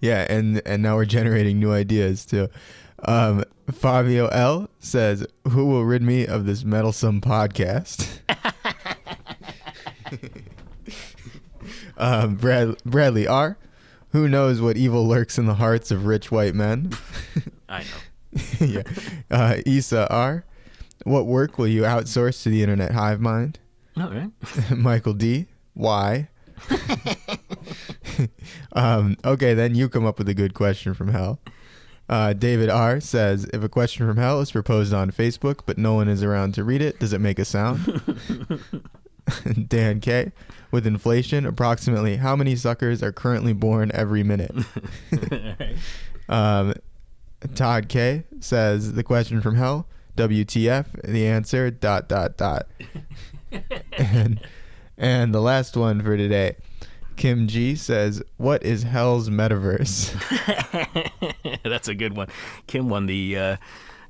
Yeah, 0.00 0.26
and 0.28 0.62
and 0.64 0.82
now 0.82 0.96
we're 0.96 1.04
generating 1.04 1.58
new 1.58 1.72
ideas 1.72 2.24
too. 2.24 2.48
Um, 3.04 3.44
Fabio 3.70 4.28
L 4.28 4.70
says, 4.78 5.26
"Who 5.50 5.66
will 5.66 5.84
rid 5.84 6.02
me 6.02 6.26
of 6.26 6.46
this 6.46 6.64
meddlesome 6.64 7.20
podcast?" 7.20 8.20
um, 11.98 12.36
Brad, 12.36 12.82
Bradley 12.84 13.26
R. 13.26 13.58
Who 14.12 14.28
knows 14.28 14.60
what 14.60 14.76
evil 14.76 15.06
lurks 15.06 15.38
in 15.38 15.46
the 15.46 15.54
hearts 15.54 15.90
of 15.90 16.06
rich 16.06 16.30
white 16.30 16.54
men? 16.54 16.92
I 17.68 17.82
know. 17.82 18.42
yeah. 18.60 18.82
Uh, 19.30 19.56
Isa 19.66 20.10
R. 20.10 20.44
What 21.08 21.26
work 21.26 21.58
will 21.58 21.66
you 21.66 21.82
outsource 21.82 22.42
to 22.42 22.50
the 22.50 22.62
internet 22.62 22.92
hive 22.92 23.18
mind? 23.18 23.58
All 23.96 24.10
right. 24.10 24.30
Michael 24.76 25.14
D. 25.14 25.46
Why? 25.72 26.28
um, 28.74 29.16
okay, 29.24 29.54
then 29.54 29.74
you 29.74 29.88
come 29.88 30.04
up 30.04 30.18
with 30.18 30.28
a 30.28 30.34
good 30.34 30.52
question 30.52 30.92
from 30.92 31.08
hell. 31.08 31.40
Uh, 32.10 32.34
David 32.34 32.68
R 32.68 33.00
says, 33.00 33.46
if 33.54 33.62
a 33.62 33.70
question 33.70 34.06
from 34.06 34.18
hell 34.18 34.40
is 34.40 34.52
proposed 34.52 34.92
on 34.92 35.10
Facebook, 35.10 35.60
but 35.64 35.78
no 35.78 35.94
one 35.94 36.08
is 36.08 36.22
around 36.22 36.52
to 36.54 36.64
read 36.64 36.82
it, 36.82 36.98
does 36.98 37.14
it 37.14 37.20
make 37.20 37.38
a 37.38 37.44
sound? 37.44 38.02
Dan 39.68 40.00
K, 40.00 40.32
with 40.70 40.86
inflation, 40.86 41.46
approximately 41.46 42.16
how 42.16 42.36
many 42.36 42.54
suckers 42.54 43.02
are 43.02 43.12
currently 43.12 43.54
born 43.54 43.90
every 43.94 44.22
minute? 44.22 44.54
um, 46.28 46.74
Todd 47.54 47.88
K 47.88 48.24
says, 48.40 48.92
the 48.92 49.02
question 49.02 49.40
from 49.40 49.54
hell, 49.54 49.86
WTF? 50.18 51.02
The 51.04 51.26
answer 51.26 51.70
dot 51.70 52.08
dot 52.08 52.36
dot. 52.36 52.66
and 53.96 54.40
and 54.96 55.34
the 55.34 55.40
last 55.40 55.76
one 55.76 56.02
for 56.02 56.16
today. 56.16 56.56
Kim 57.16 57.46
G 57.48 57.74
says, 57.74 58.22
"What 58.36 58.62
is 58.62 58.82
Hell's 58.82 59.28
metaverse?" 59.30 60.12
That's 61.64 61.88
a 61.88 61.94
good 61.94 62.16
one. 62.16 62.28
Kim 62.66 62.88
won 62.88 63.06
the 63.06 63.36
uh, 63.36 63.56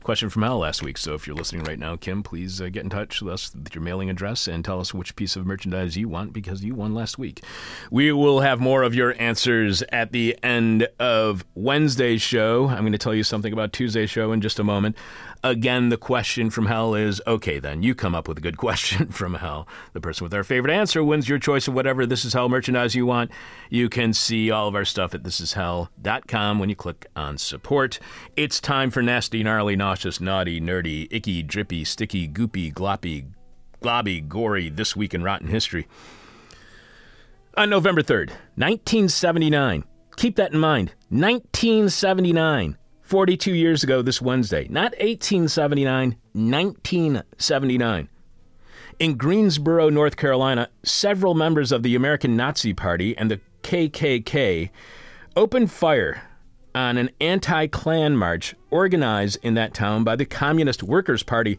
question 0.03 0.31
from 0.31 0.43
Hell 0.43 0.59
last 0.59 0.83
week. 0.83 0.97
So 0.97 1.13
if 1.13 1.27
you're 1.27 1.37
listening 1.37 1.65
right 1.65 1.79
now, 1.79 1.97
Kim, 1.97 2.23
please 2.23 2.61
uh, 2.63 2.71
get 2.71 2.83
in 2.83 2.89
touch 2.89 3.21
with 3.21 3.33
us 3.35 3.55
with 3.55 3.75
your 3.75 3.83
mailing 3.83 4.09
address 4.09 4.49
and 4.49 4.65
tell 4.65 4.81
us 4.81 4.95
which 4.95 5.15
piece 5.17 5.37
of 5.37 5.45
merchandise 5.45 5.97
you 5.97 6.09
want 6.09 6.33
because 6.33 6.65
you 6.65 6.75
won 6.75 6.95
last 6.95 7.19
week. 7.19 7.43
We 7.91 8.13
will 8.13 8.41
have 8.41 8.59
more 8.59 8.83
of 8.83 8.95
your 8.95 9.15
answers 9.21 9.83
at 9.91 10.13
the 10.13 10.39
end 10.43 10.89
of 10.99 11.45
Wednesday's 11.55 12.23
show. 12.23 12.69
I'm 12.69 12.81
going 12.81 12.93
to 12.93 12.99
tell 12.99 13.15
you 13.15 13.23
something 13.23 13.53
about 13.53 13.75
Tuesday's 13.75 14.09
show 14.09 14.33
in 14.33 14.41
just 14.41 14.59
a 14.59 14.65
moment. 14.65 14.97
Again, 15.44 15.89
the 15.89 15.97
question 15.97 16.51
from 16.51 16.66
hell 16.66 16.97
is 16.97 17.23
okay, 17.24 17.60
then 17.60 17.85
you 17.85 17.94
come 17.94 18.15
up 18.15 18.27
with 18.27 18.39
a 18.39 18.40
good 18.40 18.56
question 18.59 19.09
from 19.09 19.35
hell. 19.35 19.69
The 19.93 20.01
person 20.01 20.24
with 20.24 20.35
our 20.35 20.43
favorite 20.43 20.73
answer 20.73 21.05
wins 21.05 21.28
your 21.28 21.39
choice 21.39 21.69
of 21.69 21.74
whatever 21.74 22.06
This 22.06 22.24
Is 22.24 22.32
Hell 22.32 22.48
merchandise 22.48 22.94
you 22.94 23.06
want. 23.06 23.31
You 23.70 23.89
can 23.89 24.12
see 24.12 24.51
all 24.51 24.66
of 24.66 24.74
our 24.74 24.85
stuff 24.85 25.15
at 25.15 25.23
thisishell.com 25.23 26.59
when 26.59 26.69
you 26.69 26.77
click 26.77 27.06
on 27.15 27.39
support. 27.39 28.01
It's 28.35 28.60
time 28.60 28.90
for 28.90 29.02
nasty, 29.02 29.43
gnarly, 29.44 29.77
nauseous, 29.77 30.20
naughty, 30.20 30.60
nerdy, 30.60 31.06
icky, 31.10 31.43
drippy, 31.43 31.85
sticky, 31.85 32.28
goopy, 32.28 32.73
gloppy, 32.73 33.27
globby, 33.82 34.27
gory, 34.27 34.69
this 34.69 34.97
week 34.97 35.15
in 35.15 35.23
rotten 35.23 35.48
history. 35.48 35.86
On 37.56 37.69
November 37.69 38.02
3rd, 38.02 38.31
1979, 38.56 39.85
keep 40.16 40.36
that 40.36 40.52
in 40.52 40.59
mind, 40.59 40.94
1979. 41.10 42.78
42 43.09 43.55
years 43.55 43.83
ago 43.83 44.03
this 44.03 44.21
Wednesday, 44.21 44.67
not 44.69 44.93
1879, 44.99 46.19
1979. 46.35 48.09
In 48.99 49.17
Greensboro, 49.17 49.89
North 49.89 50.19
Carolina, 50.19 50.69
several 50.83 51.33
members 51.33 51.73
of 51.73 51.83
the 51.83 51.95
American 51.95 52.37
Nazi 52.37 52.75
Party 52.75 53.17
and 53.17 53.31
the 53.31 53.41
KKK 53.63 54.69
opened 55.35 55.73
fire 55.73 56.23
on 56.75 56.99
an 56.99 57.09
anti 57.19 57.67
Klan 57.69 58.15
march 58.15 58.55
organized 58.71 59.39
in 59.43 59.55
that 59.55 59.73
town 59.73 60.05
by 60.05 60.15
the 60.15 60.27
Communist 60.27 60.83
Workers' 60.83 61.23
Party, 61.23 61.59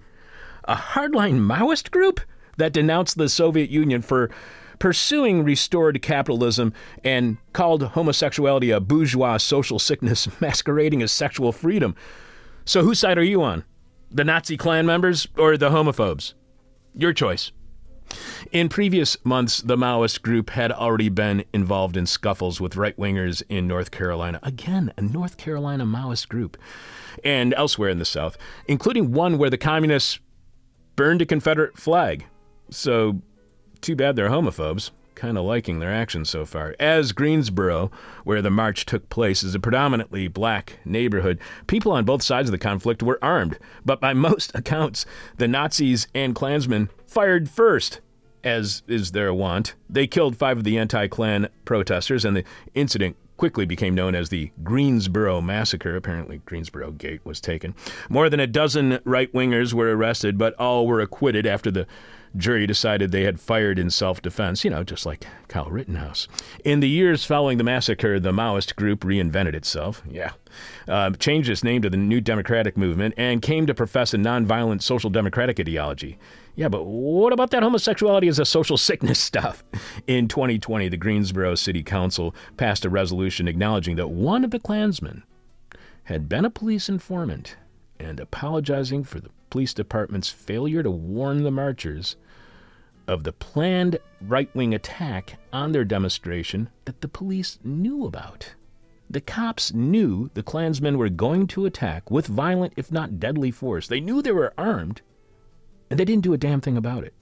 a 0.66 0.76
hardline 0.76 1.40
Maoist 1.40 1.90
group 1.90 2.20
that 2.58 2.74
denounced 2.74 3.18
the 3.18 3.28
Soviet 3.28 3.72
Union 3.72 4.04
for 4.04 4.30
pursuing 4.80 5.44
restored 5.44 6.02
capitalism 6.02 6.74
and 7.04 7.38
called 7.54 7.84
homosexuality 7.84 8.72
a 8.72 8.80
bourgeois 8.80 9.38
social 9.38 9.78
sickness 9.78 10.28
masquerading 10.42 11.02
as 11.02 11.12
sexual 11.12 11.52
freedom. 11.52 11.96
So, 12.66 12.84
whose 12.84 13.00
side 13.00 13.18
are 13.18 13.24
you 13.24 13.42
on? 13.42 13.64
The 14.12 14.24
Nazi 14.24 14.58
Klan 14.58 14.86
members 14.86 15.28
or 15.38 15.58
the 15.58 15.70
homophobes? 15.70 16.34
Your 16.96 17.14
choice. 17.14 17.52
In 18.52 18.70
previous 18.70 19.24
months, 19.24 19.62
the 19.62 19.76
Maoist 19.76 20.22
group 20.22 20.50
had 20.52 20.72
already 20.72 21.10
been 21.10 21.44
involved 21.54 21.96
in 21.96 22.06
scuffles 22.06 22.60
with 22.60 22.76
right 22.76 22.98
wingers 22.98 23.44
in 23.50 23.68
North 23.68 23.92
Carolina. 23.92 24.40
Again, 24.42 24.92
a 24.98 25.02
North 25.02 25.38
Carolina 25.38 25.86
Maoist 25.86 26.28
group. 26.28 26.58
And 27.24 27.54
elsewhere 27.54 27.90
in 27.90 28.00
the 28.00 28.06
South, 28.06 28.38
including 28.68 29.12
one 29.12 29.38
where 29.38 29.50
the 29.50 29.58
communists 29.58 30.20
burned 30.96 31.22
a 31.22 31.26
Confederate 31.26 31.78
flag. 31.78 32.26
So, 32.72 33.22
too 33.82 33.96
bad 33.96 34.16
they're 34.16 34.30
homophobes. 34.30 34.92
Kind 35.16 35.38
of 35.38 35.44
liking 35.44 35.80
their 35.80 35.94
actions 35.94 36.30
so 36.30 36.46
far. 36.46 36.76
As 36.80 37.12
Greensboro, 37.12 37.92
where 38.24 38.42
the 38.42 38.50
march 38.50 38.86
took 38.86 39.10
place, 39.10 39.44
is 39.44 39.54
a 39.54 39.60
predominantly 39.60 40.30
black 40.30 40.80
neighborhood, 40.86 41.40
people 41.68 41.92
on 41.92 42.06
both 42.06 42.24
sides 42.24 42.48
of 42.48 42.52
the 42.52 42.58
conflict 42.58 43.04
were 43.04 43.20
armed. 43.22 43.60
But 43.84 44.00
by 44.00 44.14
most 44.14 44.52
accounts, 44.56 45.06
the 45.38 45.48
Nazis 45.48 46.08
and 46.16 46.34
Klansmen 46.34 46.90
fired 47.06 47.50
first, 47.50 48.00
as 48.46 48.82
is 48.88 49.12
their 49.12 49.34
wont. 49.34 49.76
They 49.90 50.08
killed 50.08 50.38
five 50.38 50.58
of 50.60 50.64
the 50.64 50.78
anti 50.78 51.08
Klan 51.08 51.50
protesters, 51.66 52.24
and 52.24 52.38
the 52.38 52.46
incident 52.74 53.18
quickly 53.40 53.66
became 53.66 53.96
known 53.96 54.16
as 54.16 54.30
the 54.30 54.52
Greensboro 54.64 55.40
Massacre. 55.40 55.96
Apparently, 55.96 56.42
Greensboro 56.46 56.92
Gate 56.92 57.22
was 57.26 57.40
taken. 57.40 57.74
More 58.10 58.30
than 58.30 58.42
a 58.42 58.48
dozen 58.48 59.00
right 59.06 59.32
wingers 59.34 59.74
were 59.74 59.96
arrested, 59.96 60.38
but 60.38 60.54
all 60.56 60.86
were 60.86 61.00
acquitted 61.00 61.48
after 61.48 61.72
the 61.72 61.88
jury 62.36 62.68
decided 62.68 63.12
they 63.12 63.24
had 63.24 63.40
fired 63.40 63.80
in 63.80 63.90
self 63.90 64.22
defense, 64.22 64.64
you 64.64 64.70
know, 64.70 64.84
just 64.84 65.06
like 65.06 65.26
Kyle 65.48 65.70
Rittenhouse. 65.70 66.28
In 66.64 66.80
the 66.80 66.90
years 66.90 67.26
following 67.26 67.58
the 67.58 67.64
massacre, 67.64 68.20
the 68.20 68.32
Maoist 68.32 68.76
group 68.76 69.02
reinvented 69.02 69.54
itself, 69.54 70.02
yeah, 70.10 70.32
uh, 70.88 71.12
changed 71.12 71.50
its 71.50 71.64
name 71.64 71.82
to 71.82 71.90
the 71.90 71.98
New 71.98 72.22
Democratic 72.22 72.78
Movement, 72.78 73.14
and 73.18 73.42
came 73.42 73.66
to 73.68 73.74
profess 73.74 74.14
a 74.14 74.18
nonviolent 74.18 74.82
social 74.82 75.10
democratic 75.10 75.60
ideology. 75.60 76.18
Yeah, 76.56 76.68
but 76.68 76.84
what 76.84 77.32
about 77.32 77.52
that 77.52 77.64
homosexuality 77.64 78.28
as 78.28 78.40
a 78.40 78.46
social 78.46 78.78
sickness 78.78 79.20
stuff? 79.20 79.64
In 80.08 80.28
2020, 80.28 80.90
the 80.90 80.98
Greensboro 80.98 81.56
City 81.56 81.84
Council 81.84 82.36
passed 82.58 82.86
a 82.86 82.90
resolution 82.90 83.48
acknowledging 83.48 83.96
that 83.96 84.10
one 84.10 84.44
of 84.44 84.52
the 84.52 84.60
Klansmen 84.60 85.24
had 86.04 86.28
been 86.28 86.44
a 86.44 86.50
police 86.50 86.90
informant 86.90 87.56
and 88.00 88.20
apologizing 88.20 89.04
for 89.04 89.20
the 89.20 89.30
police 89.50 89.74
department's 89.74 90.30
failure 90.30 90.84
to 90.84 90.92
warn 90.92 91.44
the 91.44 91.52
marchers 91.52 92.16
of 93.08 93.24
the 93.24 93.34
planned 93.34 93.98
right 94.22 94.54
wing 94.56 94.74
attack 94.74 95.38
on 95.52 95.72
their 95.72 95.84
demonstration 95.84 96.70
that 96.86 97.02
the 97.02 97.08
police 97.08 97.60
knew 97.64 98.06
about. 98.06 98.54
The 99.10 99.22
cops 99.22 99.74
knew 99.74 100.30
the 100.36 100.44
Klansmen 100.44 100.98
were 100.98 101.10
going 101.10 101.48
to 101.48 101.66
attack 101.66 102.12
with 102.12 102.28
violent, 102.28 102.74
if 102.78 102.92
not 102.92 103.20
deadly 103.20 103.50
force. 103.50 103.88
They 103.88 104.00
knew 104.00 104.22
they 104.22 104.32
were 104.32 104.54
armed, 104.56 105.02
and 105.90 106.00
they 106.00 106.06
didn't 106.06 106.24
do 106.24 106.34
a 106.34 106.38
damn 106.38 106.62
thing 106.62 106.78
about 106.78 107.04
it, 107.04 107.16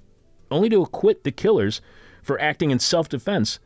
only 0.52 0.68
to 0.70 0.82
acquit 0.82 1.24
the 1.24 1.32
killers 1.32 1.80
for 2.22 2.42
acting 2.42 2.72
in 2.72 2.80
self 2.80 3.08
defense 3.08 3.60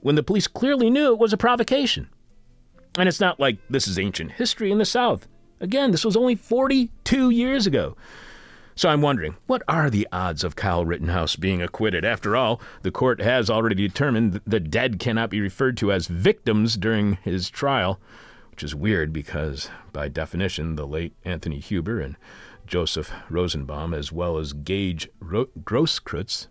when 0.00 0.16
the 0.16 0.22
police 0.24 0.48
clearly 0.48 0.90
knew 0.90 1.12
it 1.12 1.20
was 1.20 1.32
a 1.32 1.36
provocation. 1.36 2.08
And 2.98 3.08
it's 3.08 3.20
not 3.20 3.38
like 3.38 3.58
this 3.70 3.86
is 3.86 3.98
ancient 3.98 4.32
history 4.32 4.72
in 4.72 4.78
the 4.78 4.84
South. 4.84 5.28
Again, 5.60 5.90
this 5.90 6.04
was 6.04 6.16
only 6.16 6.34
42 6.34 7.30
years 7.30 7.66
ago. 7.66 7.96
So 8.74 8.88
I'm 8.88 9.02
wondering, 9.02 9.36
what 9.46 9.62
are 9.68 9.90
the 9.90 10.08
odds 10.10 10.42
of 10.42 10.56
Kyle 10.56 10.86
Rittenhouse 10.86 11.36
being 11.36 11.60
acquitted? 11.60 12.02
After 12.02 12.34
all, 12.34 12.62
the 12.80 12.90
court 12.90 13.20
has 13.20 13.50
already 13.50 13.74
determined 13.74 14.32
that 14.32 14.44
the 14.46 14.60
dead 14.60 14.98
cannot 14.98 15.28
be 15.28 15.40
referred 15.40 15.76
to 15.78 15.92
as 15.92 16.06
victims 16.06 16.78
during 16.78 17.18
his 17.22 17.50
trial, 17.50 18.00
which 18.50 18.62
is 18.62 18.74
weird 18.74 19.12
because, 19.12 19.68
by 19.92 20.08
definition, 20.08 20.76
the 20.76 20.86
late 20.86 21.12
Anthony 21.26 21.58
Huber 21.58 22.00
and 22.00 22.16
Joseph 22.66 23.12
Rosenbaum, 23.28 23.92
as 23.92 24.12
well 24.12 24.38
as 24.38 24.54
Gage 24.54 25.10
Ro- 25.20 25.50
Grosskreutz, 25.62 26.46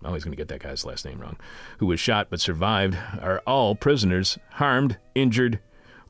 I'm 0.00 0.08
always 0.08 0.22
going 0.22 0.32
to 0.32 0.36
get 0.36 0.48
that 0.48 0.62
guy's 0.62 0.84
last 0.84 1.04
name 1.04 1.18
wrong, 1.18 1.38
who 1.78 1.86
was 1.86 1.98
shot 1.98 2.28
but 2.30 2.40
survived, 2.40 2.96
are 3.20 3.42
all 3.48 3.74
prisoners 3.74 4.38
harmed, 4.52 4.98
injured, 5.16 5.58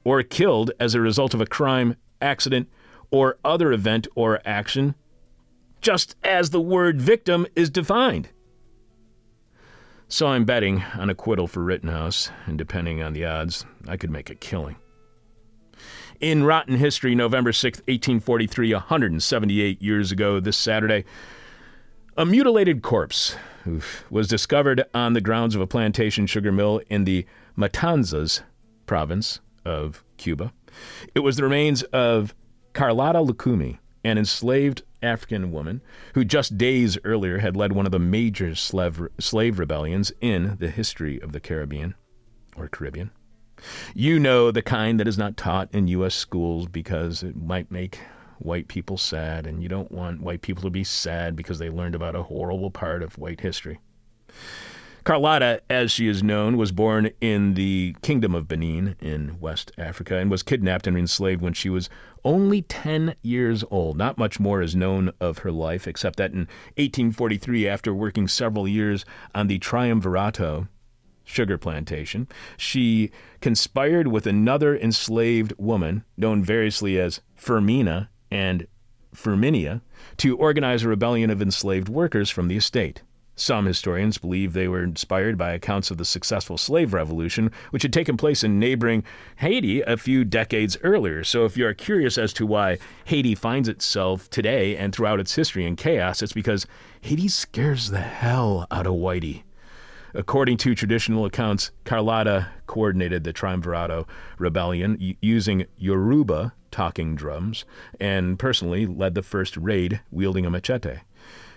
or 0.03 0.23
killed 0.23 0.73
as 0.79 0.95
a 0.95 1.01
result 1.01 1.33
of 1.33 1.41
a 1.41 1.47
crime 1.47 1.97
accident, 2.25 2.69
or 3.11 3.39
other 3.45 3.73
event 3.73 4.09
or 4.17 4.41
action, 4.45 4.95
just 5.81 6.17
as 6.25 6.51
the 6.51 6.61
word 6.61 7.01
victim 7.01 7.47
is 7.55 7.71
defined. 7.71 8.31
So 10.09 10.29
I'm 10.29 10.45
betting 10.45 10.83
on 10.95 11.11
acquittal 11.11 11.47
for 11.47 11.63
Rittenhouse, 11.63 12.31
and 12.47 12.59
depending 12.59 13.03
on 13.03 13.13
the 13.13 13.25
odds, 13.25 13.65
I 13.87 13.97
could 13.97 14.11
make 14.11 14.31
a 14.31 14.35
killing. 14.35 14.77
In 16.21 16.45
Rotten 16.45 16.77
History, 16.77 17.15
November 17.15 17.53
6, 17.53 17.79
1843, 17.81 18.73
178 18.73 19.83
years 19.83 20.13
ago 20.13 20.41
this 20.41 20.57
Saturday, 20.57 21.05
a 22.17 22.25
mutilated 22.25 22.83
corpse 22.83 23.37
oof, 23.67 24.05
was 24.11 24.29
discovered 24.29 24.85
on 24.95 25.13
the 25.13 25.21
grounds 25.21 25.55
of 25.55 25.61
a 25.61 25.67
plantation 25.67 26.27
sugar 26.27 26.53
mill 26.53 26.81
in 26.89 27.05
the 27.05 27.27
Matanzas 27.59 28.43
province 28.87 29.41
of 29.65 30.05
Cuba. 30.17 30.53
It 31.15 31.21
was 31.21 31.37
the 31.37 31.45
remains 31.45 31.83
of 31.85 32.35
Carlotta 32.73 33.19
Lucumi, 33.21 33.79
an 34.05 34.19
enslaved 34.19 34.83
African 35.03 35.53
woman 35.53 35.83
who 36.15 36.25
just 36.25 36.59
days 36.59 36.99
earlier 37.05 37.39
had 37.39 37.57
led 37.57 37.73
one 37.73 37.87
of 37.87 37.93
the 37.93 37.99
major 37.99 38.55
slave, 38.55 39.01
slave 39.19 39.59
rebellions 39.59 40.13
in 40.21 40.57
the 40.59 40.71
history 40.71 41.21
of 41.21 41.33
the 41.33 41.41
Caribbean 41.41 41.95
or 42.57 42.69
Caribbean. 42.69 43.11
You 43.95 44.19
know 44.19 44.51
the 44.51 44.63
kind 44.63 44.99
that 44.99 45.09
is 45.09 45.19
not 45.19 45.37
taught 45.37 45.73
in 45.73 45.89
U.S. 45.89 46.15
schools 46.15 46.67
because 46.67 47.23
it 47.23 47.37
might 47.37 47.71
make 47.71 48.01
white 48.39 48.69
people 48.69 48.99
sad, 48.99 49.47
and 49.47 49.63
you 49.63 49.69
don't 49.69 49.93
want 49.93 50.21
white 50.21 50.43
people 50.43 50.63
to 50.63 50.71
be 50.71 50.85
sad 50.85 51.37
because 51.37 51.59
they 51.59 51.71
learned 51.71 51.95
about 51.95 52.17
a 52.17 52.25
horrible 52.25 52.71
part 52.71 53.03
of 53.03 53.17
white 53.17 53.41
history. 53.41 53.79
Carlotta, 55.05 55.61
as 55.69 55.93
she 55.93 56.09
is 56.09 56.23
known, 56.23 56.57
was 56.57 56.73
born 56.73 57.11
in 57.21 57.53
the 57.55 57.95
Kingdom 58.01 58.35
of 58.35 58.49
Benin 58.49 58.97
in 59.01 59.39
West 59.39 59.71
Africa 59.77 60.17
and 60.17 60.31
was 60.31 60.43
kidnapped 60.43 60.87
and 60.87 60.97
enslaved 60.97 61.43
when 61.43 61.53
she 61.53 61.69
was 61.69 61.91
only 62.25 62.63
10 62.63 63.15
years 63.21 63.63
old. 63.71 63.99
Not 63.99 64.17
much 64.17 64.41
more 64.41 64.63
is 64.63 64.75
known 64.75 65.13
of 65.21 65.39
her 65.39 65.53
life, 65.53 65.87
except 65.87 66.17
that 66.17 66.33
in 66.33 66.49
1843, 66.79 67.69
after 67.69 67.93
working 67.93 68.27
several 68.27 68.67
years 68.67 69.05
on 69.35 69.47
the 69.47 69.59
Triumvirato 69.59 70.69
sugar 71.23 71.59
plantation, 71.59 72.27
she 72.57 73.11
conspired 73.43 74.09
with 74.09 74.27
another 74.27 74.75
enslaved 74.75 75.53
woman, 75.59 76.05
known 76.17 76.43
variously 76.43 76.99
as 76.99 77.21
Fermina 77.39 78.09
and 78.31 78.67
Firminia, 79.15 79.83
to 80.17 80.35
organize 80.39 80.83
a 80.83 80.89
rebellion 80.89 81.29
of 81.29 81.43
enslaved 81.43 81.91
workers 81.91 82.31
from 82.31 82.49
the 82.49 82.57
estate. 82.57 83.03
Some 83.37 83.67
historians 83.67 84.19
believe 84.19 84.53
they 84.53 84.69
were 84.69 84.85
inspired 84.85 85.37
by 85.37 85.53
accounts 85.53 85.91
of 85.91 85.99
the 85.99 86.05
successful 86.05 86.57
slave 86.57 86.95
revolution, 86.95 87.51
which 87.71 87.83
had 87.83 87.93
taken 87.93 88.17
place 88.17 88.45
in 88.45 88.61
neighboring 88.61 89.03
Haiti 89.37 89.81
a 89.83 89.97
few 89.97 90.25
decades 90.25 90.77
earlier. 90.83 91.25
So, 91.25 91.45
if 91.45 91.57
you 91.57 91.67
are 91.67 91.75
curious 91.75 92.17
as 92.17 92.33
to 92.35 92.47
why 92.47 92.79
Haiti 93.07 93.35
finds 93.35 93.69
itself 93.69 94.31
today 94.31 94.77
and 94.77 94.95
throughout 94.95 95.19
its 95.19 95.35
history 95.35 95.67
in 95.67 95.75
chaos, 95.75 96.23
it's 96.23 96.33
because 96.33 96.67
Haiti 97.01 97.27
scares 97.27 97.91
the 97.91 98.01
hell 98.01 98.69
out 98.71 98.87
of 98.87 98.95
Whitey. 98.95 99.43
According 100.15 100.59
to 100.59 100.77
traditional 100.77 101.25
accounts, 101.25 101.73
Carlotta 101.85 102.51
coordinated 102.67 103.25
the 103.25 103.33
Triumvirato 103.33 104.07
rebellion 104.39 105.17
using 105.21 105.67
Yoruba 105.77 106.55
talking 106.71 107.17
drums 107.17 107.65
and 107.99 108.39
personally 108.39 108.87
led 108.87 109.17
the 109.17 109.23
first 109.23 109.57
raid 109.57 110.01
wielding 110.13 110.47
a 110.47 110.51
machete. 110.51 110.99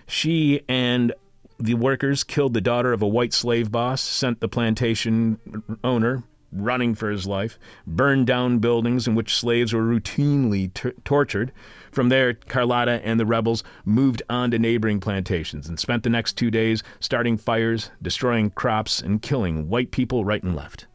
She 0.08 0.62
and 0.68 1.12
the 1.58 1.74
workers 1.74 2.24
killed 2.24 2.54
the 2.54 2.60
daughter 2.60 2.92
of 2.92 3.02
a 3.02 3.08
white 3.08 3.32
slave 3.32 3.70
boss, 3.72 4.02
sent 4.02 4.40
the 4.40 4.48
plantation 4.48 5.38
owner 5.82 6.22
running 6.52 6.94
for 6.94 7.10
his 7.10 7.26
life, 7.26 7.58
burned 7.86 8.26
down 8.26 8.58
buildings 8.58 9.06
in 9.06 9.14
which 9.14 9.34
slaves 9.34 9.72
were 9.72 9.82
routinely 9.82 10.72
t- 10.72 10.92
tortured. 11.04 11.52
From 11.92 12.08
there, 12.08 12.34
Carlotta 12.34 13.04
and 13.04 13.18
the 13.18 13.26
rebels 13.26 13.62
moved 13.84 14.22
on 14.30 14.50
to 14.50 14.58
neighboring 14.58 15.00
plantations 15.00 15.68
and 15.68 15.78
spent 15.78 16.02
the 16.02 16.10
next 16.10 16.34
two 16.34 16.50
days 16.50 16.82
starting 17.00 17.36
fires, 17.36 17.90
destroying 18.00 18.50
crops, 18.50 19.00
and 19.00 19.22
killing 19.22 19.68
white 19.68 19.90
people 19.90 20.24
right 20.24 20.42
and 20.42 20.56
left. 20.56 20.86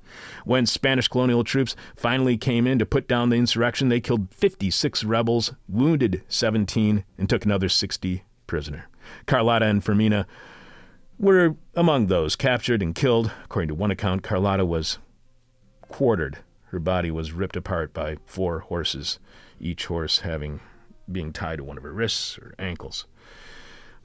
When 0.46 0.66
Spanish 0.66 1.08
colonial 1.08 1.44
troops 1.44 1.76
finally 1.96 2.38
came 2.38 2.68
in 2.68 2.78
to 2.80 2.86
put 2.86 3.08
down 3.08 3.30
the 3.30 3.36
insurrection, 3.36 3.90
they 3.90 4.00
killed 4.00 4.34
56 4.34 5.04
rebels, 5.04 5.54
wounded 5.68 6.22
17, 6.28 7.04
and 7.18 7.30
took 7.30 7.46
another 7.46 7.70
60 7.70 8.24
prisoner. 8.46 8.88
Carlotta 9.26 9.66
and 9.66 9.84
Fermina 9.84 10.26
were 11.24 11.56
among 11.74 12.08
those 12.08 12.36
captured 12.36 12.82
and 12.82 12.94
killed. 12.94 13.32
According 13.46 13.70
to 13.70 13.76
one 13.76 13.92
account, 13.92 14.24
Carlotta 14.24 14.66
was 14.66 15.00
quartered. 15.88 16.40
Her 16.66 16.80
body 16.80 17.10
was 17.10 17.32
ripped 17.32 17.56
apart 17.56 17.94
by 17.94 18.18
four 18.26 18.60
horses, 18.60 19.20
each 19.60 19.86
horse 19.86 20.20
having 20.20 20.60
being 21.10 21.32
tied 21.32 21.58
to 21.58 21.64
one 21.64 21.78
of 21.78 21.84
her 21.84 21.94
wrists 21.94 22.38
or 22.38 22.54
ankles. 22.60 23.06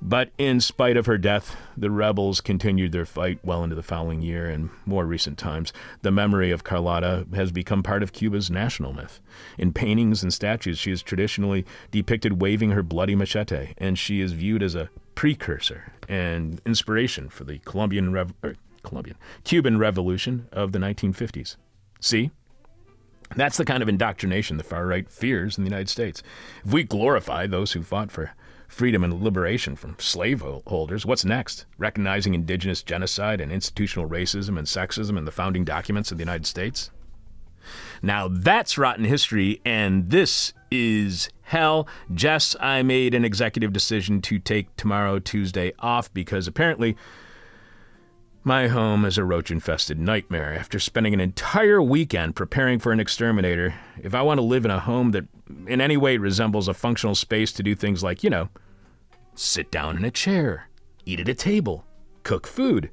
But 0.01 0.31
in 0.39 0.61
spite 0.61 0.97
of 0.97 1.07
her 1.07 1.19
death, 1.19 1.57
the 1.77 1.91
rebels 1.91 2.41
continued 2.41 2.93
their 2.93 3.05
fight 3.05 3.41
well 3.43 3.65
into 3.65 3.75
the 3.75 3.83
following 3.83 4.23
year 4.23 4.49
and 4.49 4.71
more 4.87 5.05
recent 5.05 5.39
times. 5.39 5.73
The 6.03 6.13
memory 6.13 6.53
of 6.53 6.63
Carlotta 6.63 7.27
has 7.35 7.51
become 7.51 7.83
part 7.83 8.05
of 8.05 8.13
Cuba's 8.13 8.49
national 8.49 8.93
myth. 8.93 9.21
In 9.59 9.73
paintings 9.73 10.23
and 10.23 10.33
statues, 10.33 10.79
she 10.79 10.93
is 10.93 11.03
traditionally 11.03 11.67
depicted 11.91 12.41
waving 12.41 12.71
her 12.71 12.83
bloody 12.83 13.17
machete, 13.17 13.75
and 13.77 13.99
she 13.99 14.21
is 14.21 14.33
viewed 14.33 14.63
as 14.63 14.77
a 14.77 14.89
precursor 15.17 15.93
and 16.09 16.63
inspiration 16.65 17.29
for 17.29 17.43
the 17.43 17.59
Colombian, 17.59 18.17
er, 18.17 18.55
Colombian 18.85 19.17
Cuban 19.43 19.79
Revolution 19.79 20.49
of 20.53 20.71
the 20.71 20.79
1950s. 20.79 21.57
See? 22.01 22.31
That's 23.35 23.59
the 23.59 23.65
kind 23.65 23.83
of 23.83 23.89
indoctrination 23.89 24.57
the 24.57 24.65
far 24.65 24.87
right 24.87 25.11
fears 25.11 25.59
in 25.59 25.65
the 25.65 25.71
United 25.71 25.91
States. 25.91 26.23
If 26.65 26.73
we 26.73 26.85
glorify 26.85 27.47
those 27.47 27.73
who 27.73 27.83
fought 27.83 28.11
for 28.11 28.31
freedom 28.69 29.03
and 29.03 29.23
liberation 29.23 29.75
from 29.75 29.97
slaveholders. 29.99 31.05
What's 31.05 31.25
next? 31.25 31.67
Recognizing 31.79 32.35
indigenous 32.35 32.83
genocide 32.83 33.41
and 33.41 33.51
institutional 33.51 34.09
racism 34.09 34.59
and 34.59 34.67
sexism 34.67 35.19
in 35.19 35.25
the 35.25 35.33
founding 35.33 35.65
documents 35.65 36.13
of 36.13 36.19
the 36.19 36.23
United 36.23 36.47
States? 36.47 36.91
Now 38.03 38.29
that's 38.29 38.79
rotten 38.79 39.05
history, 39.05 39.61
and 39.65 40.11
this 40.11 40.53
is 40.71 41.31
hell. 41.43 41.89
Jess, 42.15 42.55
I 42.61 42.83
made 42.83 43.15
an 43.15 43.25
executive 43.25 43.73
decision 43.73 44.21
to 44.23 44.39
take 44.39 44.75
tomorrow, 44.77 45.19
Tuesday, 45.19 45.73
off 45.79 46.13
because 46.13 46.47
apparently 46.47 46.97
my 48.49 48.69
home 48.69 49.05
is 49.05 49.19
a 49.19 49.25
roach 49.25 49.51
infested 49.51 50.01
nightmare. 50.01 50.55
After 50.55 50.81
spending 50.81 51.13
an 51.13 51.21
entire 51.21 51.83
weekend 51.83 52.35
preparing 52.35 52.79
for 52.79 52.93
an 52.93 52.99
exterminator, 52.99 53.75
if 54.03 54.15
I 54.15 54.23
want 54.23 54.39
to 54.39 54.43
live 54.43 54.65
in 54.65 54.71
a 54.71 54.81
home 54.81 55.11
that 55.11 55.27
in 55.67 55.83
any 55.83 55.99
way 55.99 56.17
resembles 56.17 56.67
a 56.67 56.73
functional 56.73 57.15
space 57.15 57.53
to 57.53 57.63
do 57.63 57.75
things 57.75 58.03
like, 58.03 58.25
you 58.25 58.31
know, 58.31 58.49
sit 59.35 59.71
down 59.71 59.99
in 59.99 60.05
a 60.07 60.11
chair, 60.11 60.71
eat 61.05 61.21
at 61.21 61.29
a 61.29 61.35
table, 61.35 61.85
cook 62.23 62.47
food, 62.47 62.89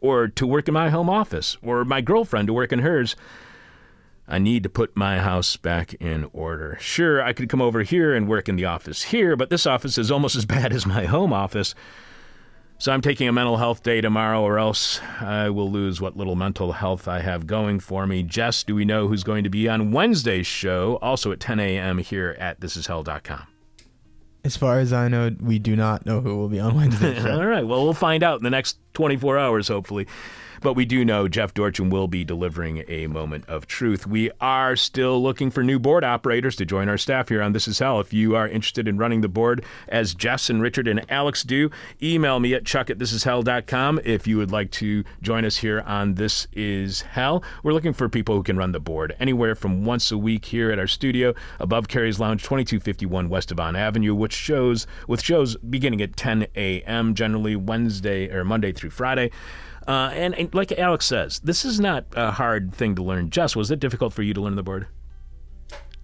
or 0.00 0.28
to 0.28 0.46
work 0.46 0.68
in 0.68 0.74
my 0.74 0.90
home 0.90 1.10
office, 1.10 1.56
or 1.60 1.84
my 1.84 2.00
girlfriend 2.00 2.46
to 2.46 2.52
work 2.52 2.70
in 2.70 2.78
hers, 2.78 3.16
I 4.28 4.38
need 4.38 4.62
to 4.62 4.68
put 4.68 4.96
my 4.96 5.18
house 5.18 5.56
back 5.56 5.92
in 5.94 6.30
order. 6.32 6.78
Sure, 6.80 7.20
I 7.20 7.32
could 7.32 7.48
come 7.48 7.60
over 7.60 7.82
here 7.82 8.14
and 8.14 8.28
work 8.28 8.48
in 8.48 8.54
the 8.54 8.66
office 8.66 9.02
here, 9.02 9.34
but 9.34 9.50
this 9.50 9.66
office 9.66 9.98
is 9.98 10.12
almost 10.12 10.36
as 10.36 10.46
bad 10.46 10.72
as 10.72 10.86
my 10.86 11.06
home 11.06 11.32
office. 11.32 11.74
So 12.80 12.92
I'm 12.92 13.02
taking 13.02 13.28
a 13.28 13.32
mental 13.32 13.58
health 13.58 13.82
day 13.82 14.00
tomorrow, 14.00 14.40
or 14.40 14.58
else 14.58 15.02
I 15.20 15.50
will 15.50 15.70
lose 15.70 16.00
what 16.00 16.16
little 16.16 16.34
mental 16.34 16.72
health 16.72 17.08
I 17.08 17.20
have 17.20 17.46
going 17.46 17.78
for 17.78 18.06
me. 18.06 18.22
Jess, 18.22 18.64
do 18.64 18.74
we 18.74 18.86
know 18.86 19.06
who's 19.06 19.22
going 19.22 19.44
to 19.44 19.50
be 19.50 19.68
on 19.68 19.92
Wednesday's 19.92 20.46
show, 20.46 20.98
also 21.02 21.30
at 21.30 21.40
10 21.40 21.60
a.m. 21.60 21.98
here 21.98 22.34
at 22.40 22.58
thisishell.com? 22.60 23.42
As 24.44 24.56
far 24.56 24.78
as 24.78 24.94
I 24.94 25.08
know, 25.08 25.30
we 25.40 25.58
do 25.58 25.76
not 25.76 26.06
know 26.06 26.22
who 26.22 26.38
will 26.38 26.48
be 26.48 26.58
on 26.58 26.74
Wednesday. 26.74 27.20
All 27.30 27.44
right. 27.44 27.66
Well, 27.66 27.84
we'll 27.84 27.92
find 27.92 28.22
out 28.22 28.38
in 28.38 28.44
the 28.44 28.50
next 28.50 28.78
24 28.94 29.38
hours, 29.38 29.68
hopefully. 29.68 30.06
But 30.60 30.74
we 30.74 30.84
do 30.84 31.04
know 31.04 31.26
Jeff 31.26 31.54
Dorchen 31.54 31.88
will 31.88 32.06
be 32.06 32.22
delivering 32.22 32.84
a 32.86 33.06
moment 33.06 33.48
of 33.48 33.66
truth. 33.66 34.06
We 34.06 34.30
are 34.40 34.76
still 34.76 35.22
looking 35.22 35.50
for 35.50 35.62
new 35.62 35.78
board 35.78 36.04
operators 36.04 36.54
to 36.56 36.66
join 36.66 36.88
our 36.88 36.98
staff 36.98 37.30
here 37.30 37.40
on 37.40 37.52
This 37.52 37.66
Is 37.66 37.78
Hell. 37.78 37.98
If 38.00 38.12
you 38.12 38.36
are 38.36 38.46
interested 38.46 38.86
in 38.86 38.98
running 38.98 39.22
the 39.22 39.28
board 39.28 39.64
as 39.88 40.14
Jess 40.14 40.50
and 40.50 40.60
Richard 40.60 40.86
and 40.86 41.10
Alex 41.10 41.44
do, 41.44 41.70
email 42.02 42.40
me 42.40 42.52
at 42.52 42.66
chuck 42.66 42.90
at 42.90 42.98
thisishell.com 42.98 44.00
if 44.04 44.26
you 44.26 44.36
would 44.36 44.50
like 44.50 44.70
to 44.72 45.02
join 45.22 45.46
us 45.46 45.56
here 45.56 45.80
on 45.80 46.16
This 46.16 46.46
Is 46.52 47.02
Hell. 47.02 47.42
We're 47.62 47.72
looking 47.72 47.94
for 47.94 48.10
people 48.10 48.34
who 48.34 48.42
can 48.42 48.58
run 48.58 48.72
the 48.72 48.80
board 48.80 49.16
anywhere 49.18 49.54
from 49.54 49.86
once 49.86 50.12
a 50.12 50.18
week 50.18 50.44
here 50.44 50.70
at 50.70 50.78
our 50.78 50.86
studio 50.86 51.34
above 51.58 51.88
Carrie's 51.88 52.20
Lounge, 52.20 52.42
2251 52.42 53.30
West 53.30 53.48
Devon 53.48 53.76
Avenue, 53.76 54.14
which 54.14 54.34
shows 54.34 54.86
with 55.08 55.22
shows 55.22 55.56
beginning 55.56 56.02
at 56.02 56.16
10 56.16 56.48
a.m. 56.54 57.14
generally 57.14 57.56
Wednesday 57.56 58.30
or 58.30 58.44
Monday 58.44 58.72
through 58.72 58.90
Friday. 58.90 59.30
Uh, 59.90 60.08
and, 60.10 60.36
and, 60.36 60.54
like 60.54 60.70
Alex 60.78 61.04
says, 61.04 61.40
this 61.40 61.64
is 61.64 61.80
not 61.80 62.04
a 62.14 62.30
hard 62.30 62.72
thing 62.72 62.94
to 62.94 63.02
learn. 63.02 63.28
Just 63.28 63.56
was 63.56 63.72
it 63.72 63.80
difficult 63.80 64.12
for 64.12 64.22
you 64.22 64.32
to 64.32 64.40
learn 64.40 64.54
the 64.54 64.62
board? 64.62 64.86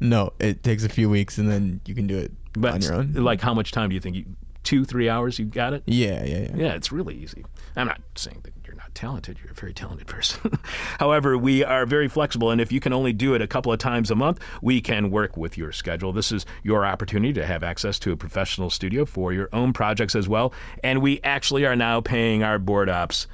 No, 0.00 0.32
it 0.40 0.64
takes 0.64 0.82
a 0.82 0.88
few 0.88 1.08
weeks 1.08 1.38
and 1.38 1.48
then 1.48 1.80
you 1.86 1.94
can 1.94 2.08
do 2.08 2.18
it 2.18 2.32
but 2.54 2.74
on 2.74 2.82
your 2.82 2.94
own. 2.94 3.12
Like 3.12 3.40
how 3.40 3.54
much 3.54 3.70
time 3.70 3.90
do 3.90 3.94
you 3.94 4.00
think? 4.00 4.16
You, 4.16 4.24
two, 4.64 4.84
three 4.84 5.08
hours? 5.08 5.38
You 5.38 5.44
got 5.44 5.72
it? 5.72 5.84
Yeah, 5.86 6.24
yeah, 6.24 6.38
yeah. 6.38 6.56
Yeah, 6.56 6.72
it's 6.74 6.90
really 6.90 7.14
easy. 7.14 7.44
I'm 7.76 7.86
not 7.86 8.00
saying 8.16 8.40
that 8.42 8.54
you're 8.66 8.74
not 8.74 8.92
talented. 8.96 9.38
You're 9.40 9.52
a 9.52 9.54
very 9.54 9.72
talented 9.72 10.08
person. 10.08 10.58
However, 10.98 11.38
we 11.38 11.62
are 11.62 11.86
very 11.86 12.08
flexible, 12.08 12.50
and 12.50 12.60
if 12.60 12.72
you 12.72 12.80
can 12.80 12.92
only 12.92 13.12
do 13.12 13.34
it 13.34 13.40
a 13.40 13.46
couple 13.46 13.72
of 13.72 13.78
times 13.78 14.10
a 14.10 14.16
month, 14.16 14.40
we 14.60 14.80
can 14.80 15.12
work 15.12 15.36
with 15.36 15.56
your 15.56 15.70
schedule. 15.70 16.12
This 16.12 16.32
is 16.32 16.44
your 16.64 16.84
opportunity 16.84 17.32
to 17.34 17.46
have 17.46 17.62
access 17.62 18.00
to 18.00 18.10
a 18.10 18.16
professional 18.16 18.68
studio 18.68 19.04
for 19.04 19.32
your 19.32 19.48
own 19.52 19.72
projects 19.72 20.16
as 20.16 20.28
well. 20.28 20.52
And 20.82 21.00
we 21.00 21.20
actually 21.22 21.64
are 21.64 21.76
now 21.76 22.00
paying 22.00 22.42
our 22.42 22.58
board 22.58 22.88
ops 22.88 23.28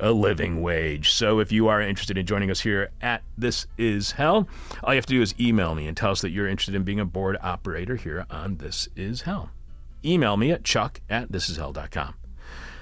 a 0.00 0.12
living 0.12 0.62
wage. 0.62 1.10
So 1.10 1.38
if 1.38 1.52
you 1.52 1.68
are 1.68 1.80
interested 1.80 2.18
in 2.18 2.26
joining 2.26 2.50
us 2.50 2.60
here 2.60 2.90
at 3.00 3.22
This 3.36 3.66
Is 3.78 4.12
Hell, 4.12 4.48
all 4.82 4.94
you 4.94 4.98
have 4.98 5.06
to 5.06 5.14
do 5.14 5.22
is 5.22 5.34
email 5.38 5.74
me 5.74 5.86
and 5.86 5.96
tell 5.96 6.10
us 6.10 6.20
that 6.22 6.30
you're 6.30 6.48
interested 6.48 6.74
in 6.74 6.82
being 6.82 7.00
a 7.00 7.04
board 7.04 7.36
operator 7.42 7.96
here 7.96 8.26
on 8.30 8.56
This 8.56 8.88
Is 8.96 9.22
Hell. 9.22 9.50
Email 10.04 10.36
me 10.36 10.50
at 10.50 10.64
chuck 10.64 11.00
at 11.08 11.30
thisishell.com. 11.30 12.14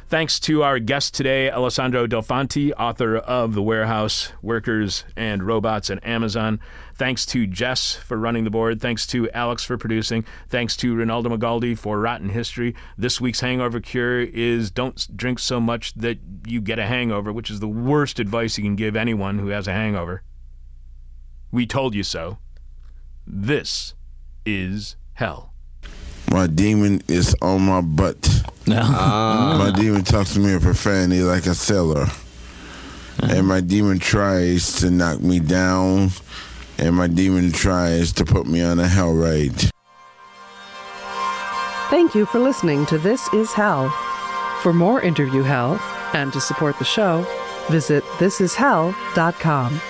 Thanks 0.09 0.41
to 0.41 0.63
our 0.63 0.79
guest 0.79 1.13
today, 1.13 1.51
Alessandro 1.51 2.07
Delfanti, 2.07 2.73
author 2.79 3.19
of 3.19 3.53
The 3.53 3.61
Warehouse, 3.61 4.33
Workers 4.41 5.05
and 5.19 5.43
Robots 5.43 5.91
and 5.91 6.03
Amazon. 6.03 6.61
Thanks 6.95 7.27
to 7.27 7.47
Jess 7.47 7.95
for 7.95 8.17
running 8.17 8.45
the 8.45 8.51
board. 8.51 8.81
Thanks 8.81 9.07
to 9.09 9.31
Alex 9.33 9.65
for 9.65 9.77
producing. 9.77 10.25
Thanks 10.49 10.79
to 10.79 10.95
Ronaldo 10.95 11.27
Magaldi 11.37 11.77
for 11.77 12.01
Rotten 12.01 12.31
History. 12.31 12.75
This 12.97 13.21
week's 13.21 13.41
hangover 13.41 13.81
cure 13.81 14.23
is 14.23 14.71
don't 14.71 15.15
drink 15.15 15.41
so 15.41 15.61
much 15.61 15.93
that 15.93 16.17
you 16.47 16.63
get 16.63 16.79
a 16.79 16.87
hangover, 16.87 17.31
which 17.31 17.51
is 17.51 17.61
the 17.61 17.69
worst 17.69 18.19
advice 18.19 18.57
you 18.57 18.65
can 18.65 18.77
give 18.77 18.97
anyone 18.97 19.39
who 19.39 19.49
has 19.49 19.69
a 19.69 19.75
hangover. 19.75 20.23
We 21.53 21.67
told 21.67 21.95
you 21.95 22.03
so. 22.03 22.39
This 23.27 23.93
is 24.47 24.97
hell. 25.13 25.53
My 26.31 26.47
demon 26.47 27.03
is 27.09 27.37
on 27.43 27.61
my 27.61 27.83
butt. 27.83 28.43
Ah. 28.81 29.57
My 29.59 29.71
demon 29.81 30.05
talks 30.05 30.35
to 30.35 30.41
me 30.41 30.53
in 30.53 30.61
profanity 30.61 31.23
like 31.23 31.47
a 31.47 31.55
sailor. 31.55 32.07
And 33.23 33.47
my 33.47 33.61
demon 33.61 33.99
tries 33.99 34.73
to 34.81 34.91
knock 34.91 35.21
me 35.21 35.41
down. 35.41 36.11
And 36.79 36.95
my 36.95 37.09
demon 37.09 37.51
tries 37.53 38.13
to 38.15 38.25
put 38.25 38.47
me 38.47 38.63
on 38.63 38.79
a 38.79 38.87
hell 38.87 39.13
ride. 39.13 39.71
Thank 41.91 42.15
you 42.15 42.27
for 42.27 42.39
listening 42.39 42.87
to 42.87 42.99
This 42.99 43.27
Is 43.33 43.53
Hell. 43.53 43.89
For 44.63 44.73
more 44.73 45.01
interview 45.01 45.43
hell 45.43 45.81
and 46.13 46.33
to 46.33 46.41
support 46.41 46.79
the 46.79 46.85
show, 46.85 47.27
visit 47.71 48.05
thisishell.com. 48.19 49.81